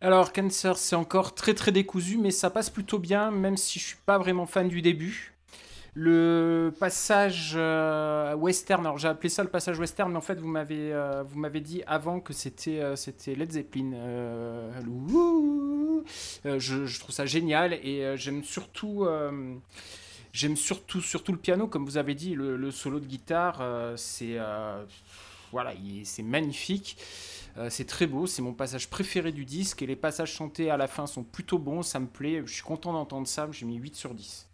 Alors, 0.01 0.33
Cancer, 0.33 0.77
c'est 0.77 0.97
encore 0.97 1.35
très 1.35 1.55
très 1.55 1.72
décousu, 1.72 2.18
mais 2.18 2.31
ça 2.31 2.51
passe 2.51 2.70
plutôt 2.70 2.99
bien, 2.99 3.31
même 3.31 3.57
si 3.57 3.79
je 3.79 3.85
suis 3.85 3.99
pas 4.05 4.18
vraiment 4.18 4.47
fan 4.47 4.68
du 4.68 4.83
début. 4.83 5.35
Le 5.97 6.75
passage 6.81 7.53
euh, 7.55 8.35
western, 8.35 8.85
alors 8.85 8.99
j'ai 8.99 9.07
appelé 9.07 9.29
ça 9.29 9.45
le 9.45 9.49
passage 9.49 9.79
western, 9.79 10.11
mais 10.11 10.18
en 10.18 10.20
fait 10.20 10.41
vous 10.41 10.49
m'avez 10.49 10.93
euh, 10.93 11.22
vous 11.22 11.39
m'avez 11.39 11.61
dit 11.61 11.85
avant 11.87 12.18
que 12.18 12.33
c'était 12.33 12.81
euh, 12.81 12.97
c'était 12.97 13.37
Led 13.37 13.53
Zeppelin. 13.53 13.93
Euh, 13.95 14.72
euh, 16.47 16.59
je, 16.59 16.85
je 16.87 16.99
trouve 16.99 17.14
ça 17.14 17.27
génial 17.27 17.75
et 17.75 18.03
euh, 18.03 18.16
j'aime 18.16 18.43
surtout 18.43 19.05
euh, 19.05 19.55
j'aime 20.35 20.57
surtout 20.57 21.01
surtout 21.03 21.32
le 21.32 21.39
piano, 21.39 21.68
comme 21.68 21.87
vous 21.87 21.97
avez 21.99 22.14
dit, 22.16 22.35
le, 22.37 22.70
solo 22.72 23.01
de 23.01 23.07
guitare, 23.07 23.61
euh, 23.62 23.97
c'est 23.97 24.35
euh, 24.39 24.85
voilà, 25.53 25.74
il- 25.74 26.07
c'est 26.07 26.22
magnifique. 26.22 26.97
Euh, 27.59 27.70
c'est 27.70 27.85
très 27.87 28.07
beau, 28.07 28.26
c'est 28.26 28.43
mon 28.43 28.53
passage 28.55 28.91
préféré 28.91 29.32
du 29.32 29.45
disque 29.45 29.82
et 29.82 29.87
les 29.87 29.97
passages 29.97 30.32
chantés 30.32 30.70
à 30.70 30.76
la 30.76 30.89
fin 30.89 31.07
sont 31.07 31.22
plutôt 31.24 31.59
bons, 31.59 31.82
ça 31.82 32.01
me 32.01 32.07
plaît, 32.07 32.43
je 32.47 32.53
suis 32.55 32.62
content 32.64 32.93
d'entendre 32.93 33.28
ça, 33.28 33.49
j'ai 33.53 33.66
mis 33.66 33.76
8 33.76 33.97
sur 33.97 34.14
10. 34.14 34.49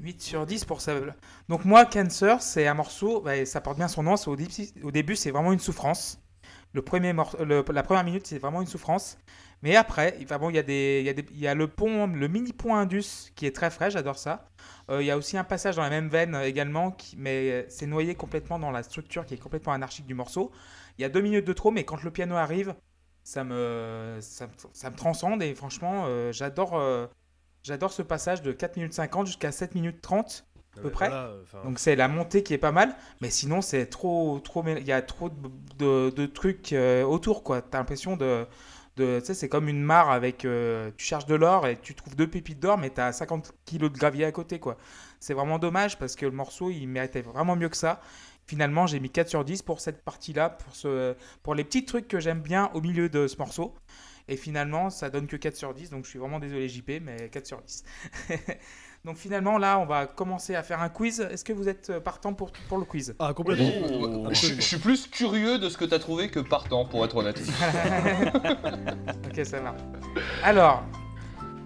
8 0.00 0.20
sur 0.22 0.46
10 0.46 0.64
pour 0.64 0.80
Seb. 0.82 1.12
Donc 1.48 1.64
moi, 1.64 1.86
Cancer, 1.86 2.42
c'est 2.42 2.66
un 2.66 2.74
morceau, 2.74 3.20
bah, 3.22 3.46
ça 3.46 3.60
porte 3.62 3.78
bien 3.78 3.88
son 3.88 4.02
nom, 4.02 4.14
au, 4.26 4.36
début- 4.36 5.16
c'est 5.16 5.30
vraiment 5.30 5.52
une 5.52 5.58
souffrance. 5.60 6.18
Le 6.74 6.82
premier 6.82 7.12
la 7.14 7.82
première 7.84 8.04
minute 8.04 8.26
c'est 8.26 8.38
vraiment 8.38 8.60
une 8.60 8.66
souffrance. 8.68 9.18
Mais 9.64 9.76
après, 9.76 10.16
il- 10.20 10.26
bon, 10.26 10.50
y, 10.50 10.58
a 10.58 10.62
des, 10.62 10.98
il, 11.00 11.06
y 11.06 11.10
a 11.10 11.14
des- 11.14 11.26
il 11.32 11.38
y 11.40 11.48
a 11.48 11.54
le 11.56 11.68
pont, 11.68 12.06
le 12.06 12.28
mini 12.28 12.52
pont 12.52 12.76
Indus 12.76 13.32
qui 13.36 13.46
est 13.46 13.56
très 13.56 13.70
frais, 13.70 13.90
j'adore 13.90 14.18
ça. 14.18 14.48
Euh, 14.90 15.02
il 15.02 15.06
y 15.06 15.10
a 15.10 15.16
aussi 15.18 15.38
un 15.38 15.44
passage 15.44 15.76
dans 15.76 15.82
la 15.82 15.90
même 15.90 16.08
veine 16.10 16.34
euh, 16.36 16.44
également, 16.46 16.92
qui, 16.92 17.16
mais 17.18 17.50
euh, 17.52 17.64
c'est 17.68 17.86
noyé 17.86 18.14
complètement 18.14 18.58
dans 18.60 18.70
la 18.70 18.82
structure 18.84 19.26
qui 19.26 19.34
est 19.34 19.38
complètement 19.38 19.72
anarchique 19.72 20.06
du 20.06 20.14
morceau. 20.14 20.52
Il 20.98 21.02
y 21.02 21.04
a 21.06 21.08
deux 21.08 21.22
minutes 21.22 21.46
de 21.46 21.52
trop, 21.54 21.72
mais 21.72 21.84
quand 21.84 22.02
le 22.04 22.10
piano 22.12 22.36
arrive, 22.36 22.74
ça 23.24 23.42
me, 23.44 24.18
ça, 24.20 24.46
me- 24.46 24.52
ça 24.74 24.90
me 24.90 24.96
transcende 24.96 25.42
et 25.42 25.54
franchement, 25.54 26.04
euh, 26.08 26.32
j'adore, 26.32 26.76
euh, 26.78 27.06
j'adore 27.62 27.92
ce 27.92 28.02
passage 28.02 28.42
de 28.42 28.52
4 28.52 28.76
minutes 28.76 28.94
50 28.94 29.26
jusqu'à 29.26 29.52
7 29.52 29.74
minutes 29.74 30.00
30 30.02 30.46
à 30.76 30.80
peu 30.80 30.90
près. 30.90 31.08
Voilà, 31.08 31.30
Donc 31.64 31.78
c'est 31.78 31.96
la 31.96 32.08
montée 32.08 32.42
qui 32.42 32.52
est 32.54 32.58
pas 32.58 32.72
mal, 32.72 32.96
mais 33.20 33.30
sinon 33.30 33.62
c'est 33.62 33.86
trop, 33.86 34.40
trop, 34.40 34.64
il 34.66 34.84
y 34.86 34.92
a 34.92 35.02
trop 35.02 35.30
de, 35.30 35.36
de- 35.78 36.10
de 36.10 36.26
trucs 36.26 36.74
autour 37.06 37.42
quoi. 37.44 37.62
T'as 37.62 37.78
l'impression 37.78 38.16
de, 38.16 38.46
c'est 38.96 39.48
comme 39.48 39.68
une 39.68 39.82
mare 39.82 40.10
avec, 40.10 40.44
euh, 40.44 40.90
tu 40.96 41.04
cherches 41.04 41.26
de 41.26 41.34
l'or 41.34 41.66
et 41.66 41.76
tu 41.76 41.94
trouves 41.94 42.14
deux 42.16 42.28
pépites 42.28 42.60
d'or, 42.60 42.78
mais 42.78 42.90
t'as 42.90 43.12
50 43.12 43.52
kilos 43.64 43.92
de 43.92 43.98
gravier 43.98 44.24
à 44.24 44.32
côté 44.32 44.60
quoi. 44.60 44.76
C'est 45.20 45.34
vraiment 45.34 45.58
dommage 45.58 45.98
parce 45.98 46.16
que 46.16 46.26
le 46.26 46.32
morceau 46.32 46.70
il 46.70 46.86
méritait 46.86 47.22
vraiment 47.22 47.56
mieux 47.56 47.68
que 47.68 47.76
ça. 47.76 48.00
Finalement 48.46 48.86
j'ai 48.86 49.00
mis 49.00 49.10
4 49.10 49.28
sur 49.28 49.44
10 49.44 49.62
pour 49.62 49.80
cette 49.80 50.04
partie-là, 50.04 50.50
pour 50.50 50.74
ce, 50.76 51.16
pour 51.42 51.54
les 51.54 51.64
petits 51.64 51.84
trucs 51.84 52.08
que 52.08 52.20
j'aime 52.20 52.40
bien 52.40 52.70
au 52.74 52.80
milieu 52.80 53.08
de 53.08 53.26
ce 53.26 53.36
morceau. 53.38 53.74
Et 54.26 54.36
finalement, 54.36 54.88
ça 54.88 55.10
donne 55.10 55.26
que 55.26 55.36
4 55.36 55.54
sur 55.54 55.74
10, 55.74 55.90
donc 55.90 56.04
je 56.04 56.10
suis 56.10 56.18
vraiment 56.18 56.38
désolé 56.38 56.66
JP, 56.68 56.92
mais 57.02 57.28
4 57.28 57.46
sur 57.46 57.60
10. 57.60 57.84
donc 59.04 59.16
finalement, 59.16 59.58
là, 59.58 59.78
on 59.78 59.84
va 59.84 60.06
commencer 60.06 60.54
à 60.54 60.62
faire 60.62 60.80
un 60.80 60.88
quiz. 60.88 61.20
Est-ce 61.20 61.44
que 61.44 61.52
vous 61.52 61.68
êtes 61.68 61.90
euh, 61.90 62.00
partant 62.00 62.32
pour, 62.32 62.52
pour 62.68 62.78
le 62.78 62.84
quiz? 62.84 63.14
Ah, 63.18 63.32
complètement. 63.34 63.68
Oh, 64.00 64.28
je, 64.30 64.54
je 64.54 64.60
suis 64.60 64.78
plus 64.78 65.06
curieux 65.06 65.58
de 65.58 65.68
ce 65.68 65.76
que 65.76 65.84
t'as 65.84 65.98
trouvé 65.98 66.28
que 66.30 66.40
partant, 66.40 66.84
pour 66.84 67.04
être 67.04 67.16
honnête. 67.16 67.40
Ok, 69.26 69.44
ça 69.44 69.60
marche. 69.60 69.80
Alors, 70.42 70.84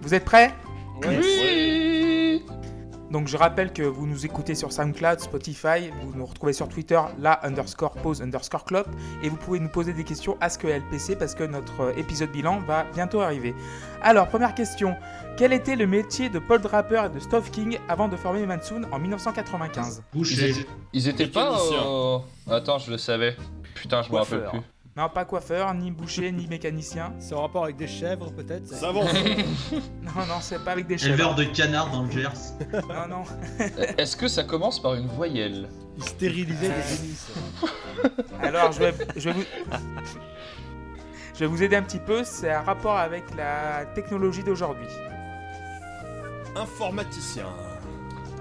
vous 0.01 0.13
êtes 0.13 0.25
prêts? 0.25 0.53
Oui 1.07 2.43
Donc 3.11 3.27
je 3.27 3.37
rappelle 3.37 3.73
que 3.73 3.81
vous 3.81 4.05
nous 4.05 4.25
écoutez 4.25 4.53
sur 4.53 4.71
SoundCloud, 4.71 5.19
Spotify, 5.19 5.89
vous 6.03 6.13
nous 6.15 6.25
retrouvez 6.25 6.53
sur 6.53 6.67
Twitter, 6.69 6.99
la 7.19 7.43
underscore 7.45 7.93
pause 7.93 8.21
underscore 8.21 8.65
clope, 8.65 8.89
et 9.23 9.29
vous 9.29 9.35
pouvez 9.35 9.59
nous 9.59 9.69
poser 9.69 9.93
des 9.93 10.03
questions 10.03 10.37
à 10.41 10.49
ce 10.49 10.59
que 10.59 10.67
LPC 10.67 11.15
parce 11.15 11.33
que 11.33 11.43
notre 11.43 11.81
euh, 11.81 11.93
épisode 11.97 12.31
bilan 12.31 12.59
va 12.59 12.83
bientôt 12.93 13.21
arriver. 13.21 13.55
Alors, 14.03 14.27
première 14.27 14.53
question. 14.53 14.95
Quel 15.37 15.53
était 15.53 15.75
le 15.75 15.87
métier 15.87 16.29
de 16.29 16.37
Paul 16.37 16.61
Draper 16.61 17.05
et 17.05 17.09
de 17.15 17.19
Stove 17.19 17.49
King 17.49 17.79
avant 17.87 18.07
de 18.09 18.15
former 18.15 18.45
Mansoon 18.45 18.81
en 18.91 18.99
1995 18.99 20.03
Ils 20.13 20.17
Boucher. 20.17 20.49
étaient, 20.51 20.65
ils 20.93 21.07
étaient 21.07 21.27
pas. 21.27 21.57
Euh, 21.71 22.19
Attends, 22.49 22.77
je 22.77 22.91
le 22.91 22.97
savais. 22.97 23.35
Putain, 23.73 24.01
je 24.03 24.11
me 24.11 24.17
rappelle 24.17 24.43
plus. 24.49 24.59
Non, 24.99 25.07
pas 25.07 25.23
coiffeur, 25.23 25.73
ni 25.75 25.91
boucher, 25.91 26.29
ni 26.29 26.45
mécanicien. 26.47 27.13
C'est 27.19 27.33
en 27.33 27.43
rapport 27.43 27.63
avec 27.63 27.77
des 27.77 27.87
chèvres, 27.87 28.33
peut-être 28.33 28.67
ça 28.67 28.75
Savant. 28.75 29.05
Non, 30.03 30.25
non, 30.27 30.41
c'est 30.41 30.61
pas 30.61 30.73
avec 30.73 30.87
des 30.87 30.97
chèvres. 30.97 31.13
Éleveur 31.13 31.35
de 31.35 31.45
canards 31.45 31.89
dans 31.89 32.03
le 32.03 32.11
Gers. 32.11 32.33
Non, 32.73 33.07
non. 33.07 33.23
Est-ce 33.97 34.17
que 34.17 34.27
ça 34.27 34.43
commence 34.43 34.81
par 34.81 34.95
une 34.95 35.07
voyelle? 35.07 35.69
Ils 35.95 36.03
stérilisaient 36.03 36.67
des 36.67 36.97
génisses. 36.97 37.31
Alors, 38.41 38.73
je 38.73 38.79
vais, 38.79 38.93
je 39.15 39.29
vais 39.29 39.35
vous... 39.35 39.43
Je 41.33 41.39
vais 41.39 41.45
vous 41.45 41.63
aider 41.63 41.77
un 41.77 41.83
petit 41.83 41.99
peu, 41.99 42.25
c'est 42.25 42.51
un 42.51 42.63
rapport 42.63 42.97
avec 42.97 43.23
la 43.37 43.85
technologie 43.95 44.43
d'aujourd'hui. 44.43 44.89
Informaticien. 46.57 47.45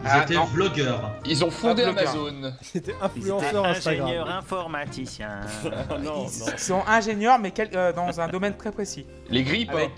Ils 0.01 0.07
Ah, 0.11 0.23
étaient 0.23 0.35
non. 0.35 0.45
vlogueurs. 0.45 1.11
Ils 1.27 1.45
ont 1.45 1.51
fondé 1.51 1.83
Ah, 1.87 1.93
bloqueur. 1.93 2.11
Amazon. 2.15 2.53
C'était 2.63 2.93
Ils 2.93 2.95
étaient 2.95 3.03
influenceur 3.05 3.65
Instagram. 3.67 4.07
ingénieurs 4.07 4.31
informaticiens. 4.31 5.41
Ah 5.65 5.99
non, 6.03 6.27
Ils 6.33 6.39
non. 6.41 6.57
sont 6.57 6.83
ingénieurs, 6.87 7.39
mais 7.39 7.51
quel- 7.51 7.71
euh, 7.75 7.93
dans 7.93 8.21
un 8.21 8.29
domaine 8.29 8.57
très 8.57 8.71
précis. 8.71 9.07
Les 9.29 9.43
grippes. 9.43 9.71
Avec... 9.71 9.91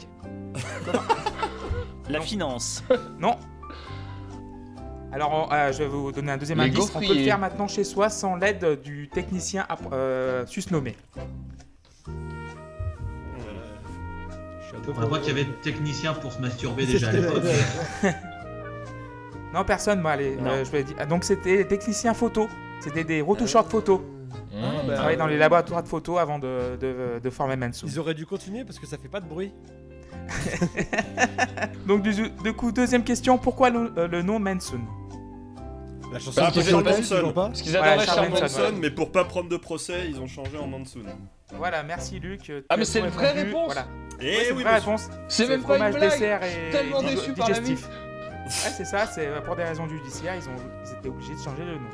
La 2.08 2.20
finance. 2.20 2.82
Non. 3.18 3.36
Alors, 5.12 5.48
on- 5.50 5.52
euh, 5.52 5.70
je 5.72 5.78
vais 5.78 5.86
vous 5.88 6.12
donner 6.12 6.32
un 6.32 6.38
deuxième 6.38 6.58
Les 6.60 6.64
indice. 6.68 6.78
On 6.80 6.86
peut 6.94 7.00
le 7.00 7.06
gaufriers. 7.08 7.24
faire 7.26 7.38
maintenant 7.38 7.68
chez 7.68 7.84
soi 7.84 8.08
sans 8.08 8.36
l'aide 8.36 8.80
du 8.82 9.08
technicien 9.12 9.66
euh, 9.92 10.46
susnommé. 10.46 10.96
On 15.02 15.06
voit 15.06 15.18
qu'il 15.18 15.28
y 15.28 15.32
avait 15.32 15.44
des 15.44 15.52
techniciens 15.62 16.14
pour 16.14 16.32
se 16.32 16.40
masturber 16.40 16.86
déjà 16.86 17.10
à 17.10 17.12
l'époque. 17.12 17.42
Non, 19.54 19.64
personne. 19.64 20.04
Allez, 20.06 20.36
Non. 20.36 20.50
euh, 20.50 20.64
je 20.64 20.70
vais 20.70 20.84
dire. 20.84 20.96
ah, 20.98 21.06
Donc, 21.06 21.24
c'était 21.24 21.58
des 21.58 21.66
techniciens 21.66 22.14
photo. 22.14 22.48
C'était 22.80 23.04
des 23.04 23.20
retoucheurs 23.20 23.64
de 23.64 23.68
photos. 23.68 24.00
Mmh. 24.00 24.60
bah 24.60 24.68
bah, 24.86 24.94
travaillait 24.94 25.16
dans 25.16 25.26
euh, 25.26 25.30
les 25.30 25.38
laboratoires 25.38 25.82
de 25.82 25.88
photos 25.88 26.18
avant 26.18 26.38
de, 26.38 26.76
de, 26.80 27.20
de 27.22 27.30
former 27.30 27.56
Mansoon. 27.56 27.86
Ils 27.86 27.98
auraient 27.98 28.14
dû 28.14 28.26
continuer 28.26 28.64
parce 28.64 28.78
que 28.78 28.86
ça 28.86 28.96
fait 28.98 29.08
pas 29.08 29.20
de 29.20 29.26
bruit. 29.26 29.52
Donc 31.86 32.02
du, 32.02 32.12
du 32.12 32.52
coup, 32.52 32.72
deuxième 32.72 33.04
question, 33.04 33.38
pourquoi 33.38 33.70
le, 33.70 33.92
euh, 33.96 34.08
le 34.08 34.22
nom 34.22 34.38
Mansoon 34.38 34.80
La 36.12 36.18
chanson 36.18 36.40
Bah, 36.40 36.50
de 36.50 36.60
Charles 36.62 36.84
Manson, 36.84 37.14
Manson. 37.22 37.32
Parce 37.34 37.62
qu'ils 37.62 37.76
adoraient 37.76 38.06
Charles 38.06 38.06
Charles 38.06 38.28
Manson, 38.30 38.42
Manson. 38.42 38.60
Manson, 38.62 38.74
mais 38.80 38.90
pour 38.90 39.12
pas 39.12 39.24
prendre 39.24 39.48
de 39.48 39.56
procès, 39.56 40.06
ils 40.08 40.20
ont 40.20 40.26
changé 40.26 40.56
en 40.58 40.66
Manson. 40.66 41.00
Voilà, 41.56 41.82
merci 41.82 42.18
Luc. 42.20 42.52
Ah, 42.68 42.76
mais 42.76 42.84
c'est 42.84 43.00
une 43.00 43.06
vraie 43.08 43.32
réponse. 43.32 43.66
Voilà. 43.72 43.86
Eh 44.20 44.24
Ouais, 44.24 44.36
c'est 44.44 44.50
une 44.50 44.56
oui, 44.58 44.62
vraie 44.62 44.74
réponse. 44.78 45.08
C'est 45.28 45.48
même 45.48 45.62
pas 45.62 45.78
une 45.78 45.94
blague. 45.96 46.12
et 46.12 46.16
suis 46.50 46.70
tellement 46.72 47.02
déçu 47.02 47.32
par 47.32 47.48
la 47.50 47.60
vie. 47.60 47.76
Ouais, 48.64 48.72
c'est 48.76 48.84
ça, 48.84 49.06
c'est 49.06 49.26
euh, 49.26 49.40
pour 49.40 49.56
des 49.56 49.62
raisons 49.64 49.88
judiciaires, 49.88 50.34
ils, 50.36 50.48
ont, 50.48 50.56
ils 50.84 50.92
étaient 50.98 51.08
obligés 51.08 51.34
de 51.34 51.40
changer 51.40 51.64
le 51.64 51.74
nom. 51.74 51.88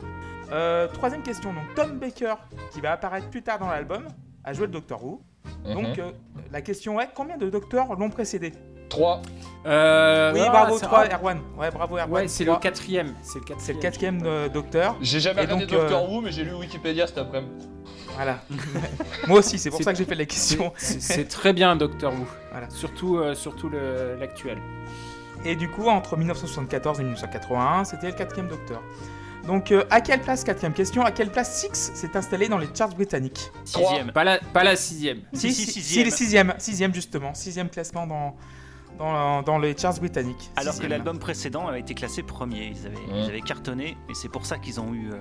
Euh, 0.52 0.88
troisième 0.88 1.22
question, 1.22 1.52
donc 1.52 1.74
Tom 1.74 1.98
Baker, 1.98 2.34
qui 2.72 2.80
va 2.80 2.92
apparaître 2.92 3.28
plus 3.28 3.42
tard 3.42 3.58
dans 3.58 3.68
l'album, 3.68 4.06
a 4.44 4.52
joué 4.52 4.66
le 4.66 4.72
Docteur 4.72 5.04
Who. 5.04 5.20
Donc 5.64 5.84
Mhm. 5.88 5.94
euh, 5.98 6.10
la 6.52 6.60
question 6.62 7.00
est, 7.00 7.08
combien 7.14 7.36
de 7.36 7.48
docteurs 7.50 7.94
l'ont 7.94 8.10
précédé? 8.10 8.52
3. 8.88 9.20
Euh, 9.66 10.32
Oui, 10.32 10.40
ah, 10.44 10.50
bravo, 10.50 10.78
c'est- 10.78 10.86
3, 10.86 11.04
ah, 11.10 11.14
Erwan. 11.16 11.40
Ouais, 11.58 11.70
bravo 11.70 11.96
Erwan. 11.98 12.10
Ouais, 12.12 12.28
c'est 12.28 12.44
le 12.44 12.50
trois. 12.52 12.60
quatrième. 12.60 13.14
C'est 13.22 13.38
le 13.40 13.44
C'est 13.58 13.74
quatrième. 13.74 13.76
le 13.76 13.82
quatrième 13.82 14.22
euh, 14.24 14.48
docteur. 14.48 14.96
J'ai 15.00 15.20
jamais 15.20 15.40
regardé 15.42 15.66
donc, 15.66 15.74
Doctor 15.74 16.04
euh, 16.04 16.08
Who, 16.08 16.20
mais 16.20 16.30
j'ai 16.32 16.44
lu 16.44 16.54
Wikipédia 16.54 17.06
cet 17.06 17.18
après-midi. 17.18 17.68
Voilà. 18.14 18.38
Moi 19.26 19.40
aussi, 19.40 19.58
c'est 19.58 19.70
pour 19.70 19.82
ça 19.82 19.92
que 19.92 19.98
j'ai 19.98 20.04
fait 20.04 20.14
la 20.14 20.24
question. 20.24 20.72
C'est 20.76 21.28
très 21.28 21.52
bien, 21.52 21.74
Doctor 21.76 22.12
Who. 22.12 22.26
Voilà. 22.52 22.70
Surtout, 22.70 23.18
euh, 23.18 23.34
surtout 23.34 23.68
le- 23.68 24.16
l'actuel. 24.18 24.58
Et 25.46 25.54
du 25.54 25.68
coup, 25.70 25.86
entre 25.86 26.16
1974 26.16 26.98
et 27.00 27.04
1981, 27.04 27.84
c'était 27.84 28.08
le 28.08 28.14
quatrième 28.14 28.48
docteur. 28.48 28.82
Donc, 29.46 29.70
euh, 29.70 29.84
à 29.90 30.00
quelle 30.00 30.20
place, 30.20 30.42
quatrième 30.42 30.72
question, 30.72 31.02
à 31.04 31.12
quelle 31.12 31.30
place 31.30 31.60
Six 31.60 31.92
s'est 31.94 32.16
installé 32.16 32.48
dans 32.48 32.58
les 32.58 32.66
charts 32.74 32.88
britanniques 32.96 33.52
Sixième. 33.64 34.10
Pas 34.10 34.24
la, 34.24 34.38
pas 34.38 34.64
la 34.64 34.74
sixième. 34.74 35.20
Si, 35.32 35.52
si, 35.52 35.66
si, 35.66 35.72
sixième. 35.82 36.04
les 36.06 36.10
sixième, 36.10 36.54
sixième 36.58 36.92
justement, 36.92 37.32
sixième 37.32 37.68
classement 37.68 38.08
dans, 38.08 38.34
dans, 38.98 39.42
dans 39.42 39.58
les 39.58 39.76
charts 39.76 40.00
britanniques. 40.00 40.50
Alors 40.56 40.76
que 40.76 40.86
l'album 40.88 41.20
précédent 41.20 41.68
a 41.68 41.78
été 41.78 41.94
classé 41.94 42.24
premier. 42.24 42.72
Ils 42.74 42.86
avaient, 42.86 42.96
ils 43.20 43.28
avaient 43.28 43.40
cartonné 43.40 43.96
et 44.08 44.14
c'est 44.14 44.28
pour 44.28 44.46
ça 44.46 44.58
qu'ils 44.58 44.80
ont 44.80 44.92
eu. 44.92 45.12
euh, 45.12 45.18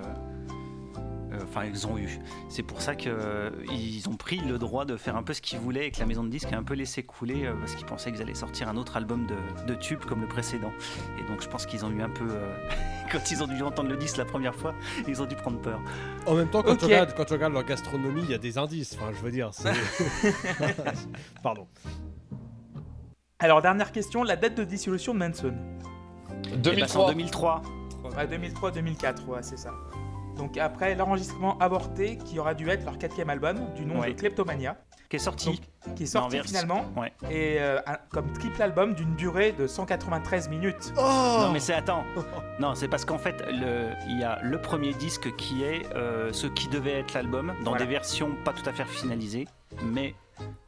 Enfin, 1.44 1.64
ils 1.64 1.86
ont 1.86 1.96
eu. 1.98 2.18
C'est 2.48 2.62
pour 2.62 2.80
ça 2.80 2.94
qu'ils 2.94 4.08
ont 4.08 4.16
pris 4.16 4.38
le 4.38 4.58
droit 4.58 4.84
de 4.84 4.96
faire 4.96 5.16
un 5.16 5.22
peu 5.22 5.32
ce 5.34 5.40
qu'ils 5.40 5.58
voulaient 5.58 5.86
et 5.86 5.90
que 5.90 6.00
la 6.00 6.06
maison 6.06 6.24
de 6.24 6.28
disques 6.28 6.52
a 6.52 6.56
un 6.56 6.62
peu 6.62 6.74
laissé 6.74 7.02
couler 7.02 7.46
euh, 7.46 7.54
parce 7.58 7.74
qu'ils 7.74 7.86
pensaient 7.86 8.12
qu'ils 8.12 8.22
allaient 8.22 8.34
sortir 8.34 8.68
un 8.68 8.76
autre 8.76 8.96
album 8.96 9.26
de, 9.26 9.66
de 9.66 9.74
tube 9.74 10.00
comme 10.00 10.20
le 10.20 10.28
précédent. 10.28 10.72
Et 11.18 11.30
donc, 11.30 11.42
je 11.42 11.48
pense 11.48 11.66
qu'ils 11.66 11.84
ont 11.84 11.90
eu 11.90 12.02
un 12.02 12.10
peu. 12.10 12.26
euh, 12.28 12.56
quand 13.12 13.30
ils 13.30 13.42
ont 13.42 13.46
dû 13.46 13.62
entendre 13.62 13.88
le 13.88 13.96
disque 13.96 14.16
la 14.16 14.24
première 14.24 14.54
fois, 14.54 14.74
ils 15.06 15.20
ont 15.22 15.26
dû 15.26 15.36
prendre 15.36 15.60
peur. 15.60 15.80
En 16.26 16.34
même 16.34 16.48
temps, 16.48 16.62
quand, 16.62 16.72
Ok. 16.72 16.78
tu 16.78 16.84
regardes, 16.86 17.14
quand 17.14 17.24
tu 17.24 17.32
regardes 17.34 17.52
leur 17.52 17.64
gastronomie, 17.64 18.22
il 18.24 18.30
y 18.30 18.34
a 18.34 18.38
des 18.38 18.58
indices. 18.58 18.94
Enfin, 19.00 19.12
je 19.16 19.22
veux 19.24 19.30
dire, 19.30 19.50
c'est. 19.52 19.72
Pardon. 21.42 21.66
Alors, 23.38 23.60
dernière 23.62 23.92
question, 23.92 24.22
la 24.22 24.36
date 24.36 24.54
de 24.56 24.64
dissolution 24.64 25.12
de 25.14 25.18
Manson? 25.18 25.54
Et 26.52 26.56
bah, 26.56 26.86
c'est 26.88 26.96
en 26.96 27.08
2003. 27.08 27.62
2003. 27.62 27.62
Ouais, 28.16 28.26
2003-2004, 28.26 29.24
ouais, 29.26 29.38
c'est 29.42 29.58
ça. 29.58 29.72
Donc, 30.36 30.56
après 30.58 30.94
l'enregistrement 30.94 31.56
avorté, 31.58 32.18
qui 32.18 32.38
aura 32.38 32.54
dû 32.54 32.68
être 32.68 32.84
leur 32.84 32.98
quatrième 32.98 33.30
album, 33.30 33.56
du 33.74 33.84
nom 33.86 34.00
Ouais. 34.00 34.12
de 34.12 34.18
Kleptomania, 34.18 34.76
Qui 35.08 35.16
est 35.16 35.20
sorti. 35.20 35.60
Donc, 35.86 35.94
qui 35.94 36.02
est 36.02 36.06
sorti 36.06 36.38
finalement, 36.42 36.84
Ouais. 36.96 37.12
et 37.30 37.56
euh, 37.60 37.78
un- 37.86 37.96
comme 38.10 38.32
triple 38.32 38.60
album 38.60 38.92
d'une 38.94 39.14
durée 39.14 39.52
de 39.52 39.66
193 39.68 40.48
minutes. 40.48 40.92
Oh 40.98 41.36
Non 41.42 41.52
mais 41.52 41.60
c'est 41.60 41.74
attends. 41.74 42.02
Non 42.60 42.74
c'est 42.74 42.88
parce 42.88 43.04
qu'en 43.04 43.18
fait 43.18 43.36
il 43.48 44.18
y 44.18 44.24
a 44.24 44.40
le 44.42 44.60
premier 44.60 44.92
disque 44.94 45.34
qui 45.36 45.62
est 45.62 45.86
euh, 45.94 46.32
ce 46.32 46.46
qui 46.48 46.66
devait 46.68 46.98
être 47.00 47.14
l'album 47.14 47.54
dans 47.64 47.70
Voilà. 47.70 47.84
des 47.84 47.90
versions 47.90 48.30
pas 48.44 48.52
tout 48.52 48.68
à 48.68 48.72
fait 48.72 48.84
finalisées, 48.84 49.46
mais 49.84 50.14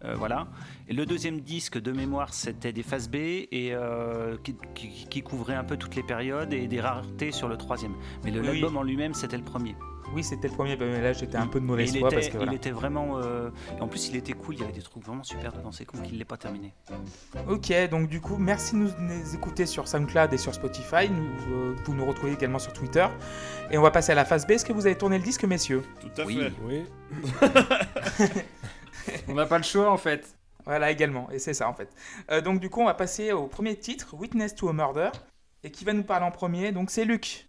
euh, 0.05 0.15
voilà. 0.15 0.47
Et 0.89 0.95
le 0.95 1.05
deuxième 1.07 1.41
disque 1.41 1.79
de 1.79 1.93
mémoire 1.93 2.33
c'était 2.35 2.73
des 2.73 2.83
phases 2.83 3.09
B 3.09 3.17
et 3.17 3.71
euh, 3.73 4.37
qui, 4.43 4.55
qui- 4.75 5.07
qui 5.09 5.23
couvrait 5.23 5.55
un 5.57 5.65
peu 5.65 5.77
toutes 5.77 5.95
les 5.97 6.03
périodes 6.03 6.53
et 6.53 6.67
des 6.67 6.81
raretés 6.81 7.33
sur 7.33 7.49
le 7.49 7.57
troisième. 7.57 7.93
Mais 8.25 8.31
Oui, 8.31 8.37
l'album 8.47 8.73
oui. 8.75 8.79
en 8.79 8.83
lui-même 8.83 9.15
c'était 9.15 9.37
le 9.39 9.45
premier. 9.45 9.75
Oui, 10.15 10.25
c'était 10.25 10.49
le 10.49 10.55
premier, 10.55 10.75
mais 10.79 11.03
là 11.03 11.13
j'étais 11.13 11.37
un 11.37 11.47
peu 11.49 11.61
de 11.61 11.67
mauvaise 11.67 11.95
foi 11.99 12.09
parce 12.09 12.29
que 12.31 12.39
il 12.43 12.55
était 12.55 12.71
vraiment. 12.71 13.19
euh, 13.19 13.51
et 13.77 13.81
en 13.83 13.89
plus 13.89 14.09
il 14.09 14.17
était 14.17 14.33
cool, 14.33 14.55
il 14.55 14.61
y 14.61 14.65
avait 14.65 14.73
des 14.73 14.81
trucs 14.81 15.05
vraiment 15.05 15.23
super 15.23 15.53
dedans. 15.53 15.71
C'est 15.71 15.85
con 15.85 15.99
qu'il 15.99 16.17
l'ait 16.17 16.25
pas 16.25 16.39
terminé. 16.39 16.73
Ok, 17.47 17.71
donc 17.91 18.09
du 18.09 18.19
coup, 18.23 18.39
merci 18.39 18.73
de 18.73 18.79
nous 18.79 18.91
nous 19.01 19.35
écouter 19.35 19.67
sur 19.67 19.87
SoundCloud 19.87 20.33
et 20.33 20.39
sur 20.39 20.55
Spotify. 20.55 21.11
Nous, 21.11 21.55
euh, 21.55 21.75
vous 21.85 21.93
nous 21.95 22.07
retrouvez 22.07 22.33
également 22.33 22.59
sur 22.59 22.73
Twitter. 22.73 23.07
Et 23.71 23.77
on 23.77 23.83
va 23.83 23.91
passer 23.91 24.13
à 24.13 24.15
la 24.15 24.25
phase 24.25 24.47
B. 24.47 24.53
Est-ce 24.53 24.65
que 24.65 24.73
vous 24.73 24.87
avez 24.87 24.97
tourné 24.97 25.19
le 25.19 25.25
disque, 25.25 25.45
messieurs? 25.45 25.83
Tout 26.01 26.23
à 26.23 26.25
Oui. 26.25 26.39
fait. 26.39 26.53
Oui. 26.65 26.85
On 29.29 29.35
n'a 29.35 29.47
pas 29.47 29.59
le 29.59 29.65
choix 29.65 29.91
en 29.91 29.97
fait. 29.97 30.37
Voilà, 30.65 30.91
également. 30.91 31.31
Et 31.31 31.39
c'est 31.39 31.55
ça 31.55 31.69
en 31.69 31.75
fait. 31.75 31.89
Euh, 32.31 32.41
donc 32.41 32.61
du 32.61 32.71
coup, 32.71 32.81
on 32.81 32.87
va 32.87 32.95
passer 32.95 33.33
au 33.33 33.47
premier 33.47 33.77
titre, 33.77 34.15
Witness 34.15 34.55
to 34.55 34.69
a 34.69 34.73
Murder. 34.73 35.11
Et 35.65 35.71
qui 35.71 35.85
va 35.85 35.93
nous 35.93 36.05
parler 36.05 36.25
en 36.25 36.31
premier 36.31 36.73
Donc 36.73 36.91
c'est 36.91 37.05
Luc. 37.05 37.48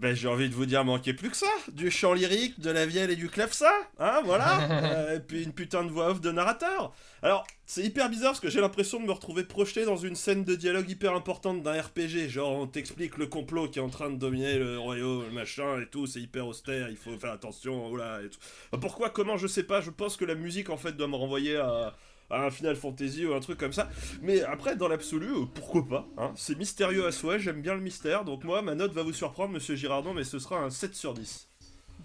Ben, 0.00 0.14
j'ai 0.14 0.28
envie 0.28 0.48
de 0.48 0.54
vous 0.54 0.64
dire, 0.66 0.84
manquez 0.84 1.12
plus 1.12 1.28
que 1.28 1.36
ça 1.36 1.46
Du 1.72 1.90
chant 1.90 2.12
lyrique, 2.12 2.60
de 2.60 2.70
la 2.70 2.86
vielle 2.86 3.10
et 3.10 3.16
du 3.16 3.28
clavecin 3.28 3.66
Hein, 3.98 4.20
voilà 4.24 4.60
Euh, 4.70 5.16
Et 5.16 5.20
puis 5.20 5.42
une 5.42 5.52
putain 5.52 5.82
de 5.84 5.90
voix 5.90 6.10
off 6.10 6.20
de 6.20 6.30
narrateur 6.30 6.92
Alors, 7.22 7.44
c'est 7.66 7.82
hyper 7.82 8.08
bizarre 8.08 8.30
parce 8.30 8.40
que 8.40 8.48
j'ai 8.48 8.60
l'impression 8.60 9.00
de 9.00 9.06
me 9.06 9.12
retrouver 9.12 9.42
projeté 9.42 9.84
dans 9.84 9.96
une 9.96 10.14
scène 10.14 10.44
de 10.44 10.54
dialogue 10.54 10.88
hyper 10.88 11.14
importante 11.14 11.62
d'un 11.62 11.80
RPG. 11.80 12.28
Genre, 12.28 12.50
on 12.50 12.66
t'explique 12.66 13.18
le 13.18 13.26
complot 13.26 13.68
qui 13.68 13.80
est 13.80 13.82
en 13.82 13.88
train 13.90 14.08
de 14.10 14.16
dominer 14.16 14.58
le 14.58 14.78
royaume, 14.78 15.24
le 15.24 15.32
machin 15.32 15.80
et 15.80 15.86
tout, 15.86 16.06
c'est 16.06 16.20
hyper 16.20 16.46
austère, 16.46 16.88
il 16.88 16.96
faut 16.96 17.18
faire 17.18 17.32
attention, 17.32 17.90
oula, 17.90 18.20
et 18.22 18.28
tout. 18.28 18.78
Pourquoi, 18.80 19.10
comment, 19.10 19.36
je 19.36 19.46
sais 19.48 19.64
pas, 19.64 19.80
je 19.80 19.90
pense 19.90 20.16
que 20.16 20.24
la 20.24 20.34
musique 20.36 20.70
en 20.70 20.76
fait 20.76 20.92
doit 20.92 21.08
me 21.08 21.16
renvoyer 21.16 21.56
à 21.56 21.94
à 22.30 22.42
un 22.44 22.50
Final 22.50 22.76
Fantasy 22.76 23.24
ou 23.26 23.34
un 23.34 23.40
truc 23.40 23.58
comme 23.58 23.72
ça. 23.72 23.88
Mais 24.22 24.42
après, 24.42 24.76
dans 24.76 24.88
l'absolu, 24.88 25.28
euh, 25.30 25.44
pourquoi 25.54 25.86
pas 25.86 26.06
hein. 26.18 26.32
C'est 26.36 26.56
mystérieux 26.58 27.06
à 27.06 27.12
souhait, 27.12 27.38
j'aime 27.38 27.62
bien 27.62 27.74
le 27.74 27.80
mystère. 27.80 28.24
Donc 28.24 28.44
moi, 28.44 28.60
ma 28.62 28.74
note 28.74 28.92
va 28.92 29.02
vous 29.02 29.12
surprendre, 29.12 29.52
monsieur 29.52 29.76
Girardon, 29.76 30.12
mais 30.14 30.24
ce 30.24 30.38
sera 30.38 30.58
un 30.60 30.70
7 30.70 30.94
sur 30.94 31.14
10. 31.14 31.48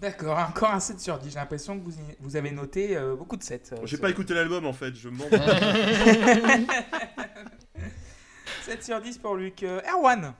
D'accord, 0.00 0.36
encore 0.38 0.70
un 0.72 0.80
7 0.80 0.98
sur 1.00 1.18
10. 1.18 1.30
J'ai 1.30 1.34
l'impression 1.38 1.78
que 1.78 1.84
vous, 1.84 1.92
y- 1.92 2.16
vous 2.20 2.36
avez 2.36 2.50
noté 2.50 2.96
euh, 2.96 3.14
beaucoup 3.14 3.36
de 3.36 3.42
7. 3.44 3.74
J'ai 3.84 3.96
pas 3.98 4.10
écouté 4.10 4.34
l'album 4.34 4.66
en 4.66 4.72
fait, 4.72 4.94
je 4.94 5.08
me 5.08 5.16
demande. 5.16 6.68
7 8.64 8.82
sur 8.82 9.00
10 9.00 9.18
pour 9.18 9.36
Luc. 9.36 9.62
Euh, 9.62 9.80
Erwan 9.92 10.32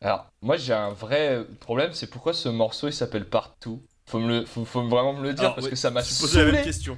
Alors, 0.00 0.30
moi 0.42 0.56
j'ai 0.56 0.72
un 0.72 0.90
vrai 0.92 1.44
problème, 1.60 1.92
c'est 1.92 2.08
pourquoi 2.08 2.32
ce 2.32 2.48
morceau 2.48 2.88
il 2.88 2.92
s'appelle 2.92 3.28
Partout? 3.28 3.82
Faut, 4.14 4.20
me 4.20 4.28
le, 4.28 4.44
faut, 4.44 4.64
faut 4.64 4.82
vraiment 4.86 5.12
me 5.12 5.24
le 5.24 5.32
dire 5.32 5.42
Alors, 5.42 5.56
parce 5.56 5.66
que 5.66 5.74
ça 5.74 5.90
m'a 5.90 6.00
posé 6.00 6.44
la 6.44 6.52
même 6.52 6.62
question. 6.62 6.96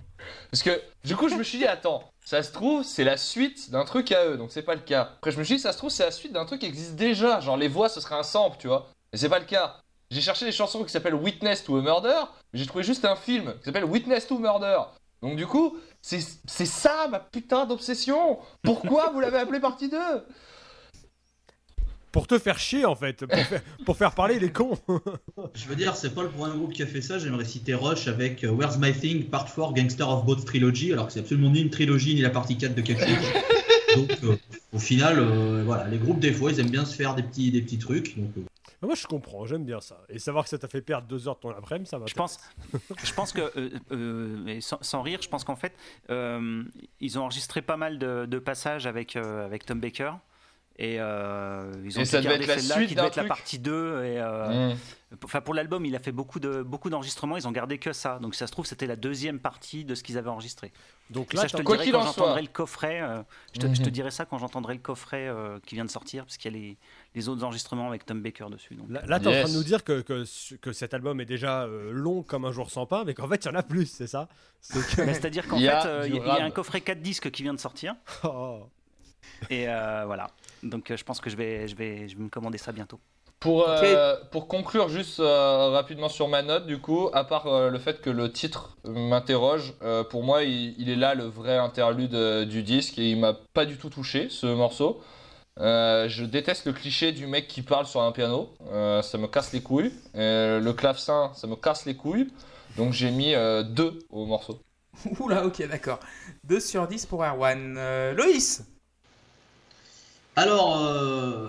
Parce 0.50 0.62
que 0.62 0.82
du 1.02 1.16
coup, 1.16 1.30
je 1.30 1.34
me 1.34 1.42
suis 1.42 1.56
dit, 1.56 1.64
attends, 1.64 2.04
ça 2.26 2.42
se 2.42 2.52
trouve, 2.52 2.84
c'est 2.84 3.04
la 3.04 3.16
suite 3.16 3.70
d'un 3.70 3.86
truc 3.86 4.12
à 4.12 4.26
eux, 4.26 4.36
donc 4.36 4.52
c'est 4.52 4.60
pas 4.60 4.74
le 4.74 4.82
cas. 4.82 5.12
Après, 5.16 5.30
je 5.30 5.38
me 5.38 5.42
suis 5.42 5.54
dit, 5.54 5.62
ça 5.62 5.72
se 5.72 5.78
trouve, 5.78 5.88
c'est 5.88 6.04
la 6.04 6.10
suite 6.10 6.34
d'un 6.34 6.44
truc 6.44 6.60
qui 6.60 6.66
existe 6.66 6.94
déjà. 6.94 7.40
Genre, 7.40 7.56
les 7.56 7.68
voix, 7.68 7.88
ce 7.88 8.02
serait 8.02 8.16
un 8.16 8.22
sample, 8.22 8.58
tu 8.60 8.66
vois. 8.66 8.90
Mais 9.14 9.18
c'est 9.18 9.30
pas 9.30 9.38
le 9.38 9.46
cas. 9.46 9.80
J'ai 10.10 10.20
cherché 10.20 10.44
des 10.44 10.52
chansons 10.52 10.84
qui 10.84 10.90
s'appellent 10.90 11.14
Witness 11.14 11.64
to 11.64 11.78
a 11.78 11.80
Murder, 11.80 12.20
mais 12.52 12.58
j'ai 12.58 12.66
trouvé 12.66 12.84
juste 12.84 13.06
un 13.06 13.16
film 13.16 13.54
qui 13.60 13.64
s'appelle 13.64 13.86
Witness 13.86 14.26
to 14.26 14.38
Murder. 14.38 14.76
Donc, 15.22 15.36
du 15.36 15.46
coup, 15.46 15.78
c'est 16.02 16.20
c'est 16.44 16.66
ça 16.66 17.08
ma 17.08 17.18
putain 17.18 17.64
d'obsession. 17.64 18.40
Pourquoi 18.62 19.08
vous 19.08 19.20
l'avez 19.20 19.38
appelé 19.38 19.58
partie 19.58 19.88
2 19.88 19.96
Pour 22.12 22.26
te 22.26 22.38
faire 22.38 22.58
chier, 22.58 22.84
en 22.86 22.94
fait. 22.96 23.26
Pour 23.26 23.38
faire, 23.38 23.62
pour 23.84 23.96
faire 23.96 24.14
parler 24.14 24.38
les 24.38 24.50
cons. 24.50 24.78
Je 25.54 25.66
veux 25.66 25.76
dire, 25.76 25.94
c'est 25.96 26.14
pas 26.14 26.22
le 26.22 26.28
premier 26.30 26.56
groupe 26.56 26.72
qui 26.72 26.82
a 26.82 26.86
fait 26.86 27.02
ça. 27.02 27.18
J'aimerais 27.18 27.44
citer 27.44 27.74
Rush 27.74 28.08
avec 28.08 28.42
euh, 28.44 28.50
Where's 28.50 28.78
My 28.78 28.92
Thing, 28.92 29.24
Part 29.26 29.54
4, 29.54 29.74
Gangster 29.74 30.08
of 30.08 30.24
Both 30.24 30.44
Trilogy, 30.46 30.92
alors 30.92 31.06
que 31.08 31.12
c'est 31.12 31.20
absolument 31.20 31.50
ni 31.50 31.60
une 31.60 31.70
trilogie 31.70 32.14
ni 32.14 32.22
la 32.22 32.30
partie 32.30 32.56
4 32.56 32.74
de 32.74 32.80
quelque 32.82 33.04
chose. 33.06 33.16
Donc, 33.96 34.10
euh, 34.24 34.36
au 34.72 34.78
final, 34.78 35.18
euh, 35.18 35.62
voilà, 35.64 35.88
les 35.88 35.98
groupes, 35.98 36.20
des 36.20 36.32
fois, 36.32 36.50
ils 36.52 36.60
aiment 36.60 36.70
bien 36.70 36.84
se 36.84 36.94
faire 36.94 37.14
des 37.14 37.22
petits, 37.22 37.50
des 37.50 37.60
petits 37.62 37.78
trucs. 37.78 38.16
Donc, 38.18 38.30
euh, 38.38 38.42
Moi, 38.86 38.94
je 38.94 39.06
comprends, 39.06 39.46
j'aime 39.46 39.64
bien 39.64 39.80
ça. 39.80 40.02
Et 40.08 40.18
savoir 40.18 40.44
que 40.44 40.50
ça 40.50 40.58
t'a 40.58 40.68
fait 40.68 40.82
perdre 40.82 41.06
deux 41.08 41.28
heures 41.28 41.36
de 41.36 41.40
ton 41.40 41.50
après-midi, 41.50 41.88
ça 41.90 41.98
va. 41.98 42.06
Je 42.06 42.14
pense, 42.14 42.38
je 43.04 43.12
pense 43.12 43.32
que, 43.32 43.40
euh, 43.56 43.70
euh, 43.92 44.58
sans, 44.60 44.78
sans 44.82 45.02
rire, 45.02 45.18
je 45.22 45.28
pense 45.28 45.44
qu'en 45.44 45.56
fait, 45.56 45.72
euh, 46.10 46.62
ils 47.00 47.18
ont 47.18 47.22
enregistré 47.22 47.62
pas 47.62 47.76
mal 47.76 47.98
de, 47.98 48.26
de 48.26 48.38
passages 48.38 48.86
avec, 48.86 49.16
euh, 49.16 49.44
avec 49.46 49.64
Tom 49.66 49.80
Baker. 49.80 50.12
Et 50.78 50.96
euh, 51.00 51.72
ils 51.84 51.98
ont 51.98 52.02
Et 52.02 52.04
ça 52.04 52.20
devait 52.20 52.34
être 52.34 52.46
la 52.46 52.58
celle-là 52.58 52.74
suite 52.74 52.88
qui 52.90 52.94
devait 52.96 53.06
être 53.06 53.16
la 53.16 53.24
partie 53.24 53.58
2. 53.58 54.04
Et, 54.04 54.18
euh, 54.20 54.74
Enfin, 55.24 55.40
pour 55.40 55.54
l'album, 55.54 55.86
il 55.86 55.94
a 55.96 56.00
fait 56.00 56.12
beaucoup 56.12 56.40
de 56.40 56.62
beaucoup 56.62 56.90
d'enregistrements. 56.90 57.36
Ils 57.38 57.46
ont 57.48 57.52
gardé 57.52 57.78
que 57.78 57.92
ça. 57.94 58.18
Donc, 58.18 58.34
si 58.34 58.40
ça 58.40 58.46
se 58.48 58.52
trouve, 58.52 58.66
c'était 58.66 58.86
la 58.88 58.96
deuxième 58.96 59.38
partie 59.38 59.84
de 59.84 59.94
ce 59.94 60.02
qu'ils 60.02 60.18
avaient 60.18 60.28
enregistré. 60.28 60.72
Donc 61.10 61.32
là, 61.32 61.42
ça, 61.42 61.46
je 61.46 61.56
te 61.56 61.62
dirai 61.62 61.84
qu'il 61.84 61.92
quand 61.92 62.00
en 62.00 62.02
soit. 62.02 62.12
j'entendrai 62.16 62.42
le 62.42 62.48
coffret. 62.48 63.00
euh, 63.00 63.22
je, 63.54 63.60
te, 63.60 63.66
je 63.72 63.80
te 63.80 63.86
Mhm. 63.86 63.90
dirai 63.92 64.10
ça 64.10 64.26
quand 64.26 64.36
j'entendrai 64.36 64.74
le 64.74 64.80
coffret 64.80 65.28
euh, 65.28 65.58
qui 65.64 65.76
vient 65.76 65.84
de 65.86 65.90
sortir, 65.90 66.24
parce 66.24 66.36
qu'il 66.36 66.52
y 66.52 66.56
a 66.56 66.58
les, 66.58 66.76
les 67.14 67.28
autres 67.30 67.42
enregistrements 67.44 67.88
avec 67.88 68.04
Tom 68.04 68.20
Baker 68.20 68.46
dessus. 68.50 68.74
Donc. 68.74 68.90
Là, 68.90 69.00
là, 69.06 69.18
t'es 69.20 69.28
en 69.28 69.32
train 69.44 69.48
de 69.50 69.56
nous 69.56 69.64
dire 69.64 69.82
que, 69.84 70.02
que, 70.02 70.24
que 70.56 70.72
cet 70.72 70.92
album 70.92 71.20
est 71.20 71.24
déjà 71.24 71.62
euh, 71.62 71.92
long 71.92 72.22
comme 72.22 72.44
un 72.44 72.52
jour 72.52 72.68
sans 72.70 72.84
pain, 72.84 73.04
mais 73.06 73.14
qu'en 73.14 73.28
fait, 73.28 73.42
il 73.44 73.48
y 73.48 73.50
en 73.50 73.54
a 73.54 73.62
plus, 73.62 73.86
c'est 73.86 74.08
ça? 74.08 74.28
C'est 74.60 74.80
que- 74.96 75.02
Bah, 75.06 75.14
C'est-à-dire 75.14 75.46
qu'en 75.46 75.56
Il 75.56 75.62
y 75.62 75.68
a 75.68 75.80
fait, 75.80 75.88
euh, 75.88 76.08
il 76.08 76.16
y, 76.16 76.18
a- 76.18 76.22
il 76.22 76.26
y 76.26 76.40
a 76.42 76.44
un 76.44 76.50
coffret 76.50 76.80
4 76.82 77.00
disques 77.00 77.30
qui 77.30 77.44
vient 77.44 77.54
de 77.54 77.60
sortir. 77.60 77.94
Oh. 78.24 78.66
Et 79.50 79.68
euh, 79.68 80.02
voilà. 80.06 80.28
Donc, 80.62 80.90
euh, 80.90 80.96
je 80.96 81.04
pense 81.04 81.20
que 81.20 81.30
je 81.30 81.36
vais, 81.36 81.68
je, 81.68 81.76
vais, 81.76 82.08
je 82.08 82.16
vais 82.16 82.22
me 82.24 82.28
commander 82.28 82.58
ça 82.58 82.72
bientôt. 82.72 82.98
Pour, 83.38 83.68
euh, 83.68 84.16
pour 84.32 84.48
conclure 84.48 84.88
juste 84.88 85.20
euh, 85.20 85.68
rapidement 85.68 86.08
sur 86.08 86.26
ma 86.26 86.42
note, 86.42 86.66
du 86.66 86.78
coup, 86.78 87.10
à 87.12 87.22
part 87.24 87.46
euh, 87.46 87.68
le 87.70 87.78
fait 87.78 88.00
que 88.00 88.08
le 88.08 88.32
titre 88.32 88.78
m'interroge, 88.84 89.74
euh, 89.82 90.02
pour 90.04 90.24
moi, 90.24 90.42
il, 90.42 90.74
il 90.80 90.88
est 90.88 90.96
là 90.96 91.14
le 91.14 91.24
vrai 91.24 91.58
interlude 91.58 92.14
euh, 92.14 92.46
du 92.46 92.62
disque 92.62 92.98
et 92.98 93.10
il 93.10 93.20
m'a 93.20 93.34
pas 93.52 93.66
du 93.66 93.76
tout 93.76 93.90
touché 93.90 94.28
ce 94.30 94.46
morceau. 94.46 95.02
Euh, 95.58 96.08
je 96.08 96.24
déteste 96.24 96.66
le 96.66 96.72
cliché 96.72 97.12
du 97.12 97.26
mec 97.26 97.46
qui 97.46 97.62
parle 97.62 97.86
sur 97.86 98.00
un 98.00 98.12
piano, 98.12 98.54
Euh, 98.72 99.02
ça 99.02 99.18
me 99.18 99.26
casse 99.26 99.52
les 99.52 99.62
couilles. 99.62 99.92
Le 100.14 100.70
clavecin, 100.72 101.30
ça 101.34 101.46
me 101.46 101.56
casse 101.56 101.84
les 101.84 101.94
couilles. 101.94 102.28
Donc 102.76 102.92
j'ai 102.92 103.10
mis 103.10 103.32
2 103.34 103.98
au 104.10 104.24
morceau. 104.26 104.58
Oula, 105.20 105.44
ok, 105.46 105.66
d'accord. 105.68 106.00
2 106.44 106.58
sur 106.60 106.86
10 106.86 107.06
pour 107.06 107.22
Erwan. 107.24 107.76
Euh, 107.78 108.12
Loïs 108.14 108.64
Alors, 110.36 110.84
euh, 110.84 111.48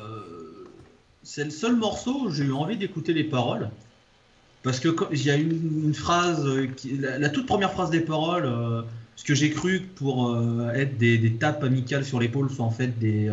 c'est 1.22 1.44
le 1.44 1.50
seul 1.50 1.76
morceau 1.76 2.22
où 2.22 2.32
j'ai 2.32 2.46
eu 2.46 2.54
envie 2.54 2.78
d'écouter 2.78 3.14
les 3.14 3.26
paroles. 3.26 3.70
Parce 4.64 4.80
que 4.80 4.90
il 5.12 5.24
y 5.24 5.30
a 5.30 5.36
une, 5.36 5.84
une 5.86 5.94
phrase, 5.94 6.46
la, 7.00 7.30
toute 7.30 7.46
première 7.46 7.72
phrase 7.74 7.90
des 7.90 8.00
paroles, 8.00 8.46
euh, 8.46 8.82
ce 9.18 9.26
que 9.26 9.36
j'ai 9.36 9.52
cru 9.52 9.82
pour 9.96 10.30
euh, 10.30 10.72
être 10.74 10.98
des, 10.98 11.34
tapes 11.34 11.64
amicales 11.64 12.06
sur 12.06 12.20
l'épaule 12.20 12.50
sont 12.50 12.64
en 12.64 12.72
fait 12.72 12.98
des, 12.98 13.30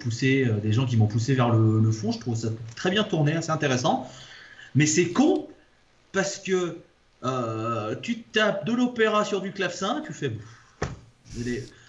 poussées, 0.00 0.48
des 0.62 0.72
gens 0.72 0.84
qui 0.84 0.96
m'ont 0.96 1.06
poussé 1.06 1.34
vers 1.34 1.50
le, 1.50 1.92
fond. 1.92 2.10
Je 2.10 2.18
trouve 2.18 2.36
ça 2.36 2.48
très 2.74 2.90
bien 2.90 3.04
tourné, 3.04 3.34
assez 3.34 3.50
intéressant. 3.50 4.08
Mais 4.74 4.86
c'est 4.86 5.10
con 5.10 5.48
parce 6.10 6.38
que 6.38 6.78
tu 8.02 8.22
tapes 8.32 8.66
de 8.66 8.72
l'opéra 8.72 9.24
sur 9.24 9.40
du 9.40 9.52
clavecin, 9.52 10.02
tu 10.04 10.12
fais. 10.12 10.32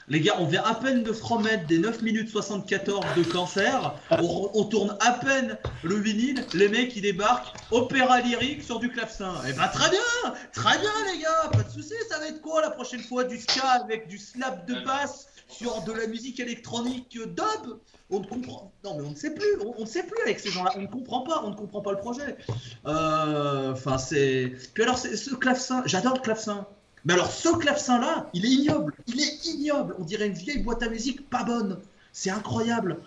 Les 0.09 0.19
gars, 0.19 0.35
on 0.39 0.45
vient 0.45 0.63
à 0.63 0.75
peine 0.75 1.03
de 1.03 1.11
remettre 1.11 1.65
des 1.67 1.77
9 1.79 2.01
minutes 2.01 2.29
74 2.29 3.05
de 3.15 3.23
cancer. 3.23 3.95
On, 4.11 4.51
on 4.53 4.63
tourne 4.65 4.97
à 4.99 5.13
peine 5.13 5.57
le 5.83 5.95
vinyle. 5.95 6.43
Les 6.53 6.67
mecs, 6.67 6.95
ils 6.95 7.01
débarquent. 7.01 7.53
Opéra 7.71 8.19
lyrique 8.21 8.63
sur 8.63 8.79
du 8.79 8.89
clavecin. 8.89 9.33
Eh 9.47 9.53
ben, 9.53 9.67
très 9.67 9.89
bien 9.89 10.33
Très 10.51 10.77
bien, 10.79 10.91
les 11.13 11.21
gars. 11.21 11.49
Pas 11.51 11.63
de 11.63 11.69
soucis, 11.69 11.93
ça 12.09 12.19
va 12.19 12.27
être 12.27 12.41
quoi 12.41 12.61
la 12.61 12.71
prochaine 12.71 13.01
fois 13.01 13.23
Du 13.23 13.39
ska 13.39 13.67
avec 13.67 14.07
du 14.07 14.17
slap 14.17 14.67
de 14.67 14.83
basse 14.83 15.27
sur 15.47 15.81
de 15.83 15.91
la 15.93 16.07
musique 16.07 16.39
électronique 16.39 17.17
euh, 17.17 17.25
dub? 17.27 17.77
On 18.09 18.19
ne 18.19 18.25
comprend 18.25 18.71
non 18.83 18.97
mais 18.97 19.05
on 19.05 19.11
ne 19.11 19.15
sait 19.15 19.33
plus. 19.33 19.47
On, 19.77 19.81
ne 19.81 19.85
sait 19.87 20.03
plus 20.03 20.21
avec 20.23 20.39
ces 20.39 20.49
gens-là. 20.51 20.71
On 20.75 20.81
ne 20.81 20.87
comprend 20.87 21.21
pas. 21.21 21.41
On 21.45 21.49
ne 21.49 21.55
comprend 21.55 21.81
pas 21.81 21.91
le 21.91 21.97
projet. 21.97 22.37
Euh, 22.85 23.71
enfin 23.71 23.97
c'est 23.97 24.53
puis 24.73 24.83
alors 24.83 24.97
c'est- 24.97 25.15
ce 25.15 25.33
clavecin 25.35 25.81
j'adore 25.85 26.15
le 26.15 26.19
clavecin 26.19 26.67
mais 27.05 27.13
alors 27.13 27.31
ce 27.31 27.49
clavecin 27.57 27.99
là 27.99 28.29
il 28.33 28.45
est 28.45 28.49
ignoble 28.49 28.93
il 29.07 29.19
est 29.21 29.45
ignoble 29.45 29.95
on 29.99 30.03
dirait 30.03 30.27
une 30.27 30.33
vieille 30.33 30.61
boîte 30.63 30.83
à 30.83 30.89
musique 30.89 31.29
pas 31.29 31.43
bonne 31.43 31.79
c'est 32.11 32.29
incroyable 32.29 32.97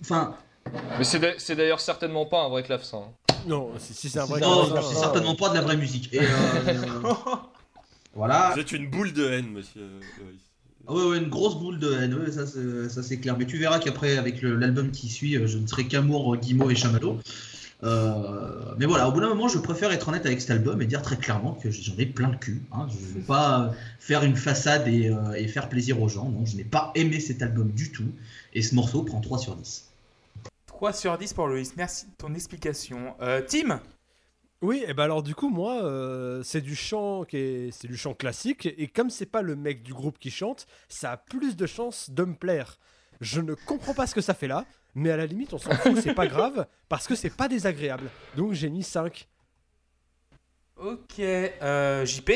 enfin 0.00 0.36
Mais 0.98 1.04
c'est 1.04 1.18
d'a- 1.18 1.38
c'est 1.38 1.56
d'ailleurs 1.56 1.80
certainement 1.80 2.26
pas 2.26 2.42
un 2.42 2.48
vrai 2.48 2.62
clavecin. 2.62 3.02
Non, 3.46 3.70
si, 3.78 4.08
c'est 4.08 4.18
un 4.18 4.24
vrai 4.24 4.40
non, 4.40 4.66
clavecin, 4.66 4.88
c'est 4.88 4.98
certainement 4.98 5.34
pas 5.34 5.50
de 5.50 5.54
la 5.56 5.60
vraie 5.60 5.76
musique 5.76 6.12
et 6.14 6.20
euh, 6.20 6.24
voilà 8.14 8.50
Vous 8.54 8.60
êtes 8.60 8.72
une 8.72 8.88
boule 8.88 9.12
de 9.12 9.28
haine, 9.30 9.48
monsieur. 9.50 9.82
Ah 10.86 10.92
ouais, 10.92 11.04
ouais, 11.04 11.18
une 11.18 11.28
grosse 11.28 11.56
boule 11.56 11.78
de 11.78 11.92
haine, 11.94 12.14
ouais, 12.14 12.30
ça, 12.32 12.46
c'est- 12.46 13.16
clair. 13.18 13.36
Mais 13.38 13.46
tu 13.46 13.58
verras 13.58 13.78
qu'après, 13.78 14.16
avec 14.18 14.42
l'album 14.42 14.90
qui 14.90 15.08
suit, 15.08 15.36
euh, 15.36 15.46
je 15.46 15.58
ne 15.58 15.66
serai 15.66 15.86
qu'amour, 15.86 16.36
Guimau 16.36 16.70
et 16.70 16.74
Chamallow. 16.74 17.18
Euh, 17.84 18.74
mais 18.78 18.86
voilà, 18.86 19.08
au 19.08 19.12
bout 19.12 19.20
d'un 19.20 19.28
moment, 19.28 19.46
je 19.48 19.58
préfère 19.58 19.92
être 19.92 20.08
honnête 20.08 20.24
avec 20.26 20.40
cet 20.40 20.50
album 20.50 20.80
et 20.80 20.86
dire 20.86 21.02
très 21.02 21.16
clairement 21.16 21.52
que 21.52 21.70
j'en 21.70 21.96
ai 21.98 22.06
plein 22.06 22.30
le 22.30 22.38
cul. 22.38 22.62
hein. 22.72 22.86
Je 22.88 22.96
ne 22.96 23.12
vais 23.14 23.20
pas 23.20 23.72
faire 23.98 24.24
une 24.24 24.36
façade 24.36 24.88
et, 24.88 25.10
euh, 25.10 25.32
et 25.34 25.46
faire 25.48 25.68
plaisir 25.68 26.00
aux 26.00 26.08
gens. 26.08 26.28
Non, 26.28 26.44
je 26.46 26.56
n'ai 26.56 26.64
pas 26.64 26.92
aimé 26.94 27.20
cet 27.20 27.42
album 27.42 27.70
du 27.72 27.92
tout. 27.92 28.10
Et 28.54 28.62
ce 28.62 28.74
morceau 28.74 29.02
prend 29.02 29.20
3 29.20 29.38
sur 29.38 29.54
10. 29.54 29.90
3 30.66 30.92
sur 30.92 31.18
10 31.18 31.32
pour 31.34 31.46
Loïs. 31.46 31.76
Merci 31.76 32.06
de 32.06 32.12
ton 32.16 32.34
explication. 32.34 33.14
Euh, 33.20 33.42
Tim? 33.46 33.80
Oui, 34.62 34.82
et 34.86 34.94
ben 34.94 35.02
alors 35.02 35.22
du 35.22 35.34
coup 35.34 35.50
moi 35.50 35.84
euh, 35.84 36.42
c'est 36.42 36.62
du 36.62 36.74
chant 36.74 37.24
qui 37.24 37.36
est 37.36 37.70
c'est 37.70 37.86
du 37.86 37.98
chant 37.98 38.14
classique 38.14 38.66
et 38.78 38.88
comme 38.88 39.10
c'est 39.10 39.26
pas 39.26 39.42
le 39.42 39.56
mec 39.56 39.82
du 39.82 39.92
groupe 39.92 40.18
qui 40.18 40.30
chante, 40.30 40.66
ça 40.88 41.12
a 41.12 41.16
plus 41.18 41.54
de 41.54 41.66
chances 41.66 42.08
de 42.08 42.24
me 42.24 42.34
plaire. 42.34 42.78
Je 43.20 43.42
ne 43.42 43.52
comprends 43.52 43.92
pas 43.92 44.06
ce 44.06 44.14
que 44.14 44.22
ça 44.22 44.32
fait 44.32 44.46
là, 44.46 44.64
mais 44.94 45.10
à 45.10 45.16
la 45.16 45.26
limite 45.26 45.52
on 45.52 45.58
s'en 45.58 45.70
fout, 45.72 45.96
c'est 46.00 46.14
pas 46.14 46.26
grave 46.26 46.66
parce 46.88 47.06
que 47.06 47.14
c'est 47.14 47.34
pas 47.36 47.48
désagréable. 47.48 48.10
Donc 48.36 48.52
j'ai 48.52 48.68
mis 48.70 48.82
5. 48.82 49.28
Ok. 50.76 51.18
Euh, 51.20 52.04
JP 52.04 52.30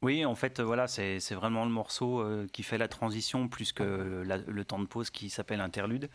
Oui, 0.00 0.24
en 0.24 0.34
fait, 0.34 0.58
euh, 0.58 0.64
voilà, 0.64 0.88
c'est 0.88 1.20
c'est 1.20 1.34
vraiment 1.34 1.64
le 1.64 1.70
morceau 1.70 2.20
euh, 2.20 2.46
qui 2.52 2.62
fait 2.62 2.78
la 2.78 2.88
transition 2.88 3.48
plus 3.48 3.72
que 3.72 3.82
le, 3.82 4.22
la- 4.24 4.38
le 4.38 4.64
temps 4.64 4.78
de 4.80 4.86
pause 4.86 5.10
qui 5.10 5.30
s'appelle 5.30 5.60
interlude. 5.60 6.08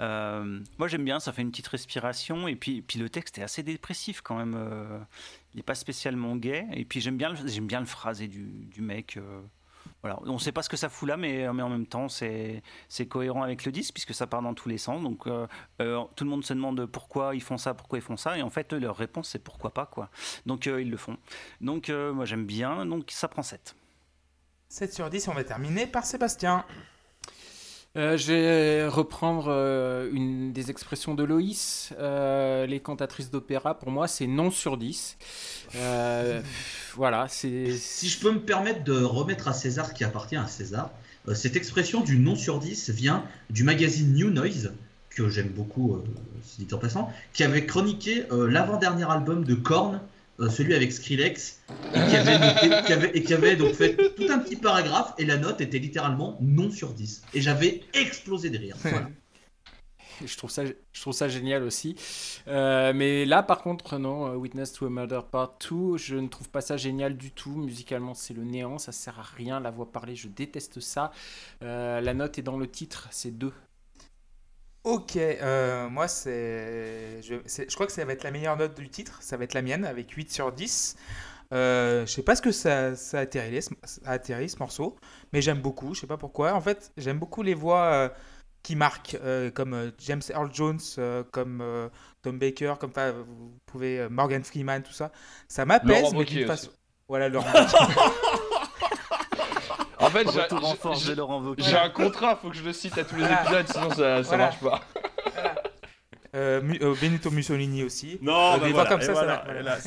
Euh, 0.00 0.60
moi, 0.78 0.88
j'aime 0.88 1.04
bien, 1.04 1.20
ça 1.20 1.32
fait 1.32 1.40
une 1.42 1.50
petite 1.50 1.68
respiration 1.68 2.48
et 2.48 2.56
puis, 2.56 2.82
puis 2.82 2.98
le 2.98 3.08
texte 3.08 3.38
est 3.38 3.42
assez 3.42 3.62
dépressif 3.62 4.20
quand 4.20 4.36
même. 4.36 4.54
euh, 4.56 4.98
il 5.54 5.58
n'est 5.58 5.62
pas 5.62 5.74
spécialement 5.74 6.36
gay 6.36 6.66
et 6.72 6.84
puis 6.84 7.00
j'aime 7.00 7.16
bien, 7.16 7.34
j'aime 7.46 7.66
bien 7.66 7.80
le 7.80 7.86
phrasé 7.86 8.28
du, 8.28 8.44
du 8.44 8.82
mec. 8.82 9.18
On 10.02 10.34
ne 10.34 10.38
sait 10.38 10.52
pas 10.52 10.62
ce 10.62 10.68
que 10.68 10.76
ça 10.76 10.88
fout 10.88 11.08
là, 11.08 11.16
mais, 11.16 11.46
en 11.48 11.68
même 11.68 11.86
temps, 11.86 12.08
c'est 12.08 12.62
cohérent 13.08 13.42
avec 13.42 13.64
le 13.64 13.72
disque 13.72 13.94
puisque 13.94 14.14
ça 14.14 14.26
part 14.26 14.42
dans 14.42 14.54
tous 14.54 14.68
les 14.68 14.78
sens. 14.78 15.02
Donc, 15.02 15.26
euh, 15.26 15.46
euh, 15.80 16.02
tout 16.16 16.24
le 16.24 16.30
monde 16.30 16.44
se 16.44 16.54
demande 16.54 16.86
pourquoi 16.86 17.34
ils 17.34 17.42
font 17.42 17.58
ça, 17.58 17.74
pourquoi 17.74 17.98
ils 17.98 18.02
font 18.02 18.16
ça, 18.16 18.38
et 18.38 18.42
en 18.42 18.50
fait, 18.50 18.72
leur 18.72 18.96
réponse 18.96 19.28
c'est 19.30 19.42
pourquoi 19.42 19.72
pas 19.72 19.86
quoi. 19.86 20.10
Donc, 20.46 20.66
euh, 20.66 20.80
ils 20.80 20.90
le 20.90 20.96
font. 20.96 21.16
Donc, 21.60 21.88
moi, 21.88 22.24
j'aime 22.24 22.46
bien. 22.46 22.86
Donc, 22.86 23.10
ça 23.10 23.28
prend 23.28 23.42
7. 23.42 23.74
7 24.68 24.94
sur 24.94 25.10
10, 25.10 25.28
on 25.28 25.32
va 25.32 25.44
terminer 25.44 25.86
par 25.86 26.04
Sébastien. 26.04 26.64
Euh, 27.96 28.16
je 28.16 28.32
vais 28.32 28.86
reprendre 28.86 29.46
euh, 29.48 30.08
une 30.12 30.52
des 30.52 30.70
expressions 30.70 31.14
de 31.14 31.24
Loïs. 31.24 31.92
Euh, 31.98 32.64
les 32.66 32.78
cantatrices 32.78 33.30
d'opéra, 33.30 33.78
pour 33.78 33.90
moi, 33.90 34.06
c'est 34.06 34.28
non 34.28 34.52
sur 34.52 34.76
10. 34.76 35.18
Euh, 35.74 36.40
voilà, 36.94 37.26
c'est. 37.28 37.72
Si 37.72 38.08
je 38.08 38.20
peux 38.20 38.30
me 38.30 38.40
permettre 38.40 38.84
de 38.84 39.02
remettre 39.02 39.48
à 39.48 39.52
César 39.52 39.88
ce 39.88 39.94
qui 39.94 40.04
appartient 40.04 40.36
à 40.36 40.46
César, 40.46 40.90
cette 41.34 41.56
expression 41.56 42.00
du 42.00 42.18
non 42.18 42.36
sur 42.36 42.60
10 42.60 42.90
vient 42.90 43.24
du 43.50 43.64
magazine 43.64 44.14
New 44.14 44.30
Noise, 44.30 44.72
que 45.10 45.28
j'aime 45.28 45.48
beaucoup, 45.48 45.98
dit 46.58 46.72
en 46.72 46.78
passant, 46.78 47.12
qui 47.32 47.42
avait 47.42 47.66
chroniqué 47.66 48.24
l'avant-dernier 48.30 49.10
album 49.10 49.44
de 49.44 49.54
Korn, 49.54 50.00
celui 50.48 50.74
avec 50.74 50.92
Skrillex, 50.92 51.60
et 51.94 51.98
qui, 52.08 52.16
avait 52.16 53.10
et 53.14 53.22
qui 53.22 53.34
avait 53.34 53.56
donc 53.56 53.74
fait 53.74 53.96
tout 53.96 54.26
un 54.30 54.38
petit 54.38 54.56
paragraphe, 54.56 55.12
et 55.18 55.24
la 55.24 55.36
note 55.36 55.60
était 55.60 55.78
littéralement 55.78 56.38
non 56.40 56.70
sur 56.70 56.92
10. 56.94 57.22
Et 57.34 57.40
j'avais 57.40 57.82
explosé 57.92 58.50
de 58.50 58.58
rire. 58.58 58.76
Je 60.26 60.36
trouve 60.36 60.50
ça, 60.50 60.64
je 60.64 61.00
trouve 61.00 61.12
ça 61.12 61.28
génial 61.28 61.62
aussi. 61.62 61.96
Euh, 62.48 62.92
mais 62.94 63.24
là, 63.24 63.42
par 63.42 63.62
contre, 63.62 63.98
non, 63.98 64.26
euh, 64.26 64.34
Witness 64.36 64.72
to 64.72 64.86
a 64.86 64.90
Murder 64.90 65.20
Part 65.30 65.54
2, 65.70 65.96
je 65.96 66.16
ne 66.16 66.28
trouve 66.28 66.48
pas 66.48 66.60
ça 66.60 66.76
génial 66.76 67.16
du 67.16 67.30
tout. 67.30 67.54
Musicalement, 67.54 68.14
c'est 68.14 68.34
le 68.34 68.44
néant, 68.44 68.78
ça 68.78 68.92
sert 68.92 69.18
à 69.18 69.22
rien. 69.22 69.60
La 69.60 69.70
voix 69.70 69.90
parlée, 69.90 70.16
je 70.16 70.28
déteste 70.28 70.80
ça. 70.80 71.10
Euh, 71.62 72.00
la 72.00 72.14
note 72.14 72.38
est 72.38 72.42
dans 72.42 72.58
le 72.58 72.66
titre, 72.66 73.08
c'est 73.10 73.30
2. 73.30 73.52
Ok, 74.84 75.16
euh, 75.16 75.88
moi 75.90 76.08
c'est 76.08 77.20
je, 77.22 77.74
crois 77.74 77.86
que 77.86 77.92
ça 77.92 78.04
va 78.04 78.14
être 78.14 78.24
la 78.24 78.30
meilleure 78.30 78.56
note 78.56 78.74
du 78.78 78.88
titre, 78.88 79.18
ça 79.20 79.36
va 79.36 79.44
être 79.44 79.52
la 79.54 79.60
mienne 79.62 79.84
avec 79.84 80.10
8 80.10 80.32
sur 80.32 80.52
10. 80.52 80.96
Euh, 81.52 82.06
je 82.06 82.12
sais 82.12 82.22
pas 82.22 82.34
ce 82.36 82.40
que 82.42 82.52
ça, 82.52 82.96
ça 82.96 83.18
a 83.18 83.20
atterri, 83.22 83.60
ce- 83.60 83.70
ça 83.84 84.00
a 84.06 84.12
atterri, 84.12 84.48
ce 84.48 84.58
morceau, 84.58 84.96
mais 85.32 85.42
j'aime 85.42 85.60
beaucoup, 85.60 85.94
je 85.94 86.00
sais 86.00 86.06
pas 86.06 86.16
pourquoi. 86.16 86.54
En 86.54 86.60
fait, 86.60 86.92
j'aime 86.96 87.18
beaucoup 87.18 87.42
les 87.42 87.54
voix 87.54 87.82
euh, 87.92 88.08
qui 88.62 88.74
marquent, 88.76 89.18
euh, 89.22 89.50
comme 89.50 89.92
James 89.98 90.22
Earl 90.30 90.48
Jones, 90.52 90.80
comme 91.32 91.62
Tom 92.22 92.38
Baker, 92.38 92.74
comme 92.80 92.90
enfin, 92.90 93.12
vous 93.12 93.52
pouvez 93.66 94.08
Morgan 94.08 94.42
Freeman, 94.44 94.82
tout 94.82 94.92
ça. 94.92 95.10
Ça 95.48 95.64
m'apaise, 95.66 96.04
mais 96.12 96.24
d'une 96.24 96.46
façon. 96.46 96.68
aussi. 96.68 96.76
Voilà, 97.08 97.28
Wauquiez. 97.28 97.42
En 100.00 100.08
fait, 100.10 100.26
j'ai- 100.30 100.40
un 101.76 101.90
contrat, 101.90 102.36
faut 102.36 102.50
que 102.50 102.56
je 102.56 102.64
le 102.64 102.72
cite 102.72 102.96
à 102.98 103.04
tous 103.04 103.16
les 103.16 103.22
Voilà. 103.22 103.42
épisodes, 103.42 103.66
sinon 103.68 103.90
ça, 103.90 103.96
ça 103.96 104.22
Voilà. 104.22 104.44
marche 104.44 104.60
pas. 104.60 104.80
Euh, 106.36 106.60
euh, 106.80 106.94
Benito 107.00 107.30
Mussolini 107.30 107.82
aussi. 107.82 108.18
Non, 108.22 108.54
Euh, 108.54 108.56
bah 108.58 108.66
des 108.66 108.72
voilà, 108.72 108.72
voix 108.72 108.86
comme 108.88 109.02
ça, 109.02 109.12
voilà, 109.12 109.44
voilà. 109.44 109.78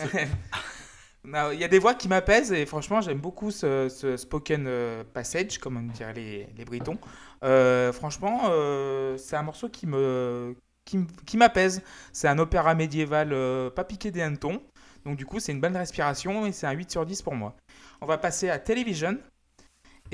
Non, 1.24 1.51
Il 1.53 1.59
y 1.59 1.64
a 1.64 1.68
des 1.70 1.80
voix 1.80 1.93
qui 1.93 2.09
m'apaisent 2.09 2.51
et 2.51 2.66
franchement 2.66 2.99
j'aime 2.99 3.20
beaucoup 3.20 3.49
ce, 3.49 3.88
ce 3.88 4.18
spoken 4.18 4.66
euh, 4.68 5.03
passage, 5.14 5.57
comme 5.57 5.78
on 5.78 5.84
dirait 5.93 6.14
les, 6.14 6.47
les 6.57 6.66
Britons. 6.66 6.97
Euh, 7.45 7.93
franchement, 7.93 8.41
euh, 8.49 9.18
c'est 9.18 9.38
un 9.38 9.43
morceau 9.43 9.70
qui 9.70 9.88
me 9.88 10.53
qui, 10.86 11.38
m'apaise. 11.38 11.82
C'est 12.11 12.28
un 12.28 12.38
opéra 12.39 12.76
médiéval 12.76 13.30
euh, 13.32 13.70
pas 13.70 13.86
piqué 13.86 14.11
des 14.11 14.22
hannetons. 14.22 14.61
Donc 15.05 15.16
du 15.16 15.26
coup 15.26 15.39
c'est 15.39 15.53
une 15.53 15.61
bonne 15.61 15.78
respiration 15.78 16.45
et 16.45 16.51
c'est 16.51 16.68
un 16.68 16.72
8 16.74 16.91
sur 16.91 17.05
10 17.05 17.22
pour 17.22 17.36
moi. 17.36 17.55
On 18.01 18.05
va 18.05 18.18
passer 18.18 18.49
à 18.49 18.59
Television. 18.59 19.18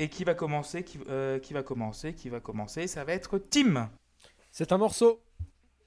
Et 0.00 0.08
qui 0.08 0.24
va 0.24 0.34
commencer 0.34 0.82
qui, 0.82 0.98
euh, 1.08 1.38
qui 1.38 1.52
va 1.52 1.62
commencer 1.62 2.14
Qui 2.14 2.30
va 2.30 2.40
commencer 2.40 2.86
Ça 2.86 3.04
va 3.04 3.12
être 3.12 3.38
Tim. 3.38 3.90
C'est 4.50 4.72
un 4.72 4.78
morceau. 4.78 5.22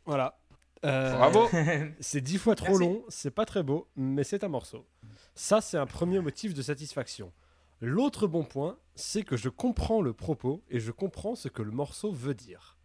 Voilà. 0.06 0.40
Euh, 0.86 1.14
Bravo. 1.18 1.50
C'est 2.00 2.22
dix 2.22 2.38
fois 2.38 2.56
trop 2.56 2.68
Merci. 2.78 2.80
long, 2.84 3.04
c'est 3.10 3.32
pas 3.32 3.46
très 3.46 3.64
beau, 3.64 3.88
mais 3.96 4.24
c'est 4.26 4.44
un 4.44 4.50
morceau. 4.50 4.86
Ça, 5.34 5.62
c'est 5.62 5.78
un 5.78 5.86
premier 5.86 6.20
motif 6.20 6.54
de 6.54 6.62
satisfaction. 6.62 7.32
L'autre 7.80 8.28
bon 8.28 8.44
point, 8.44 8.78
c'est 8.94 9.24
que 9.24 9.36
je 9.38 9.50
comprends 9.50 10.02
le 10.02 10.14
propos 10.14 10.62
et 10.70 10.80
je 10.80 10.92
comprends 10.92 11.36
ce 11.36 11.48
que 11.48 11.62
le 11.62 11.72
morceau 11.72 12.12
veut 12.12 12.34
dire. 12.36 12.78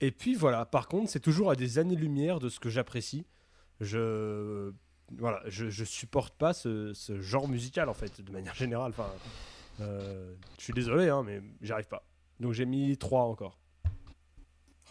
Et 0.00 0.10
puis 0.10 0.34
voilà, 0.34 0.66
par 0.66 0.88
contre, 0.88 1.10
c'est 1.10 1.20
toujours 1.20 1.50
à 1.50 1.56
des 1.56 1.78
années-lumière 1.78 2.40
de 2.40 2.48
ce 2.48 2.60
que 2.60 2.68
j'apprécie. 2.70 3.24
Je. 3.80 4.72
Voilà, 5.18 5.42
je, 5.46 5.70
je 5.70 5.84
supporte 5.84 6.34
pas 6.36 6.52
ce, 6.52 6.92
ce 6.92 7.20
genre 7.20 7.48
musical 7.48 7.88
en 7.88 7.94
fait, 7.94 8.20
de 8.20 8.30
manière 8.32 8.54
générale. 8.54 8.90
Enfin, 8.90 9.10
euh, 9.80 10.34
je 10.58 10.64
suis 10.64 10.72
désolé, 10.72 11.08
hein, 11.08 11.22
mais 11.24 11.40
j'arrive 11.62 11.88
pas. 11.88 12.04
Donc 12.38 12.52
j'ai 12.52 12.66
mis 12.66 12.96
3 12.96 13.22
encore. 13.22 13.58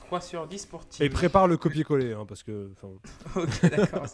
3 0.06 0.22
sur 0.22 0.48
10 0.48 0.66
pour 0.66 0.88
Tim. 0.88 1.04
Et 1.04 1.10
prépare 1.10 1.48
le 1.48 1.58
copier-coller, 1.58 2.14
hein, 2.14 2.26
parce 2.28 2.44
que. 2.44 2.72
Ok, 3.36 3.70
d'accord. 3.70 4.06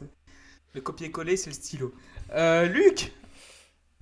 Le 0.73 0.81
copier-coller, 0.81 1.37
c'est 1.37 1.49
le 1.49 1.55
stylo. 1.55 1.93
Euh, 2.33 2.65
Luc 2.65 3.13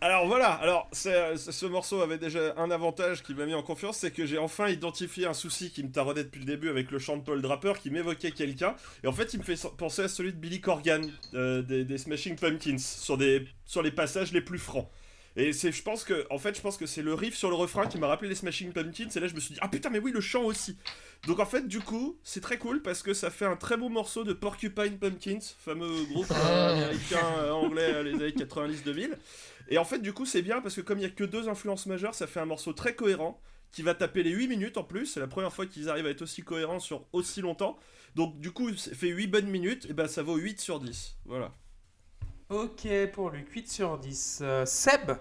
Alors 0.01 0.25
voilà, 0.25 0.53
alors 0.53 0.89
ce 0.91 1.35
ce 1.37 1.65
morceau 1.67 2.01
avait 2.01 2.17
déjà 2.17 2.55
un 2.57 2.71
avantage 2.71 3.21
qui 3.21 3.35
m'a 3.35 3.45
mis 3.45 3.53
en 3.53 3.61
confiance, 3.61 3.97
c'est 3.97 4.09
que 4.09 4.25
j'ai 4.25 4.39
enfin 4.39 4.69
identifié 4.69 5.27
un 5.27 5.33
souci 5.33 5.71
qui 5.71 5.83
me 5.83 5.91
taraudait 5.91 6.23
depuis 6.23 6.39
le 6.39 6.45
début 6.45 6.69
avec 6.69 6.89
le 6.89 6.97
chant 6.97 7.17
de 7.17 7.21
Paul 7.21 7.43
Draper 7.43 7.73
qui 7.79 7.91
m'évoquait 7.91 8.31
quelqu'un. 8.31 8.75
Et 9.03 9.07
en 9.07 9.13
fait, 9.13 9.35
il 9.35 9.39
me 9.39 9.43
fait 9.43 9.59
penser 9.77 10.01
à 10.01 10.07
celui 10.07 10.33
de 10.33 10.37
Billy 10.37 10.61
Corgan 10.61 11.01
euh, 11.35 11.61
des, 11.61 11.85
des 11.85 11.97
Smashing 11.99 12.37
Pumpkins 12.37 12.79
sur, 12.79 13.17
des, 13.17 13.47
sur 13.65 13.83
les 13.83 13.91
passages 13.91 14.31
les 14.31 14.41
plus 14.41 14.57
francs. 14.59 14.89
Et 15.35 15.51
c'est, 15.51 15.71
je 15.71 15.81
pense 15.81 16.03
que, 16.03 16.27
en 16.29 16.37
fait, 16.37 16.55
je 16.55 16.61
pense 16.61 16.77
que 16.77 16.85
c'est 16.85 17.01
le 17.01 17.13
riff 17.13 17.35
sur 17.35 17.49
le 17.49 17.55
refrain 17.55 17.87
qui 17.87 17.97
m'a 17.97 18.07
rappelé 18.07 18.29
les 18.29 18.35
Smashing 18.35 18.71
Pumpkins. 18.71 19.09
Et 19.15 19.19
là, 19.19 19.27
je 19.27 19.33
me 19.33 19.39
suis 19.39 19.55
dit, 19.55 19.59
ah 19.63 19.67
putain, 19.67 19.89
mais 19.89 19.99
oui, 19.99 20.11
le 20.11 20.21
chant 20.21 20.43
aussi. 20.43 20.77
Donc 21.25 21.39
en 21.39 21.45
fait, 21.45 21.67
du 21.67 21.79
coup, 21.79 22.19
c'est 22.23 22.41
très 22.41 22.57
cool 22.57 22.81
parce 22.81 23.01
que 23.01 23.13
ça 23.13 23.29
fait 23.31 23.45
un 23.45 23.55
très 23.55 23.77
beau 23.77 23.89
morceau 23.89 24.23
de 24.25 24.33
Porcupine 24.33 24.97
Pumpkins, 24.99 25.39
fameux 25.57 26.03
groupe 26.11 26.29
euh, 26.31 26.73
américain, 26.73 27.25
euh, 27.37 27.51
anglais, 27.51 27.93
euh, 27.93 28.03
les 28.03 28.13
années 28.15 28.31
90-2000. 28.31 29.11
Et 29.69 29.77
en 29.77 29.85
fait, 29.85 29.99
du 29.99 30.11
coup, 30.11 30.25
c'est 30.25 30.41
bien 30.41 30.59
parce 30.59 30.75
que 30.75 30.81
comme 30.81 30.99
il 30.99 31.03
y 31.03 31.05
a 31.05 31.09
que 31.09 31.23
deux 31.23 31.47
influences 31.47 31.85
majeures, 31.85 32.13
ça 32.13 32.27
fait 32.27 32.41
un 32.41 32.45
morceau 32.45 32.73
très 32.73 32.93
cohérent 32.93 33.39
qui 33.71 33.81
va 33.81 33.95
taper 33.95 34.21
les 34.21 34.31
8 34.31 34.47
minutes 34.49 34.77
en 34.77 34.83
plus. 34.83 35.05
C'est 35.05 35.21
la 35.21 35.27
première 35.27 35.53
fois 35.53 35.65
qu'ils 35.65 35.89
arrivent 35.89 36.05
à 36.05 36.09
être 36.09 36.21
aussi 36.21 36.43
cohérents 36.43 36.81
sur 36.81 37.05
aussi 37.13 37.39
longtemps. 37.39 37.79
Donc, 38.15 38.39
du 38.39 38.51
coup, 38.51 38.75
ça 38.75 38.93
fait 38.93 39.07
8 39.07 39.27
bonnes 39.27 39.47
minutes, 39.47 39.87
et 39.89 39.93
ben 39.93 40.07
ça 40.07 40.21
vaut 40.21 40.35
8 40.35 40.59
sur 40.59 40.79
10. 40.79 41.15
Voilà. 41.25 41.53
Ok, 42.49 42.87
pour 43.13 43.29
Luc, 43.31 43.49
8 43.49 43.69
sur 43.69 43.97
10. 43.97 44.39
Euh, 44.41 44.65
Seb 44.65 45.11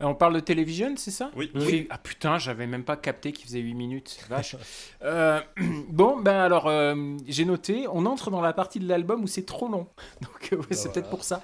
On 0.00 0.14
parle 0.14 0.34
de 0.34 0.40
télévision, 0.40 0.94
c'est 0.96 1.10
ça 1.12 1.30
Oui. 1.36 1.86
Ah 1.88 1.98
putain, 1.98 2.38
j'avais 2.38 2.66
même 2.66 2.84
pas 2.84 2.96
capté 2.96 3.32
qu'il 3.32 3.46
faisait 3.46 3.60
8 3.60 3.74
minutes. 3.74 4.18
Vache. 4.28 4.56
Euh, 5.02 5.40
bon, 5.90 6.18
ben 6.18 6.36
alors, 6.36 6.66
euh, 6.66 6.94
j'ai 7.26 7.44
noté, 7.44 7.86
on 7.92 8.06
entre 8.06 8.30
dans 8.30 8.40
la 8.40 8.54
partie 8.54 8.78
de 8.78 8.88
l'album 8.88 9.22
où 9.22 9.26
c'est 9.26 9.44
trop 9.44 9.68
long. 9.68 9.86
Donc, 10.22 10.52
euh, 10.52 10.56
ouais, 10.56 10.64
c'est 10.70 10.92
peut-être 10.92 11.10
pour 11.10 11.24
ça. 11.24 11.42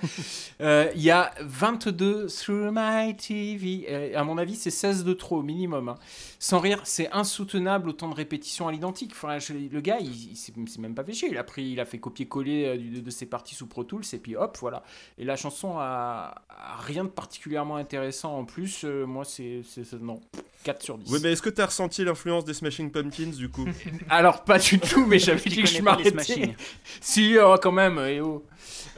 Euh, 0.62 0.90
Il 0.94 1.02
y 1.02 1.10
a 1.10 1.30
22 1.40 2.26
Through 2.28 2.70
My 2.72 3.14
TV. 3.16 3.86
Euh, 3.90 4.18
à 4.18 4.24
mon 4.24 4.38
avis, 4.38 4.56
c'est 4.56 4.70
16 4.70 5.04
de 5.04 5.12
trop, 5.12 5.38
au 5.38 5.42
minimum. 5.42 5.90
hein. 5.90 5.96
Sans 6.38 6.58
rire, 6.58 6.80
c'est 6.84 7.10
insoutenable 7.12 7.90
autant 7.90 8.08
de 8.08 8.14
répétitions 8.14 8.66
à 8.66 8.72
l'identique. 8.72 9.10
Enfin, 9.12 9.36
le 9.50 9.80
gars, 9.80 9.98
il, 10.00 10.30
il 10.32 10.36
s'est 10.36 10.52
il 10.56 10.68
s'est 10.68 10.80
même 10.80 10.94
pas 10.94 11.04
fait 11.04 11.12
chier. 11.12 11.28
Il 11.30 11.36
a, 11.36 11.44
pris, 11.44 11.64
il 11.64 11.80
a 11.80 11.84
fait 11.84 11.98
copier-coller 11.98 12.64
euh, 12.64 12.76
de, 12.96 13.00
de 13.00 13.10
ses 13.10 13.26
parties 13.26 13.54
sous 13.54 13.66
Pro 13.66 13.84
Tools 13.84 14.04
et 14.14 14.18
puis 14.18 14.36
hop, 14.36 14.56
voilà. 14.60 14.82
Et 15.18 15.24
la 15.24 15.36
chanson 15.36 15.74
a, 15.78 16.42
a 16.48 16.76
rien 16.78 17.04
de 17.04 17.10
particulièrement 17.10 17.76
intéressant 17.76 18.09
en 18.28 18.44
plus. 18.44 18.84
Euh, 18.84 19.06
moi, 19.06 19.24
c'est. 19.24 19.62
Non, 20.00 20.20
4 20.64 20.82
sur 20.82 20.98
10. 20.98 21.10
Oui, 21.12 21.20
mais 21.22 21.32
est-ce 21.32 21.42
que 21.42 21.50
t'as 21.50 21.66
ressenti 21.66 22.04
l'influence 22.04 22.44
des 22.44 22.54
Smashing 22.54 22.90
Pumpkins 22.90 23.30
du 23.30 23.48
coup 23.48 23.66
Alors, 24.10 24.44
pas 24.44 24.58
du 24.58 24.78
tout, 24.80 25.06
mais 25.06 25.18
j'avais 25.18 25.48
dit 25.48 25.62
que 25.62 25.68
je 25.68 25.80
m'arrêtais. 25.82 26.10
Smashing. 26.10 26.54
Si, 27.00 27.36
oh, 27.42 27.56
quand 27.62 27.72
même, 27.72 27.98
et 27.98 28.20
oh. 28.20 28.44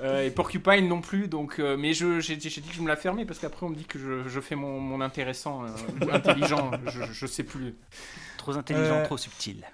Euh, 0.02 0.24
et 0.26 0.30
Porcupine 0.30 0.88
non 0.88 1.00
plus, 1.00 1.28
donc. 1.28 1.58
euh, 1.60 1.76
mais 1.76 1.92
je- 1.94 2.18
j'ai 2.20 2.36
dit 2.36 2.50
que 2.50 2.74
je 2.74 2.82
me 2.82 2.88
la 2.88 2.96
fermais 2.96 3.24
parce 3.24 3.38
qu'après 3.38 3.64
on 3.66 3.68
me 3.68 3.76
dit 3.76 3.84
que 3.84 3.98
je, 3.98 4.28
je 4.28 4.40
fais 4.40 4.56
mon, 4.56 4.80
mon 4.80 5.00
intéressant, 5.00 5.64
euh, 5.64 5.68
intelligent, 6.12 6.72
je, 6.86 7.02
je 7.12 7.26
sais 7.26 7.44
plus. 7.44 7.74
Trop 8.38 8.56
intelligent, 8.56 8.96
Euh, 8.96 9.04
trop 9.04 9.16
subtil. 9.16 9.64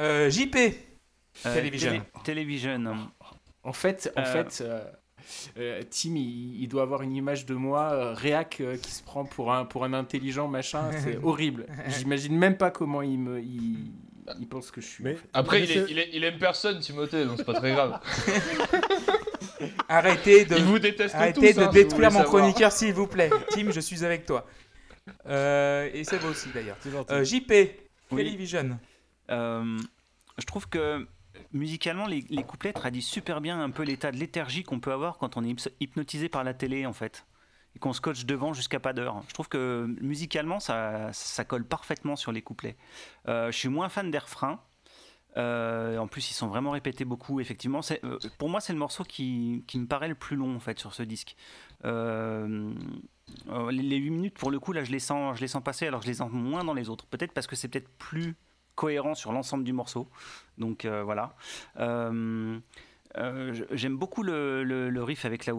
Euh, 0.00 0.30
JP 0.30 0.56
Euh, 1.46 1.54
Télévision. 1.54 1.90
télé- 1.90 2.02
télévision. 2.24 3.08
En 3.62 3.72
fait, 3.74 4.10
en 4.16 4.22
Euh. 4.22 4.24
fait 4.44 4.64
euh, 5.58 5.82
Tim, 5.90 6.16
il, 6.16 6.62
il 6.62 6.68
doit 6.68 6.82
avoir 6.82 7.02
une 7.02 7.14
image 7.14 7.46
de 7.46 7.54
moi, 7.54 7.90
euh, 7.92 8.14
réac, 8.14 8.58
euh, 8.60 8.76
qui 8.76 8.90
se 8.90 9.02
prend 9.02 9.24
pour 9.24 9.52
un, 9.52 9.64
pour 9.64 9.84
un 9.84 9.92
intelligent 9.92 10.48
machin, 10.48 10.90
c'est 11.02 11.16
horrible. 11.22 11.66
J'imagine 11.88 12.36
même 12.36 12.56
pas 12.56 12.70
comment 12.70 13.02
il, 13.02 13.18
me, 13.18 13.40
il, 13.40 13.92
il 14.40 14.48
pense 14.48 14.70
que 14.70 14.80
je 14.80 14.86
suis. 14.86 15.04
Mais- 15.04 15.12
en 15.14 15.16
fait. 15.16 15.28
Après, 15.32 15.62
il, 15.62 15.70
est- 15.70 15.74
c'est- 15.86 15.90
il, 15.90 15.98
est- 15.98 16.10
il 16.12 16.24
aime 16.24 16.38
personne, 16.38 16.78
Timothée, 16.80 17.24
donc 17.24 17.34
c'est 17.38 17.44
pas 17.44 17.54
très 17.54 17.72
grave. 17.72 18.00
Arrêtez 19.88 20.44
de, 20.44 20.54
vous 20.56 20.76
arrêtez 20.76 20.94
tous, 21.52 21.58
de 21.58 21.60
hein, 21.62 21.66
vous 21.66 21.72
détruire 21.72 22.10
mon 22.10 22.20
savoir. 22.20 22.26
chroniqueur, 22.42 22.72
s'il 22.72 22.94
vous 22.94 23.06
plaît. 23.06 23.30
Tim, 23.50 23.70
je 23.70 23.80
suis 23.80 24.04
avec 24.04 24.24
toi. 24.24 24.46
Euh, 25.26 25.90
et 25.92 26.04
Seb 26.04 26.24
aussi, 26.24 26.48
d'ailleurs. 26.54 26.76
C'est. 26.80 26.90
Euh, 27.12 27.24
JP 27.24 27.50
Oui. 28.12 28.16
Télévision. 28.24 28.78
Euh, 29.30 29.78
je 30.38 30.44
trouve 30.46 30.68
que 30.68 31.06
musicalement, 31.52 32.06
les, 32.06 32.22
couplets 32.42 32.72
traduisent 32.72 33.06
super 33.06 33.40
bien 33.40 33.60
un 33.60 33.70
peu 33.70 33.82
l'état 33.82 34.12
de 34.12 34.16
léthargie 34.16 34.62
qu'on 34.62 34.80
peut 34.80 34.92
avoir 34.92 35.18
quand 35.18 35.36
on 35.36 35.44
est 35.44 35.70
hypnotisé 35.80 36.28
par 36.28 36.44
la 36.44 36.54
télé, 36.54 36.86
en 36.86 36.92
fait. 36.92 37.26
Et 37.76 37.78
qu'on 37.78 37.92
scotche 37.92 38.26
devant 38.26 38.52
jusqu'à 38.52 38.80
pas 38.80 38.92
d'heure. 38.92 39.22
Je 39.28 39.34
trouve 39.34 39.48
que 39.48 39.86
musicalement, 40.00 40.58
ça, 40.58 41.12
ça 41.12 41.44
colle 41.44 41.64
parfaitement 41.64 42.16
sur 42.16 42.32
les 42.32 42.42
couplets. 42.42 42.76
Euh, 43.28 43.52
je 43.52 43.56
suis 43.56 43.68
moins 43.68 43.88
fan 43.88 44.10
des 44.10 44.18
refrains. 44.18 44.60
Euh, 45.36 45.96
en 45.98 46.08
plus, 46.08 46.32
ils 46.32 46.34
sont 46.34 46.48
vraiment 46.48 46.72
répétés 46.72 47.04
beaucoup. 47.04 47.38
Effectivement, 47.38 47.80
euh, 48.04 48.18
pour 48.38 48.48
moi, 48.48 48.60
c'est 48.60 48.72
le 48.72 48.78
morceau 48.80 49.04
qui, 49.04 49.62
me 49.74 49.86
paraît 49.86 50.08
le 50.08 50.16
plus 50.16 50.36
long 50.36 50.56
en 50.56 50.60
fait 50.60 50.80
sur 50.80 50.94
ce 50.94 51.04
disque. 51.04 51.36
Les, 51.84 51.90
les 53.70 53.96
8 53.96 54.10
minutes, 54.10 54.34
pour 54.38 54.50
le 54.50 54.58
coup, 54.58 54.72
là, 54.72 54.82
je 54.82 54.90
les 54.90 54.98
sens, 54.98 55.36
je 55.36 55.40
les 55.40 55.48
sens 55.48 55.62
passer, 55.62 55.86
alors 55.86 56.02
je 56.02 56.08
les 56.08 56.14
sens 56.14 56.32
moins 56.32 56.64
dans 56.64 56.74
les 56.74 56.88
autres. 56.88 57.06
Peut-être 57.06 57.32
parce 57.32 57.46
que 57.46 57.54
c'est 57.54 57.68
peut-être 57.68 57.88
plus 57.98 58.34
cohérent 58.80 59.14
sur 59.14 59.32
l'ensemble 59.32 59.62
du 59.62 59.74
morceau. 59.74 60.08
Donc 60.56 60.86
euh, 60.86 61.02
voilà. 61.04 61.34
Euh, 61.78 62.58
euh, 63.18 63.64
J'aime 63.72 63.98
beaucoup 63.98 64.22
le, 64.22 64.90
riff 65.02 65.26
avec 65.26 65.44
la. 65.44 65.52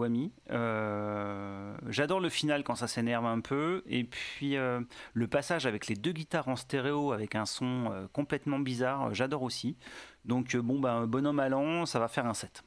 Euh, 0.50 1.78
J'adore 1.88 2.20
le 2.20 2.30
final 2.30 2.64
quand 2.64 2.74
ça 2.74 2.88
s'énerve 2.88 3.28
un 3.28 3.40
peu. 3.40 3.84
Et 3.86 4.06
puis 4.06 4.56
le 4.56 5.28
passage 5.28 5.68
avec 5.68 5.86
les 5.86 5.96
deux 5.96 6.14
guitares 6.14 6.48
en 6.48 6.56
stéréo 6.56 7.12
avec 7.12 7.36
un 7.36 7.46
son 7.46 8.08
complètement 8.12 8.58
bizarre, 8.58 9.14
j'adore 9.14 9.44
aussi. 9.44 9.78
Donc 10.26 10.56
bon, 10.56 10.80
ben, 10.80 11.06
bonhomme 11.06 11.40
allant, 11.40 11.86
ça 11.86 12.00
va 12.00 12.08
faire 12.08 12.26
un 12.26 12.34
7. 12.34 12.64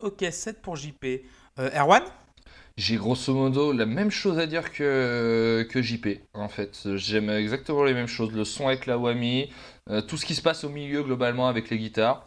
Ok, 0.00 0.24
7 0.28 0.60
pour 0.60 0.74
JP. 0.74 1.06
Erwan? 1.56 2.02
J'ai 2.76 2.96
grosso 2.96 3.32
modo 3.34 3.72
la 3.72 3.86
même 3.86 4.10
chose 4.10 4.38
à 4.38 4.46
dire 4.46 4.70
que, 4.72 5.66
que 5.70 5.80
JP, 5.80 6.20
en 6.34 6.48
fait. 6.48 6.96
J'aime 6.96 7.30
exactement 7.30 7.84
les 7.84 7.94
mêmes 7.94 8.06
choses. 8.06 8.32
Le 8.32 8.44
son 8.44 8.68
avec 8.68 8.86
la 8.86 8.98
whammy, 8.98 9.50
euh, 9.90 10.02
tout 10.02 10.16
ce 10.16 10.26
qui 10.26 10.34
se 10.34 10.42
passe 10.42 10.64
au 10.64 10.68
milieu 10.68 11.02
globalement 11.02 11.48
avec 11.48 11.70
les 11.70 11.78
guitares. 11.78 12.26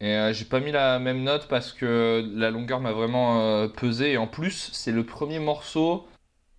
Et 0.00 0.14
euh, 0.14 0.32
j'ai 0.32 0.46
pas 0.46 0.60
mis 0.60 0.72
la 0.72 0.98
même 0.98 1.22
note 1.22 1.48
parce 1.48 1.72
que 1.72 2.28
la 2.34 2.50
longueur 2.50 2.80
m'a 2.80 2.92
vraiment 2.92 3.40
euh, 3.42 3.68
pesé. 3.68 4.12
Et 4.12 4.16
en 4.16 4.26
plus, 4.26 4.70
c'est 4.72 4.92
le 4.92 5.04
premier 5.04 5.38
morceau 5.38 6.06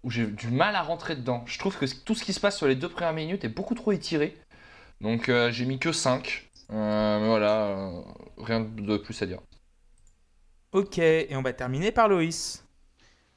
où 0.04 0.12
j'ai 0.12 0.28
du 0.28 0.50
mal 0.50 0.76
à 0.76 0.84
rentrer 0.84 1.16
dedans. 1.16 1.44
Je 1.48 1.58
trouve 1.58 1.78
que 1.78 1.86
tout 2.06 2.14
ce 2.16 2.24
qui 2.24 2.34
se 2.34 2.40
passe 2.40 2.58
sur 2.58 2.68
les 2.68 2.76
deux 2.76 2.90
premières 2.90 3.14
minutes 3.14 3.44
est 3.44 3.50
beaucoup 3.50 3.76
trop 3.76 3.92
étiré. 3.92 4.38
Donc 5.02 5.32
j'ai 5.50 5.66
mis 5.66 5.80
que 5.80 5.92
5. 5.92 6.46
Euh, 6.72 7.20
mais 7.20 7.28
voilà, 7.28 7.92
rien 8.38 8.62
de 8.62 8.98
plus 8.98 9.22
à 9.22 9.26
dire. 9.26 9.40
Ok, 10.72 10.98
et 10.98 11.36
on 11.36 11.42
va 11.42 11.54
terminer 11.54 11.92
par 11.92 12.08
Loïs. 12.08 12.65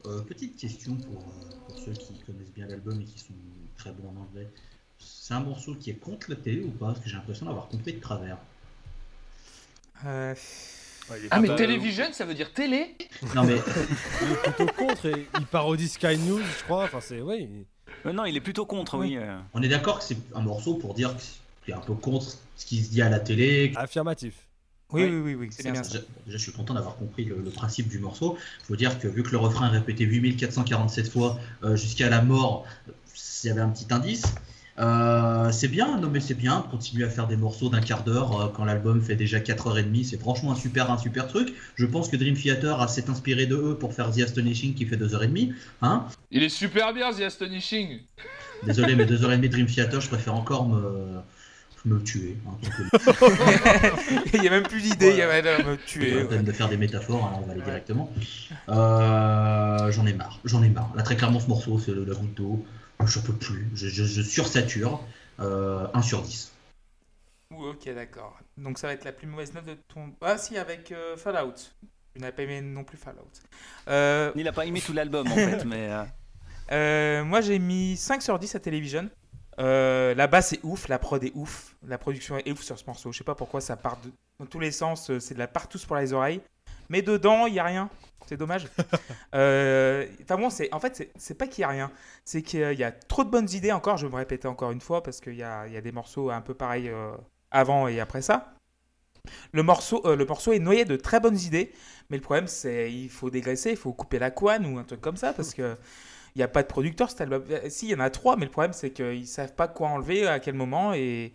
Euh, 0.06 0.22
petite 0.22 0.56
question 0.56 0.94
pour, 0.96 1.22
euh, 1.22 1.56
pour 1.66 1.78
ceux 1.78 1.92
qui 1.92 2.18
connaissent 2.20 2.52
bien 2.54 2.66
l'album 2.66 3.00
et 3.00 3.04
qui 3.04 3.18
sont 3.18 3.34
très 3.76 3.90
bons 3.90 4.10
en 4.16 4.22
anglais. 4.22 4.48
C'est 4.98 5.34
un 5.34 5.40
morceau 5.40 5.74
qui 5.74 5.90
est 5.90 5.94
contre 5.94 6.30
la 6.30 6.36
télé 6.36 6.62
ou 6.62 6.70
pas? 6.70 6.86
Parce 6.86 7.00
que 7.00 7.08
j'ai 7.08 7.16
l'impression 7.16 7.46
d'avoir 7.46 7.68
compris 7.68 7.94
de 7.94 8.00
travers. 8.00 8.38
Euh, 10.06 10.34
Ouais, 11.10 11.16
est 11.24 11.28
Ah 11.30 11.40
mais 11.40 11.56
télévision, 11.56 12.04
ça 12.12 12.26
veut 12.26 12.34
dire 12.34 12.52
télé? 12.52 12.94
Non 13.34 13.42
mais 13.42 13.56
il 14.22 14.30
est 14.30 14.42
plutôt 14.52 14.66
contre 14.74 15.06
et 15.06 15.26
il 15.38 15.46
parodie 15.46 15.88
Sky 15.88 16.18
News, 16.18 16.42
je 16.42 16.64
crois. 16.64 16.84
Enfin, 16.84 17.00
c'est. 17.00 17.20
Euh, 17.20 18.12
non, 18.12 18.26
il 18.26 18.36
est 18.36 18.42
plutôt 18.42 18.66
contre, 18.66 18.98
oui. 18.98 19.18
on 19.54 19.62
est 19.62 19.68
d'accord 19.68 20.00
que 20.00 20.04
c'est 20.04 20.18
un 20.34 20.42
morceau 20.42 20.74
pour 20.74 20.92
dire 20.92 21.16
que 21.16 21.22
c'est 21.64 21.72
un 21.72 21.80
peu 21.80 21.94
contre 21.94 22.36
ce 22.56 22.66
qui 22.66 22.84
se 22.84 22.90
dit 22.90 23.00
à 23.00 23.08
la 23.08 23.20
télé. 23.20 23.72
affirmatif. 23.76 24.47
Oui, 24.90 25.04
oui, 25.04 25.18
oui, 25.18 25.34
oui, 25.34 25.48
c'est 25.50 25.70
bien, 25.70 25.82
ça. 25.82 25.90
Déjà, 25.90 26.04
déjà, 26.24 26.38
je 26.38 26.42
suis 26.42 26.52
content 26.52 26.72
d'avoir 26.72 26.96
compris 26.96 27.24
le, 27.24 27.36
le 27.36 27.50
principe 27.50 27.88
du 27.88 27.98
morceau. 27.98 28.38
Il 28.60 28.66
faut 28.66 28.76
dire 28.76 28.98
que 28.98 29.06
vu 29.06 29.22
que 29.22 29.30
le 29.30 29.36
refrain 29.36 29.68
est 29.68 29.76
répété 29.76 30.04
8447 30.04 31.10
fois 31.10 31.38
euh, 31.62 31.76
jusqu'à 31.76 32.08
la 32.08 32.22
mort, 32.22 32.64
il 33.44 33.46
y 33.48 33.50
avait 33.50 33.60
un 33.60 33.68
petit 33.68 33.86
indice. 33.90 34.24
Euh, 34.78 35.50
c'est 35.50 35.68
bien, 35.68 35.98
non 35.98 36.08
mais 36.08 36.20
c'est 36.20 36.34
bien, 36.34 36.64
continuer 36.70 37.04
à 37.04 37.10
faire 37.10 37.26
des 37.26 37.36
morceaux 37.36 37.68
d'un 37.68 37.80
quart 37.80 38.04
d'heure 38.04 38.40
euh, 38.40 38.48
quand 38.48 38.64
l'album 38.64 39.02
fait 39.02 39.16
déjà 39.16 39.40
4h30, 39.40 40.04
c'est 40.04 40.20
franchement 40.20 40.52
un 40.52 40.54
super, 40.54 40.90
un 40.90 40.98
super 40.98 41.26
truc. 41.26 41.52
Je 41.74 41.84
pense 41.84 42.08
que 42.08 42.16
Dream 42.16 42.36
Theater 42.36 42.80
a 42.80 42.86
s'est 42.86 43.10
inspiré 43.10 43.46
de 43.46 43.56
eux 43.56 43.76
pour 43.76 43.92
faire 43.92 44.12
The 44.12 44.20
Astonishing 44.20 44.74
qui 44.74 44.86
fait 44.86 44.96
2h30. 44.96 45.52
Hein 45.82 46.06
Il 46.30 46.44
est 46.44 46.48
super 46.48 46.94
bien, 46.94 47.12
The 47.12 47.22
Astonishing 47.22 48.00
Désolé, 48.64 48.94
mais 48.94 49.04
2h30 49.04 49.48
Dream 49.48 49.66
Theater, 49.66 50.00
je 50.00 50.08
préfère 50.08 50.34
encore 50.34 50.68
me, 50.68 51.18
me 51.84 52.02
tuer. 52.02 52.36
hein, 52.46 52.52
il 54.34 54.40
n'y 54.40 54.48
a 54.48 54.50
même 54.50 54.64
plus 54.64 54.82
d'idée, 54.82 55.10
il 55.10 55.16
y 55.16 55.22
avait 55.22 55.42
de 55.42 55.62
me 55.64 55.76
tuer. 55.76 56.10
pas 56.12 56.20
la 56.20 56.24
peine 56.26 56.44
de 56.44 56.52
faire 56.52 56.68
des 56.68 56.76
métaphores, 56.76 57.26
alors 57.26 57.40
on 57.42 57.46
va 57.46 57.52
aller 57.52 57.62
directement. 57.62 58.12
Euh, 58.68 59.90
j'en 59.90 60.06
ai 60.06 60.12
marre, 60.12 60.40
j'en 60.44 60.62
ai 60.62 60.68
marre. 60.68 60.92
Là, 60.94 61.02
très 61.02 61.16
clairement, 61.16 61.40
ce 61.40 61.48
morceau, 61.48 61.78
c'est 61.78 61.92
la 61.94 62.14
goutte 62.14 62.34
d'eau. 62.34 62.64
J'en 63.04 63.20
peux 63.22 63.32
plus, 63.32 63.68
je, 63.74 63.88
je, 63.88 64.04
je 64.04 64.22
sursature. 64.22 65.00
Euh, 65.40 65.86
1 65.94 66.02
sur 66.02 66.22
10. 66.22 66.52
Ouh, 67.54 67.66
ok, 67.66 67.94
d'accord. 67.94 68.36
Donc 68.56 68.78
ça 68.78 68.88
va 68.88 68.92
être 68.92 69.04
la 69.04 69.12
plus 69.12 69.28
mauvaise 69.28 69.54
note 69.54 69.66
de 69.66 69.76
ton. 69.86 70.12
Ah, 70.20 70.36
si, 70.36 70.58
avec 70.58 70.90
euh, 70.90 71.16
Fallout. 71.16 71.54
Tu 72.14 72.20
n'as 72.20 72.32
pas 72.32 72.42
aimé 72.42 72.60
non 72.60 72.82
plus 72.82 72.98
Fallout. 72.98 73.30
Euh, 73.88 74.32
Il 74.34 74.48
a 74.48 74.52
pas 74.52 74.66
aimé 74.66 74.82
tout 74.84 74.92
l'album 74.92 75.30
en 75.30 75.34
fait, 75.34 75.64
mais 76.70 77.22
moi, 77.22 77.40
j'ai 77.40 77.58
mis 77.60 77.96
5 77.96 78.20
sur 78.22 78.38
10 78.38 78.56
à 78.56 78.60
Television. 78.60 79.08
Euh, 79.58 80.14
la 80.14 80.26
basse 80.28 80.52
est 80.52 80.60
ouf, 80.62 80.88
la 80.88 80.98
prod 80.98 81.22
est 81.24 81.32
ouf, 81.34 81.74
la 81.86 81.98
production 81.98 82.36
est 82.38 82.50
ouf 82.50 82.62
sur 82.62 82.78
ce 82.78 82.84
morceau. 82.86 83.10
Je 83.12 83.18
sais 83.18 83.24
pas 83.24 83.34
pourquoi 83.34 83.60
ça 83.60 83.76
part 83.76 83.96
de- 84.00 84.12
dans 84.38 84.46
tous 84.46 84.60
les 84.60 84.70
sens, 84.70 85.10
euh, 85.10 85.18
c'est 85.18 85.34
de 85.34 85.38
la 85.40 85.48
partouze 85.48 85.84
pour 85.84 85.96
les 85.96 86.12
oreilles. 86.12 86.40
Mais 86.88 87.02
dedans, 87.02 87.46
il 87.46 87.54
y 87.54 87.58
a 87.58 87.64
rien. 87.64 87.90
C'est 88.28 88.36
dommage. 88.36 88.68
Euh, 89.34 90.06
Enfin 90.22 90.36
bon, 90.36 90.48
c'est 90.50 90.72
en 90.72 90.80
fait, 90.80 91.10
c'est- 91.16 91.34
pas 91.34 91.46
qu'il 91.46 91.62
y 91.62 91.64
a 91.64 91.68
rien, 91.68 91.90
c'est 92.24 92.42
qu'il 92.42 92.72
y 92.78 92.84
a 92.84 92.92
trop 92.92 93.24
de 93.24 93.30
bonnes 93.30 93.48
idées 93.50 93.72
encore. 93.72 93.96
Je 93.96 94.06
vais 94.06 94.12
me 94.12 94.16
répéter 94.16 94.46
encore 94.48 94.70
une 94.70 94.80
fois 94.80 95.02
parce 95.02 95.20
qu'il 95.20 95.34
y 95.34 95.42
a, 95.42 95.66
y 95.68 95.76
a 95.76 95.80
des 95.80 95.92
morceaux 95.92 96.30
un 96.30 96.40
peu 96.40 96.54
pareils 96.54 96.88
euh, 96.88 97.12
avant 97.50 97.88
et 97.88 98.00
après 98.00 98.22
ça. 98.22 98.54
Le 99.52 99.62
morceau, 99.62 100.02
le 100.16 100.24
morceau 100.24 100.52
est 100.52 100.58
noyé 100.58 100.84
de 100.84 100.96
très 100.96 101.20
bonnes 101.20 101.38
idées, 101.38 101.72
mais 102.10 102.16
le 102.16 102.22
problème 102.22 102.46
c'est 102.46 102.90
il 102.92 103.10
faut 103.10 103.28
dégraisser, 103.30 103.70
il 103.72 103.76
faut 103.76 103.92
couper 103.92 104.18
la 104.18 104.30
couane 104.30 104.64
ou 104.66 104.78
un 104.78 104.84
truc 104.84 105.00
comme 105.00 105.16
ça 105.18 105.32
parce 105.34 105.52
que 105.54 105.76
il 106.34 106.38
n'y 106.38 106.42
a 106.42 106.48
pas 106.48 106.62
de 106.62 106.68
producteur 106.68 107.10
cet 107.10 107.20
album. 107.22 107.44
Euh, 107.50 107.68
Si, 107.68 107.86
il 107.86 107.90
y 107.90 107.94
en 107.94 108.00
a 108.00 108.10
trois, 108.10 108.36
mais 108.36 108.44
le 108.44 108.50
problème 108.50 108.72
c'est 108.72 108.90
qu'ils 108.90 109.26
savent 109.26 109.54
pas 109.54 109.68
quoi 109.68 109.88
enlever 109.88 110.26
à 110.26 110.40
quel 110.40 110.54
moment 110.54 110.92
et, 110.94 111.34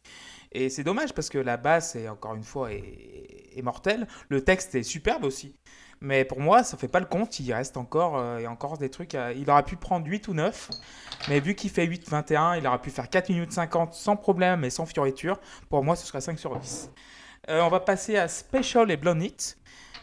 et 0.53 0.69
c'est 0.69 0.83
dommage 0.83 1.13
parce 1.13 1.29
que 1.29 1.37
la 1.37 1.57
basse 1.57 1.95
est 1.95 2.07
encore 2.07 2.35
une 2.35 2.43
fois 2.43 2.71
est, 2.71 3.61
mortelle. 3.63 4.07
Le 4.29 4.43
texte 4.43 4.75
est 4.75 4.83
superbe 4.83 5.23
aussi. 5.23 5.55
Mais 6.01 6.25
pour 6.25 6.39
moi, 6.41 6.63
ça 6.63 6.75
fait 6.75 6.87
pas 6.89 6.99
le 6.99 7.05
compte. 7.05 7.39
Il 7.39 7.53
reste 7.53 7.77
encore, 7.77 8.17
euh, 8.17 8.43
a 8.43 8.49
encore 8.49 8.77
des 8.77 8.89
trucs. 8.89 9.15
Il 9.35 9.49
aurait 9.49 9.63
pu 9.63 9.77
prendre 9.77 10.05
8 10.05 10.27
ou 10.27 10.33
9. 10.33 10.69
Mais 11.29 11.39
vu 11.39 11.55
qu'il 11.55 11.69
fait 11.69 11.87
8-21, 11.87 12.57
il 12.57 12.67
aurait 12.67 12.81
pu 12.81 12.89
faire 12.89 13.09
4 13.09 13.29
minutes 13.29 13.53
50 13.53 13.93
sans 13.93 14.15
problème 14.15 14.63
et 14.65 14.69
sans 14.69 14.85
fioriture. 14.85 15.39
Pour 15.69 15.83
moi, 15.83 15.95
ce 15.95 16.05
serait 16.05 16.21
5 16.21 16.37
sur 16.37 16.57
10. 16.57 16.91
Euh, 17.49 17.61
on 17.61 17.69
va 17.69 17.79
passer 17.79 18.17
à 18.17 18.27
Special 18.27 18.89
et 18.91 18.97
Blown 18.97 19.21
It. 19.21 19.57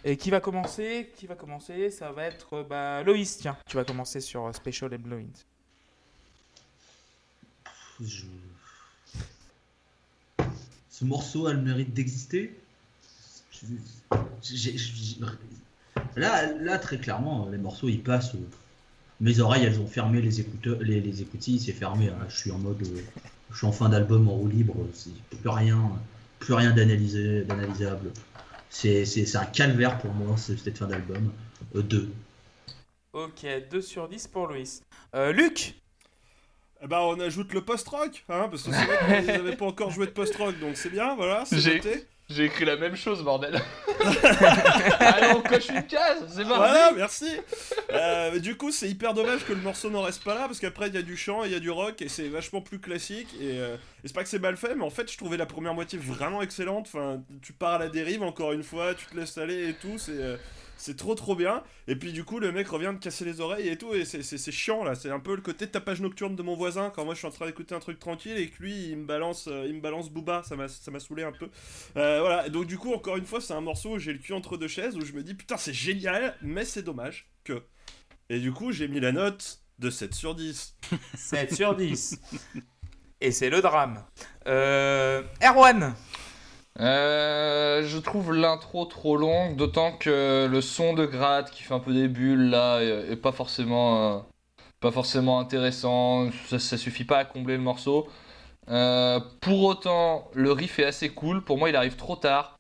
Et 0.05 0.17
qui 0.17 0.31
va 0.31 0.41
commencer 0.41 1.11
Qui 1.17 1.27
va 1.27 1.35
commencer 1.35 1.91
Ça 1.91 2.11
va 2.13 2.25
être 2.25 2.55
euh, 2.55 2.65
bah, 2.65 3.03
Loïs. 3.03 3.39
Tiens, 3.39 3.57
tu 3.67 3.77
vas 3.77 3.85
commencer 3.85 4.21
sur 4.21 4.47
euh, 4.47 4.53
Special 4.53 4.93
It. 4.95 5.47
Je- 8.03 8.25
Ce 10.91 11.05
morceau 11.05 11.47
a 11.47 11.53
le 11.53 11.61
mérite 11.61 11.93
d'exister. 11.95 12.55
Là, 16.17 16.53
là, 16.53 16.79
très 16.79 16.99
clairement, 16.99 17.49
les 17.51 17.59
morceaux 17.59 17.89
ils 17.89 18.03
passent. 18.03 18.35
euh, 18.35 18.39
Mes 19.21 19.41
oreilles 19.41 19.65
elles 19.65 19.81
ont 19.81 19.87
fermé 19.87 20.21
les 20.23 20.41
écouteurs, 20.41 20.79
les, 20.81 21.01
les 21.01 21.21
écoutilles, 21.23 21.61
c'est 21.61 21.73
fermé. 21.73 22.09
hein. 22.09 22.27
Je 22.29 22.37
suis 22.37 22.51
en 22.51 22.59
mode. 22.59 22.83
euh, 22.83 23.03
Je 23.51 23.57
suis 23.59 23.67
en 23.67 23.73
fin 23.73 23.89
d'album 23.89 24.29
en 24.29 24.33
roue 24.33 24.49
libre. 24.49 24.75
Plus 25.41 25.49
rien, 25.49 25.93
plus 26.39 26.55
rien 26.55 26.73
d'analysable. 26.73 28.13
C'est 28.71 29.05
c'est- 29.05 29.27
c'est 29.27 29.37
un 29.39 29.45
calvaire 29.47 29.99
pour 29.99 30.13
moi, 30.13 30.37
ce- 30.37 30.57
cette 30.57 30.79
fin 30.79 30.87
d'album. 30.87 31.33
Euh, 31.75 31.83
deux. 31.83 32.11
Ok, 33.13 33.45
2 33.71 33.83
sur 33.83 34.09
10 34.09 34.27
pour 34.29 34.47
Loïs. 34.47 34.83
Euh, 35.15 35.33
Luc 35.33 35.75
Eh 36.83 36.87
ben, 36.87 37.01
on 37.01 37.21
ajoute 37.21 37.53
le 37.53 37.61
post-rock, 37.63 38.25
hein, 38.31 38.49
parce 38.51 38.63
que 38.63 38.71
c'est 38.73 38.85
vrai 38.87 39.19
qu'ils 39.19 39.27
n'avaient 39.27 39.55
pas 39.57 39.67
encore 39.67 39.91
joué 39.91 40.07
de 40.07 40.13
post-rock, 40.13 40.59
donc 40.61 40.79
c'est 40.79 40.89
bien, 40.89 41.15
voilà, 41.15 41.45
c'est 41.45 41.59
J'ai- 41.59 41.75
noté. 41.75 42.07
J'ai 42.31 42.45
écrit 42.45 42.65
la 42.65 42.77
même 42.77 42.95
chose, 42.95 43.23
bordel. 43.25 43.61
Allez, 45.01 45.33
on 45.35 45.41
coche 45.43 45.69
une 45.69 45.85
case, 45.87 46.25
c'est 46.29 46.45
marrant. 46.45 46.59
Voilà, 46.59 46.93
merci. 46.93 47.29
Euh, 47.93 48.39
du 48.39 48.57
coup, 48.57 48.71
c'est 48.71 48.89
hyper 48.89 49.15
dommage 49.15 49.45
que 49.45 49.53
le 49.53 49.61
morceau 49.61 49.91
n'en 49.91 50.03
reste 50.03 50.23
pas 50.23 50.35
là, 50.35 50.43
parce 50.47 50.61
qu'après, 50.61 50.89
il 50.89 50.95
y 50.95 50.99
a 50.99 51.03
du 51.03 51.17
chant 51.17 51.43
et 51.45 51.49
il 51.49 51.53
y 51.53 51.57
a 51.57 51.61
du 51.61 51.71
rock, 51.71 52.01
et 52.03 52.09
c'est 52.09 52.29
vachement 52.29 52.61
plus 52.61 52.79
classique. 52.79 53.29
Et, 53.41 53.59
euh, 53.59 53.75
et 54.05 54.09
c'est 54.09 54.15
pas 54.15 54.23
que 54.23 54.29
c'est 54.29 54.39
mal 54.39 54.57
fait, 54.57 54.75
mais 54.77 54.85
en 54.85 54.91
fait, 54.91 55.11
je 55.11 55.19
trouvais 55.19 55.37
la 55.37 55.47
première 55.47 55.75
moitié 55.75 55.99
vraiment 55.99 56.41
excellente. 56.41 56.87
Enfin, 56.93 57.21
tu 57.43 57.53
pars 57.53 57.75
à 57.75 57.79
la 57.79 57.89
dérive, 57.89 58.23
encore 58.23 58.53
une 58.53 58.63
fois, 58.63 58.95
tu 58.95 59.07
te 59.07 59.17
laisses 59.17 59.37
aller 59.37 59.71
et 59.71 59.75
tout, 59.75 59.99
c'est. 59.99 60.13
euh, 60.13 60.37
c'est 60.81 60.97
trop 60.97 61.15
trop 61.15 61.37
bien. 61.37 61.63
Et 61.89 61.95
puis 61.97 62.13
du 62.13 62.25
coup, 62.25 62.41
le 62.41 62.53
mec 62.53 62.67
revient 62.69 62.93
de 62.95 62.99
casser 62.99 63.25
les 63.25 63.41
oreilles 63.41 63.69
et 63.69 63.77
tout. 63.77 63.95
Et 63.95 64.05
c'est- 64.05 64.51
chiant 64.51 64.83
là. 64.83 64.95
C'est 64.95 65.11
un 65.11 65.21
peu 65.21 65.35
le 65.37 65.43
côté 65.43 65.67
tapage 65.69 66.01
nocturne 66.01 66.37
de 66.37 66.43
mon 66.43 66.55
voisin 66.57 66.91
quand 66.91 67.05
moi 67.05 67.15
je 67.15 67.19
suis 67.19 67.27
en 67.29 67.31
train 67.31 67.47
d'écouter 67.47 67.75
un 67.75 67.81
truc 67.81 67.99
tranquille 67.99 68.37
et 68.37 68.49
que 68.49 68.63
lui 68.63 68.89
il 68.89 68.97
me 68.97 69.05
balance, 69.05 69.47
euh, 69.49 69.67
il 69.69 69.75
me 69.75 69.81
balance 69.81 70.11
Booba. 70.11 70.43
Ça 70.43 70.57
m'a 70.57 70.69
saoulé 71.01 71.23
un 71.23 71.33
peu. 71.33 71.49
Euh, 71.97 72.21
voilà. 72.21 72.49
Donc 72.49 72.67
du 72.67 72.79
coup, 72.79 72.93
encore 72.95 73.17
une 73.17 73.27
fois, 73.27 73.41
c'est 73.41 73.53
un 73.53 73.61
morceau 73.61 73.91
où 73.97 73.99
j'ai 73.99 74.13
le 74.13 74.19
cul 74.19 74.33
entre 74.33 74.57
deux 74.57 74.69
chaises 74.69 74.97
où 74.97 75.05
je 75.05 75.13
me 75.13 75.23
dis 75.23 75.35
putain, 75.35 75.57
c'est 75.57 75.73
génial, 75.75 76.37
mais 76.43 76.65
c'est 76.65 76.83
dommage 76.83 77.31
que. 77.45 77.63
Et 78.31 78.39
du 78.39 78.53
coup, 78.53 78.73
j'ai 78.73 78.89
mis 78.89 79.01
la 79.01 79.13
note 79.13 79.61
de 79.79 79.91
7 79.91 80.15
sur 80.15 80.35
10. 80.35 80.77
7 81.15 81.55
sur 81.55 81.75
10. 81.77 82.21
Et 83.21 83.33
c'est 83.33 83.51
le 83.51 83.61
drame. 83.61 84.03
Euh, 84.47 85.23
Erwan 85.43 85.95
Euh, 86.79 87.83
je 87.85 87.99
trouve 87.99 88.35
l'intro 88.35 88.85
trop 88.85 89.17
longue, 89.17 89.57
d'autant 89.57 89.93
que 89.93 90.47
le 90.51 90.61
son 90.61 90.95
de 90.95 91.05
gratte 91.05 91.51
qui 91.51 91.63
fait 91.63 91.75
un 91.75 91.81
peu 91.81 91.93
des 91.93 92.09
bulles 92.09 92.51
là 92.51 92.81
est, 92.81 93.17
pas 93.17 93.33
forcément 93.33 94.19
euh, 94.19 94.21
pas 94.81 94.93
forcément 94.93 95.41
intéressant. 95.41 96.31
Ça, 96.49 96.79
suffit 96.79 97.05
pas 97.05 97.19
à 97.19 97.25
combler 97.25 97.57
le 97.57 97.63
morceau. 97.63 98.09
Euh, 98.69 99.21
pour 99.41 99.65
autant, 99.65 100.31
le 100.35 100.53
riff 100.53 100.79
est 100.79 100.85
assez 100.85 101.11
cool. 101.11 101.45
Pour 101.45 101.59
moi, 101.59 101.71
il 101.71 101.77
arrive 101.77 101.97
trop 101.97 102.17
tard. 102.17 102.59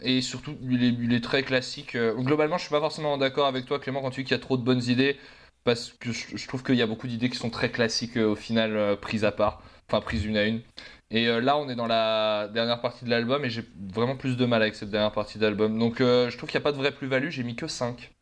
Et 0.00 0.20
surtout, 0.20 0.56
il 0.62 1.14
est, 1.14 1.24
très 1.24 1.42
classique. 1.42 1.96
Globalement, 1.96 2.58
je 2.58 2.64
suis 2.64 2.70
pas 2.70 2.80
forcément 2.80 3.16
d'accord 3.18 3.46
avec 3.46 3.64
toi, 3.64 3.78
Clément, 3.80 4.02
quand 4.02 4.10
tu 4.10 4.22
dis 4.22 4.24
qu'il 4.28 4.36
y 4.36 4.40
a 4.40 4.42
trop 4.42 4.58
de 4.58 4.62
bonnes 4.62 4.82
idées. 4.84 5.18
Parce 5.64 5.92
que 5.94 6.12
je, 6.12 6.36
je 6.36 6.48
trouve 6.48 6.62
qu'il 6.62 6.76
y 6.76 6.82
a 6.82 6.86
beaucoup 6.86 7.08
d'idées 7.08 7.30
qui 7.30 7.38
sont 7.38 7.50
très 7.50 7.70
classiques 7.70 8.16
au 8.16 8.36
final, 8.36 8.98
prises 9.00 9.24
à 9.24 9.32
part. 9.32 9.62
Enfin, 9.88 10.00
prises 10.00 10.24
une 10.24 10.36
à 10.36 10.44
une. 10.44 10.62
Et 11.10 11.28
euh, 11.28 11.40
là, 11.40 11.56
on 11.56 11.68
est 11.68 11.76
dans 11.76 11.86
la 11.86 12.48
dernière 12.52 12.80
partie 12.80 13.04
de 13.04 13.10
l'album 13.10 13.44
et 13.44 13.50
j'ai 13.50 13.64
vraiment 13.92 14.16
plus 14.16 14.36
de 14.36 14.44
mal 14.44 14.60
avec 14.62 14.74
cette 14.74 14.90
dernière 14.90 15.12
partie 15.12 15.38
d'album. 15.38 15.78
Donc, 15.78 16.00
euh, 16.00 16.30
je 16.30 16.36
trouve 16.36 16.50
qu'il 16.50 16.58
n'y 16.58 16.62
a 16.62 16.64
pas 16.64 16.72
de 16.72 16.78
vraie 16.78 16.90
plus-value. 16.92 17.28
J'ai 17.30 17.44
mis 17.44 17.54
que 17.54 17.68
5. 17.68 18.12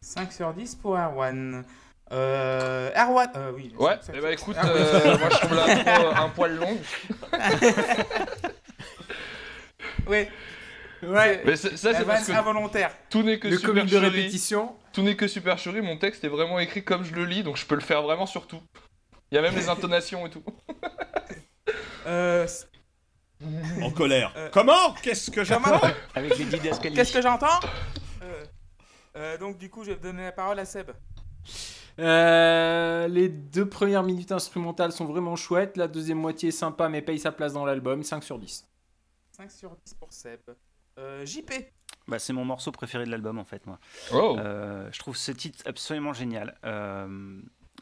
5 0.00 0.32
sur 0.32 0.52
10 0.54 0.76
pour 0.76 0.96
Erwan. 0.96 1.64
Euh, 2.12 2.90
Erwan 2.94 3.28
euh, 3.36 3.50
oui. 3.56 3.72
Ouais, 3.78 3.98
sur- 4.02 4.20
bah 4.22 4.30
écoute, 4.32 4.54
oui. 4.62 4.70
moi 5.18 5.30
je 5.30 5.36
trouve 5.38 5.56
l'intro 5.56 6.06
euh, 6.06 6.14
un 6.14 6.28
poil 6.28 6.56
longue. 6.56 6.78
Ouais. 10.06 10.28
Ouais. 11.02 11.42
Mais 11.46 11.56
ça, 11.56 11.68
La 11.70 11.76
c'est 11.98 12.04
parce 12.04 12.26
que 12.26 12.32
involontaire. 12.32 12.90
tout 13.10 13.22
n'est 13.22 13.38
que 13.38 13.48
Le 13.48 13.58
comique 13.58 13.86
de 13.86 13.96
répétition. 13.96 14.74
Tout 14.92 15.02
n'est 15.02 15.16
que 15.16 15.26
supercherie. 15.26 15.80
Mon 15.80 15.96
texte 15.96 16.24
est 16.24 16.28
vraiment 16.28 16.58
écrit 16.58 16.84
comme 16.84 17.04
je 17.04 17.14
le 17.14 17.24
lis, 17.24 17.42
donc 17.42 17.56
je 17.56 17.64
peux 17.66 17.74
le 17.74 17.80
faire 17.80 18.02
vraiment 18.02 18.26
sur 18.26 18.46
tout. 18.46 18.60
Il 19.30 19.34
y 19.36 19.38
a 19.38 19.42
même 19.42 19.54
les 19.54 19.68
intonations 19.70 20.26
et 20.26 20.30
tout. 20.30 20.42
Euh, 22.06 22.46
En 23.82 23.90
colère. 23.90 24.32
Euh, 24.36 24.48
Comment? 24.52 24.92
Qu'est-ce 25.02 25.30
que 25.30 25.44
j'apprends 25.44 25.80
avec 26.14 26.38
les 26.38 26.44
didascalies. 26.44 26.94
Qu'est-ce 26.94 27.12
que 27.12 27.22
j'entends? 27.22 27.60
Euh, 28.22 28.44
euh, 29.16 29.38
Donc, 29.38 29.58
du 29.58 29.68
coup, 29.70 29.84
je 29.84 29.90
vais 29.90 29.96
donner 29.96 30.24
la 30.24 30.32
parole 30.32 30.58
à 30.58 30.64
Seb. 30.64 30.90
Euh, 32.00 33.06
les 33.06 33.28
deux 33.28 33.68
premières 33.68 34.02
minutes 34.02 34.32
instrumentales 34.32 34.92
sont 34.92 35.04
vraiment 35.04 35.36
chouettes. 35.36 35.76
La 35.76 35.86
deuxième 35.88 36.18
moitié 36.18 36.48
est 36.48 36.52
sympa 36.52 36.88
mais 36.88 37.02
paye 37.02 37.18
sa 37.18 37.30
place 37.32 37.52
dans 37.52 37.64
l'album. 37.64 38.02
5 38.02 38.24
sur 38.24 38.38
10. 38.38 38.66
5 39.32 39.50
sur 39.50 39.76
10 39.84 39.94
pour 39.94 40.12
Seb. 40.12 40.40
Euh, 40.98 41.24
JP. 41.24 41.52
Bah, 42.08 42.18
c'est 42.18 42.32
mon 42.32 42.44
morceau 42.44 42.72
préféré 42.72 43.04
de 43.04 43.10
l'album 43.10 43.38
en 43.38 43.44
fait, 43.44 43.64
moi. 43.66 43.78
Oh 44.12 44.36
Euh, 44.38 44.88
je 44.92 44.98
trouve 44.98 45.16
ce 45.16 45.32
titre 45.32 45.62
absolument 45.66 46.12
génial. 46.12 46.56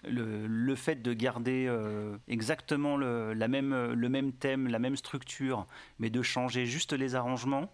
Le, 0.05 0.47
le 0.47 0.75
fait 0.75 0.97
de 0.97 1.13
garder 1.13 1.67
euh, 1.69 2.17
exactement 2.27 2.97
le, 2.97 3.35
la 3.35 3.47
même, 3.47 3.93
le 3.93 4.09
même 4.09 4.33
thème, 4.33 4.67
la 4.67 4.81
même 4.81 4.97
structure, 4.97 5.67
mais 6.01 6.11
de 6.11 6.23
changer 6.23 6.67
juste 6.67 6.93
les 6.93 7.15
arrangements, 7.15 7.71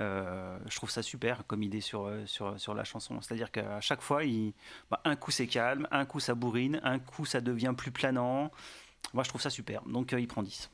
euh, 0.00 0.58
je 0.66 0.76
trouve 0.76 0.90
ça 0.90 1.02
super 1.02 1.46
comme 1.46 1.62
idée 1.62 1.82
sur, 1.82 2.06
euh, 2.06 2.24
sur, 2.26 2.58
sur 2.58 2.74
la 2.74 2.84
chanson. 2.84 3.20
C'est-à-dire 3.20 3.50
qu'à 3.50 3.80
chaque 3.80 4.00
fois, 4.00 4.24
il, 4.24 4.54
bah, 4.90 5.00
un 5.04 5.14
coup 5.14 5.30
c'est 5.30 5.46
calme, 5.46 5.86
un 5.90 6.06
coup 6.06 6.20
ça 6.20 6.34
bourrine, 6.34 6.80
un 6.82 6.98
coup 6.98 7.26
ça 7.26 7.40
devient 7.40 7.74
plus 7.76 7.90
planant. 7.90 8.50
Moi 9.12 9.24
je 9.24 9.28
trouve 9.28 9.40
ça 9.40 9.50
super, 9.50 9.82
donc 9.84 10.12
euh, 10.12 10.20
il 10.20 10.26
prend 10.26 10.42
10. 10.42 10.70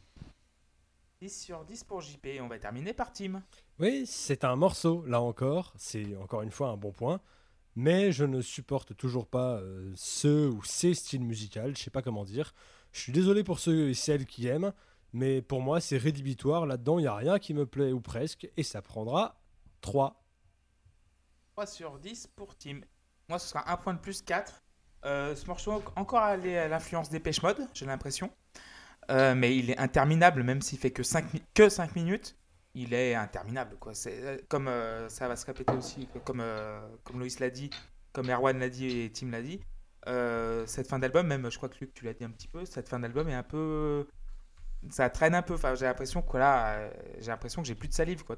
10 1.22 1.42
sur 1.44 1.64
10 1.64 1.84
pour 1.84 2.02
JP. 2.02 2.26
On 2.40 2.46
va 2.46 2.58
terminer 2.58 2.92
par 2.92 3.12
Tim. 3.12 3.42
Oui, 3.80 4.06
c'est 4.06 4.44
un 4.44 4.54
morceau, 4.54 5.04
là 5.06 5.20
encore, 5.20 5.72
c'est 5.76 6.14
encore 6.16 6.42
une 6.42 6.50
fois 6.50 6.68
un 6.68 6.76
bon 6.76 6.92
point, 6.92 7.20
mais 7.76 8.10
je 8.10 8.24
ne 8.24 8.40
supporte 8.40 8.96
toujours 8.96 9.26
pas 9.26 9.58
euh, 9.58 9.92
ce 9.94 10.48
ou 10.48 10.64
ces 10.64 10.94
styles 10.94 11.24
musicaux, 11.24 11.60
je 11.74 11.80
sais 11.80 11.90
pas 11.90 12.02
comment 12.02 12.24
dire. 12.24 12.54
Je 12.92 13.00
suis 13.00 13.12
désolé 13.12 13.44
pour 13.44 13.60
ceux 13.60 13.90
et 13.90 13.94
celles 13.94 14.26
qui 14.26 14.48
aiment, 14.48 14.72
mais 15.12 15.42
pour 15.42 15.60
moi 15.60 15.80
c'est 15.80 15.98
rédhibitoire, 15.98 16.66
là-dedans 16.66 16.98
il 16.98 17.02
n'y 17.02 17.08
a 17.08 17.14
rien 17.14 17.38
qui 17.38 17.54
me 17.54 17.66
plaît 17.66 17.92
ou 17.92 18.00
presque, 18.00 18.50
et 18.56 18.62
ça 18.62 18.82
prendra 18.82 19.40
3. 19.82 20.24
3 21.52 21.66
sur 21.66 21.98
10 21.98 22.28
pour 22.34 22.56
Tim. 22.56 22.80
Moi, 23.28 23.38
ce 23.38 23.48
sera 23.48 23.70
un 23.72 23.76
point 23.76 23.94
de 23.94 23.98
plus 23.98 24.22
4. 24.22 24.62
Euh, 25.04 25.34
ce 25.34 25.46
morceau, 25.46 25.82
encore 25.96 26.20
à 26.20 26.36
l'influence 26.36 27.08
des 27.10 27.20
Pêche 27.20 27.42
Mode, 27.42 27.66
j'ai 27.74 27.86
l'impression. 27.86 28.30
Euh, 29.10 29.34
mais 29.34 29.56
il 29.56 29.70
est 29.70 29.78
interminable, 29.78 30.42
même 30.42 30.62
s'il 30.62 30.78
fait 30.78 30.90
que 30.90 31.02
5, 31.02 31.24
que 31.54 31.68
5 31.68 31.96
minutes. 31.96 32.36
Il 32.78 32.92
est 32.92 33.14
interminable. 33.14 33.76
Quoi. 33.80 33.92
Euh, 34.06 34.36
comme 34.50 34.68
euh, 34.68 35.08
ça 35.08 35.26
va 35.28 35.36
se 35.36 35.46
répéter 35.46 35.72
aussi, 35.72 36.08
comme, 36.24 36.40
euh, 36.40 36.78
comme 37.04 37.18
Loïs 37.18 37.40
l'a 37.40 37.48
dit, 37.48 37.70
comme 38.12 38.28
Erwan 38.28 38.58
l'a 38.58 38.68
dit 38.68 39.00
et 39.00 39.10
Tim 39.10 39.30
l'a 39.30 39.40
dit. 39.40 39.60
cette 40.66 40.86
fin 40.86 40.98
d'album, 40.98 41.26
même 41.26 41.50
je 41.50 41.56
crois 41.56 41.70
que 41.70 41.78
Luc, 41.80 41.94
tu 41.94 42.04
l'as 42.04 42.12
dit 42.12 42.24
un 42.24 42.30
petit 42.30 42.48
peu, 42.48 42.66
cette 42.66 42.90
fin 42.90 42.98
d'album 42.98 43.30
est 43.30 43.34
un 43.34 43.42
peu. 43.42 44.06
ça 44.90 45.08
traîne 45.08 45.34
un 45.34 45.40
peu. 45.40 45.56
J'ai 45.74 45.86
l'impression 45.86 46.20
que 46.20 46.36
là, 46.36 46.90
j'ai 47.18 47.28
l'impression 47.28 47.62
que 47.62 47.68
j'ai 47.68 47.74
plus 47.74 47.88
de 47.88 47.94
salive 47.94 48.24
quoi. 48.24 48.36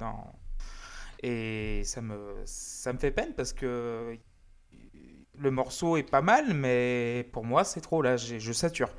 Et 1.20 1.82
ça 1.84 2.00
me, 2.00 2.40
ça 2.44 2.92
me 2.92 2.98
fait 2.98 3.10
peine 3.10 3.34
parce 3.34 3.52
que 3.52 4.16
le 5.36 5.50
morceau 5.50 5.96
est 5.96 6.08
pas 6.08 6.22
mal, 6.22 6.54
mais 6.54 7.28
pour 7.32 7.44
moi, 7.44 7.64
c'est 7.64 7.80
trop 7.80 8.02
là. 8.02 8.16
Je 8.16 8.52
sature. 8.52 8.94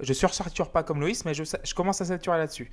Je 0.00 0.12
sursature 0.12 0.70
pas 0.70 0.82
comme 0.82 1.00
Loïs, 1.00 1.24
mais 1.24 1.32
je, 1.32 1.44
je 1.44 1.74
commence 1.74 2.00
à 2.02 2.04
saturer 2.04 2.36
là-dessus. 2.36 2.70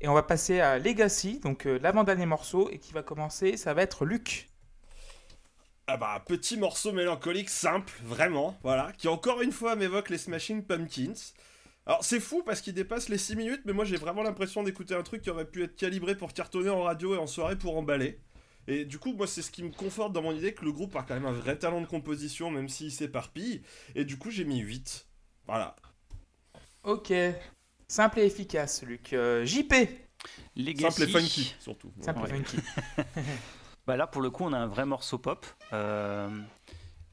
Et 0.00 0.08
on 0.08 0.14
va 0.14 0.22
passer 0.22 0.60
à 0.60 0.78
Legacy, 0.78 1.40
donc 1.40 1.66
euh, 1.66 1.78
l'avant-dernier 1.82 2.26
morceau, 2.26 2.68
et 2.70 2.78
qui 2.78 2.92
va 2.92 3.02
commencer, 3.02 3.56
ça 3.56 3.72
va 3.72 3.82
être 3.82 4.04
Luc. 4.04 4.48
Ah 5.86 5.96
bah, 5.96 6.22
petit 6.26 6.56
morceau 6.56 6.92
mélancolique 6.92 7.48
simple, 7.48 7.92
vraiment, 8.02 8.58
voilà, 8.62 8.92
qui 8.98 9.08
encore 9.08 9.40
une 9.40 9.52
fois 9.52 9.76
m'évoque 9.76 10.10
les 10.10 10.18
Smashing 10.18 10.64
Pumpkins. 10.64 11.14
Alors 11.86 12.02
c'est 12.04 12.18
fou 12.18 12.42
parce 12.44 12.60
qu'il 12.60 12.74
dépasse 12.74 13.08
les 13.08 13.18
6 13.18 13.36
minutes, 13.36 13.62
mais 13.64 13.72
moi 13.72 13.84
j'ai 13.84 13.96
vraiment 13.96 14.24
l'impression 14.24 14.64
d'écouter 14.64 14.94
un 14.94 15.04
truc 15.04 15.22
qui 15.22 15.30
aurait 15.30 15.44
pu 15.44 15.62
être 15.62 15.76
calibré 15.76 16.16
pour 16.16 16.32
cartonner 16.32 16.70
en 16.70 16.82
radio 16.82 17.14
et 17.14 17.18
en 17.18 17.28
soirée 17.28 17.56
pour 17.56 17.76
emballer. 17.76 18.18
Et 18.66 18.84
du 18.84 18.98
coup, 18.98 19.12
moi 19.12 19.28
c'est 19.28 19.42
ce 19.42 19.52
qui 19.52 19.62
me 19.62 19.70
conforte 19.70 20.12
dans 20.12 20.22
mon 20.22 20.32
idée 20.32 20.52
que 20.52 20.64
le 20.64 20.72
groupe 20.72 20.96
a 20.96 21.02
quand 21.02 21.14
même 21.14 21.26
un 21.26 21.32
vrai 21.32 21.56
talent 21.56 21.80
de 21.80 21.86
composition, 21.86 22.50
même 22.50 22.68
s'il 22.68 22.90
s'éparpille. 22.90 23.62
Et 23.94 24.04
du 24.04 24.18
coup 24.18 24.30
j'ai 24.32 24.44
mis 24.44 24.58
8. 24.58 25.06
Voilà. 25.46 25.76
Ok. 26.82 27.12
Simple 27.88 28.20
et 28.20 28.26
efficace, 28.26 28.82
Luc. 28.82 29.12
Euh, 29.12 29.44
JP. 29.44 29.72
Legacy. 30.56 30.82
Simple 30.82 31.02
et 31.02 31.12
funky, 31.12 31.54
surtout. 31.60 31.92
Simple 32.00 32.22
Ouais. 32.22 32.30
et 32.30 32.44
funky. 32.44 32.56
Bah 33.86 33.96
là, 33.96 34.08
pour 34.08 34.20
le 34.20 34.30
coup, 34.30 34.42
on 34.42 34.52
a 34.52 34.58
un 34.58 34.66
vrai 34.66 34.84
morceau 34.84 35.16
pop. 35.16 35.46
Euh, 35.72 36.28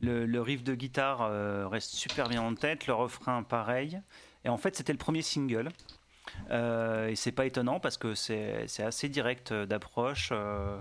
le, 0.01 0.25
le 0.25 0.41
riff 0.41 0.63
de 0.63 0.73
guitare 0.73 1.21
euh, 1.21 1.67
reste 1.67 1.91
super 1.91 2.27
bien 2.29 2.41
en 2.41 2.55
tête, 2.55 2.87
le 2.87 2.93
refrain 2.95 3.43
pareil. 3.43 4.01
Et 4.43 4.49
en 4.49 4.57
fait, 4.57 4.75
c'était 4.75 4.91
le 4.91 4.97
premier 4.97 5.21
single. 5.21 5.69
Euh, 6.51 7.07
et 7.07 7.15
c'est 7.15 7.31
pas 7.31 7.45
étonnant 7.45 7.79
parce 7.79 7.97
que 7.97 8.15
c'est 8.15 8.65
assez 8.79 9.09
direct 9.09 9.51
euh, 9.51 9.65
d'approche. 9.65 10.29
euh, 10.31 10.77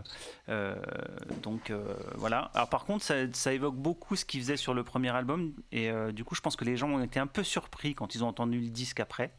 euh, 0.48 0.74
donc 1.42 1.72
voilà. 2.16 2.50
Alors 2.54 2.68
par 2.68 2.84
contre, 2.84 3.04
ça, 3.04 3.52
évoque 3.52 3.76
beaucoup 3.76 4.16
ce 4.16 4.24
qu'ils 4.24 4.40
faisaient 4.40 4.56
sur 4.56 4.74
le 4.74 4.84
premier 4.84 5.10
album. 5.10 5.52
Et 5.70 5.90
du 6.12 6.24
coup, 6.24 6.34
je 6.34 6.40
pense 6.40 6.56
que 6.56 6.64
les 6.64 6.76
gens 6.76 6.90
ont 6.90 7.02
été 7.02 7.20
un 7.20 7.26
peu 7.26 7.42
surpris 7.42 7.94
quand 7.94 8.14
ils 8.14 8.24
ont 8.24 8.28
entendu 8.28 8.60
le 8.60 8.68
disque 8.68 9.00
après. 9.00 9.32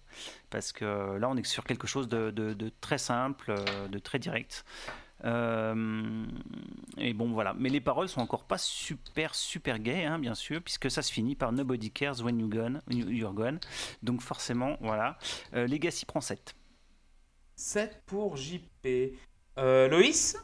Parce 0.49 0.71
que 0.71 1.17
là, 1.17 1.29
on 1.29 1.35
est 1.37 1.45
sur 1.45 1.63
quelque 1.63 1.87
chose 1.87 2.07
de, 2.07 2.71
très 2.81 2.97
simple, 2.97 3.53
de 3.89 3.99
très 3.99 4.19
direct. 4.19 4.65
Euh, 5.25 6.25
et 6.97 7.13
bon, 7.13 7.31
voilà. 7.31 7.53
Mais 7.57 7.69
les 7.69 7.81
paroles 7.81 8.09
sont 8.09 8.21
encore 8.21 8.45
pas 8.45 8.57
super, 8.57 9.35
super 9.35 9.79
gay, 9.79 10.05
hein, 10.05 10.19
bien 10.19 10.35
sûr, 10.35 10.61
puisque 10.61 10.91
ça 10.91 11.01
se 11.01 11.11
finit 11.11 11.35
par 11.35 11.51
Nobody 11.51 11.91
cares 11.91 12.21
when 12.23 12.39
you 12.39 12.47
gone, 12.47 12.81
you're 12.89 13.33
gone. 13.33 13.59
Donc 14.01 14.21
forcément, 14.21 14.77
voilà. 14.81 15.17
Euh, 15.53 15.67
Legacy 15.67 16.05
prend 16.05 16.21
7. 16.21 16.55
7 17.55 18.01
pour 18.05 18.35
JP. 18.35 18.87
Euh, 19.57 19.87
Loïs? 19.87 20.37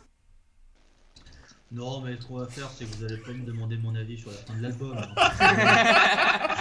Non, 1.71 2.01
mais 2.01 2.17
qu'on 2.17 2.37
va 2.37 2.47
faire, 2.47 2.69
c'est 2.71 2.85
que 2.85 2.95
vous 2.95 3.03
allez 3.03 3.17
pas 3.17 3.31
me 3.31 3.45
demander 3.45 3.77
mon 3.77 3.93
avis 3.93 4.17
sur 4.17 4.31
la 4.31 4.37
fin 4.37 4.55
de 4.55 4.63
l'album. 4.63 4.97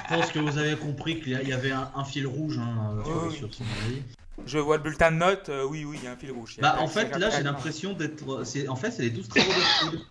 Je 0.09 0.15
pense 0.15 0.31
que 0.32 0.39
vous 0.39 0.59
avez 0.59 0.77
compris 0.77 1.20
qu'il 1.20 1.32
y 1.32 1.53
avait 1.53 1.70
un, 1.70 1.90
un 1.95 2.05
fil 2.05 2.27
rouge 2.27 2.59
hein, 2.59 2.99
euh, 2.99 3.05
sur, 3.05 3.24
oui. 3.24 3.36
sur 3.36 3.55
son 3.55 3.65
avis. 3.86 4.03
Je 4.47 4.59
vois 4.59 4.77
le 4.78 4.82
bulletin 4.82 5.10
de 5.12 5.16
notes. 5.16 5.48
euh, 5.48 5.65
oui, 5.65 5.85
oui, 5.85 5.98
il 6.01 6.05
y 6.05 6.06
a 6.09 6.12
un 6.12 6.16
fil 6.16 6.31
rouge. 6.32 6.56
Bah, 6.60 6.77
en 6.81 6.89
fait, 6.89 7.16
là, 7.19 7.31
j'ai 7.31 7.43
l'impression 7.43 7.93
d'être. 7.93 8.24
En 8.69 8.77
fait, 8.77 8.90
c'est 8.90 9.02
les 9.02 9.10
12 9.10 9.28
travaux 9.28 9.51
d'Astérix. 9.52 10.02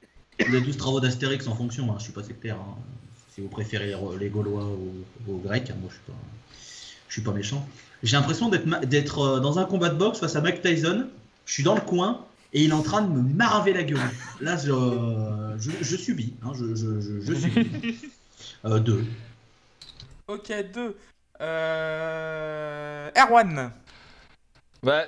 les 0.51 0.61
12 0.61 0.77
travaux 0.77 0.99
d'Astérix 0.99 1.47
en 1.47 1.55
fonction, 1.55 1.91
hein, 1.91 1.95
je 1.97 2.03
suis 2.03 2.13
pas 2.13 2.23
sectaire. 2.23 2.55
hein. 2.57 2.75
Si 3.33 3.41
vous 3.41 3.47
préférez 3.49 3.93
les, 4.19 4.29
Gaulois 4.29 4.65
ou 4.65 5.31
aux 5.31 5.37
Grecs, 5.37 5.69
hein, 5.69 5.75
moi, 5.79 5.89
je 5.89 5.95
suis 5.95 6.03
pas, 6.05 6.13
je 7.07 7.13
suis 7.13 7.21
pas 7.21 7.31
méchant. 7.31 7.67
J'ai 8.03 8.15
l'impression 8.17 8.49
d'être 8.49 9.19
euh, 9.19 9.39
dans 9.39 9.57
un 9.59 9.65
combat 9.65 9.89
de 9.89 9.95
boxe 9.97 10.19
face 10.19 10.35
à 10.35 10.41
Mike 10.41 10.61
Tyson. 10.61 11.07
Je 11.45 11.53
suis 11.53 11.63
dans 11.63 11.75
le 11.75 11.81
coin 11.81 12.25
et 12.53 12.63
il 12.63 12.69
est 12.71 12.73
en 12.73 12.81
train 12.83 13.01
de 13.01 13.09
me 13.11 13.21
maraver 13.21 13.73
la 13.73 13.83
gueule. 13.83 13.99
Là, 14.41 14.57
je, 14.57 14.71
je, 15.59 15.71
je 15.81 15.95
subis. 15.95 16.33
hein, 16.43 16.51
je, 16.55 16.75
je, 16.75 17.01
je, 17.01 17.21
je 17.21 17.33
subis. 17.33 17.97
Euh, 18.65 18.79
deux. 18.79 19.03
Ok, 20.27 20.51
2. 20.73 20.95
Euh... 21.41 23.09
Erwan. 23.15 23.71
Bah, 24.83 25.05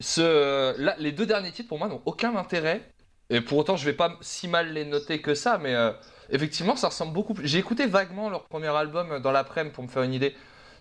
ce, 0.00 0.78
là, 0.80 0.94
les 0.98 1.12
deux 1.12 1.26
derniers 1.26 1.52
titres 1.52 1.68
pour 1.68 1.78
moi 1.78 1.88
n'ont 1.88 2.02
aucun 2.04 2.36
intérêt. 2.36 2.92
Et 3.30 3.40
pour 3.40 3.58
autant, 3.58 3.76
je 3.76 3.84
vais 3.84 3.92
pas 3.94 4.18
si 4.20 4.48
mal 4.48 4.72
les 4.72 4.84
noter 4.84 5.22
que 5.22 5.34
ça, 5.34 5.58
mais 5.58 5.74
euh, 5.74 5.92
effectivement, 6.30 6.76
ça 6.76 6.88
ressemble 6.88 7.12
beaucoup 7.14 7.34
plus. 7.34 7.46
J'ai 7.46 7.58
écouté 7.58 7.86
vaguement 7.86 8.28
leur 8.28 8.44
premier 8.46 8.68
album 8.68 9.20
dans 9.20 9.32
l'après-midi 9.32 9.74
pour 9.74 9.84
me 9.84 9.88
faire 9.88 10.02
une 10.02 10.14
idée. 10.14 10.34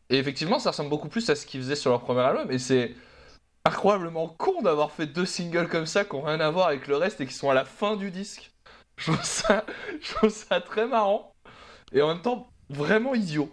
Et 0.10 0.18
effectivement, 0.18 0.60
ça 0.60 0.72
ressemble 0.72 0.90
beaucoup 0.90 1.08
plus 1.08 1.30
à 1.30 1.36
ce 1.36 1.46
qu'ils 1.46 1.62
faisaient 1.62 1.76
sur 1.76 1.92
leur 1.92 2.02
premier 2.02 2.22
album. 2.22 2.52
Et 2.52 2.60
c'est 2.60 2.96
incroyablement 3.66 4.28
con 4.28 4.62
d'avoir 4.62 4.92
fait 4.92 5.08
deux 5.08 5.26
singles 5.26 5.70
comme 5.70 5.86
ça 5.86 6.04
qui 6.06 6.16
n'ont 6.16 6.24
rien 6.24 6.40
à 6.40 6.50
voir 6.50 6.68
avec 6.68 6.88
le 6.88 6.98
reste 6.98 7.22
et 7.22 7.28
qui 7.28 7.34
sont 7.34 7.50
à 7.50 7.54
la 7.54 7.66
fin 7.66 7.96
du 7.96 8.12
disque. 8.12 8.52
Je 8.98 9.12
trouve 9.12 10.30
ça 10.30 10.62
très 10.66 10.88
marrant. 10.88 11.34
Et 11.94 12.02
en 12.02 12.08
même 12.10 12.22
temps, 12.22 12.50
vraiment 12.70 13.16
idiot. 13.16 13.50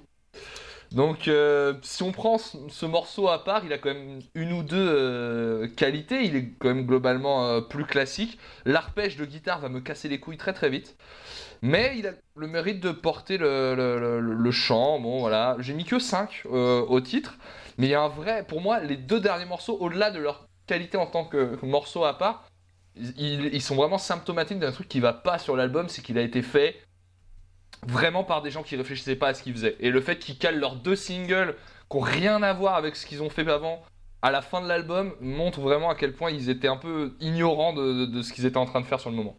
Donc, 0.93 1.28
euh, 1.28 1.74
si 1.82 2.02
on 2.02 2.12
prend 2.12 2.39
ce, 2.39 2.56
ce 2.69 2.86
morceau 2.86 3.28
à 3.28 3.44
part, 3.44 3.65
il 3.65 3.73
a 3.73 3.78
quand 3.78 3.93
même 3.93 4.20
une 4.35 4.52
ou 4.52 4.62
deux 4.62 4.89
euh, 4.89 5.69
qualités. 5.69 6.23
Il 6.24 6.35
est 6.35 6.55
quand 6.59 6.69
même 6.69 6.86
globalement 6.86 7.47
euh, 7.47 7.60
plus 7.60 7.85
classique. 7.85 8.39
L'arpège 8.65 9.16
de 9.16 9.27
guitare 9.27 9.60
va 9.60 9.69
me 9.69 9.81
casser 9.81 10.09
les 10.09 10.19
couilles 10.19 10.39
très 10.39 10.55
très 10.55 10.70
vite. 10.70 10.97
Mais 11.60 11.94
il 11.98 12.06
a 12.06 12.12
le 12.36 12.47
mérite 12.47 12.81
de 12.81 12.90
porter 12.90 13.36
le 13.39 14.51
chant. 14.51 14.98
Bon, 15.01 15.20
voilà. 15.20 15.56
J'ai 15.59 15.74
mis 15.74 15.85
que 15.85 15.98
5 15.98 16.44
au 16.47 17.01
titre. 17.01 17.36
Mais 17.77 17.86
il 17.86 17.90
y 17.90 17.94
a 17.94 18.01
un 18.01 18.09
vrai. 18.09 18.44
Pour 18.47 18.60
moi, 18.60 18.81
les 18.81 18.97
deux 18.97 19.20
derniers 19.20 19.44
morceaux, 19.44 19.77
au-delà 19.81 20.10
de 20.10 20.20
leur 20.20 20.48
qualité 20.66 20.97
en 20.97 21.06
tant 21.06 21.24
que 21.24 21.59
morceau 21.65 22.05
à 22.05 22.16
part, 22.16 22.44
ils, 22.97 23.47
ils 23.52 23.62
sont 23.62 23.77
vraiment 23.77 23.98
symptomatiques 23.98 24.59
d'un 24.59 24.73
truc 24.73 24.89
qui 24.89 25.01
va 25.01 25.12
pas 25.12 25.39
sur 25.39 25.56
l'album. 25.56 25.89
C'est 25.89 26.02
qu'il 26.02 26.16
a 26.16 26.23
été 26.23 26.43
fait 26.43 26.77
vraiment 27.86 28.24
par 28.24 28.42
des 28.42 28.50
gens 28.50 28.62
qui 28.62 28.76
réfléchissaient 28.76 29.16
pas 29.16 29.28
à 29.28 29.34
ce 29.34 29.42
qu'ils 29.42 29.52
faisaient. 29.55 29.76
Et 29.80 29.90
le 29.90 30.00
fait 30.00 30.18
qu'ils 30.18 30.38
calent 30.38 30.59
leurs 30.59 30.76
deux 30.76 30.96
singles 30.96 31.55
qui 31.90 31.96
ont 31.96 32.00
rien 32.00 32.42
à 32.42 32.52
voir 32.52 32.74
avec 32.74 32.96
ce 32.96 33.06
qu'ils 33.06 33.22
ont 33.22 33.30
fait 33.30 33.48
avant 33.48 33.82
à 34.20 34.30
la 34.32 34.42
fin 34.42 34.60
de 34.60 34.66
l'album 34.66 35.14
montre 35.20 35.60
vraiment 35.60 35.90
à 35.90 35.94
quel 35.94 36.12
point 36.12 36.30
ils 36.30 36.50
étaient 36.50 36.66
un 36.68 36.76
peu 36.76 37.14
ignorants 37.20 37.72
de, 37.72 38.05
de- 38.05 38.06
de 38.06 38.22
ce 38.22 38.32
qu'ils 38.32 38.46
étaient 38.46 38.56
en 38.56 38.66
train 38.66 38.80
de 38.80 38.86
faire 38.86 38.98
sur 39.00 39.10
le 39.10 39.16
moment. 39.16 39.38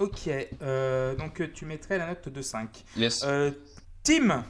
Ok, 0.00 0.28
euh, 0.62 1.14
donc 1.14 1.40
tu 1.52 1.66
mettrais 1.66 1.98
la 1.98 2.08
note 2.08 2.28
de 2.28 2.42
5. 2.42 2.68
Yes. 2.96 3.22
Euh, 3.24 3.52
Tim 4.02 4.44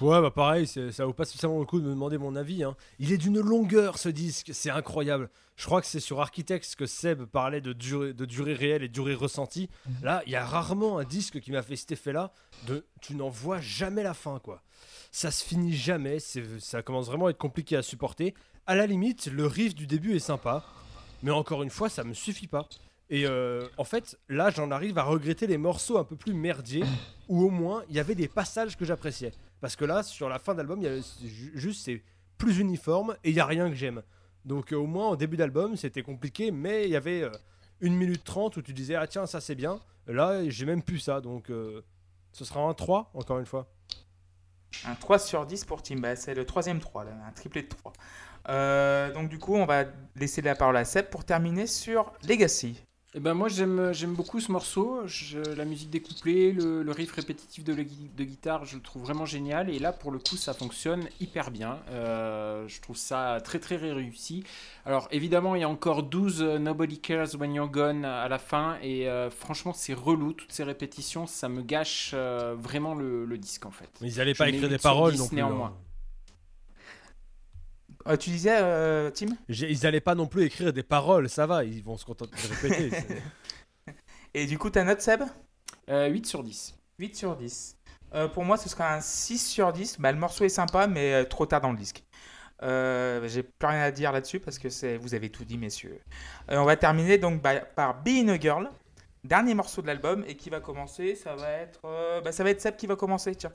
Ouais, 0.00 0.20
bah 0.20 0.30
pareil, 0.30 0.66
ça 0.66 1.04
vaut 1.06 1.12
pas 1.12 1.24
spécialement 1.24 1.58
le 1.58 1.64
coup 1.66 1.80
de 1.80 1.84
me 1.86 1.90
demander 1.90 2.18
mon 2.18 2.36
avis. 2.36 2.62
hein. 2.62 2.76
Il 2.98 3.12
est 3.12 3.18
d'une 3.18 3.40
longueur 3.40 3.98
ce 3.98 4.08
disque, 4.08 4.50
c'est 4.52 4.70
incroyable. 4.70 5.28
Je 5.56 5.64
crois 5.66 5.80
que 5.80 5.88
c'est 5.88 5.98
sur 5.98 6.20
Architects 6.20 6.76
que 6.76 6.86
Seb 6.86 7.24
parlait 7.24 7.60
de 7.60 7.72
durée, 7.72 8.12
de 8.12 8.24
durée 8.24 8.54
réelle 8.54 8.84
et 8.84 8.88
durée 8.88 9.14
ressentie. 9.14 9.68
Là, 10.02 10.22
il 10.26 10.32
y 10.32 10.36
a 10.36 10.44
rarement 10.44 10.98
un 10.98 11.04
disque 11.04 11.40
qui 11.40 11.50
m'a 11.50 11.62
fait 11.62 11.74
cet 11.74 11.90
effet-là 11.92 12.32
de 12.68 12.86
tu 13.00 13.16
n'en 13.16 13.28
vois 13.28 13.60
jamais 13.60 14.04
la 14.04 14.14
fin, 14.14 14.38
quoi. 14.38 14.62
Ça 15.10 15.32
se 15.32 15.42
finit 15.44 15.74
jamais, 15.74 16.18
ça 16.20 16.82
commence 16.82 17.06
vraiment 17.06 17.26
à 17.26 17.30
être 17.30 17.38
compliqué 17.38 17.76
à 17.76 17.82
supporter. 17.82 18.34
À 18.66 18.76
la 18.76 18.86
limite, 18.86 19.26
le 19.26 19.46
riff 19.46 19.74
du 19.74 19.88
début 19.88 20.14
est 20.14 20.20
sympa, 20.20 20.64
mais 21.24 21.32
encore 21.32 21.64
une 21.64 21.70
fois, 21.70 21.88
ça 21.88 22.04
me 22.04 22.14
suffit 22.14 22.46
pas. 22.46 22.68
Et 23.10 23.26
euh, 23.26 23.66
en 23.78 23.84
fait, 23.84 24.18
là, 24.28 24.50
j'en 24.50 24.70
arrive 24.70 24.96
à 24.98 25.02
regretter 25.02 25.46
les 25.48 25.58
morceaux 25.58 25.98
un 25.98 26.04
peu 26.04 26.14
plus 26.14 26.34
merdiers, 26.34 26.84
où 27.28 27.42
au 27.42 27.50
moins 27.50 27.82
il 27.88 27.96
y 27.96 28.00
avait 28.00 28.14
des 28.14 28.28
passages 28.28 28.76
que 28.76 28.84
j'appréciais. 28.84 29.32
Parce 29.60 29.76
que 29.76 29.84
là, 29.84 30.02
sur 30.02 30.28
la 30.28 30.38
fin 30.38 30.54
d'album, 30.54 30.80
juste 31.54 31.84
c'est 31.84 32.02
plus 32.36 32.58
uniforme 32.58 33.16
et 33.24 33.30
il 33.30 33.34
y 33.36 33.40
a 33.40 33.46
rien 33.46 33.68
que 33.68 33.74
j'aime. 33.74 34.02
Donc 34.44 34.72
euh, 34.72 34.76
au 34.76 34.86
moins 34.86 35.08
en 35.08 35.16
début 35.16 35.36
d'album, 35.36 35.76
c'était 35.76 36.02
compliqué, 36.02 36.50
mais 36.50 36.84
il 36.84 36.90
y 36.90 36.96
avait 36.96 37.22
euh, 37.22 37.30
une 37.80 37.96
minute 37.96 38.24
trente 38.24 38.56
où 38.56 38.62
tu 38.62 38.72
disais 38.72 38.94
ah 38.94 39.06
tiens 39.06 39.26
ça 39.26 39.40
c'est 39.40 39.56
bien. 39.56 39.80
Là, 40.06 40.48
j'ai 40.48 40.64
même 40.64 40.82
plus 40.82 41.00
ça, 41.00 41.20
donc 41.20 41.50
euh, 41.50 41.82
ce 42.32 42.44
sera 42.44 42.60
un 42.60 42.72
3 42.72 43.10
encore 43.14 43.38
une 43.38 43.46
fois. 43.46 43.68
Un 44.84 44.94
3 44.94 45.18
sur 45.18 45.46
10 45.46 45.64
pour 45.64 45.82
Tim. 45.82 45.96
Bah, 45.96 46.16
c'est 46.16 46.34
le 46.34 46.44
troisième 46.44 46.80
3, 46.80 47.04
là, 47.04 47.10
un 47.26 47.32
triplé 47.32 47.62
de 47.62 47.68
3. 47.68 47.92
Euh, 48.48 49.12
donc 49.12 49.28
du 49.28 49.38
coup, 49.38 49.54
on 49.54 49.66
va 49.66 49.84
laisser 50.16 50.40
la 50.40 50.54
parole 50.54 50.76
à 50.76 50.84
Seb 50.84 51.10
pour 51.10 51.24
terminer 51.24 51.66
sur 51.66 52.12
Legacy. 52.26 52.82
Eh 53.14 53.20
ben 53.20 53.32
moi 53.32 53.48
j'aime 53.48 54.12
beaucoup 54.14 54.38
ce 54.38 54.52
morceau, 54.52 55.00
Je- 55.06 55.38
la 55.38 55.64
musique 55.64 55.88
découplée, 55.88 56.52
le, 56.52 56.82
le 56.82 56.92
riff 56.92 57.10
répétitif 57.12 57.64
de, 57.64 57.72
guitare, 57.72 58.66
je 58.66 58.76
le 58.76 58.82
trouve 58.82 59.02
vraiment 59.02 59.24
génial 59.24 59.70
et 59.70 59.78
là 59.78 59.92
pour 59.92 60.10
le 60.10 60.18
coup 60.18 60.36
ça 60.36 60.52
fonctionne 60.52 61.08
hyper 61.18 61.50
bien. 61.50 61.78
Euh, 61.90 62.68
je 62.68 62.80
trouve 62.82 62.98
ça 62.98 63.38
très 63.42 63.60
très 63.60 63.76
réussi. 63.76 64.44
Alors 64.84 65.08
évidemment 65.10 65.54
il 65.54 65.62
y 65.62 65.64
a 65.64 65.68
encore 65.70 66.02
12 66.02 66.42
euh, 66.42 66.58
Nobody 66.58 66.98
Cares 67.00 67.34
When 67.40 67.54
You're 67.54 67.70
Gone 67.70 68.04
à 68.04 68.28
la 68.28 68.38
fin 68.38 68.76
et 68.82 69.08
euh, 69.08 69.30
franchement 69.30 69.72
c'est 69.72 69.94
relou 69.94 70.34
toutes 70.34 70.52
ces 70.52 70.64
répétitions, 70.64 71.26
ça 71.26 71.48
me 71.48 71.62
gâche 71.62 72.10
euh, 72.12 72.56
vraiment 72.58 72.94
le, 72.94 73.24
le 73.24 73.38
disque 73.38 73.64
en 73.64 73.70
fait. 73.70 73.88
Mais 74.02 74.08
ils 74.12 74.20
allaient 74.20 74.34
Je 74.34 74.38
pas 74.38 74.50
écrire 74.50 74.68
8 74.68 74.68
des 74.68 74.78
paroles 74.78 75.12
10 75.12 75.18
non 75.18 75.28
plus. 75.28 75.36
néanmoins. 75.36 75.68
hein. 75.68 75.87
Euh, 78.06 78.16
tu 78.16 78.30
disais, 78.30 78.56
euh, 78.60 79.10
Tim? 79.10 79.26
Ils 79.48 79.86
allaient 79.86 80.00
pas 80.00 80.14
non 80.14 80.26
plus 80.26 80.44
écrire 80.44 80.72
des 80.72 80.82
paroles, 80.82 81.28
ça 81.28 81.46
va, 81.46 81.64
ils 81.64 81.82
vont 81.82 81.96
se 81.96 82.04
contenter 82.04 82.36
de 82.36 82.68
répéter. 82.68 82.96
Et 84.34 84.46
du 84.46 84.58
coup, 84.58 84.70
ta 84.70 84.84
note, 84.84 85.00
Seb? 85.00 85.22
Euh, 85.90 86.06
8 86.08 86.26
sur 86.26 86.42
10. 86.42 86.74
8 86.98 87.16
sur 87.16 87.36
10. 87.36 87.76
Euh, 88.14 88.28
pour 88.28 88.44
moi, 88.44 88.56
ce 88.56 88.68
sera 88.68 88.94
un 88.94 89.00
6 89.00 89.38
sur 89.38 89.72
10. 89.72 89.96
Bah, 90.00 90.12
le 90.12 90.18
morceau 90.18 90.44
est 90.44 90.48
sympa, 90.50 90.86
mais 90.86 91.12
euh, 91.12 91.24
trop 91.24 91.44
tard 91.46 91.60
dans 91.60 91.72
le 91.72 91.76
disque. 91.78 92.04
Euh, 92.62 93.26
J'ai 93.28 93.42
plus 93.42 93.68
rien 93.68 93.82
à 93.82 93.90
dire 93.90 94.12
là-dessus 94.12 94.40
parce 94.40 94.58
que 94.58 94.96
vous 94.98 95.14
avez 95.14 95.30
tout 95.30 95.44
dit, 95.44 95.58
messieurs. 95.58 96.00
Euh, 96.50 96.58
on 96.58 96.64
va 96.64 96.76
terminer 96.76 97.18
donc 97.18 97.42
by- 97.42 97.60
par 97.74 98.02
Being 98.02 98.30
a 98.30 98.38
Girl, 98.38 98.68
dernier 99.24 99.54
morceau 99.54 99.82
de 99.82 99.86
l'album, 99.86 100.24
et 100.26 100.36
qui 100.36 100.50
va 100.50 100.60
commencer. 100.60 101.14
Ça 101.14 101.34
va 101.36 101.50
être, 101.50 101.80
euh, 101.84 102.20
bah, 102.20 102.32
ça 102.32 102.44
va 102.44 102.50
être 102.50 102.60
Seb 102.60 102.76
qui 102.76 102.86
va 102.86 102.96
commencer. 102.96 103.34
Tiens. 103.34 103.52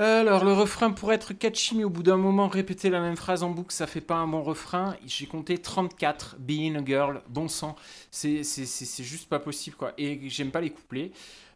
Alors, 0.00 0.44
le 0.44 0.52
refrain 0.52 0.92
pourrait 0.92 1.16
être 1.16 1.32
catchy, 1.32 1.76
mais 1.76 1.82
au 1.82 1.90
bout 1.90 2.04
d'un 2.04 2.16
moment, 2.16 2.46
répéter 2.46 2.88
la 2.88 3.00
même 3.00 3.16
phrase 3.16 3.42
en 3.42 3.50
boucle, 3.50 3.72
ça 3.72 3.88
fait 3.88 4.00
pas 4.00 4.14
un 4.14 4.28
bon 4.28 4.42
refrain. 4.44 4.94
J'ai 5.04 5.26
compté 5.26 5.58
34, 5.58 6.36
Being 6.38 6.76
a 6.76 6.84
Girl, 6.84 7.20
bon 7.28 7.48
sang. 7.48 7.74
C'est 8.12 8.44
juste 8.44 9.28
pas 9.28 9.40
possible, 9.40 9.74
quoi. 9.74 9.94
Et 9.98 10.28
j'aime 10.28 10.52
pas 10.52 10.60
les 10.60 10.70
couplets. 10.70 11.10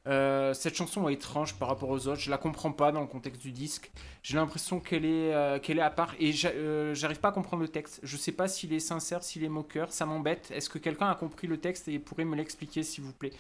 Euh, 0.08 0.52
cette 0.54 0.74
chanson 0.74 1.08
est 1.08 1.12
étrange 1.12 1.54
par 1.54 1.68
rapport 1.68 1.88
aux 1.88 2.08
autres. 2.08 2.20
Je 2.20 2.30
la 2.30 2.36
comprends 2.36 2.72
pas 2.72 2.90
dans 2.90 3.00
le 3.00 3.06
contexte 3.06 3.40
du 3.42 3.52
disque. 3.52 3.92
J'ai 4.24 4.34
l'impression 4.34 4.80
qu'elle 4.80 5.04
est, 5.04 5.32
euh, 5.32 5.60
est 5.60 5.78
à 5.78 5.90
part 5.90 6.16
et 6.18 6.34
euh, 6.44 6.94
j'arrive 6.94 7.20
pas 7.20 7.28
à 7.28 7.32
comprendre 7.32 7.62
le 7.62 7.68
texte. 7.68 8.00
Je 8.02 8.16
sais 8.16 8.32
pas 8.32 8.48
s'il 8.48 8.72
est 8.72 8.80
sincère, 8.80 9.22
s'il 9.22 9.44
est 9.44 9.48
moqueur. 9.48 9.92
Ça 9.92 10.04
m'embête. 10.04 10.50
Est-ce 10.52 10.68
que 10.68 10.78
quelqu'un 10.78 11.08
a 11.08 11.14
compris 11.14 11.46
le 11.46 11.58
texte 11.58 11.86
et 11.86 12.00
pourrait 12.00 12.24
me 12.24 12.34
l'expliquer, 12.34 12.82
s'il 12.82 13.04
vous 13.04 13.12
plaît? 13.12 13.32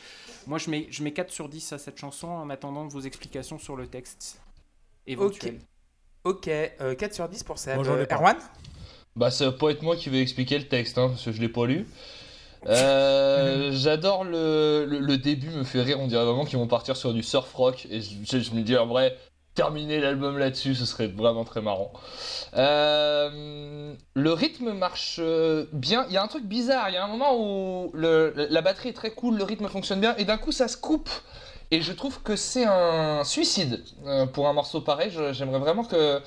Moi, 0.46 0.58
je 0.58 0.70
mets, 0.70 0.86
je 0.90 1.02
mets 1.02 1.12
4 1.12 1.32
sur 1.32 1.48
10 1.48 1.72
à 1.72 1.78
cette 1.78 1.98
chanson 1.98 2.28
en 2.28 2.48
attendant 2.50 2.86
vos 2.86 3.00
explications 3.00 3.58
sur 3.58 3.74
le 3.74 3.88
texte 3.88 4.40
éventuel. 5.06 5.58
Ok, 6.24 6.48
euh, 6.48 6.94
4 6.94 7.14
sur 7.14 7.28
10 7.28 7.42
pour 7.42 7.58
j'en 7.84 7.96
ai 7.96 8.02
Euh, 8.02 8.06
pas. 8.06 8.16
Erwan 8.16 8.36
Bah, 9.16 9.30
ça 9.30 9.46
va 9.46 9.52
pas 9.52 9.70
être 9.70 9.82
moi 9.82 9.96
qui 9.96 10.08
vais 10.08 10.20
expliquer 10.20 10.58
le 10.58 10.68
texte, 10.68 10.98
hein, 10.98 11.08
parce 11.08 11.24
que 11.24 11.32
je 11.32 11.40
l'ai 11.40 11.48
pas 11.48 11.66
lu. 11.66 11.86
Euh, 12.68 13.70
J'adore 13.74 14.24
le, 14.24 14.84
le, 14.88 15.00
le 15.00 15.16
début, 15.18 15.50
me 15.50 15.64
fait 15.64 15.82
rire. 15.82 15.98
On 16.00 16.06
dirait 16.06 16.24
vraiment 16.24 16.44
qu'ils 16.44 16.58
vont 16.58 16.68
partir 16.68 16.96
sur 16.96 17.12
du 17.12 17.22
surf 17.22 17.52
rock. 17.54 17.86
Et 17.90 18.00
je, 18.00 18.10
je- 18.24 18.38
je 18.38 18.52
me 18.52 18.62
dis 18.62 18.76
en 18.76 18.86
vrai, 18.86 19.16
terminer 19.54 20.00
l'album 20.00 20.38
là-dessus, 20.38 20.74
ce 20.76 20.86
serait 20.86 21.08
vraiment 21.08 21.44
très 21.44 21.60
marrant. 21.60 21.92
Euh, 22.54 23.94
le 24.14 24.32
rythme 24.32 24.72
marche 24.72 25.16
euh, 25.18 25.66
bien. 25.72 26.06
Il 26.08 26.14
y 26.14 26.16
a 26.16 26.22
un 26.22 26.28
truc 26.28 26.44
bizarre. 26.44 26.88
Il 26.88 26.94
y 26.94 26.96
a 26.96 27.04
un 27.04 27.08
moment 27.08 27.36
où 27.36 27.90
le, 27.94 28.32
la 28.50 28.62
batterie 28.62 28.90
est 28.90 28.94
très 28.94 29.10
cool, 29.10 29.36
le 29.36 29.44
rythme 29.44 29.68
fonctionne 29.68 30.00
bien, 30.00 30.14
et 30.16 30.24
d'un 30.24 30.38
coup 30.38 30.52
ça 30.52 30.68
se 30.68 30.76
coupe. 30.76 31.10
Et 31.72 31.80
je 31.80 31.92
trouve 31.92 32.22
que 32.22 32.36
c'est 32.36 32.66
un 32.66 33.24
suicide 33.24 33.82
euh, 34.04 34.26
pour 34.26 34.46
un 34.46 34.52
morceau 34.52 34.82
pareil. 34.82 35.10
J'aimerais 35.32 35.58
vraiment 35.58 35.84
que 35.84 36.20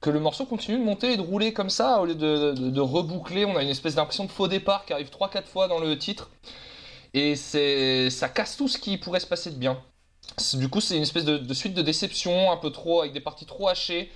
que 0.00 0.10
le 0.10 0.18
morceau 0.18 0.46
continue 0.46 0.78
de 0.78 0.84
monter 0.84 1.12
et 1.12 1.16
de 1.16 1.22
rouler 1.22 1.52
comme 1.52 1.70
ça 1.70 2.00
au 2.00 2.06
lieu 2.06 2.14
de, 2.14 2.80
reboucler. 2.80 3.44
On 3.44 3.56
a 3.56 3.62
une 3.62 3.68
espèce 3.68 3.94
d'impression 3.96 4.24
de 4.24 4.30
faux 4.30 4.48
départ 4.48 4.84
qui 4.86 4.92
arrive 4.92 5.10
3-4 5.10 5.44
fois 5.44 5.68
dans 5.68 5.78
le 5.78 5.96
titre. 5.98 6.30
Et 7.12 7.36
ça 7.36 8.28
casse 8.28 8.56
tout 8.56 8.66
ce 8.66 8.78
qui 8.78 8.96
pourrait 8.96 9.20
se 9.20 9.26
passer 9.26 9.50
de 9.50 9.56
bien. 9.56 9.78
Du 10.54 10.68
coup, 10.68 10.80
c'est 10.80 10.96
une 10.96 11.02
espèce 11.02 11.24
de, 11.24 11.36
de 11.38 11.54
suite 11.54 11.74
de 11.74 11.82
déception, 11.82 12.50
un 12.50 12.56
peu 12.56 12.70
trop, 12.70 13.00
avec 13.00 13.12
des 13.12 13.20
parties 13.20 13.46
trop 13.46 13.68
hachées. 13.68 14.10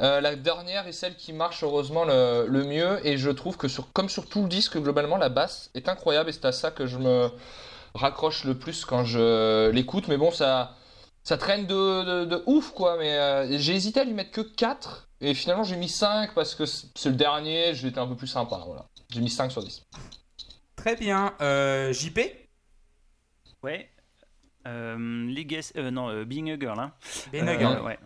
Euh, 0.00 0.20
la 0.20 0.34
dernière 0.34 0.86
est 0.86 0.92
celle 0.92 1.16
qui 1.16 1.32
marche 1.32 1.62
heureusement 1.62 2.04
le, 2.04 2.46
le 2.48 2.64
mieux. 2.64 3.06
Et 3.06 3.18
je 3.18 3.30
trouve 3.30 3.56
que, 3.56 3.68
sur, 3.68 3.92
comme 3.92 4.08
sur 4.08 4.28
tout 4.28 4.42
le 4.42 4.48
disque, 4.48 4.78
globalement, 4.78 5.18
la 5.18 5.28
basse 5.28 5.70
est 5.74 5.88
incroyable. 5.88 6.30
Et 6.30 6.32
c'est 6.32 6.46
à 6.46 6.52
ça 6.52 6.70
que 6.70 6.86
je 6.86 6.96
me 6.96 7.30
raccroche 7.94 8.44
le 8.44 8.58
plus 8.58 8.84
quand 8.84 9.04
je 9.04 9.70
l'écoute. 9.70 10.08
Mais 10.08 10.16
bon, 10.16 10.30
ça, 10.30 10.76
ça 11.24 11.36
traîne 11.38 11.66
de, 11.66 12.04
de- 12.04 12.24
de 12.24 12.42
ouf, 12.46 12.70
quoi. 12.72 12.96
Mais 12.98 13.12
euh, 13.18 13.58
j'ai 13.58 13.74
hésité 13.74 14.00
à 14.00 14.04
lui 14.04 14.14
mettre 14.14 14.30
que 14.30 14.40
4. 14.40 15.08
Et 15.20 15.34
finalement, 15.34 15.64
j'ai 15.64 15.76
mis 15.76 15.88
5 15.88 16.34
parce 16.34 16.54
que 16.54 16.64
c'est 16.66 17.08
le 17.10 17.16
dernier. 17.16 17.74
J'étais 17.74 17.98
un 17.98 18.06
peu 18.06 18.16
plus 18.16 18.26
sympa. 18.28 18.62
Voilà. 18.66 18.86
J'ai 19.10 19.20
mis 19.20 19.30
5 19.30 19.50
sur 19.50 19.62
10. 19.62 19.84
Très 20.76 20.94
bien. 20.96 21.34
Euh, 21.40 21.92
JP 21.92 22.20
Ouais. 23.62 23.90
Euh, 24.66 24.96
Legacy- 25.26 25.72
euh, 25.76 25.90
non, 25.90 26.08
euh, 26.10 26.24
Being 26.24 26.50
a 26.50 26.58
Girl. 26.58 26.78
Hein. 26.78 26.92
Being 27.32 27.48
a 27.48 27.52
Euh, 27.54 27.58
Girl. 27.58 27.82
ouais. 27.82 27.98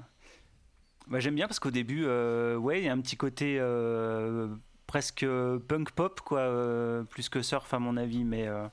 Bah, 1.08 1.18
J'aime 1.20 1.34
bien 1.34 1.46
parce 1.46 1.58
qu'au 1.60 1.70
début, 1.70 2.04
euh, 2.06 2.56
ouais, 2.56 2.80
il 2.80 2.84
y 2.84 2.88
a 2.88 2.92
un 2.92 3.00
petit 3.00 3.16
côté 3.16 3.58
euh, 3.60 4.48
presque 4.92 5.24
punk 5.68 5.90
pop, 5.92 6.20
quoi, 6.20 6.40
euh, 6.40 7.02
plus 7.04 7.30
que 7.30 7.40
surf 7.40 7.72
à 7.72 7.78
mon 7.78 7.96
avis, 7.96 8.24
mais 8.24 8.46
euh, 8.46 8.66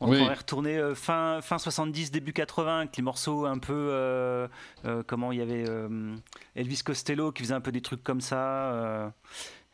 on 0.00 0.10
Oui. 0.10 0.18
pourrait 0.18 0.34
retourner 0.34 0.76
euh, 0.76 0.94
fin, 0.94 1.40
fin 1.40 1.56
70, 1.56 2.10
début 2.10 2.34
80, 2.34 2.80
avec 2.80 2.94
les 2.98 3.02
morceaux 3.02 3.46
un 3.46 3.56
peu, 3.58 3.72
euh, 3.72 4.48
euh, 4.84 5.02
comment 5.06 5.32
il 5.32 5.38
y 5.38 5.40
avait 5.40 5.64
euh, 5.66 6.14
Elvis 6.56 6.82
Costello 6.84 7.32
qui 7.32 7.42
faisait 7.42 7.54
un 7.54 7.62
peu 7.62 7.72
des 7.72 7.80
trucs 7.80 8.02
comme 8.04 8.20
ça. 8.20 8.70
euh, 8.74 9.08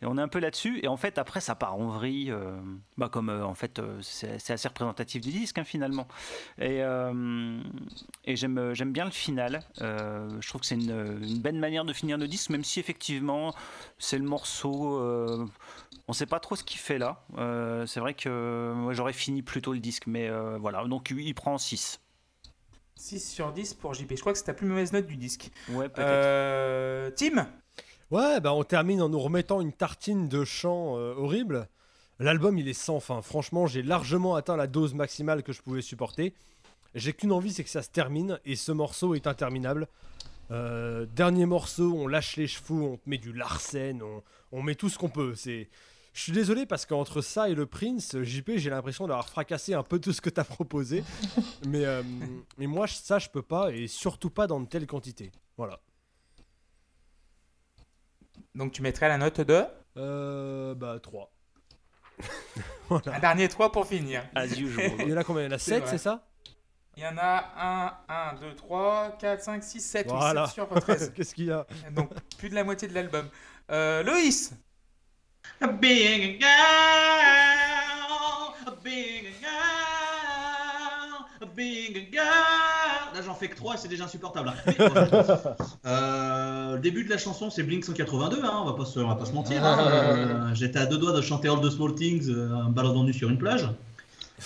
et 0.00 0.06
on 0.06 0.16
est 0.16 0.22
un 0.22 0.28
peu 0.28 0.38
là-dessus, 0.38 0.78
et 0.84 0.86
en 0.86 0.96
fait 0.96 1.18
après 1.18 1.40
ça 1.40 1.56
part 1.56 1.74
en 1.74 1.88
vrille, 1.88 2.30
euh, 2.30 2.52
bah, 2.96 3.08
comme 3.08 3.30
euh, 3.30 3.44
en 3.44 3.54
fait 3.54 3.80
euh, 3.80 3.98
c'est 4.00 4.52
assez 4.52 4.68
représentatif 4.68 5.20
du 5.20 5.32
disque 5.32 5.58
hein, 5.58 5.64
finalement. 5.64 6.06
Et, 6.60 6.84
euh, 6.84 7.60
et 8.24 8.36
j'aime 8.36 8.92
bien 8.92 9.04
le 9.06 9.10
final. 9.10 9.62
Euh, 9.80 10.28
je 10.40 10.48
trouve 10.48 10.60
que 10.60 10.68
c'est 10.68 10.76
une, 10.76 11.18
une 11.20 11.40
belle 11.40 11.58
manière 11.58 11.84
de 11.84 11.92
finir 11.92 12.16
le 12.16 12.28
disque, 12.28 12.50
même 12.50 12.62
si 12.62 12.78
effectivement 12.78 13.52
c'est 13.98 14.18
le 14.18 14.24
morceau. 14.24 15.00
Euh, 15.94 15.98
on 16.08 16.12
sait 16.12 16.26
pas 16.26 16.40
trop 16.40 16.56
ce 16.56 16.64
qu'il 16.64 16.80
fait 16.80 16.98
là. 16.98 17.24
Euh, 17.36 17.86
c'est 17.86 18.00
vrai 18.00 18.14
que 18.14 18.72
moi 18.74 18.92
j'aurais 18.92 19.12
fini 19.12 19.42
plus 19.42 19.62
tôt 19.62 19.72
le 19.72 19.80
disque, 19.80 20.06
mais 20.06 20.28
euh, 20.28 20.58
voilà. 20.58 20.84
Donc 20.84 21.10
il 21.10 21.34
prend 21.34 21.58
6. 21.58 22.00
6 22.98 23.32
sur 23.32 23.52
10 23.52 23.74
pour 23.74 23.94
JP. 23.94 24.10
Je 24.10 24.20
crois 24.20 24.32
que 24.32 24.38
c'est 24.38 24.44
ta 24.44 24.54
plus 24.54 24.66
mauvaise 24.66 24.92
note 24.92 25.06
du 25.06 25.16
disque. 25.16 25.50
Ouais, 25.70 25.88
peut-être. 25.88 26.06
Euh, 26.08 27.10
Tim 27.16 27.46
Ouais, 28.10 28.40
bah 28.40 28.54
on 28.54 28.64
termine 28.64 29.02
en 29.02 29.10
nous 29.10 29.18
remettant 29.18 29.60
une 29.60 29.72
tartine 29.72 30.28
de 30.28 30.44
chant 30.44 30.96
euh, 30.96 31.14
horrible. 31.14 31.68
L'album, 32.18 32.58
il 32.58 32.66
est 32.66 32.72
sans 32.72 33.00
fin. 33.00 33.22
Franchement, 33.22 33.66
j'ai 33.66 33.82
largement 33.82 34.34
atteint 34.34 34.56
la 34.56 34.66
dose 34.66 34.94
maximale 34.94 35.42
que 35.42 35.52
je 35.52 35.62
pouvais 35.62 35.82
supporter. 35.82 36.34
J'ai 36.94 37.12
qu'une 37.12 37.32
envie, 37.32 37.52
c'est 37.52 37.62
que 37.64 37.70
ça 37.70 37.82
se 37.82 37.90
termine, 37.90 38.40
et 38.44 38.56
ce 38.56 38.72
morceau 38.72 39.14
est 39.14 39.26
interminable. 39.26 39.86
Euh, 40.50 41.06
dernier 41.14 41.44
morceau, 41.44 41.92
on 41.94 42.06
lâche 42.08 42.36
les 42.36 42.46
chevaux, 42.46 42.92
on 42.92 42.96
te 42.96 43.08
met 43.08 43.18
du 43.18 43.32
Larsen, 43.32 44.02
on, 44.02 44.22
on 44.52 44.62
met 44.62 44.74
tout 44.74 44.88
ce 44.88 44.98
qu'on 44.98 45.08
peut. 45.08 45.34
C'est, 45.34 45.68
je 46.12 46.22
suis 46.22 46.32
désolé 46.32 46.66
parce 46.66 46.86
qu'entre 46.86 47.20
ça 47.20 47.48
et 47.48 47.54
le 47.54 47.66
Prince, 47.66 48.16
JP, 48.22 48.52
j'ai 48.56 48.70
l'impression 48.70 49.06
d'avoir 49.06 49.28
fracassé 49.28 49.74
un 49.74 49.82
peu 49.82 49.98
tout 49.98 50.12
ce 50.12 50.20
que 50.20 50.30
t'as 50.30 50.44
proposé. 50.44 51.04
mais, 51.68 51.84
euh, 51.84 52.02
mais 52.56 52.66
moi, 52.66 52.86
ça, 52.86 53.18
je 53.18 53.28
peux 53.28 53.42
pas, 53.42 53.70
et 53.72 53.86
surtout 53.86 54.30
pas 54.30 54.46
dans 54.46 54.60
de 54.60 54.66
telles 54.66 54.86
quantités. 54.86 55.30
Voilà. 55.56 55.80
Donc 58.54 58.72
tu 58.72 58.82
mettrais 58.82 59.08
la 59.08 59.18
note 59.18 59.40
de? 59.40 59.64
Euh, 59.96 60.74
bah 60.74 60.98
3. 61.00 61.32
un 62.90 63.18
dernier 63.20 63.48
3 63.48 63.70
pour 63.70 63.86
finir. 63.86 64.24
As 64.34 64.46
usual. 64.58 64.92
Il 65.00 65.08
y 65.08 65.14
en 65.14 65.16
a 65.16 65.24
combien? 65.24 65.42
Il 65.42 65.46
y 65.46 65.48
en 65.48 65.54
a 65.54 65.58
C'est 65.58 65.74
7, 65.74 65.82
vrai. 65.82 65.90
c'est 65.92 65.98
ça? 65.98 66.26
Il 66.96 67.04
y 67.04 67.06
en 67.06 67.16
a 67.16 67.94
1, 68.08 68.32
1, 68.32 68.40
2, 68.40 68.54
3, 68.56 69.18
4, 69.20 69.40
5, 69.40 69.62
6, 69.62 69.80
7. 69.80 70.06
Voilà. 70.08 70.46
7 70.46 70.54
sur 70.54 70.68
13. 70.68 71.12
Qu'est-ce 71.16 71.32
qu'il 71.32 71.44
y 71.44 71.52
a? 71.52 71.64
Donc 71.92 72.10
plus 72.38 72.50
de 72.50 72.56
la 72.56 72.64
moitié 72.64 72.88
de 72.88 72.94
l'album. 72.94 73.28
Euh, 73.70 74.02
Loïs 74.02 74.52
Being 75.80 76.22
a 76.22 76.38
girl, 76.38 76.48
being 78.84 79.26
a 79.26 79.32
girl, 79.42 81.24
being 81.56 81.96
a 81.96 82.06
girl. 82.12 83.14
Là, 83.14 83.22
j'en 83.24 83.34
fais 83.34 83.48
que 83.48 83.56
3 83.56 83.74
et 83.74 83.78
c'est 83.78 83.88
déjà 83.88 84.04
insupportable. 84.04 84.52
euh, 85.86 86.74
le 86.74 86.78
début 86.78 87.02
de 87.04 87.10
la 87.10 87.18
chanson, 87.18 87.50
c'est 87.50 87.64
Blink 87.64 87.84
182, 87.84 88.40
hein, 88.44 88.50
on, 88.62 88.66
va 88.66 88.74
pas 88.74 88.84
se, 88.84 89.00
on 89.00 89.08
va 89.08 89.16
pas 89.16 89.24
se 89.24 89.32
mentir. 89.32 89.64
hein. 89.64 89.78
Euh, 89.90 90.54
J'étais 90.54 90.78
à 90.78 90.86
deux 90.86 90.98
doigts 90.98 91.12
de 91.12 91.20
chanter 91.22 91.48
All 91.48 91.60
the 91.60 91.70
Small 91.70 91.94
Things, 91.96 92.28
euh, 92.30 92.54
un 92.54 92.68
baladant 92.70 93.02
nu 93.02 93.12
sur 93.12 93.28
une 93.28 93.38
plage. 93.38 93.68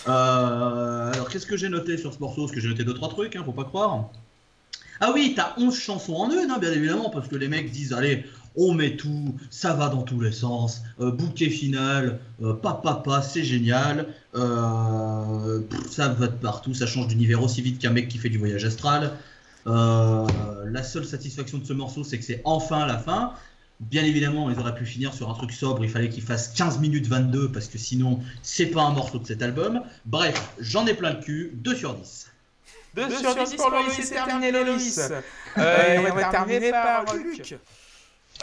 Euh, 0.08 1.12
alors, 1.12 1.28
qu'est-ce 1.28 1.46
que 1.46 1.58
j'ai 1.58 1.68
noté 1.68 1.98
sur 1.98 2.14
ce 2.14 2.18
morceau? 2.20 2.42
Parce 2.42 2.52
que 2.52 2.60
j'ai 2.60 2.68
noté 2.68 2.84
2-3 2.84 3.10
trucs, 3.10 3.36
hein, 3.36 3.42
faut 3.44 3.52
pas 3.52 3.64
croire. 3.64 4.08
Ah 5.00 5.10
oui, 5.12 5.34
t'as 5.36 5.52
11 5.58 5.78
chansons 5.78 6.14
en 6.14 6.30
une, 6.30 6.50
hein, 6.50 6.56
bien 6.58 6.72
évidemment, 6.72 7.10
parce 7.10 7.28
que 7.28 7.36
les 7.36 7.48
mecs 7.48 7.70
disent 7.70 7.92
allez, 7.92 8.24
on 8.56 8.74
met 8.74 8.96
tout, 8.96 9.34
ça 9.50 9.72
va 9.74 9.88
dans 9.88 10.02
tous 10.02 10.20
les 10.20 10.32
sens, 10.32 10.82
euh, 11.00 11.10
bouquet 11.10 11.50
final, 11.50 12.18
euh, 12.42 12.52
papa, 12.54 12.94
papa, 12.94 13.22
c'est 13.22 13.44
génial, 13.44 14.08
euh, 14.34 15.60
pff, 15.60 15.90
ça 15.90 16.08
va 16.08 16.26
de 16.26 16.32
partout, 16.32 16.74
ça 16.74 16.86
change 16.86 17.08
d'univers 17.08 17.42
aussi 17.42 17.62
vite 17.62 17.78
qu'un 17.78 17.90
mec 17.90 18.08
qui 18.08 18.18
fait 18.18 18.28
du 18.28 18.38
voyage 18.38 18.64
astral. 18.64 19.12
Euh, 19.66 20.26
la 20.66 20.82
seule 20.82 21.04
satisfaction 21.04 21.58
de 21.58 21.64
ce 21.64 21.72
morceau, 21.72 22.04
c'est 22.04 22.18
que 22.18 22.24
c'est 22.24 22.40
enfin 22.44 22.86
la 22.86 22.98
fin. 22.98 23.32
Bien 23.80 24.04
évidemment, 24.04 24.48
ils 24.50 24.58
auraient 24.58 24.74
pu 24.74 24.86
finir 24.86 25.12
sur 25.12 25.28
un 25.28 25.34
truc 25.34 25.52
sobre, 25.52 25.84
il 25.84 25.90
fallait 25.90 26.08
qu'il 26.08 26.22
fasse 26.22 26.48
15 26.48 26.78
minutes 26.78 27.08
22, 27.08 27.50
parce 27.50 27.66
que 27.66 27.78
sinon, 27.78 28.20
c'est 28.42 28.66
pas 28.66 28.82
un 28.82 28.92
morceau 28.92 29.18
de 29.18 29.26
cet 29.26 29.42
album. 29.42 29.82
Bref, 30.04 30.52
j'en 30.60 30.86
ai 30.86 30.94
plein 30.94 31.14
le 31.14 31.20
cul, 31.20 31.52
2 31.54 31.74
sur 31.74 31.94
10. 31.94 32.30
2 32.94 33.10
sur 33.10 33.34
10 33.34 33.54
pour 33.56 33.70
Loïs, 33.70 33.92
c'est 33.92 34.14
terminé 34.14 34.52
Loïs. 34.52 35.00
Euh, 35.58 35.98
on 36.10 36.14
va 36.14 36.24
terminer 36.24 36.70
par 36.70 37.04
Luc. 37.14 37.56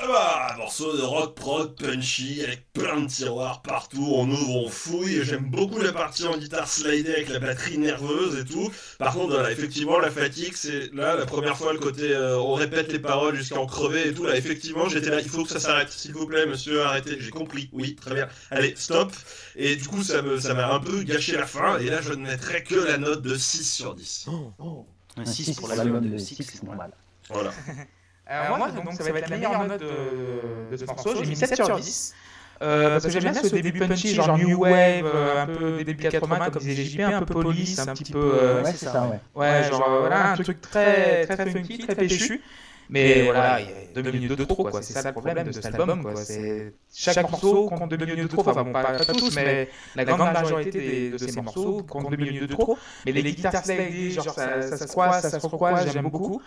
Ah 0.01 0.07
bah, 0.07 0.53
un 0.53 0.57
morceau 0.57 0.95
de 0.95 1.01
rock 1.01 1.35
prog 1.35 1.76
punchy 1.76 2.41
avec 2.41 2.71
plein 2.71 3.01
de 3.01 3.07
tiroirs 3.07 3.61
partout, 3.61 4.13
on 4.15 4.30
ouvre, 4.30 4.55
on 4.55 4.69
fouille. 4.69 5.26
J'aime 5.26 5.49
beaucoup 5.49 5.80
la 5.80 5.91
partie 5.91 6.26
en 6.26 6.38
guitare 6.38 6.69
slidée 6.69 7.11
avec 7.11 7.27
la 7.27 7.39
batterie 7.39 7.77
nerveuse 7.77 8.39
et 8.39 8.45
tout. 8.45 8.71
Par 8.97 9.13
contre, 9.13 9.34
voilà, 9.34 9.51
effectivement, 9.51 9.99
la 9.99 10.09
fatigue, 10.09 10.53
c'est 10.55 10.93
là 10.93 11.15
la 11.15 11.26
première 11.26 11.57
fois 11.57 11.73
le 11.73 11.80
côté 11.80 12.13
euh, 12.13 12.39
on 12.39 12.53
répète 12.53 12.93
les 12.93 12.99
paroles 12.99 13.35
jusqu'à 13.35 13.59
en 13.59 13.65
crever 13.65 14.07
et 14.07 14.13
tout. 14.13 14.23
Là, 14.23 14.38
effectivement, 14.38 14.88
j'étais 14.88 15.09
là, 15.09 15.19
il 15.19 15.27
faut 15.27 15.43
que 15.43 15.49
ça 15.49 15.59
s'arrête, 15.59 15.91
s'il 15.91 16.13
vous 16.13 16.26
plaît, 16.26 16.45
monsieur, 16.45 16.81
arrêtez. 16.81 17.17
J'ai 17.19 17.31
compris, 17.31 17.69
oui, 17.73 17.95
très 17.95 18.13
bien. 18.13 18.30
Allez, 18.51 18.76
stop. 18.77 19.11
Et 19.57 19.76
du 19.76 19.85
coup, 19.89 20.01
ça 20.01 20.21
me, 20.21 20.39
ça 20.39 20.53
m'a 20.53 20.73
un 20.73 20.80
peu 20.80 21.03
gâché 21.03 21.34
la 21.34 21.45
fin. 21.45 21.77
Et 21.80 21.89
là, 21.89 22.01
je 22.01 22.13
ne 22.13 22.23
mettrai 22.26 22.63
que 22.63 22.76
la 22.76 22.97
note 22.97 23.21
de 23.21 23.35
6 23.35 23.69
sur 23.69 23.95
10. 23.95 24.30
Un 24.30 24.85
Un 25.17 25.26
6 25.26 25.43
six 25.43 25.55
pour 25.59 25.67
l'album 25.67 26.05
de 26.05 26.13
de 26.13 26.17
Six. 26.17 26.41
Six, 26.41 26.63
normal. 26.63 26.91
Voilà. 27.30 27.51
Alors 28.38 28.57
moi, 28.57 28.72
donc, 28.72 28.93
ça 28.93 29.03
va 29.03 29.10
être 29.10 29.22
la 29.22 29.27
meilleure 29.27 29.56
note 29.56 29.77
de, 29.77 30.68
de 30.69 30.77
ce 30.77 30.85
morceau. 30.88 31.15
J'ai 31.15 31.26
mis 31.26 31.35
7 31.35 31.56
sur 31.56 31.69
10. 31.72 32.14
Euh, 32.61 32.91
parce 32.91 33.06
que 33.06 33.11
j'aime 33.11 33.23
bien 33.23 33.34
ce 33.34 33.47
début 33.47 33.73
punchy, 33.73 34.14
genre 34.14 34.30
New 34.30 34.51
Wave, 34.60 35.06
euh, 35.06 35.34
un 35.41 35.47
peu 35.47 35.84
début 35.84 36.07
80, 36.07 36.39
comme 36.41 36.56
disait 36.57 36.76
JP, 36.76 37.11
un 37.14 37.14
peu 37.14 37.26
police, 37.26 37.80
un 37.80 37.88
petit 37.88 38.06
peu. 38.06 38.18
euh, 38.19 38.61
Ouais, 38.61 38.73
c'est 38.73 38.88
ça, 38.88 39.07
ouais. 39.07 39.22
Ouais, 39.35 39.64
genre 39.64 39.84
euh, 39.88 39.99
voilà, 39.99 40.31
un 40.31 40.38
truc 40.38 40.61
très, 40.61 41.27
très 41.27 41.38
funky, 41.38 41.77
très 41.80 41.95
péchu. 41.95 42.43
Mais 42.89 43.22
voilà, 43.22 43.61
il 43.61 43.68
y 43.69 43.72
a 43.72 43.76
deux 43.93 44.01
minutes 44.11 44.30
de 44.30 44.35
trop, 44.35 44.65
quoi. 44.65 44.81
C'est 44.81 44.93
ça 44.93 45.01
le 45.01 45.11
problème 45.14 45.43
de 45.43 45.61
cet 45.61 45.76
album, 45.76 46.06
quoi. 46.06 46.15
C'est 46.15 46.73
chaque 46.95 47.19
morceau 47.22 47.72
compte 47.72 47.89
deux 47.89 47.97
minutes 47.97 48.19
de 48.19 48.27
trop. 48.27 48.41
Enfin 48.41 48.64
bon, 48.64 48.72
pas, 48.72 48.93
pas 49.06 49.06
tous, 49.06 49.31
mais 49.31 49.69
la 49.95 50.06
grande 50.06 50.22
majorité 50.22 50.72
des- 50.72 51.10
de 51.11 51.18
ces 51.18 51.31
morceaux 51.31 51.84
comptent 51.84 52.10
deux 52.10 52.18
minutes 52.18 52.38
de 52.41 52.47
trop. 52.47 52.77
Mais 53.06 53.11
les 53.11 53.23
guitares 53.23 53.56
slidées, 53.57 54.11
genre 54.11 54.30
ça, 54.39 54.61
ça 54.61 54.77
se 54.77 54.85
croise, 54.85 55.18
ça 55.18 55.39
se 55.39 55.47
recroise, 55.47 55.89
j'aime 55.91 56.10
beaucoup. 56.10 56.41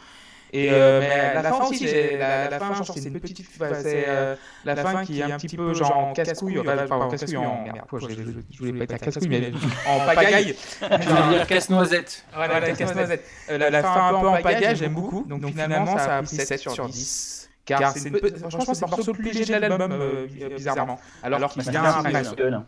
Et 0.54 0.68
euh, 0.70 1.00
mais 1.00 1.08
à 1.38 1.42
la 1.42 1.50
fin 1.50 1.64
aussi, 1.64 1.86
la, 2.18 2.50
la 2.50 2.58
fin, 2.58 2.74
genre 2.74 2.86
c'est 2.94 3.08
une 3.08 3.18
petite, 3.20 3.46
enfin, 3.58 3.70
c'est 3.82 4.04
euh, 4.06 4.36
la 4.66 4.76
fin 4.76 5.04
qui 5.06 5.20
est 5.20 5.22
un 5.22 5.38
petit 5.38 5.56
peu 5.56 5.72
genre 5.72 5.96
en 5.96 6.12
casse-couille, 6.12 6.58
enfin, 6.84 6.96
en 6.96 7.08
casse-couille, 7.08 7.36
en 7.38 7.62
merde, 7.64 7.86
quoi, 7.88 7.98
je, 8.00 8.08
je, 8.14 8.22
je 8.50 8.58
voulais 8.58 8.72
pas 8.72 8.86
dire 8.86 8.98
casse-couille, 8.98 9.28
mais 9.28 9.52
en 9.86 9.98
pagaille. 10.14 10.54
Je 10.82 10.86
vais 10.86 11.34
dire 11.36 11.46
casse-noisette. 11.46 12.24
Voilà, 12.34 12.60
la 12.60 12.66
casse-noisette. 12.72 13.24
Euh, 13.50 13.58
la, 13.58 13.70
la 13.70 13.82
fin 13.82 14.08
un 14.08 14.20
peu 14.20 14.26
en 14.28 14.32
pagaille, 14.42 14.76
j'aime 14.76 14.92
beaucoup. 14.94 15.24
Donc 15.28 15.40
finalement, 15.62 15.96
ça 15.98 16.16
a 16.18 16.22
pris 16.22 16.36
7 16.36 16.60
sur 16.60 16.86
10. 16.88 17.50
Car 17.64 17.80
c'est 17.92 18.08
une 18.08 18.18
pe- 18.20 18.38
franchement, 18.38 18.60
c'est 18.74 18.84
le 18.84 18.90
morceau 18.90 19.12
le 19.12 19.18
plus 19.18 19.30
léger 19.32 19.54
de 19.54 19.58
l'album, 19.60 19.92
euh, 19.92 20.26
bizarrement. 20.56 20.98
Alors 21.22 21.38
qu'il 21.52 21.62
vient 21.62 21.82
après. 22.00 22.12
Gueule. 22.36 22.60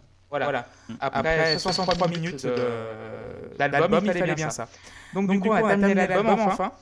Voilà. 0.46 0.66
Après 1.00 1.58
63 1.58 2.08
minutes 2.08 2.46
de- 2.46 3.58
d'album, 3.58 3.90
il 4.04 4.12
fallait 4.20 4.34
bien 4.34 4.50
ça. 4.50 4.68
Donc 5.14 5.28
du 5.30 5.40
coup, 5.40 5.48
on 5.48 5.54
a 5.54 5.62
terminé 5.62 5.94
l'album 5.94 6.26
enfin. 6.30 6.72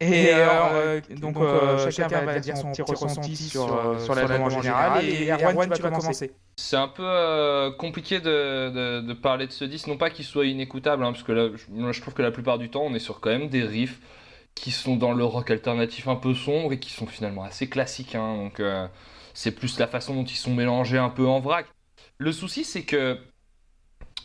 Et 0.00 0.30
euh, 0.34 1.00
donc 1.20 1.36
euh, 1.40 1.76
chacun 1.90 2.20
va 2.26 2.40
dire 2.40 2.56
son 2.56 2.68
petit 2.72 2.82
ressenti 2.82 3.36
sur, 3.36 3.62
euh, 3.72 3.98
sur 3.98 4.14
l'album 4.16 4.42
en 4.42 4.48
général. 4.50 5.04
Et 5.04 5.30
Erwan, 5.44 5.70
tu 5.72 5.82
vas 5.82 5.90
commencer. 6.00 6.32
C'est 6.56 6.76
un 6.76 6.88
peu 6.88 7.02
euh, 7.06 7.70
compliqué 7.72 8.20
de, 8.20 8.70
de- 8.70 9.00
de 9.06 9.12
parler 9.14 9.46
de 9.46 9.52
ce 9.52 9.64
disque, 9.64 9.86
non 9.86 9.96
pas 9.96 10.10
qu'il 10.10 10.24
soit 10.24 10.46
inécoutable, 10.46 11.04
hein, 11.04 11.12
parce 11.12 11.22
que 11.24 11.32
là, 11.32 11.48
je, 11.54 11.64
moi, 11.70 11.92
je 11.92 12.00
trouve 12.00 12.14
que 12.14 12.22
la 12.22 12.30
plupart 12.32 12.58
du 12.58 12.70
temps, 12.70 12.82
on 12.82 12.94
est 12.94 12.98
sur 12.98 13.20
quand 13.20 13.30
même 13.30 13.48
des 13.48 13.62
riffs 13.62 14.00
qui 14.54 14.70
sont 14.70 14.96
dans 14.96 15.12
le 15.14 15.24
rock 15.24 15.50
alternatif 15.50 16.08
un 16.08 16.16
peu 16.16 16.34
sombre 16.34 16.72
et 16.74 16.78
qui 16.80 16.90
sont 16.90 17.06
finalement 17.06 17.44
assez 17.44 17.68
classiques. 17.68 18.14
hein, 18.14 18.36
donc 18.36 18.60
euh, 18.60 18.86
c'est 19.34 19.52
plus 19.52 19.78
la 19.78 19.86
façon 19.86 20.14
dont 20.14 20.24
ils 20.24 20.36
sont 20.36 20.54
mélangés 20.54 20.98
un 20.98 21.08
peu 21.10 21.26
en 21.26 21.40
vrac. 21.40 21.66
Le 22.18 22.32
souci, 22.32 22.64
c'est 22.64 22.82
que 22.84 23.18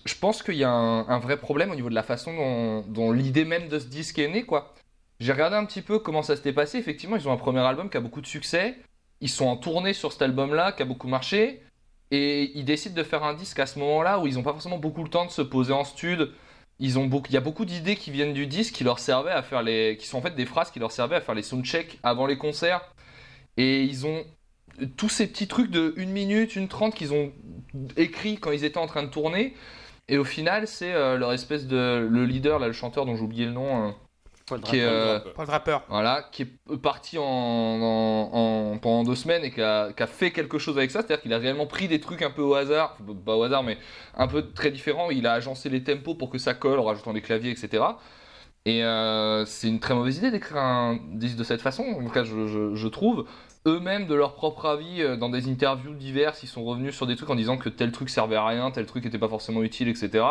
je 0.07 0.15
pense 0.15 0.43
qu'il 0.43 0.55
y 0.55 0.63
a 0.63 0.71
un, 0.71 1.19
vrai 1.19 1.37
problème 1.37 1.71
au 1.71 1.75
niveau 1.75 1.89
de 1.89 1.95
la 1.95 2.03
façon 2.03 2.83
dont, 2.87 3.11
l'idée 3.11 3.45
même 3.45 3.67
de 3.67 3.79
ce 3.79 3.87
disque 3.87 4.19
est 4.19 4.27
née, 4.27 4.43
quoi. 4.43 4.73
J'ai 5.19 5.31
regardé 5.31 5.55
un 5.55 5.65
petit 5.65 5.81
peu 5.81 5.99
comment 5.99 6.21
ça 6.21 6.35
s'était 6.35 6.53
passé. 6.53 6.77
Effectivement, 6.77 7.15
ils 7.15 7.27
ont 7.27 7.31
un 7.31 7.37
premier 7.37 7.59
album 7.59 7.89
qui 7.89 7.97
a 7.97 8.01
beaucoup 8.01 8.21
de 8.21 8.27
succès. 8.27 8.77
Ils 9.19 9.29
sont 9.29 9.47
en 9.47 9.57
tournée 9.57 9.93
sur 9.93 10.13
cet 10.13 10.21
album-là 10.21 10.73
qui 10.73 10.83
a 10.83 10.85
beaucoup 10.85 11.07
marché. 11.07 11.63
Et 12.11 12.51
ils 12.55 12.65
décident 12.65 12.95
de 12.95 13.03
faire 13.03 13.23
un 13.23 13.33
disque 13.33 13.59
à 13.59 13.65
ce 13.65 13.79
moment-là 13.79 14.19
où 14.19 14.27
ils 14.27 14.35
n'ont 14.35 14.43
pas 14.43 14.53
forcément 14.53 14.77
beaucoup 14.77 15.03
le 15.03 15.09
temps 15.09 15.25
de 15.25 15.31
se 15.31 15.41
poser 15.41 15.73
en 15.73 15.83
stud. 15.83 16.31
Ils 16.79 16.99
ont 16.99 17.07
beaucoup, 17.07 17.27
il 17.29 17.33
y 17.33 17.37
a 17.37 17.41
beaucoup 17.41 17.65
d'idées 17.65 17.95
qui 17.95 18.11
viennent 18.11 18.33
du 18.33 18.45
disque 18.45 18.75
qui 18.75 18.83
leur 18.83 18.99
servaient 18.99 19.31
à 19.31 19.41
faire 19.41 19.63
les, 19.63 19.97
qui 19.99 20.05
sont 20.05 20.19
en 20.19 20.21
fait 20.21 20.35
des 20.35 20.45
phrases 20.45 20.69
qui 20.69 20.79
leur 20.79 20.91
servaient 20.91 21.15
à 21.15 21.21
faire 21.21 21.33
les 21.33 21.41
soundchecks 21.41 21.97
avant 22.03 22.27
les 22.27 22.37
concerts. 22.37 22.93
Et 23.57 23.81
ils 23.81 24.05
ont 24.05 24.23
tous 24.95 25.09
ces 25.09 25.27
petits 25.27 25.47
trucs 25.47 25.71
de 25.71 25.95
1 25.97 26.05
minute, 26.05 26.55
1 26.55 26.67
30 26.67 26.93
qu'ils 26.93 27.13
ont 27.13 27.31
écrit 27.97 28.37
quand 28.37 28.51
ils 28.51 28.63
étaient 28.63 28.77
en 28.77 28.87
train 28.87 29.03
de 29.03 29.09
tourner. 29.09 29.55
Et 30.09 30.17
au 30.17 30.23
final, 30.23 30.67
c'est 30.67 30.93
euh, 30.93 31.17
leur 31.17 31.33
espèce 31.33 31.67
de 31.67 32.07
le 32.09 32.25
leader, 32.25 32.59
là, 32.59 32.67
le 32.67 32.73
chanteur 32.73 33.05
dont 33.05 33.15
j'ai 33.15 33.23
oublié 33.23 33.45
le 33.45 33.51
nom, 33.51 33.87
euh, 33.87 33.91
Paul 34.45 34.61
qui 34.61 34.77
est, 34.77 34.85
Draper. 34.85 35.27
euh, 35.27 35.33
Paul 35.35 35.45
Draper. 35.47 35.77
voilà, 35.89 36.23
qui 36.31 36.43
est 36.43 36.77
parti 36.81 37.17
en, 37.17 37.23
en- 37.23 38.29
en- 38.73 38.77
pendant 38.77 39.03
deux 39.03 39.15
semaines 39.15 39.43
et 39.43 39.51
qui 39.51 39.61
a, 39.61 39.91
qui 39.91 40.01
a 40.01 40.07
fait 40.07 40.31
quelque 40.31 40.57
chose 40.57 40.77
avec 40.77 40.91
ça. 40.91 40.99
C'est-à-dire 41.01 41.21
qu'il 41.21 41.33
a 41.33 41.37
réellement 41.37 41.67
pris 41.67 41.89
des 41.89 41.99
trucs 41.99 42.21
un 42.21 42.31
peu 42.31 42.41
au 42.41 42.53
hasard, 42.53 42.95
pas 43.25 43.35
au 43.35 43.43
hasard, 43.43 43.63
mais 43.63 43.77
un 44.15 44.27
peu 44.27 44.49
très 44.53 44.71
différents. 44.71 45.09
Il 45.11 45.27
a 45.27 45.33
agencé 45.33 45.69
les 45.69 45.83
tempos 45.83 46.15
pour 46.15 46.29
que 46.29 46.37
ça 46.37 46.53
colle 46.53 46.79
en 46.79 46.85
rajoutant 46.85 47.11
des 47.13 47.21
claviers, 47.21 47.51
etc. 47.51 47.83
Et 48.65 48.83
euh, 48.83 49.45
c'est 49.45 49.67
une 49.67 49.79
très 49.79 49.93
mauvaise 49.93 50.17
idée 50.17 50.31
d'écrire 50.31 50.57
un 50.57 50.99
disque 51.13 51.37
de 51.37 51.43
cette 51.43 51.61
façon, 51.61 51.83
en 51.83 52.03
tout 52.03 52.09
cas, 52.11 52.23
je, 52.23 52.47
je- 52.47 52.75
je 52.75 52.87
trouve. 52.87 53.25
Eux-mêmes, 53.67 54.07
de 54.07 54.15
leur 54.15 54.33
propre 54.33 54.65
avis, 54.65 55.01
euh, 55.01 55.17
dans 55.17 55.29
des 55.29 55.49
interviews 55.49 55.93
diverses, 55.93 56.41
ils 56.41 56.47
sont 56.47 56.63
revenus 56.63 56.95
sur 56.95 57.05
des 57.05 57.15
trucs 57.15 57.29
en 57.29 57.35
disant 57.35 57.57
que 57.57 57.69
tel 57.69 57.91
truc 57.91 58.09
servait 58.09 58.37
à 58.37 58.47
rien, 58.47 58.71
tel 58.71 58.85
truc 58.85 59.03
n'était 59.03 59.19
pas 59.19 59.27
forcément 59.27 59.61
utile, 59.61 59.89
etc. 59.89 60.25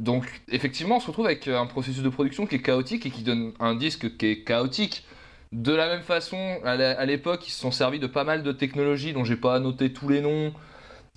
Donc, 0.00 0.42
effectivement, 0.48 0.96
on 0.96 1.00
se 1.00 1.06
retrouve 1.06 1.26
avec 1.26 1.46
un 1.46 1.66
processus 1.66 2.02
de 2.02 2.08
production 2.08 2.46
qui 2.46 2.56
est 2.56 2.62
chaotique 2.62 3.06
et 3.06 3.10
qui 3.10 3.22
donne 3.22 3.52
un 3.60 3.76
disque 3.76 4.16
qui 4.16 4.26
est 4.26 4.44
chaotique. 4.44 5.04
De 5.52 5.72
la 5.72 5.88
même 5.88 6.02
façon, 6.02 6.60
à 6.64 7.06
l'époque, 7.06 7.46
ils 7.46 7.50
se 7.50 7.60
sont 7.60 7.70
servis 7.70 7.98
de 7.98 8.06
pas 8.06 8.24
mal 8.24 8.42
de 8.42 8.52
technologies 8.52 9.12
dont 9.12 9.24
j'ai 9.24 9.36
pas 9.36 9.58
noté 9.60 9.92
tous 9.92 10.08
les 10.08 10.20
noms, 10.20 10.52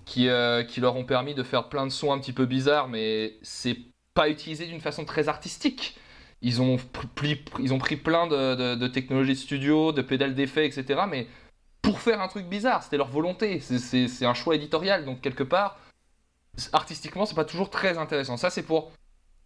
qui, 0.06 0.28
euh, 0.28 0.64
qui 0.64 0.82
leur 0.82 0.96
ont 0.96 1.06
permis 1.06 1.34
de 1.34 1.44
faire 1.44 1.70
plein 1.70 1.86
de 1.86 1.92
sons 1.92 2.12
un 2.12 2.20
petit 2.20 2.34
peu 2.34 2.46
bizarres, 2.46 2.88
mais 2.88 3.34
c'est 3.42 3.78
pas 4.14 4.30
utilisé 4.30 4.66
d'une 4.66 4.82
façon 4.82 5.06
très 5.06 5.30
artistique. 5.30 5.98
Ils 6.44 6.62
ont, 6.62 6.78
pli- 7.16 7.42
ils 7.60 7.74
ont 7.74 7.80
pris 7.80 7.96
plein 7.96 8.28
de, 8.28 8.76
de- 8.76 8.88
technologies 8.88 9.34
de 9.34 9.38
studio, 9.38 9.92
de 9.94 10.02
pédales 10.02 10.36
d'effets, 10.36 10.66
etc. 10.68 11.02
Mais 11.10 11.28
pour 11.82 12.00
faire 12.00 12.22
un 12.22 12.28
truc 12.28 12.46
bizarre, 12.48 12.84
c'était 12.84 12.98
leur 12.98 13.08
volonté. 13.10 13.60
C'est- 13.60 14.26
un 14.26 14.34
choix 14.36 14.56
éditorial, 14.56 15.06
donc 15.06 15.22
quelque 15.22 15.44
part, 15.44 15.80
artistiquement, 16.74 17.26
c'est 17.26 17.36
pas 17.36 17.46
toujours 17.46 17.70
très 17.70 17.98
intéressant. 17.98 18.38
Ça, 18.38 18.50
c'est 18.50 18.64
pour 18.64 18.92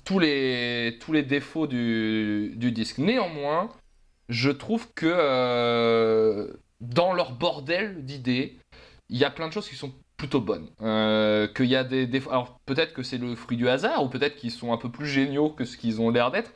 tous 0.06 0.20
les, 0.20 0.98
tous 1.02 1.14
les 1.14 1.24
défauts 1.24 1.68
du, 1.68 2.54
du 2.56 2.72
disque. 2.72 2.98
Néanmoins, 2.98 3.70
je 4.30 4.50
trouve 4.50 4.88
que 4.94 5.06
euh, 5.10 6.52
dans 6.82 7.14
leur 7.14 7.32
bordel 7.32 8.04
d'idées, 8.06 8.58
il 9.10 9.18
y 9.18 9.24
a 9.26 9.30
plein 9.30 9.48
de 9.48 9.54
choses 9.54 9.70
qui 9.70 9.76
sont 9.76 9.94
plutôt 10.18 10.42
bonnes. 10.42 10.68
Euh, 10.82 11.48
y 11.60 11.76
a 11.76 11.84
des 11.84 12.08
défauts. 12.08 12.32
Alors 12.32 12.60
peut-être 12.66 12.94
que 12.94 13.04
c'est 13.04 13.18
le 13.18 13.36
fruit 13.36 13.58
du 13.58 13.70
hasard, 13.70 14.04
ou 14.04 14.10
peut-être 14.10 14.36
qu'ils 14.36 14.52
sont 14.52 14.74
un 14.74 14.78
peu 14.78 14.90
plus 14.92 15.08
géniaux 15.08 15.50
que 15.50 15.64
ce 15.64 15.78
qu'ils 15.78 16.02
ont 16.02 16.10
l'air 16.10 16.32
d'être. 16.32 16.52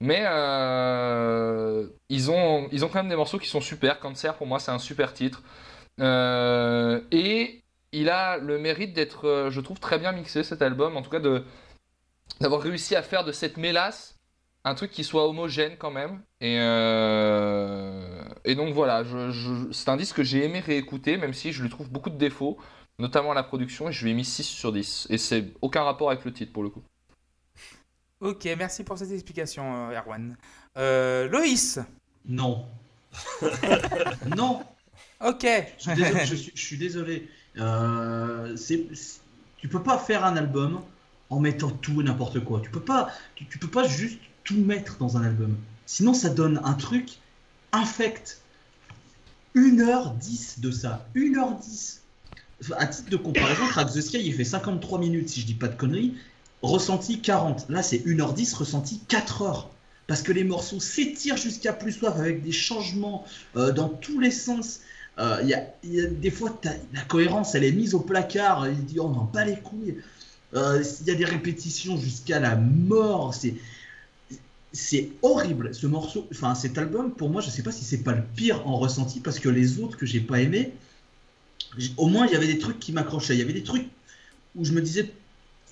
Mais 0.00 0.24
euh, 0.26 1.88
ils, 2.08 2.30
ont, 2.30 2.68
ils 2.72 2.84
ont 2.84 2.88
quand 2.88 2.98
même 2.98 3.08
des 3.08 3.16
morceaux 3.16 3.38
qui 3.38 3.48
sont 3.48 3.60
super. 3.60 4.00
Cancer, 4.00 4.34
pour 4.36 4.46
moi, 4.46 4.58
c'est 4.58 4.70
un 4.70 4.78
super 4.78 5.12
titre. 5.14 5.42
Euh, 6.00 7.00
et 7.10 7.62
il 7.92 8.08
a 8.10 8.38
le 8.38 8.58
mérite 8.58 8.92
d'être, 8.92 9.26
euh, 9.28 9.50
je 9.50 9.60
trouve, 9.60 9.78
très 9.80 9.98
bien 9.98 10.12
mixé 10.12 10.42
cet 10.42 10.62
album. 10.62 10.96
En 10.96 11.02
tout 11.02 11.10
cas, 11.10 11.20
d'avoir 12.40 12.60
réussi 12.60 12.96
à 12.96 13.02
faire 13.02 13.24
de 13.24 13.32
cette 13.32 13.56
mélasse 13.56 14.18
un 14.66 14.74
truc 14.74 14.90
qui 14.90 15.04
soit 15.04 15.28
homogène 15.28 15.76
quand 15.78 15.90
même. 15.90 16.22
Et, 16.40 16.54
et 18.44 18.54
donc 18.54 18.72
voilà, 18.72 19.04
c'est 19.72 19.88
un 19.90 19.96
disque 19.98 20.16
que 20.16 20.22
j'ai 20.22 20.42
aimé 20.44 20.60
réécouter, 20.60 21.18
même 21.18 21.34
si 21.34 21.52
je 21.52 21.62
lui 21.62 21.68
trouve 21.68 21.90
beaucoup 21.90 22.08
de 22.08 22.16
défauts, 22.16 22.58
notamment 22.98 23.32
à 23.32 23.34
la 23.34 23.42
production, 23.42 23.90
et 23.90 23.92
je 23.92 24.04
lui 24.04 24.12
ai 24.12 24.14
mis 24.14 24.24
6 24.24 24.44
sur 24.44 24.72
10. 24.72 25.08
Et 25.10 25.18
c'est 25.18 25.52
aucun 25.60 25.82
rapport 25.82 26.10
avec 26.10 26.24
le 26.24 26.32
titre 26.32 26.52
pour 26.52 26.62
le 26.62 26.70
coup. 26.70 26.82
Ok, 28.24 28.48
merci 28.56 28.84
pour 28.84 28.96
cette 28.96 29.10
explication, 29.10 29.90
euh, 29.90 29.98
Erwan. 29.98 30.34
Euh, 30.78 31.28
Loïs. 31.28 31.78
Non. 32.26 32.64
non. 34.34 34.62
Ok. 35.22 35.46
Je 35.76 35.82
suis 35.82 35.94
désolé. 35.94 36.24
je 36.24 36.34
suis, 36.34 36.52
je 36.54 36.64
suis 36.64 36.78
désolé. 36.78 37.28
Euh, 37.58 38.56
tu 39.58 39.68
peux 39.68 39.82
pas 39.82 39.98
faire 39.98 40.24
un 40.24 40.38
album 40.38 40.80
en 41.28 41.38
mettant 41.38 41.68
tout 41.68 42.00
et 42.00 42.04
n'importe 42.04 42.42
quoi. 42.42 42.62
Tu 42.62 42.70
peux 42.70 42.80
pas, 42.80 43.10
tu, 43.34 43.44
tu 43.44 43.58
peux 43.58 43.68
pas 43.68 43.86
juste 43.86 44.20
tout 44.42 44.56
mettre 44.56 44.96
dans 44.96 45.18
un 45.18 45.24
album. 45.24 45.58
Sinon, 45.84 46.14
ça 46.14 46.30
donne 46.30 46.62
un 46.64 46.72
truc 46.72 47.18
infect. 47.72 48.40
1h10 49.54 50.60
de 50.60 50.70
ça. 50.70 51.06
1h10. 51.14 51.98
À 52.78 52.86
titre 52.86 53.10
de 53.10 53.16
comparaison, 53.18 53.66
Crack 53.66 53.92
the 53.92 54.00
Sky, 54.00 54.22
il 54.24 54.32
fait 54.32 54.44
53 54.44 54.98
minutes, 54.98 55.28
si 55.28 55.42
je 55.42 55.46
dis 55.46 55.52
pas 55.52 55.68
de 55.68 55.76
conneries. 55.76 56.14
Ressenti 56.64 57.20
40. 57.20 57.66
Là, 57.68 57.82
c'est 57.82 57.98
1h10, 57.98 58.54
ressenti 58.54 59.00
4 59.08 59.42
heures. 59.42 59.70
Parce 60.06 60.22
que 60.22 60.32
les 60.32 60.44
morceaux 60.44 60.80
s'étirent 60.80 61.36
jusqu'à 61.36 61.72
plus 61.72 61.92
soif 61.92 62.14
avec 62.18 62.42
des 62.42 62.52
changements 62.52 63.24
euh, 63.56 63.72
dans 63.72 63.88
tous 63.88 64.18
les 64.18 64.30
sens. 64.30 64.80
Euh, 65.18 65.40
y 65.44 65.54
a, 65.54 65.66
des 66.06 66.30
fois, 66.30 66.58
la 66.92 67.00
cohérence, 67.02 67.54
elle 67.54 67.64
est 67.64 67.72
mise 67.72 67.94
au 67.94 68.00
placard. 68.00 68.68
Il 68.68 68.84
dit, 68.84 68.98
on 68.98 69.14
en 69.14 69.24
bat 69.24 69.44
les 69.44 69.56
couilles. 69.56 69.96
Euh, 70.54 70.82
Il 71.02 71.06
y 71.06 71.10
a 71.10 71.14
des 71.14 71.24
répétitions 71.24 71.98
jusqu'à 71.98 72.40
la 72.40 72.56
mort. 72.56 73.34
C'est 73.34 73.54
c'est 74.72 75.10
horrible 75.22 75.72
ce 75.72 75.86
morceau, 75.86 76.26
enfin 76.32 76.56
cet 76.56 76.78
album 76.78 77.12
pour 77.12 77.30
moi 77.30 77.40
je 77.40 77.48
sais 77.48 77.62
pas 77.62 77.70
si 77.70 77.84
c'est 77.84 78.02
pas 78.02 78.12
le 78.12 78.24
pire 78.34 78.66
en 78.66 78.76
ressenti 78.76 79.20
parce 79.20 79.38
que 79.38 79.48
les 79.48 79.78
autres 79.78 79.96
que 79.96 80.04
j'ai 80.04 80.18
pas 80.18 80.40
aimé, 80.40 80.72
au 81.96 82.08
moins 82.08 82.26
il 82.26 82.32
y 82.32 82.36
avait 82.36 82.48
des 82.48 82.58
trucs 82.58 82.80
qui 82.80 82.90
m'accrochaient, 82.90 83.34
il 83.34 83.38
y 83.38 83.42
avait 83.42 83.52
des 83.52 83.62
trucs 83.62 83.86
où 84.56 84.64
je 84.64 84.72
me 84.72 84.82
disais 84.82 85.12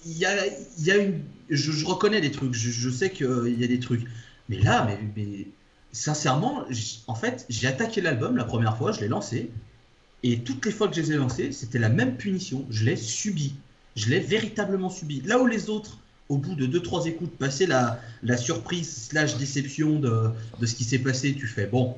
il 0.07 0.19
y 0.19 0.27
a, 0.27 0.47
y 0.79 0.91
a 0.91 0.97
une, 0.97 1.21
je, 1.51 1.85
reconnais 1.85 2.21
des 2.21 2.31
trucs, 2.31 2.55
je, 2.55 2.91
sais 2.91 3.11
qu'il 3.11 3.57
y 3.59 3.65
a 3.65 3.67
des 3.67 3.81
trucs, 3.81 4.05
mais 4.49 4.59
là 4.59 4.85
mais, 4.87 4.99
mais 5.17 5.47
sincèrement 5.93 6.65
en 7.07 7.15
fait 7.15 7.45
j'ai 7.49 7.67
attaqué 7.67 8.01
l'album 8.01 8.37
la 8.37 8.45
première 8.45 8.77
fois, 8.77 8.93
je 8.93 9.01
l'ai 9.01 9.09
lancé. 9.09 9.51
Et 10.25 10.39
toutes 10.39 10.65
les 10.65 10.71
fois 10.71 10.87
que 10.87 10.95
je 10.95 11.01
les 11.01 11.13
ai 11.13 11.17
lancés 11.17 11.53
c'était 11.53 11.79
la 11.79 11.89
même 11.89 12.17
punition, 12.17 12.67
je 12.71 12.85
l'ai 12.85 12.97
subi, 12.97 13.55
je 13.97 14.09
l'ai 14.09 14.21
véritablement 14.21 14.91
subi. 14.91 15.21
Là 15.25 15.41
où 15.41 15.47
les 15.47 15.69
autres 15.69 15.99
au 16.29 16.39
bout 16.39 16.55
de 16.55 16.67
2-3 16.67 17.09
écoutes, 17.09 17.37
passer 17.37 17.67
la, 17.67 18.01
la 18.23 18.39
surprise 18.39 19.09
slash 19.11 19.37
déception 19.37 19.99
de, 19.99 20.31
de 20.61 20.67
ce 20.67 20.75
qui 20.75 20.85
s'est 20.85 20.99
passé, 20.99 21.35
tu 21.35 21.47
fais 21.47 21.67
bon, 21.67 21.95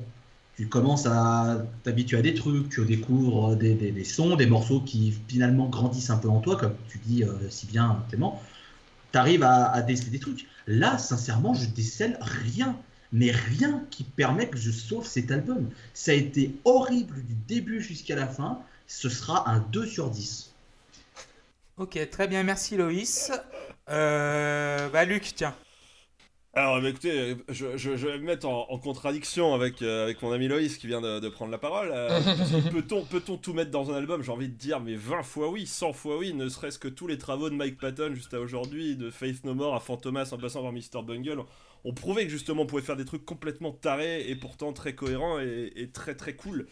tu 0.55 0.67
commences 0.67 1.05
à 1.05 1.65
t'habituer 1.83 2.17
à 2.17 2.21
des 2.21 2.33
trucs, 2.33 2.69
tu 2.69 2.85
découvres 2.85 3.55
des, 3.55 4.03
sons, 4.03 4.35
des 4.35 4.45
morceaux 4.45 4.79
qui 4.79 5.13
finalement 5.27 5.67
grandissent 5.67 6.09
un 6.09 6.17
peu 6.17 6.29
en 6.29 6.39
toi, 6.39 6.55
comme 6.55 6.75
tu 6.87 6.97
dis 6.99 7.23
euh, 7.23 7.33
si 7.49 7.65
bien 7.65 8.03
Clément. 8.09 8.41
Tu 9.11 9.17
arrives 9.17 9.43
à, 9.43 9.71
à 9.71 9.81
déceler 9.81 10.11
des 10.11 10.19
trucs. 10.19 10.47
Là, 10.67 10.97
sincèrement, 10.97 11.53
je 11.53 11.67
décèle 11.67 12.17
rien, 12.21 12.77
mais 13.11 13.31
rien 13.31 13.83
qui 13.91 14.03
permet 14.03 14.47
que 14.47 14.57
je 14.57 14.71
sauve 14.71 15.05
cet 15.05 15.29
album. 15.31 15.69
Ça 15.93 16.11
a 16.11 16.15
été 16.15 16.55
horrible 16.63 17.23
du 17.23 17.33
début 17.47 17.81
jusqu'à 17.81 18.15
la 18.15 18.27
fin. 18.27 18.59
Ce 18.87 19.09
sera 19.09 19.49
un 19.49 19.59
2 19.59 19.85
sur 19.85 20.09
10. 20.09 20.53
Ok, 21.77 21.99
très 22.09 22.27
bien, 22.27 22.43
merci 22.43 22.77
Loïs. 22.77 23.31
Euh, 23.89 24.87
bah 24.89 25.03
Luc, 25.03 25.33
tiens. 25.35 25.53
Alors, 26.57 26.81
bah, 26.81 26.87
écoutez, 26.87 27.35
je, 27.49 27.75
je- 27.75 27.97
je 27.97 28.07
vais 28.07 28.17
me 28.17 28.23
mettre 28.23 28.47
en, 28.47 28.65
en 28.69 28.77
contradiction 28.79 29.53
avec, 29.53 29.81
euh, 29.81 30.03
avec 30.05 30.21
mon 30.21 30.31
ami 30.31 30.47
Loïs 30.47 30.77
qui 30.77 30.87
vient 30.87 31.01
de, 31.01 31.19
de 31.19 31.27
prendre 31.27 31.51
la 31.51 31.57
parole. 31.57 31.91
Euh, 31.93 32.17
Peut-on 32.71 33.03
peut 33.03 33.19
tout 33.19 33.53
mettre 33.53 33.71
dans 33.71 33.91
un 33.91 33.95
album? 33.95 34.21
J'ai 34.23 34.31
envie 34.31 34.47
de 34.47 34.53
dire, 34.55 34.79
mais 34.79 34.95
20 34.95 35.21
fois 35.23 35.49
oui, 35.49 35.65
100 35.67 35.91
fois 35.91 36.17
oui, 36.17 36.33
ne 36.33 36.47
serait-ce 36.47 36.79
que 36.79 36.87
tous 36.87 37.07
les 37.07 37.17
travaux 37.17 37.49
de 37.49 37.55
Mike 37.55 37.77
Patton 37.77 38.13
jusqu'à 38.15 38.39
aujourd'hui, 38.39 38.95
de 38.95 39.09
Faith 39.11 39.43
No 39.43 39.53
More 39.53 39.75
à 39.75 39.81
Fantomas 39.81 40.29
en 40.31 40.37
passant 40.37 40.63
par 40.63 40.71
Mr. 40.71 41.03
Bungle, 41.05 41.43
ont 41.83 41.93
prouvé 41.93 42.23
que 42.23 42.29
justement 42.31 42.61
on 42.61 42.65
pouvait 42.65 42.81
faire 42.81 42.95
des 42.95 43.05
trucs 43.05 43.25
complètement 43.25 43.73
tarés 43.73 44.29
et 44.29 44.35
pourtant 44.37 44.71
très 44.71 44.95
cohérents 44.95 45.39
et, 45.41 45.73
et 45.75 45.89
très 45.89 46.15
très 46.15 46.35
cool. 46.37 46.67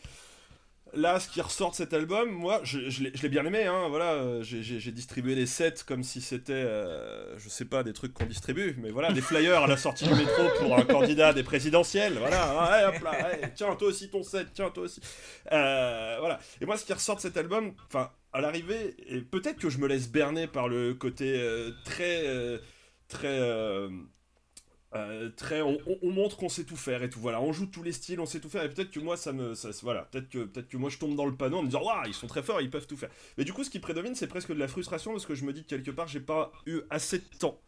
Là, 0.95 1.19
ce 1.19 1.27
qui 1.27 1.41
ressort 1.41 1.71
de 1.71 1.75
cet 1.75 1.91
album, 1.93 2.29
moi, 2.29 2.61
je, 2.63 2.77
l'ai 3.01 3.29
bien 3.29 3.43
aimé, 3.45 3.65
hein, 3.65 3.87
voilà, 3.89 4.13
euh, 4.13 4.43
j'ai- 4.43 4.91
distribué 4.91 5.33
les 5.33 5.47
sets 5.47 5.83
comme 5.87 6.03
si 6.03 6.21
c'était, 6.21 6.53
euh, 6.53 7.35
je 7.39 7.49
sais 7.49 7.65
pas, 7.65 7.81
des 7.83 7.93
trucs 7.93 8.13
qu'on 8.13 8.27
distribue, 8.27 8.75
mais 8.77 8.91
voilà, 8.91 9.11
des 9.11 9.21
flyers 9.21 9.63
à 9.63 9.67
la 9.67 9.75
sortie 9.75 10.07
du 10.07 10.13
métro 10.13 10.43
pour 10.59 10.77
un 10.77 10.83
candidat 10.83 11.33
des 11.33 11.41
présidentielles, 11.41 12.13
voilà, 12.19 12.85
hein, 12.85 12.89
hop 12.89 13.01
là, 13.03 13.31
tiens, 13.55 13.75
toi 13.75 13.87
aussi 13.87 14.09
ton 14.11 14.21
set, 14.21 14.49
tiens, 14.53 14.69
toi 14.69 14.83
aussi. 14.83 15.01
Euh, 15.51 16.17
voilà, 16.19 16.39
et 16.61 16.65
moi, 16.67 16.77
ce 16.77 16.85
qui 16.85 16.93
ressort 16.93 17.15
de 17.15 17.21
cet 17.21 17.37
album, 17.37 17.73
enfin, 17.87 18.11
à 18.31 18.41
l'arrivée, 18.41 18.95
et 19.07 19.21
peut-être 19.21 19.57
que 19.57 19.71
je 19.71 19.79
me 19.79 19.87
laisse 19.87 20.09
berner 20.11 20.45
par 20.45 20.67
le 20.67 20.93
côté 20.93 21.33
euh, 21.35 21.71
très, 21.85 22.23
très... 23.07 23.39
euh, 24.95 25.29
très, 25.35 25.61
on 25.61 25.77
montre 26.03 26.37
qu'on 26.37 26.49
sait 26.49 26.63
tout 26.63 26.75
faire 26.75 27.03
et 27.03 27.09
tout. 27.09 27.19
Voilà, 27.19 27.41
on 27.41 27.51
joue 27.51 27.65
tous 27.65 27.83
les 27.83 27.91
styles, 27.91 28.19
on 28.19 28.25
sait 28.25 28.39
tout 28.39 28.49
faire. 28.49 28.63
Et 28.63 28.69
peut-être 28.69 28.91
que 28.91 28.99
moi, 28.99 29.17
ça 29.17 29.33
me, 29.33 29.55
ça, 29.55 29.69
voilà, 29.81 30.03
peut-être 30.11 30.29
que, 30.29 30.45
peut-être 30.45 30.67
que 30.67 30.77
moi, 30.77 30.89
je 30.89 30.97
tombe 30.97 31.15
dans 31.15 31.25
le 31.25 31.35
panneau 31.35 31.57
en 31.57 31.61
me 31.61 31.67
disant, 31.67 31.83
waouh, 31.83 32.07
ils 32.07 32.13
sont 32.13 32.27
très 32.27 32.43
forts, 32.43 32.61
ils 32.61 32.69
peuvent 32.69 32.87
tout 32.87 32.97
faire. 32.97 33.09
Mais 33.37 33.43
du 33.43 33.53
coup, 33.53 33.63
ce 33.63 33.69
qui 33.69 33.79
prédomine, 33.79 34.15
c'est 34.15 34.27
presque 34.27 34.53
de 34.53 34.59
la 34.59 34.67
frustration 34.67 35.11
parce 35.11 35.25
que 35.25 35.35
je 35.35 35.45
me 35.45 35.53
dis 35.53 35.63
que 35.63 35.69
quelque 35.69 35.91
part, 35.91 36.07
j'ai 36.07 36.19
pas 36.19 36.51
eu 36.65 36.81
assez 36.89 37.19
de 37.19 37.37
temps. 37.39 37.59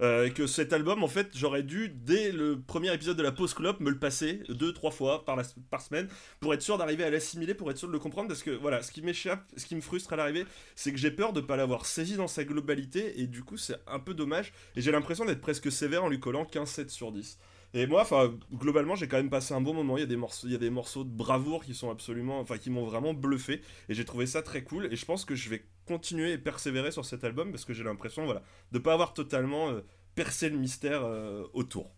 Euh, 0.00 0.30
que 0.30 0.46
cet 0.46 0.72
album, 0.72 1.02
en 1.02 1.08
fait, 1.08 1.30
j'aurais 1.34 1.64
dû, 1.64 1.88
dès 1.88 2.30
le 2.30 2.60
premier 2.60 2.92
épisode 2.94 3.16
de 3.16 3.22
la 3.22 3.32
pause 3.32 3.52
clope, 3.52 3.80
me 3.80 3.90
le 3.90 3.98
passer 3.98 4.42
deux, 4.48 4.72
trois 4.72 4.92
fois 4.92 5.24
par, 5.24 5.36
semaine 5.80 6.08
pour 6.40 6.54
être 6.54 6.62
sûr 6.62 6.78
d'arriver 6.78 7.04
à 7.04 7.10
l'assimiler, 7.10 7.54
pour 7.54 7.70
être 7.70 7.78
sûr 7.78 7.88
de 7.88 7.92
le 7.92 7.98
comprendre. 7.98 8.28
Parce 8.28 8.42
que 8.42 8.50
voilà, 8.50 8.82
ce 8.82 8.92
qui 8.92 9.02
m'échappe, 9.02 9.44
ce 9.56 9.66
qui 9.66 9.74
me 9.74 9.80
frustre 9.80 10.12
à 10.12 10.16
l'arrivée, 10.16 10.46
c'est 10.76 10.92
que 10.92 10.98
j'ai 10.98 11.10
peur 11.10 11.32
de 11.32 11.40
pas 11.40 11.56
l'avoir 11.56 11.86
saisi 11.86 12.16
dans 12.16 12.28
sa 12.28 12.44
globalité. 12.44 13.20
Et 13.20 13.26
du 13.26 13.42
coup, 13.42 13.56
c'est 13.56 13.76
un 13.86 13.98
peu 13.98 14.14
dommage. 14.14 14.52
Et 14.76 14.80
j'ai 14.80 14.92
l'impression 14.92 15.24
d'être 15.24 15.40
presque 15.40 15.70
sévère 15.72 16.04
en 16.04 16.08
lui 16.08 16.20
collant 16.20 16.44
15-7 16.44 16.88
sur 16.90 17.10
10. 17.10 17.38
Et 17.74 17.86
moi, 17.86 18.02
enfin, 18.02 18.34
globalement, 18.54 18.94
j'ai 18.94 19.08
quand 19.08 19.18
même 19.18 19.30
passé 19.30 19.52
un 19.52 19.60
bon 19.60 19.74
moment. 19.74 19.96
Il 19.96 20.00
y 20.00 20.04
a 20.04 20.06
des 20.06 20.16
morceaux, 20.16 20.46
il 20.46 20.52
y 20.52 20.56
a 20.56 20.58
des 20.58 20.70
morceaux 20.70 21.04
de 21.04 21.10
bravoure 21.10 21.64
qui 21.64 21.74
sont 21.74 21.90
absolument, 21.90 22.40
enfin, 22.40 22.56
qui 22.56 22.70
m'ont 22.70 22.84
vraiment 22.84 23.14
bluffé. 23.14 23.60
Et 23.88 23.94
j'ai 23.94 24.04
trouvé 24.04 24.26
ça 24.26 24.42
très 24.42 24.62
cool. 24.62 24.88
Et 24.92 24.96
je 24.96 25.04
pense 25.04 25.24
que 25.24 25.34
je 25.34 25.50
vais 25.50 25.64
continuer 25.88 26.32
et 26.32 26.38
persévérer 26.38 26.92
sur 26.92 27.04
cet 27.04 27.24
album 27.24 27.50
parce 27.50 27.64
que 27.64 27.72
j'ai 27.72 27.82
l'impression, 27.82 28.24
voilà, 28.24 28.42
de 28.70 28.78
pas 28.78 28.92
avoir 28.92 29.14
totalement 29.14 29.70
euh, 29.70 29.80
percé 30.14 30.48
le 30.48 30.58
mystère 30.58 31.02
euh, 31.02 31.42
autour. 31.52 31.90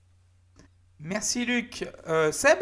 Merci 0.99 1.45
Luc. 1.45 1.87
Euh, 2.07 2.33
Seb? 2.33 2.59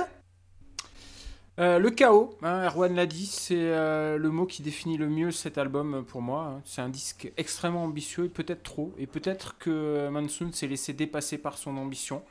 Euh, 1.58 1.80
le 1.80 1.90
chaos, 1.90 2.38
hein, 2.42 2.66
Erwan 2.66 2.94
l'a 2.94 3.06
dit, 3.06 3.26
c'est 3.26 3.56
euh, 3.56 4.16
le 4.16 4.30
mot 4.30 4.46
qui 4.46 4.62
définit 4.62 4.96
le 4.96 5.08
mieux 5.08 5.32
cet 5.32 5.58
album 5.58 6.04
pour 6.04 6.22
moi. 6.22 6.44
hein. 6.44 6.62
C'est 6.64 6.82
un 6.82 6.88
disque 6.88 7.32
extrêmement 7.36 7.82
ambitieux, 7.82 8.26
et 8.26 8.28
peut-être 8.28 8.62
trop, 8.62 8.94
et 8.96 9.08
peut-être 9.08 9.58
que 9.58 10.08
Mansoon 10.08 10.52
s'est 10.52 10.68
laissé 10.68 10.92
dépasser 10.92 11.36
par 11.36 11.58
son 11.58 11.76
ambition. 11.76 12.22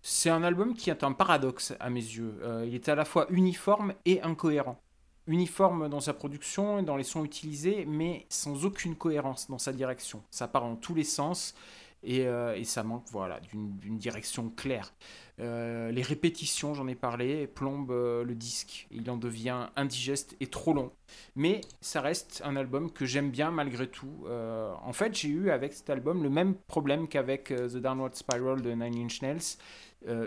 C'est 0.00 0.30
un 0.30 0.44
album 0.44 0.74
qui 0.74 0.90
est 0.90 1.02
un 1.02 1.12
paradoxe 1.12 1.74
à 1.80 1.90
mes 1.90 2.00
yeux. 2.00 2.34
Euh, 2.42 2.64
il 2.66 2.74
est 2.76 2.88
à 2.88 2.94
la 2.94 3.04
fois 3.04 3.26
uniforme 3.30 3.94
et 4.04 4.22
incohérent. 4.22 4.80
Uniforme 5.26 5.88
dans 5.88 6.00
sa 6.00 6.14
production 6.14 6.80
et 6.80 6.82
dans 6.82 6.96
les 6.96 7.04
sons 7.04 7.24
utilisés, 7.24 7.84
mais 7.86 8.26
sans 8.28 8.64
aucune 8.64 8.96
cohérence 8.96 9.48
dans 9.48 9.58
sa 9.58 9.72
direction. 9.72 10.22
Ça 10.30 10.48
part 10.48 10.64
en 10.64 10.74
tous 10.74 10.94
les 10.94 11.04
sens 11.04 11.54
et, 12.02 12.26
euh, 12.26 12.56
et 12.56 12.64
ça 12.64 12.82
manque 12.82 13.04
voilà, 13.10 13.40
d'une 13.40 13.98
direction 13.98 14.50
claire. 14.50 14.92
Euh, 15.40 15.90
les 15.90 16.02
répétitions, 16.02 16.74
j'en 16.74 16.86
ai 16.86 16.94
parlé, 16.94 17.46
plombent 17.46 17.90
euh, 17.90 18.24
le 18.24 18.34
disque. 18.34 18.86
Il 18.90 19.08
en 19.10 19.16
devient 19.16 19.68
indigeste 19.76 20.36
et 20.40 20.46
trop 20.46 20.74
long. 20.74 20.92
Mais 21.36 21.60
ça 21.80 22.00
reste 22.00 22.42
un 22.44 22.56
album 22.56 22.90
que 22.90 23.06
j'aime 23.06 23.30
bien 23.30 23.50
malgré 23.50 23.86
tout. 23.86 24.26
En 24.28 24.92
fait, 24.92 25.14
j'ai 25.14 25.28
eu 25.28 25.50
avec 25.50 25.72
cet 25.72 25.90
album 25.90 26.22
le 26.22 26.30
même 26.30 26.54
problème 26.54 27.06
qu'avec 27.06 27.48
The 27.48 27.76
Downward 27.76 28.14
Spiral 28.14 28.62
de 28.62 28.70
Nine 28.72 29.04
Inch 29.04 29.22
Nails. 29.22 29.56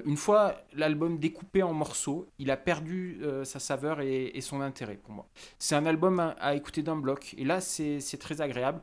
Une 0.06 0.16
fois 0.16 0.56
l'album 0.74 1.18
découpé 1.18 1.64
en 1.64 1.74
morceaux, 1.74 2.28
il 2.38 2.52
a 2.52 2.58
perdu 2.58 3.20
sa 3.44 3.60
saveur 3.60 4.02
et, 4.02 4.40
son 4.42 4.62
intérêt 4.62 4.96
pour 4.96 5.12
moi. 5.12 5.28
C'est 5.58 5.76
un 5.76 5.88
album 5.88 6.20
à, 6.20 6.30
à 6.40 6.54
écouter 6.54 6.84
d'un 6.84 6.98
bloc. 6.98 7.34
Et 7.38 7.46
là, 7.46 7.62
c'est 7.62 8.20
très 8.20 8.42
agréable. 8.42 8.82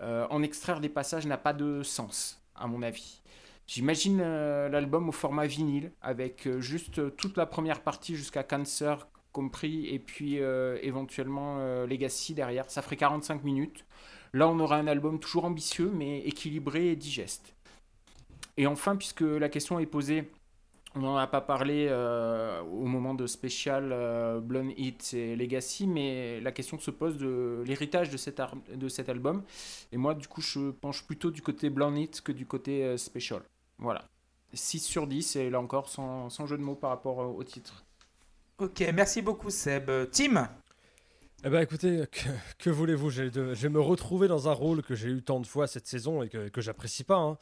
Euh, 0.00 0.26
en 0.30 0.42
extraire 0.42 0.80
des 0.80 0.88
passages 0.88 1.26
n'a 1.26 1.38
pas 1.38 1.52
de 1.52 1.82
sens, 1.82 2.42
à 2.54 2.66
mon 2.66 2.82
avis. 2.82 3.22
J'imagine 3.66 4.20
euh, 4.22 4.68
l'album 4.68 5.08
au 5.08 5.12
format 5.12 5.46
vinyle, 5.46 5.92
avec 6.02 6.46
euh, 6.46 6.60
juste 6.60 7.16
toute 7.16 7.36
la 7.36 7.46
première 7.46 7.80
partie 7.80 8.14
jusqu'à 8.14 8.42
Cancer 8.42 9.08
compris, 9.32 9.86
et 9.88 9.98
puis 9.98 10.36
éventuellement 10.36 11.58
Legacy 11.84 12.32
derrière. 12.32 12.70
Ça 12.70 12.80
ferait 12.80 12.96
45 12.96 13.44
minutes. 13.44 13.84
Là, 14.32 14.48
on 14.48 14.58
aura 14.60 14.76
un 14.76 14.86
album 14.86 15.20
toujours 15.20 15.44
ambitieux, 15.44 15.90
mais 15.92 16.20
équilibré 16.20 16.88
et 16.88 16.96
digeste. 16.96 17.54
Et 18.56 18.66
enfin, 18.66 18.96
puisque 18.96 19.20
la 19.20 19.50
question 19.50 19.78
est 19.78 19.84
posée, 19.84 20.30
on 20.96 21.00
n'en 21.00 21.16
a 21.16 21.26
pas 21.26 21.40
parlé 21.42 21.86
euh, 21.90 22.60
au 22.62 22.86
moment 22.86 23.14
de 23.14 23.26
spécial 23.26 23.90
euh, 23.92 24.40
Blonde 24.40 24.72
Hit 24.76 25.12
et 25.14 25.36
Legacy, 25.36 25.86
mais 25.86 26.40
la 26.40 26.52
question 26.52 26.78
se 26.78 26.90
pose 26.90 27.18
de 27.18 27.62
l'héritage 27.66 28.08
de, 28.10 28.16
cet 28.16 28.40
ar- 28.40 28.56
de 28.74 28.88
cet 28.88 29.08
album. 29.08 29.42
Et 29.92 29.96
moi, 29.98 30.14
du 30.14 30.26
coup, 30.26 30.40
je 30.40 30.70
penche 30.70 31.04
plutôt 31.06 31.30
du 31.30 31.42
côté 31.42 31.68
Blonde 31.70 31.98
Hit 31.98 32.22
que 32.22 32.32
du 32.32 32.46
côté 32.46 32.82
euh, 32.84 32.96
Special. 32.96 33.42
Voilà. 33.78 34.04
6 34.54 34.80
sur 34.80 35.06
10, 35.06 35.36
et 35.36 35.50
là 35.50 35.60
encore, 35.60 35.88
sans, 35.88 36.30
sans 36.30 36.46
jeu 36.46 36.56
de 36.56 36.62
mots 36.62 36.76
par 36.76 36.90
rapport 36.90 37.20
euh, 37.20 37.26
au 37.26 37.44
titre. 37.44 37.84
Ok, 38.58 38.82
merci 38.94 39.20
beaucoup 39.20 39.50
Seb. 39.50 39.90
Tim? 40.10 40.48
Eh 41.44 41.50
ben 41.50 41.60
écoutez, 41.60 42.04
que, 42.10 42.28
que 42.58 42.70
voulez-vous? 42.70 43.10
Je 43.10 43.24
vais 43.24 43.68
me 43.68 43.80
retrouver 43.80 44.26
dans 44.28 44.48
un 44.48 44.52
rôle 44.52 44.82
que 44.82 44.94
j'ai 44.94 45.10
eu 45.10 45.22
tant 45.22 45.40
de 45.40 45.46
fois 45.46 45.66
cette 45.66 45.86
saison 45.86 46.22
et 46.22 46.30
que, 46.30 46.48
que 46.48 46.60
j'apprécie 46.62 47.04
pas. 47.04 47.16
hein. 47.18 47.36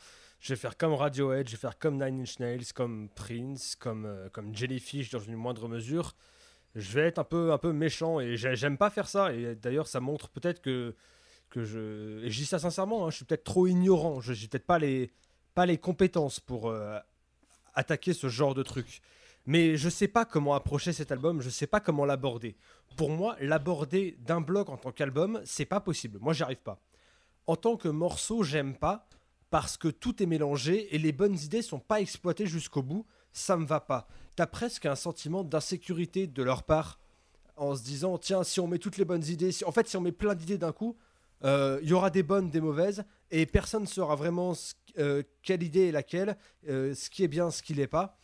Je 0.44 0.50
vais 0.52 0.56
faire 0.56 0.76
comme 0.76 0.92
Radiohead, 0.92 1.48
je 1.48 1.52
vais 1.52 1.58
faire 1.58 1.78
comme 1.78 1.94
Nine 1.94 2.20
Inch 2.20 2.38
Nails, 2.38 2.66
comme 2.74 3.08
Prince, 3.14 3.76
comme, 3.76 4.04
euh, 4.04 4.28
comme 4.28 4.54
Jellyfish 4.54 5.08
dans 5.08 5.18
une 5.18 5.36
moindre 5.36 5.68
mesure. 5.68 6.14
Je 6.74 6.92
vais 6.92 7.06
être 7.06 7.18
un 7.18 7.24
peu, 7.24 7.50
un 7.50 7.56
peu 7.56 7.72
méchant 7.72 8.20
et 8.20 8.36
j'ai- 8.36 8.54
j'aime 8.54 8.76
pas 8.76 8.90
faire 8.90 9.08
ça. 9.08 9.32
Et 9.32 9.54
d'ailleurs, 9.54 9.86
ça 9.88 10.00
montre 10.00 10.28
peut-être 10.28 10.60
que, 10.60 10.94
que 11.48 11.64
je. 11.64 12.22
Et 12.26 12.30
je 12.30 12.40
dis 12.40 12.44
ça 12.44 12.58
sincèrement, 12.58 13.06
hein, 13.06 13.10
je 13.10 13.16
suis 13.16 13.24
peut-être 13.24 13.44
trop 13.44 13.66
ignorant. 13.66 14.20
Je 14.20 14.32
n'ai 14.34 14.48
peut-être 14.48 14.66
pas 14.66 14.78
les, 14.78 15.10
pas 15.54 15.64
les 15.64 15.78
compétences 15.78 16.40
pour 16.40 16.68
euh, 16.68 16.98
attaquer 17.72 18.12
ce 18.12 18.28
genre 18.28 18.54
de 18.54 18.62
truc. 18.62 19.00
Mais 19.46 19.78
je 19.78 19.88
sais 19.88 20.08
pas 20.08 20.26
comment 20.26 20.52
approcher 20.52 20.92
cet 20.92 21.10
album, 21.10 21.40
je 21.40 21.48
sais 21.48 21.66
pas 21.66 21.80
comment 21.80 22.04
l'aborder. 22.04 22.54
Pour 22.98 23.08
moi, 23.08 23.34
l'aborder 23.40 24.18
d'un 24.20 24.42
bloc 24.42 24.68
en 24.68 24.76
tant 24.76 24.92
qu'album, 24.92 25.40
c'est 25.46 25.64
pas 25.64 25.80
possible. 25.80 26.18
Moi, 26.20 26.34
j'y 26.34 26.42
arrive 26.42 26.60
pas. 26.62 26.82
En 27.46 27.56
tant 27.56 27.78
que 27.78 27.88
morceau, 27.88 28.42
j'aime 28.42 28.76
pas 28.76 29.08
parce 29.50 29.76
que 29.76 29.88
tout 29.88 30.22
est 30.22 30.26
mélangé 30.26 30.94
et 30.94 30.98
les 30.98 31.12
bonnes 31.12 31.36
idées 31.38 31.62
sont 31.62 31.78
pas 31.78 32.00
exploitées 32.00 32.46
jusqu'au 32.46 32.82
bout. 32.82 33.06
Ça 33.32 33.56
me 33.56 33.66
va 33.66 33.80
pas. 33.80 34.06
T'as 34.36 34.46
presque 34.46 34.86
un 34.86 34.94
sentiment 34.96 35.44
d'insécurité 35.44 36.26
de 36.26 36.42
leur 36.42 36.62
part 36.62 36.98
en 37.56 37.74
se 37.76 37.82
disant 37.82 38.18
tiens, 38.18 38.42
si 38.44 38.58
on 38.60 38.66
met 38.66 38.78
toutes 38.78 38.96
les 38.96 39.04
bonnes 39.04 39.24
idées, 39.24 39.52
si- 39.52 39.64
en 39.64 39.72
fait, 39.72 39.86
si 39.88 39.96
on 39.96 40.00
met 40.00 40.12
plein 40.12 40.34
d'idées 40.34 40.58
d'un 40.58 40.72
coup, 40.72 40.96
euh, 41.44 41.78
il 41.82 41.88
y 41.88 41.92
aura 41.92 42.10
des 42.10 42.22
bonnes, 42.22 42.50
des 42.50 42.60
mauvaises 42.60 43.04
et 43.30 43.44
personne 43.46 43.82
ne 43.82 43.86
saura 43.88 44.16
vraiment 44.16 44.54
euh, 44.98 45.22
quelle 45.42 45.62
idée 45.62 45.88
est 45.88 45.92
laquelle, 45.92 46.36
euh, 46.68 46.94
ce 46.94 47.10
qui 47.10 47.22
est 47.22 47.28
bien, 47.28 47.50
ce 47.50 47.62
qui 47.62 47.74
l'est 47.74 47.86
pas. 47.86 48.16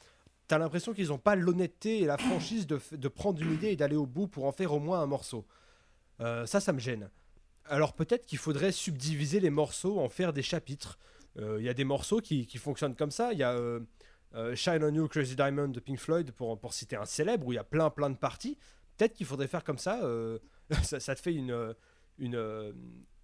T'as 0.48 0.58
l'impression 0.58 0.94
qu'ils 0.94 1.08
n'ont 1.08 1.18
pas 1.18 1.36
l'honnêteté 1.36 2.00
et 2.00 2.06
la 2.06 2.18
franchise 2.18 2.66
de, 2.66 2.80
de 2.92 3.08
prendre 3.08 3.40
une 3.40 3.52
idée 3.52 3.68
et 3.68 3.76
d'aller 3.76 3.94
au 3.96 4.06
bout 4.06 4.26
pour 4.26 4.46
en 4.46 4.52
faire 4.52 4.72
au 4.72 4.80
moins 4.80 5.00
un 5.00 5.06
morceau. 5.06 5.44
Ça, 6.18 6.60
ça 6.60 6.72
me 6.72 6.78
gêne. 6.80 7.08
Alors 7.64 7.94
peut-être 7.94 8.26
qu'il 8.26 8.38
faudrait 8.38 8.72
subdiviser 8.72 9.40
les 9.40 9.50
morceaux, 9.50 10.00
en 10.00 10.08
faire 10.08 10.32
des 10.32 10.42
chapitres. 10.42 10.98
Euh, 11.38 11.56
Il 11.60 11.64
y 11.64 11.68
a 11.68 11.74
des 11.74 11.84
morceaux 11.84 12.20
qui, 12.20 12.46
qui 12.46 12.58
fonctionnent 12.58 12.96
comme 12.96 13.10
ça. 13.10 13.32
Il 13.32 13.38
y 13.38 13.42
a 13.42 13.52
euh, 13.52 13.80
euh, 14.34 14.54
Shine 14.54 14.82
on 14.82 14.92
You, 14.94 15.08
Crazy 15.08 15.36
Diamond 15.36 15.68
de 15.68 15.80
Pink 15.80 15.98
Floyd, 15.98 16.32
pour, 16.32 16.58
pour 16.58 16.72
citer 16.72 16.96
un 16.96 17.04
célèbre, 17.04 17.46
où 17.46 17.52
il 17.52 17.56
y 17.56 17.58
a 17.58 17.64
plein 17.64 17.90
plein 17.90 18.10
de 18.10 18.16
parties. 18.16 18.58
Peut-être 18.96 19.14
qu'il 19.14 19.26
faudrait 19.26 19.46
faire 19.46 19.64
comme 19.64 19.78
ça. 19.78 20.00
ça, 20.82 21.14
te 21.14 21.20
fait 21.20 21.34
une, 21.34 21.74
une, 22.18 22.74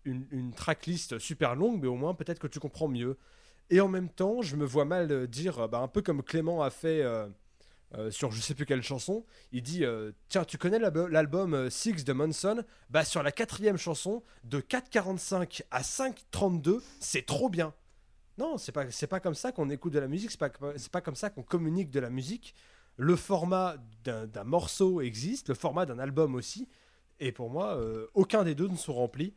une, 0.04 0.26
une 0.30 0.52
tracklist 0.54 1.18
super 1.18 1.54
longue, 1.54 1.80
mais 1.80 1.88
au 1.88 1.96
moins 1.96 2.14
peut-être 2.14 2.38
que 2.38 2.46
tu 2.46 2.60
comprends 2.60 2.88
mieux. 2.88 3.18
Et 3.68 3.80
en 3.80 3.88
même 3.88 4.08
temps, 4.08 4.42
je 4.42 4.56
me 4.56 4.64
vois 4.64 4.84
mal 4.84 5.26
dire, 5.26 5.68
bah, 5.68 5.78
un 5.78 5.88
peu 5.88 6.00
comme 6.00 6.22
Clément 6.22 6.62
a 6.62 6.70
fait 6.70 7.02
euh, 7.94 8.10
sur 8.10 8.30
je 8.32 8.40
sais 8.40 8.54
plus 8.54 8.66
quelle 8.66 8.82
chanson, 8.82 9.24
il 9.52 9.62
dit 9.62 9.84
euh, 9.84 10.12
Tiens, 10.28 10.44
tu 10.44 10.58
connais 10.58 10.78
l'album- 10.78 11.54
euh, 11.54 11.70
Six 11.70 12.04
de 12.04 12.12
Monson? 12.12 12.64
Bah, 12.90 13.04
sur 13.04 13.22
la 13.22 13.32
quatrième 13.32 13.76
chanson, 13.76 14.22
de 14.44 14.60
4,45 14.60 15.62
à 15.70 15.82
5,32, 15.82 16.80
c'est 17.00 17.24
trop 17.24 17.48
bien. 17.48 17.74
Non, 18.38 18.58
c'est 18.58 18.72
pas, 18.72 18.84
pas 19.08 19.20
comme 19.20 19.34
ça 19.34 19.52
qu'on 19.52 19.70
écoute 19.70 19.92
de 19.92 19.98
la 19.98 20.08
musique, 20.08 20.30
c'est 20.30 20.38
pas, 20.40 20.50
pas 20.50 21.00
comme 21.00 21.14
ça 21.14 21.30
qu'on 21.30 21.42
communique 21.42 21.90
de 21.90 22.00
la 22.00 22.10
musique. 22.10 22.54
Le 22.98 23.14
format 23.16 23.76
d'un 24.04 24.44
morceau 24.44 25.00
existe, 25.00 25.48
le 25.48 25.54
format 25.54 25.86
d'un 25.86 25.98
album 25.98 26.34
aussi, 26.34 26.68
et 27.20 27.32
pour 27.32 27.50
moi, 27.50 27.78
aucun 28.14 28.42
des 28.44 28.54
deux 28.54 28.68
ne 28.68 28.76
sont 28.76 28.94
remplis. 28.94 29.34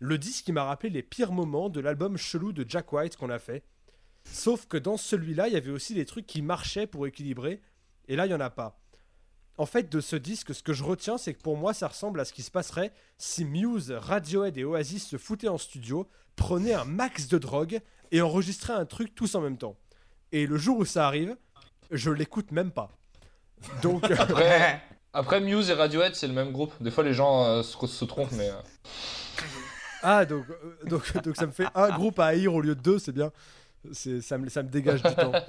Le 0.00 0.16
disque 0.16 0.48
m'a 0.50 0.64
rappelé 0.64 0.90
les 0.90 1.02
pires 1.02 1.32
moments 1.32 1.68
de 1.68 1.78
l'album 1.80 2.16
chelou 2.16 2.52
de 2.52 2.64
Jack 2.68 2.92
White 2.92 3.16
qu'on 3.16 3.30
a 3.30 3.38
fait. 3.38 3.62
Sauf 4.24 4.66
que 4.66 4.76
dans 4.76 4.96
celui-là, 4.96 5.48
il 5.48 5.54
y 5.54 5.56
avait 5.56 5.70
aussi 5.70 5.94
des 5.94 6.04
trucs 6.06 6.26
qui 6.26 6.42
marchaient 6.42 6.86
pour 6.86 7.06
équilibrer, 7.06 7.60
et 8.10 8.16
là, 8.16 8.26
il 8.26 8.28
n'y 8.30 8.34
en 8.34 8.40
a 8.40 8.50
pas. 8.50 8.76
En 9.56 9.66
fait, 9.66 9.88
de 9.88 10.00
ce 10.00 10.16
disque, 10.16 10.52
ce 10.52 10.62
que 10.64 10.72
je 10.72 10.82
retiens, 10.82 11.16
c'est 11.16 11.32
que 11.32 11.40
pour 11.40 11.56
moi, 11.56 11.72
ça 11.72 11.86
ressemble 11.86 12.18
à 12.18 12.24
ce 12.24 12.32
qui 12.32 12.42
se 12.42 12.50
passerait 12.50 12.92
si 13.18 13.44
Muse, 13.44 13.92
Radiohead 13.92 14.58
et 14.58 14.64
Oasis 14.64 15.06
se 15.06 15.16
foutaient 15.16 15.48
en 15.48 15.58
studio, 15.58 16.08
prenaient 16.34 16.74
un 16.74 16.84
max 16.84 17.28
de 17.28 17.38
drogue 17.38 17.80
et 18.10 18.20
enregistraient 18.20 18.72
un 18.74 18.84
truc 18.84 19.14
tous 19.14 19.36
en 19.36 19.40
même 19.40 19.58
temps. 19.58 19.76
Et 20.32 20.46
le 20.46 20.56
jour 20.56 20.78
où 20.78 20.84
ça 20.84 21.06
arrive, 21.06 21.36
je 21.92 22.10
l'écoute 22.10 22.50
même 22.50 22.72
pas. 22.72 22.90
Donc, 23.82 24.04
euh, 24.10 24.16
Après, 24.18 24.82
après 25.12 25.40
Muse 25.40 25.70
et 25.70 25.74
Radiohead, 25.74 26.16
c'est 26.16 26.26
le 26.26 26.34
même 26.34 26.50
groupe. 26.50 26.72
Des 26.80 26.90
fois, 26.90 27.04
les 27.04 27.14
gens 27.14 27.44
euh, 27.44 27.62
se, 27.62 27.86
se 27.86 28.04
trompent, 28.06 28.32
mais. 28.32 28.50
euh, 28.50 28.54
ah, 30.02 30.24
donc, 30.24 30.46
euh, 30.50 30.88
donc, 30.88 31.16
donc 31.22 31.36
ça 31.36 31.46
me 31.46 31.52
fait 31.52 31.66
un 31.74 31.90
groupe 31.90 32.18
à 32.18 32.26
haïr 32.26 32.54
au 32.54 32.60
lieu 32.60 32.74
de 32.74 32.80
deux, 32.80 32.98
c'est 32.98 33.12
bien. 33.12 33.30
Ça, 33.92 34.36
me, 34.38 34.48
ça 34.48 34.62
me 34.62 34.68
dégage 34.68 35.02
du 35.02 35.14
temps. 35.14 35.32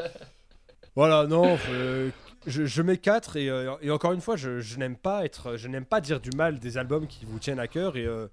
Voilà, 0.94 1.26
non, 1.26 1.58
euh, 1.70 2.10
je, 2.48 2.82
mets 2.82 2.98
4 2.98 3.38
et, 3.38 3.50
euh, 3.50 3.76
et 3.82 3.92
encore 3.92 4.14
une 4.14 4.22
fois, 4.22 4.36
je, 4.36 4.78
n'aime 4.78 4.96
pas 4.96 5.26
être, 5.26 5.58
je 5.58 5.68
n'aime 5.68 5.86
pas 5.86 6.02
dire 6.02 6.20
du 6.20 6.32
mal 6.36 6.60
des 6.60 6.78
albums 6.78 7.08
qui 7.08 7.26
vous 7.26 7.40
tiennent 7.40 7.60
à 7.60 7.68
cœur 7.68 7.98
et 7.98 8.06
euh, 8.06 8.28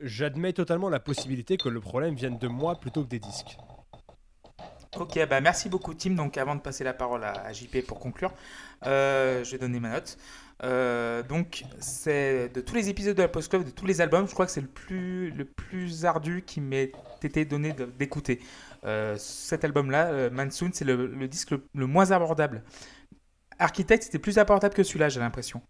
j'admets 0.00 0.52
totalement 0.52 0.88
la 0.88 1.00
possibilité 1.00 1.56
que 1.56 1.68
le 1.68 1.80
problème 1.80 2.14
vienne 2.14 2.38
de 2.38 2.48
moi 2.48 2.78
plutôt 2.78 3.02
que 3.02 3.08
des 3.08 3.18
disques. 3.18 3.56
Ok, 4.98 5.18
bah 5.28 5.40
merci 5.40 5.70
beaucoup 5.70 5.94
Tim. 5.94 6.10
Donc 6.10 6.36
avant 6.36 6.54
de 6.54 6.60
passer 6.60 6.84
la 6.84 6.92
parole 6.92 7.24
à, 7.24 7.52
JP 7.52 7.86
pour 7.86 7.98
conclure, 7.98 8.32
euh, 8.86 9.42
je 9.42 9.50
vais 9.52 9.58
donner 9.58 9.80
ma 9.80 9.88
note. 9.88 10.18
Donc 11.28 11.64
c'est 11.80 12.50
de 12.50 12.60
tous 12.60 12.74
les 12.74 12.90
épisodes 12.90 13.16
de 13.16 13.22
la 13.22 13.28
Post 13.28 13.48
Club, 13.48 13.64
de 13.64 13.70
tous 13.70 13.86
les 13.86 14.00
albums, 14.00 14.28
je 14.28 14.34
crois 14.34 14.46
que 14.46 14.52
c'est 14.52 14.60
le 14.60 14.68
plus, 14.68 15.30
le 15.30 15.44
plus 15.46 16.04
ardu 16.04 16.44
qui 16.46 16.60
m'ait 16.60 16.92
été 17.22 17.44
donné 17.44 17.74
d'écouter. 17.98 18.40
Cet 19.16 19.64
album-là, 19.64 20.28
Mansoon, 20.30 20.70
c'est 20.74 20.84
le, 20.84 21.26
disque 21.26 21.54
le 21.74 21.86
moins 21.86 22.10
abordable. 22.10 22.62
Architect, 23.62 24.02
c'était 24.04 24.18
plus 24.18 24.38
abordable 24.38 24.74
que 24.74 24.82
celui-là, 24.82 25.08
j'ai 25.08 25.20
l'impression. 25.20 25.62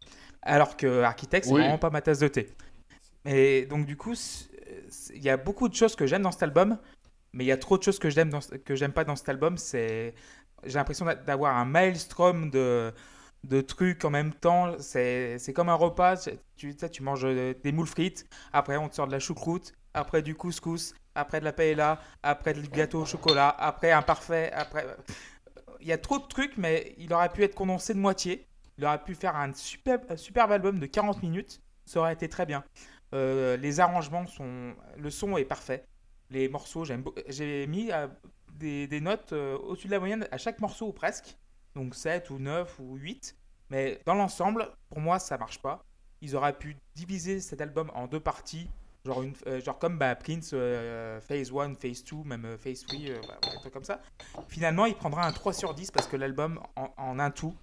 Alors 0.43 0.77
que 0.77 1.03
Architect, 1.03 1.45
c'est 1.47 1.53
Oui. 1.53 1.61
vraiment 1.61 1.79
pas 1.79 1.91
ma 1.91 2.01
tasse 2.01 2.19
de 2.19 2.29
thé. 2.29 2.49
Et 3.25 3.67
donc 3.67 3.87
du 3.87 3.97
coup, 3.97 4.15
il 5.15 5.23
y 5.23 5.31
a 5.31 5.37
beaucoup 5.37 5.69
de 5.69 5.75
choses 5.75 5.95
que 5.95 6.07
j'aime 6.07 6.23
dans 6.23 6.33
cet 6.33 6.43
album, 6.43 6.79
mais 7.33 7.45
il 7.45 7.47
y 7.47 7.53
a 7.53 7.57
trop 7.57 7.79
de 7.79 7.83
choses 7.83 7.99
que 7.99 8.11
j'aime 8.11 8.31
dans 8.31 8.41
ce- 8.41 8.55
que 8.57 8.75
j'aime 8.75 8.93
pas 8.93 9.05
dans 9.05 9.17
cet 9.17 9.29
album. 9.29 9.57
C'est 9.59 10.15
j'ai 10.65 10.75
l'impression 10.75 11.05
d'a- 11.07 11.15
d'avoir 11.15 11.57
un 11.57 11.65
maelstrom 11.65 12.51
de 12.51 12.93
de 13.45 13.61
trucs 13.61 14.05
en 14.05 14.11
même 14.11 14.33
temps. 14.33 14.75
C'est 14.79 15.39
c'est 15.39 15.53
comme 15.53 15.69
un 15.69 15.75
repas. 15.75 16.29
Tu, 16.57 16.77
tu 16.77 17.03
manges 17.03 17.25
euh, 17.25 17.55
des 17.63 17.73
moules 17.73 17.87
frites, 17.89 18.27
après 18.53 18.77
on 18.77 18.89
te 18.89 18.95
sort 18.95 19.07
de 19.07 19.13
la 19.13 19.19
choucroute, 19.21 19.73
après 19.95 20.23
du 20.23 20.35
couscous, 20.35 20.95
après 21.15 21.41
de 21.41 21.45
la 21.45 21.53
paella, 21.53 22.01
après 22.23 22.53
du 22.55 22.63
gâteau 22.69 23.03
au 23.03 23.07
chocolat, 23.07 23.49
après 23.59 23.91
un 23.93 24.03
parfait, 24.03 24.51
après 24.53 24.87
il 25.83 25.89
y 25.89 25.93
a 25.93 25.99
trop 25.99 26.19
de 26.19 26.27
trucs, 26.27 26.57
mais 26.57 26.95
il 26.97 27.13
aurait 27.13 27.29
pu 27.29 27.43
être 27.43 27.55
condensé 27.55 27.93
de 27.93 27.99
moitié. 27.99 28.47
Il 28.79 28.85
aurait 28.85 29.03
pu 29.03 29.15
faire 29.15 29.37
un 29.37 29.53
superbe, 29.53 30.53
album 30.53 30.79
de 30.79 30.87
40 30.87 31.23
minutes. 31.23 31.61
Ça 31.85 32.01
aurait 32.01 32.15
été 32.15 32.29
très 32.29 32.47
bien. 32.47 32.65
Euh, 33.15 33.57
les 33.57 33.81
arrangements 33.81 34.27
sont. 34.27 34.75
Le 34.97 35.11
son 35.11 35.37
est 35.37 35.45
parfait. 35.45 35.85
Les 36.31 36.49
morceaux, 36.49 36.85
j'ai 36.85 37.67
mis 37.67 37.93
euh, 37.93 38.09
des, 38.55 38.87
des 38.87 39.01
notes 39.01 39.33
euh, 39.33 39.59
au-dessus 39.59 39.89
de 39.89 39.93
la 39.93 39.99
moyenne 39.99 40.27
à 40.31 40.39
chaque 40.39 40.61
morceau 40.61 40.89
ou 40.89 40.93
presque. 40.93 41.37
Donc 41.75 41.95
7 41.95 42.31
ou 42.31 42.39
9 42.39 42.79
ou 42.79 42.97
8. 42.97 43.37
Mais 43.71 44.01
dans 44.07 44.15
l'ensemble, 44.15 44.71
pour 44.89 45.01
moi, 45.01 45.19
ça 45.19 45.37
marche 45.37 45.61
pas. 45.61 45.85
Ils 46.21 46.37
auraient 46.37 46.57
pu 46.57 46.77
diviser 46.95 47.41
cet 47.41 47.61
album 47.61 47.91
en 47.95 48.07
deux 48.07 48.21
parties. 48.21 48.71
Genre, 49.05 49.23
une, 49.23 49.35
euh, 49.49 49.61
genre 49.61 49.79
comme 49.79 49.99
bah, 49.99 50.15
Prince, 50.15 50.51
euh, 50.53 51.21
Phase 51.21 51.51
1, 51.53 51.75
Phase 51.75 52.05
2, 52.05 52.23
même 52.25 52.45
euh, 52.45 52.57
Phase 52.59 52.83
3, 52.87 52.99
euh, 53.01 53.21
voilà, 53.25 53.41
des 53.53 53.59
trucs 53.59 53.73
comme 53.73 53.85
ça. 53.85 54.01
Finalement, 54.49 54.87
il 54.87 54.95
prendra 54.95 55.27
un 55.27 55.33
3 55.33 55.53
sur 55.53 55.75
10 55.75 55.91
parce 55.91 56.07
que 56.07 56.17
l'album, 56.17 56.61
en, 56.77 57.19
un 57.19 57.31
tout, 57.33 57.55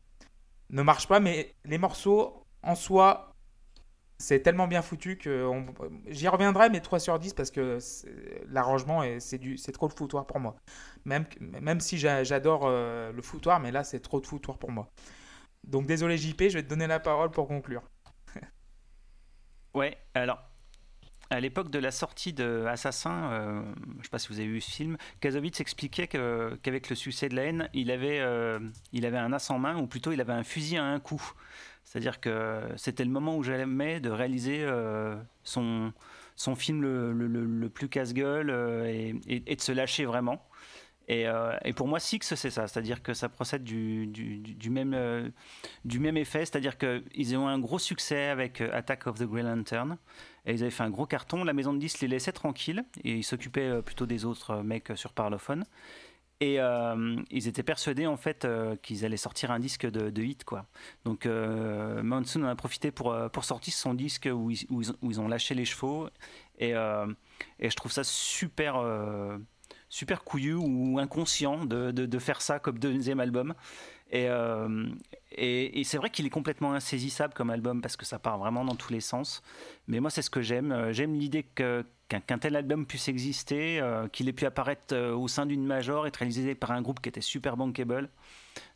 ne 0.69 0.81
marche 0.81 1.07
pas. 1.07 1.19
Mais 1.21 1.55
les 1.65 1.77
morceaux, 1.77 2.45
en 2.63 2.75
soi, 2.75 3.35
c'est 4.17 4.41
tellement 4.41 4.67
bien 4.67 4.81
foutu 4.81 5.17
que 5.17 5.49
j'y 6.07 6.27
reviendrai, 6.27 6.69
mais 6.69 6.81
3 6.81 6.99
sur 6.99 7.17
10 7.19 7.33
parce 7.33 7.51
que 7.51 7.79
l'arrangement, 8.49 9.03
est- 9.03 9.21
c'est 9.21 9.37
du- 9.37 9.55
trop 9.73 9.87
de 9.87 9.93
foutoir 9.93 10.27
pour 10.27 10.39
moi. 10.41 10.55
Même, 11.05 11.25
même 11.39 11.79
si 11.79 11.97
j'a- 11.97 12.23
j'adore 12.25 12.69
le 12.69 13.21
foutoir, 13.21 13.61
mais 13.61 13.71
là, 13.71 13.85
c'est 13.85 14.01
trop 14.01 14.19
de 14.19 14.27
foutoir 14.27 14.57
pour 14.57 14.71
moi. 14.71 14.89
Donc 15.65 15.85
désolé 15.85 16.17
JP, 16.17 16.49
je 16.49 16.57
vais 16.57 16.63
te 16.63 16.69
donner 16.69 16.87
la 16.87 16.99
parole 16.99 17.31
pour 17.31 17.47
conclure. 17.47 17.83
Ouais, 19.73 19.97
alors, 20.13 20.48
à 21.29 21.39
l'époque 21.39 21.69
de 21.69 21.79
la 21.79 21.91
sortie 21.91 22.33
de 22.33 22.65
Assassin, 22.67 23.31
euh, 23.31 23.61
je 23.99 24.03
sais 24.03 24.09
pas 24.09 24.19
si 24.19 24.29
vous 24.29 24.39
avez 24.39 24.47
vu 24.47 24.61
ce 24.61 24.71
film, 24.71 24.97
Kazovitz 25.19 25.59
expliquait 25.61 26.07
qu'avec 26.07 26.89
le 26.89 26.95
succès 26.95 27.29
de 27.29 27.35
la 27.35 27.43
haine, 27.43 27.69
il 27.73 27.91
avait, 27.91 28.19
euh, 28.19 28.59
il 28.93 29.05
avait 29.05 29.17
un 29.17 29.31
as 29.33 29.49
en 29.51 29.59
main, 29.59 29.77
ou 29.77 29.87
plutôt 29.87 30.11
il 30.11 30.21
avait 30.21 30.33
un 30.33 30.43
fusil 30.43 30.77
à 30.77 30.85
un 30.85 30.99
coup. 30.99 31.21
C'est-à-dire 31.83 32.19
que 32.19 32.61
c'était 32.77 33.03
le 33.05 33.11
moment 33.11 33.35
où 33.37 33.43
j'aimais 33.43 33.99
de 33.99 34.09
réaliser 34.09 34.59
euh, 34.63 35.15
son, 35.43 35.93
son 36.35 36.55
film 36.55 36.81
le, 36.81 37.13
le- 37.13 37.69
plus 37.69 37.89
casse-gueule 37.89 38.49
et 39.27 39.55
de 39.55 39.61
se 39.61 39.71
lâcher 39.71 40.05
vraiment. 40.05 40.43
Et, 41.09 41.27
euh, 41.27 41.57
et 41.65 41.73
pour 41.73 41.87
moi, 41.87 41.99
Six, 41.99 42.19
c'est 42.35 42.51
ça. 42.51 42.67
C'est-à-dire 42.67 43.01
que 43.01 43.15
ça 43.15 43.29
procède 43.29 43.63
du, 43.63 44.11
euh, 44.93 45.29
même 45.99 46.17
effet. 46.17 46.45
C'est-à-dire 46.45 46.77
qu'ils 46.77 47.35
ont 47.35 47.47
un 47.47 47.57
gros 47.57 47.79
succès 47.79 48.27
avec 48.27 48.61
euh, 48.61 48.69
Attack 48.71 49.07
of 49.07 49.17
the 49.17 49.23
Grey 49.23 49.41
Lantern. 49.41 49.97
Et 50.45 50.53
ils 50.53 50.61
avaient 50.61 50.71
fait 50.71 50.83
un 50.83 50.91
gros 50.91 51.07
carton. 51.07 51.43
La 51.43 51.53
maison 51.53 51.73
de 51.73 51.79
10 51.79 52.01
les 52.01 52.07
laissait 52.07 52.31
tranquilles. 52.31 52.83
Et 53.03 53.15
ils 53.15 53.23
s'occupaient 53.23 53.81
plutôt 53.81 54.05
des 54.05 54.23
autres 54.23 54.57
mecs 54.61 54.91
sur 54.95 55.13
Parlophone. 55.13 55.65
Et 56.41 56.57
ils 57.31 57.47
étaient 57.49 57.63
persuadés 57.63 58.07
en 58.07 58.15
fait 58.15 58.47
qu'ils 58.81 59.03
allaient 59.03 59.17
sortir 59.17 59.51
un 59.51 59.59
disque 59.59 59.85
de, 59.85 60.09
de 60.09 60.21
hit 60.21 60.45
quoi. 60.45 60.67
Donc 61.03 61.25
euh, 61.25 62.01
Monsoon 62.01 62.43
en 62.43 62.47
a 62.47 62.55
profité 62.55 62.91
pour, 62.91 63.13
sortir 63.41 63.73
son 63.73 63.93
disque 63.93 64.29
où 64.31 64.49
ils, 64.49 65.19
ont- 65.19 65.27
lâché 65.27 65.53
les 65.53 65.65
chevaux 65.65 66.07
et, 66.59 66.71
je 66.71 67.75
trouve 67.75 67.91
ça 67.91 68.05
super 68.05 68.81
super 69.89 70.23
couillu 70.23 70.53
ou 70.53 70.99
inconscient 70.99 71.65
de, 71.65 71.91
de, 71.91 72.19
faire 72.19 72.41
ça 72.41 72.59
comme 72.59 72.79
deuxième 72.79 73.19
album. 73.19 73.53
Et, 74.11 74.27
euh, 74.27 74.87
et, 75.31 75.79
et 75.79 75.83
c'est 75.83 75.97
vrai 75.97 76.09
qu'il 76.09 76.25
est 76.25 76.31
complètement 76.31 76.73
insaisissable 76.73 77.33
comme 77.33 77.49
album 77.49 77.81
parce 77.81 77.95
que 77.97 78.05
ça 78.05 78.17
part 78.19 78.37
vraiment 78.37 78.63
dans 78.63 78.75
tous 78.75 78.93
les 78.93 79.01
sens. 79.01 79.43
Mais 79.87 79.99
moi, 79.99 80.09
c'est 80.09 80.21
ce 80.21 80.29
que 80.29 80.41
j'aime. 80.41 80.71
Euh, 80.71 80.93
J'aime 80.93 81.13
l'idée 81.15 81.43
que, 81.43 81.85
qu'un, 82.09 82.37
tel 82.39 82.55
album 82.55 82.85
puisse 82.85 83.07
exister, 83.07 83.79
euh, 83.79 84.07
qu'il 84.07 84.27
ait 84.27 84.33
pu 84.33 84.45
apparaître 84.45 84.93
euh, 84.93 85.13
au 85.13 85.27
sein 85.27 85.45
d'une 85.45 85.65
major, 85.65 86.07
être 86.07 86.17
réalisé 86.17 86.55
par 86.55 86.71
un 86.71 86.81
groupe 86.81 86.99
qui 86.99 87.09
était 87.09 87.21
super 87.21 87.55
bankable. 87.55 88.09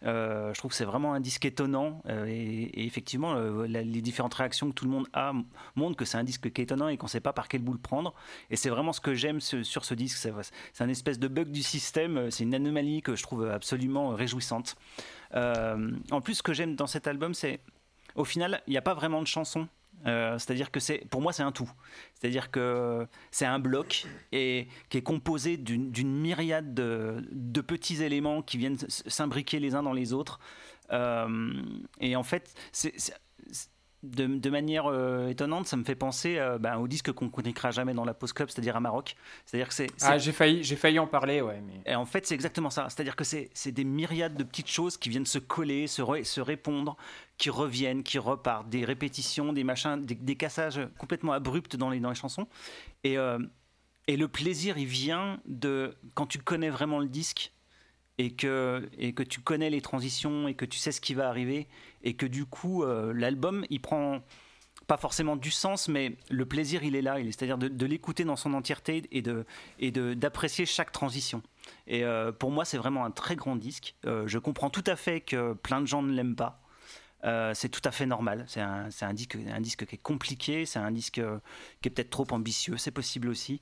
Euh, 0.04 0.54
je 0.54 0.60
trouve 0.60 0.72
que 0.72 0.78
c'est 0.78 0.86
vraiment 0.86 1.14
un 1.14 1.20
disque 1.20 1.44
étonnant 1.44 2.02
et, 2.26 2.86
effectivement 2.86 3.36
les 3.66 4.02
différentes 4.02 4.34
réactions 4.36 4.70
que 4.70 4.74
tout 4.74 4.86
le 4.86 4.92
monde 4.92 5.08
a 5.14 5.34
montrent 5.76 5.98
que 5.98 6.06
c'est 6.06 6.18
un 6.18 6.24
disque 6.24 6.54
qui 6.54 6.62
est 6.62 6.64
étonnant 6.64 6.88
et 6.88 6.96
qu'on 6.96 7.08
ne 7.08 7.12
sait 7.12 7.20
pas 7.20 7.34
par 7.34 7.50
quel 7.50 7.62
bout 7.62 7.74
le 7.74 7.80
prendre. 7.80 8.14
Et 8.50 8.56
c'est 8.56 8.70
vraiment 8.70 8.94
ce 8.94 9.02
que 9.02 9.14
j'aime 9.14 9.42
sur 9.42 9.84
ce 9.84 9.94
disque 9.94 10.18
c'est, 10.18 10.84
un 10.84 10.90
espèce 10.90 11.20
de 11.20 11.28
bug 11.28 11.50
du 11.50 11.64
système 11.64 12.32
c'est 12.32 12.44
une 12.44 12.56
anomalie 12.56 13.02
que 13.02 13.16
je 13.16 13.24
trouve 13.24 13.50
absolument 13.50 14.10
réjouissante. 14.10 14.76
En 15.34 16.22
plus 16.24 16.36
ce 16.36 16.44
que 16.44 16.54
j'aime 16.54 16.76
dans 16.76 16.88
cet 16.88 17.08
album 17.08 17.34
c'est 17.34 17.60
au 18.16 18.24
final 18.24 18.62
il 18.68 18.72
n'y 18.72 18.78
a 18.78 18.82
pas 18.82 18.94
vraiment 18.94 19.22
de 19.22 19.28
chansons 19.28 19.68
Euh, 20.06 20.38
c'est-à-dire 20.38 20.72
que 20.72 20.80
c'est, 20.80 21.06
pour 21.10 21.22
moi, 21.22 21.34
c'est 21.34 21.44
un 21.44 21.52
tout. 21.52 21.72
C'est-à-dire 22.14 22.52
que 22.52 23.08
c'est 23.32 23.46
un 23.46 23.60
bloc 23.60 24.06
et 24.32 24.68
qui 24.90 24.98
est 24.98 25.02
composé 25.04 25.58
d'une, 25.58 25.92
myriade 26.20 26.74
de, 26.74 27.62
petits 27.62 28.04
éléments 28.04 28.42
qui 28.42 28.58
viennent 28.58 28.78
s'imbriquer 28.88 29.60
les 29.60 29.76
uns 29.76 29.84
dans 29.84 29.94
les 29.94 30.14
autres. 30.14 30.40
Euh, 30.92 31.54
et 32.02 32.16
en 32.16 32.24
fait, 32.24 32.54
c'est- 32.72 33.14
de, 34.04 34.28
de 34.28 34.50
manière 34.50 34.86
euh, 34.86 35.30
étonnante, 35.30 35.66
ça 35.66 35.78
me 35.78 35.84
fait 35.84 35.96
penser 35.96 36.38
euh, 36.38 36.58
ben, 36.60 36.78
au 36.78 36.88
disque 36.88 37.12
qu'on 37.14 37.30
connaîtra 37.30 37.72
jamais 37.72 37.94
dans 37.94 38.06
la 38.06 38.14
Post 38.14 38.34
Club, 38.34 38.50
c'est-à-dire 38.50 38.76
à 38.76 38.80
Maroc. 38.80 39.16
C'est-à-dire 39.46 39.70
que 39.70 39.74
c'est. 39.74 39.88
Ah, 40.02 40.18
j'ai 40.18 40.34
failli, 40.34 40.64
j'ai 40.64 40.76
failli 40.76 41.00
en 41.00 41.08
parler, 41.08 41.42
ouais. 41.42 41.62
Mais... 41.66 41.92
et 41.92 41.96
en 41.96 42.06
fait, 42.06 42.28
c'est 42.28 42.36
exactement 42.36 42.70
ça. 42.70 42.88
C'est-à-dire 42.90 43.16
que 43.16 43.24
c'est 43.24 43.50
c'est 43.54 43.72
des 43.72 43.86
myriades 43.86 44.36
de 44.36 44.44
petites 44.44 44.70
choses 44.70 44.98
qui 44.98 45.10
viennent 45.10 45.26
se 45.26 45.40
coller, 45.40 45.88
se, 45.88 46.02
re- 46.02 46.24
se 46.24 46.42
répondre, 46.42 46.98
qui 47.38 47.50
reviennent, 47.50 48.04
qui 48.04 48.20
repartent, 48.20 48.70
des 48.70 48.86
répétitions, 48.86 49.54
des 49.54 49.64
machins, 49.64 50.06
des, 50.06 50.16
des 50.16 50.36
cassages 50.36 50.82
complètement 50.98 51.32
abrupts 51.32 51.76
dans 51.76 51.90
les, 51.90 52.00
dans 52.00 52.10
les 52.10 52.16
chansons. 52.16 52.48
Et, 53.04 53.18
euh, 53.18 53.40
et 54.08 54.18
le 54.18 54.28
plaisir, 54.28 54.78
il 54.78 54.86
vient 54.86 55.40
de 55.46 55.96
quand 56.14 56.28
tu 56.28 56.40
connais 56.40 56.70
vraiment 56.70 57.00
le 57.00 57.08
disque 57.08 57.54
et 58.18 58.32
que, 58.32 58.88
et 58.98 59.14
que 59.14 59.24
tu 59.24 59.40
connais 59.40 59.70
les 59.70 59.82
transitions 59.82 60.48
et 60.48 60.54
que 60.54 60.66
tu 60.66 60.78
sais 60.78 60.92
ce 60.92 61.02
qui 61.02 61.16
va 61.16 61.30
arriver 61.30 61.68
et 62.04 62.16
que 62.16 62.26
du 62.26 62.46
coup, 62.46 62.84
euh, 62.84 63.14
l'album, 63.14 63.66
il 63.70 63.82
prend 63.82 64.22
pas 64.88 64.98
forcément 64.98 65.38
du 65.38 65.50
sens, 65.50 65.88
mais 65.88 66.18
le 66.30 66.46
plaisir, 66.46 66.84
il 66.84 66.96
est 66.96 67.02
là. 67.02 67.16
C'est-à-dire 67.24 67.58
de, 67.58 67.86
l'écouter 67.86 68.26
dans 68.26 68.36
son 68.36 68.54
entièreté 68.54 69.04
et 69.12 69.22
de 69.22 69.46
et 69.80 69.92
d'apprécier 69.92 70.66
chaque 70.66 70.92
transition. 70.92 71.42
Et 71.88 72.04
euh, 72.04 72.34
pour 72.34 72.52
moi, 72.52 72.66
c'est 72.66 72.78
vraiment 72.78 73.06
un 73.06 73.12
très 73.12 73.38
grand 73.38 73.56
disque. 73.56 73.96
Euh, 74.06 74.28
je 74.28 74.38
comprends 74.40 74.70
tout 74.70 74.84
à 74.86 74.98
fait 74.98 75.22
que 75.22 75.54
plein 75.54 75.80
de 75.80 75.86
gens 75.86 76.04
ne 76.04 76.12
l'aiment 76.12 76.36
pas. 76.36 76.60
C'est 77.54 77.70
tout 77.70 77.82
à 77.86 77.92
fait 77.92 78.06
normal. 78.06 78.44
C'est 78.50 78.60
un, 78.60 78.90
un 79.00 79.14
disque, 79.14 79.38
un 79.50 79.62
disque 79.62 79.86
qui 79.86 79.96
est 79.96 80.02
compliqué, 80.02 80.66
c'est 80.66 80.80
un 80.80 80.92
disque 80.92 81.22
qui 81.82 81.88
est 81.88 81.90
peut-être 81.90 82.10
trop 82.10 82.28
ambitieux, 82.32 82.76
c'est 82.76 82.92
possible 82.92 83.30
aussi. 83.30 83.62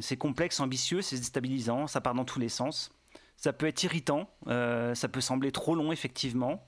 C'est 0.00 0.16
complexe, 0.16 0.58
ambitieux, 0.58 1.02
c'est 1.02 1.18
déstabilisant, 1.18 1.86
ça 1.86 2.00
part 2.00 2.14
dans 2.14 2.24
tous 2.24 2.40
les 2.40 2.48
sens. 2.48 2.90
Ça 3.36 3.52
peut 3.52 3.66
être 3.66 3.84
irritant, 3.84 4.28
ça 4.48 5.08
peut 5.08 5.20
sembler 5.20 5.52
trop 5.52 5.76
long, 5.76 5.92
effectivement. 5.92 6.66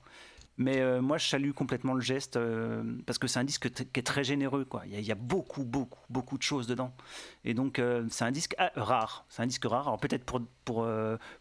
Mais 0.59 0.81
euh, 0.81 1.01
moi, 1.01 1.17
je 1.17 1.25
salue 1.25 1.51
complètement 1.51 1.93
le 1.93 2.01
geste 2.01 2.35
euh, 2.35 2.83
parce 3.05 3.17
que 3.17 3.27
c'est 3.27 3.39
un 3.39 3.45
disque 3.45 3.71
qui 3.71 3.99
est 3.99 4.03
très 4.03 4.25
généreux. 4.25 4.65
Quoi. 4.65 4.83
Il, 4.87 4.99
y 4.99 5.11
a, 5.11 5.15
beaucoup, 5.15 5.63
beaucoup, 5.63 6.01
beaucoup 6.09 6.37
de 6.37 6.43
choses 6.43 6.67
dedans. 6.67 6.93
Et 7.45 7.53
donc, 7.53 7.79
euh, 7.79 8.05
c'est 8.09 8.25
un 8.25 8.31
disque 8.31 8.55
ah, 8.57 8.69
rare. 8.75 9.25
C'est 9.29 9.41
un 9.41 9.47
disque 9.47 9.63
rare. 9.63 9.87
Alors, 9.87 9.99
peut-être 10.01 10.25
pour, 10.25 10.41
pour, 10.65 10.85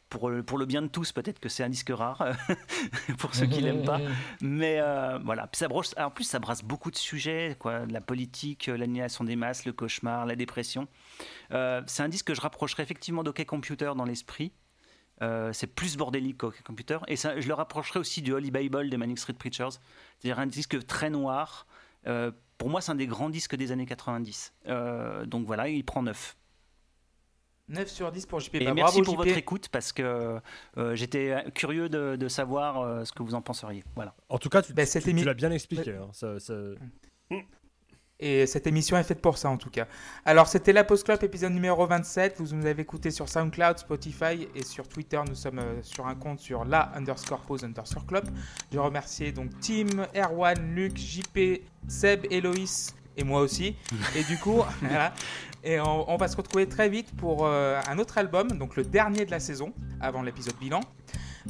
pour, 0.09 0.29
le- 0.31 0.67
bien 0.67 0.83
de 0.83 0.87
tous, 0.87 1.11
peut-être 1.11 1.41
que 1.41 1.49
c'est 1.49 1.65
un 1.65 1.69
disque 1.69 1.91
rare 1.91 2.29
pour 3.19 3.35
ceux 3.35 3.47
qui 3.47 3.61
l'aiment 3.61 3.85
pas. 3.85 4.01
Mais 4.41 4.81
voilà. 5.25 5.51
En 5.97 6.11
plus, 6.11 6.25
ça 6.25 6.39
brasse 6.39 6.63
beaucoup 6.63 6.93
de 6.93 6.97
sujets 6.97 7.57
quoi. 7.59 7.87
La 7.87 8.01
politique, 8.01 8.67
l'annihilation 8.67 9.25
des 9.25 9.35
masses, 9.35 9.65
le 9.65 9.73
cauchemar, 9.73 10.27
la 10.27 10.37
dépression. 10.37 10.87
C'est 11.51 12.03
un 12.03 12.09
disque 12.09 12.29
que 12.29 12.35
je 12.35 12.41
rapprocherais 12.41 12.85
effectivement 12.85 13.25
d'OK 13.25 13.45
Computer 13.47 13.93
dans 13.97 14.05
l'esprit. 14.05 14.53
Euh, 15.21 15.53
c'est 15.53 15.67
plus 15.67 15.97
bordélique 15.97 16.39
qu'OK 16.39 16.63
Computer. 16.63 16.99
Et 17.09 17.17
ça, 17.17 17.41
je 17.41 17.49
le 17.49 17.55
rapprocherais 17.55 17.99
aussi 18.01 18.23
du 18.23 18.33
Holy 18.33 18.51
Bible 18.51 18.89
des 18.89 18.97
Manic 18.97 19.19
Street 19.19 19.33
Preachers. 19.33 19.79
C'est-à-dire 20.19 20.39
un 20.39 20.47
disque 20.47 20.85
très 20.87 21.11
noir. 21.11 21.67
Euh, 22.07 22.31
pour 22.57 22.69
moi, 22.71 22.81
c'est 22.81 22.93
un 22.93 22.97
des 22.97 23.07
grands 23.07 23.29
disques 23.31 23.57
des 23.57 23.73
années 23.73 23.87
90. 23.87 24.53
Euh, 24.67 25.27
donc 25.27 25.47
voilà, 25.47 25.69
il 25.69 25.85
prend 25.85 26.03
9. 26.03 26.37
9 27.69 27.87
sur 27.89 28.11
10 28.11 28.27
pour 28.27 28.41
JP. 28.41 28.55
Et 28.55 28.65
Bah, 28.65 28.75
merci 28.75 29.03
bravo, 29.03 29.05
pour 29.05 29.23
JP. 29.23 29.27
votre 29.29 29.39
écoute 29.39 29.69
parce 29.69 29.93
que 29.93 30.41
euh, 30.79 30.95
j'étais 30.95 31.45
curieux 31.55 31.89
de, 31.91 32.17
de 32.17 32.29
savoir 32.29 32.81
euh, 32.81 33.05
ce 33.05 33.13
que 33.13 33.23
vous 33.23 33.35
en 33.35 33.43
penseriez. 33.43 33.85
Voilà. 33.95 34.15
En 34.31 34.39
tout 34.39 34.49
cas, 34.49 34.63
tu, 34.63 34.73
Bah, 34.73 34.87
tu- 34.87 35.01
tu 35.03 35.25
l'as 35.25 35.35
bien 35.35 35.51
expliqué. 35.51 35.95
hein, 35.95 36.09
ça- 36.13 36.41
ça- 36.41 36.55
Et 38.21 38.47
cette 38.47 38.67
émission 38.67 38.97
est 38.97 39.05
faite 39.05 39.21
pour 39.21 39.39
ça 39.39 39.49
en 39.49 39.57
tout 39.57 39.71
cas. 39.71 39.87
Alors 40.25 40.49
c'était 40.49 40.73
la 40.73 40.83
Post 40.83 41.05
Club 41.05 41.23
épisode 41.23 41.53
numéro 41.53 41.87
27. 41.87 42.35
Vous 42.39 42.57
nous 42.57 42.67
avez 42.67 42.83
écouté 42.83 43.13
sur 43.13 43.29
SoundCloud, 43.29 43.79
Spotify 43.79 44.49
et 44.57 44.65
sur 44.65 44.89
Twitter. 44.89 45.21
Nous 45.29 45.37
sommes 45.37 45.61
euh, 45.61 45.83
sur 45.83 46.09
un 46.09 46.17
compte 46.17 46.41
sur 46.41 46.65
la 46.65 46.91
underscore 46.97 47.41
pause 47.43 47.63
underscore 47.63 48.07
club. 48.07 48.29
Je 48.73 48.79
remercie 48.81 49.33
donc 49.33 49.51
Tim, 49.61 50.07
Erwan, 50.17 50.75
Luc, 50.75 50.97
JP, 50.97 51.63
Seb, 51.87 52.27
Eloïs 52.31 52.97
et 53.17 53.23
moi 53.23 53.41
aussi. 53.41 53.77
Et 54.17 54.25
du 54.25 54.37
coup, 54.39 54.63
voilà. 54.81 55.15
Et 55.63 55.79
on, 55.81 56.11
on 56.11 56.17
va 56.17 56.27
se 56.27 56.37
retrouver 56.37 56.67
très 56.67 56.89
vite 56.89 57.15
pour 57.17 57.47
euh, 57.47 57.81
un 57.89 57.99
autre 57.99 58.19
album, 58.19 58.49
donc 58.59 58.75
le 58.77 58.85
dernier 58.85 59.27
de 59.27 59.31
la 59.31 59.41
saison, 59.41 59.73
avant 60.01 60.23
l'épisode 60.23 60.57
bilan. 60.61 60.81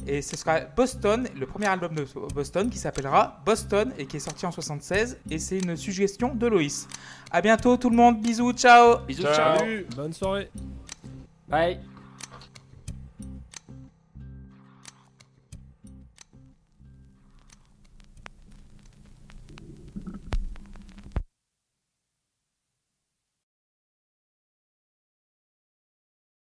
Et 0.07 0.21
ce 0.21 0.37
sera 0.37 0.61
Boston, 0.61 1.27
le 1.37 1.45
premier 1.45 1.67
album 1.67 1.93
de 1.95 2.05
Boston 2.33 2.69
qui 2.69 2.77
s'appellera 2.77 3.41
Boston 3.45 3.91
et 3.97 4.05
qui 4.05 4.17
est 4.17 4.21
sorti 4.21 4.45
en 4.45 4.51
76. 4.51 5.17
Et 5.29 5.39
c'est 5.39 5.59
une 5.59 5.75
suggestion 5.75 6.33
de 6.33 6.47
Loïs. 6.47 6.87
À 7.31 7.41
bientôt 7.41 7.77
tout 7.77 7.89
le 7.89 7.95
monde, 7.95 8.21
bisous, 8.21 8.53
ciao 8.53 8.99
Bisous, 9.05 9.23
Ciao. 9.23 9.33
ciao. 9.35 9.57
Salut. 9.59 9.87
Bonne 9.95 10.13
soirée. 10.13 10.49
Bye. 11.47 11.79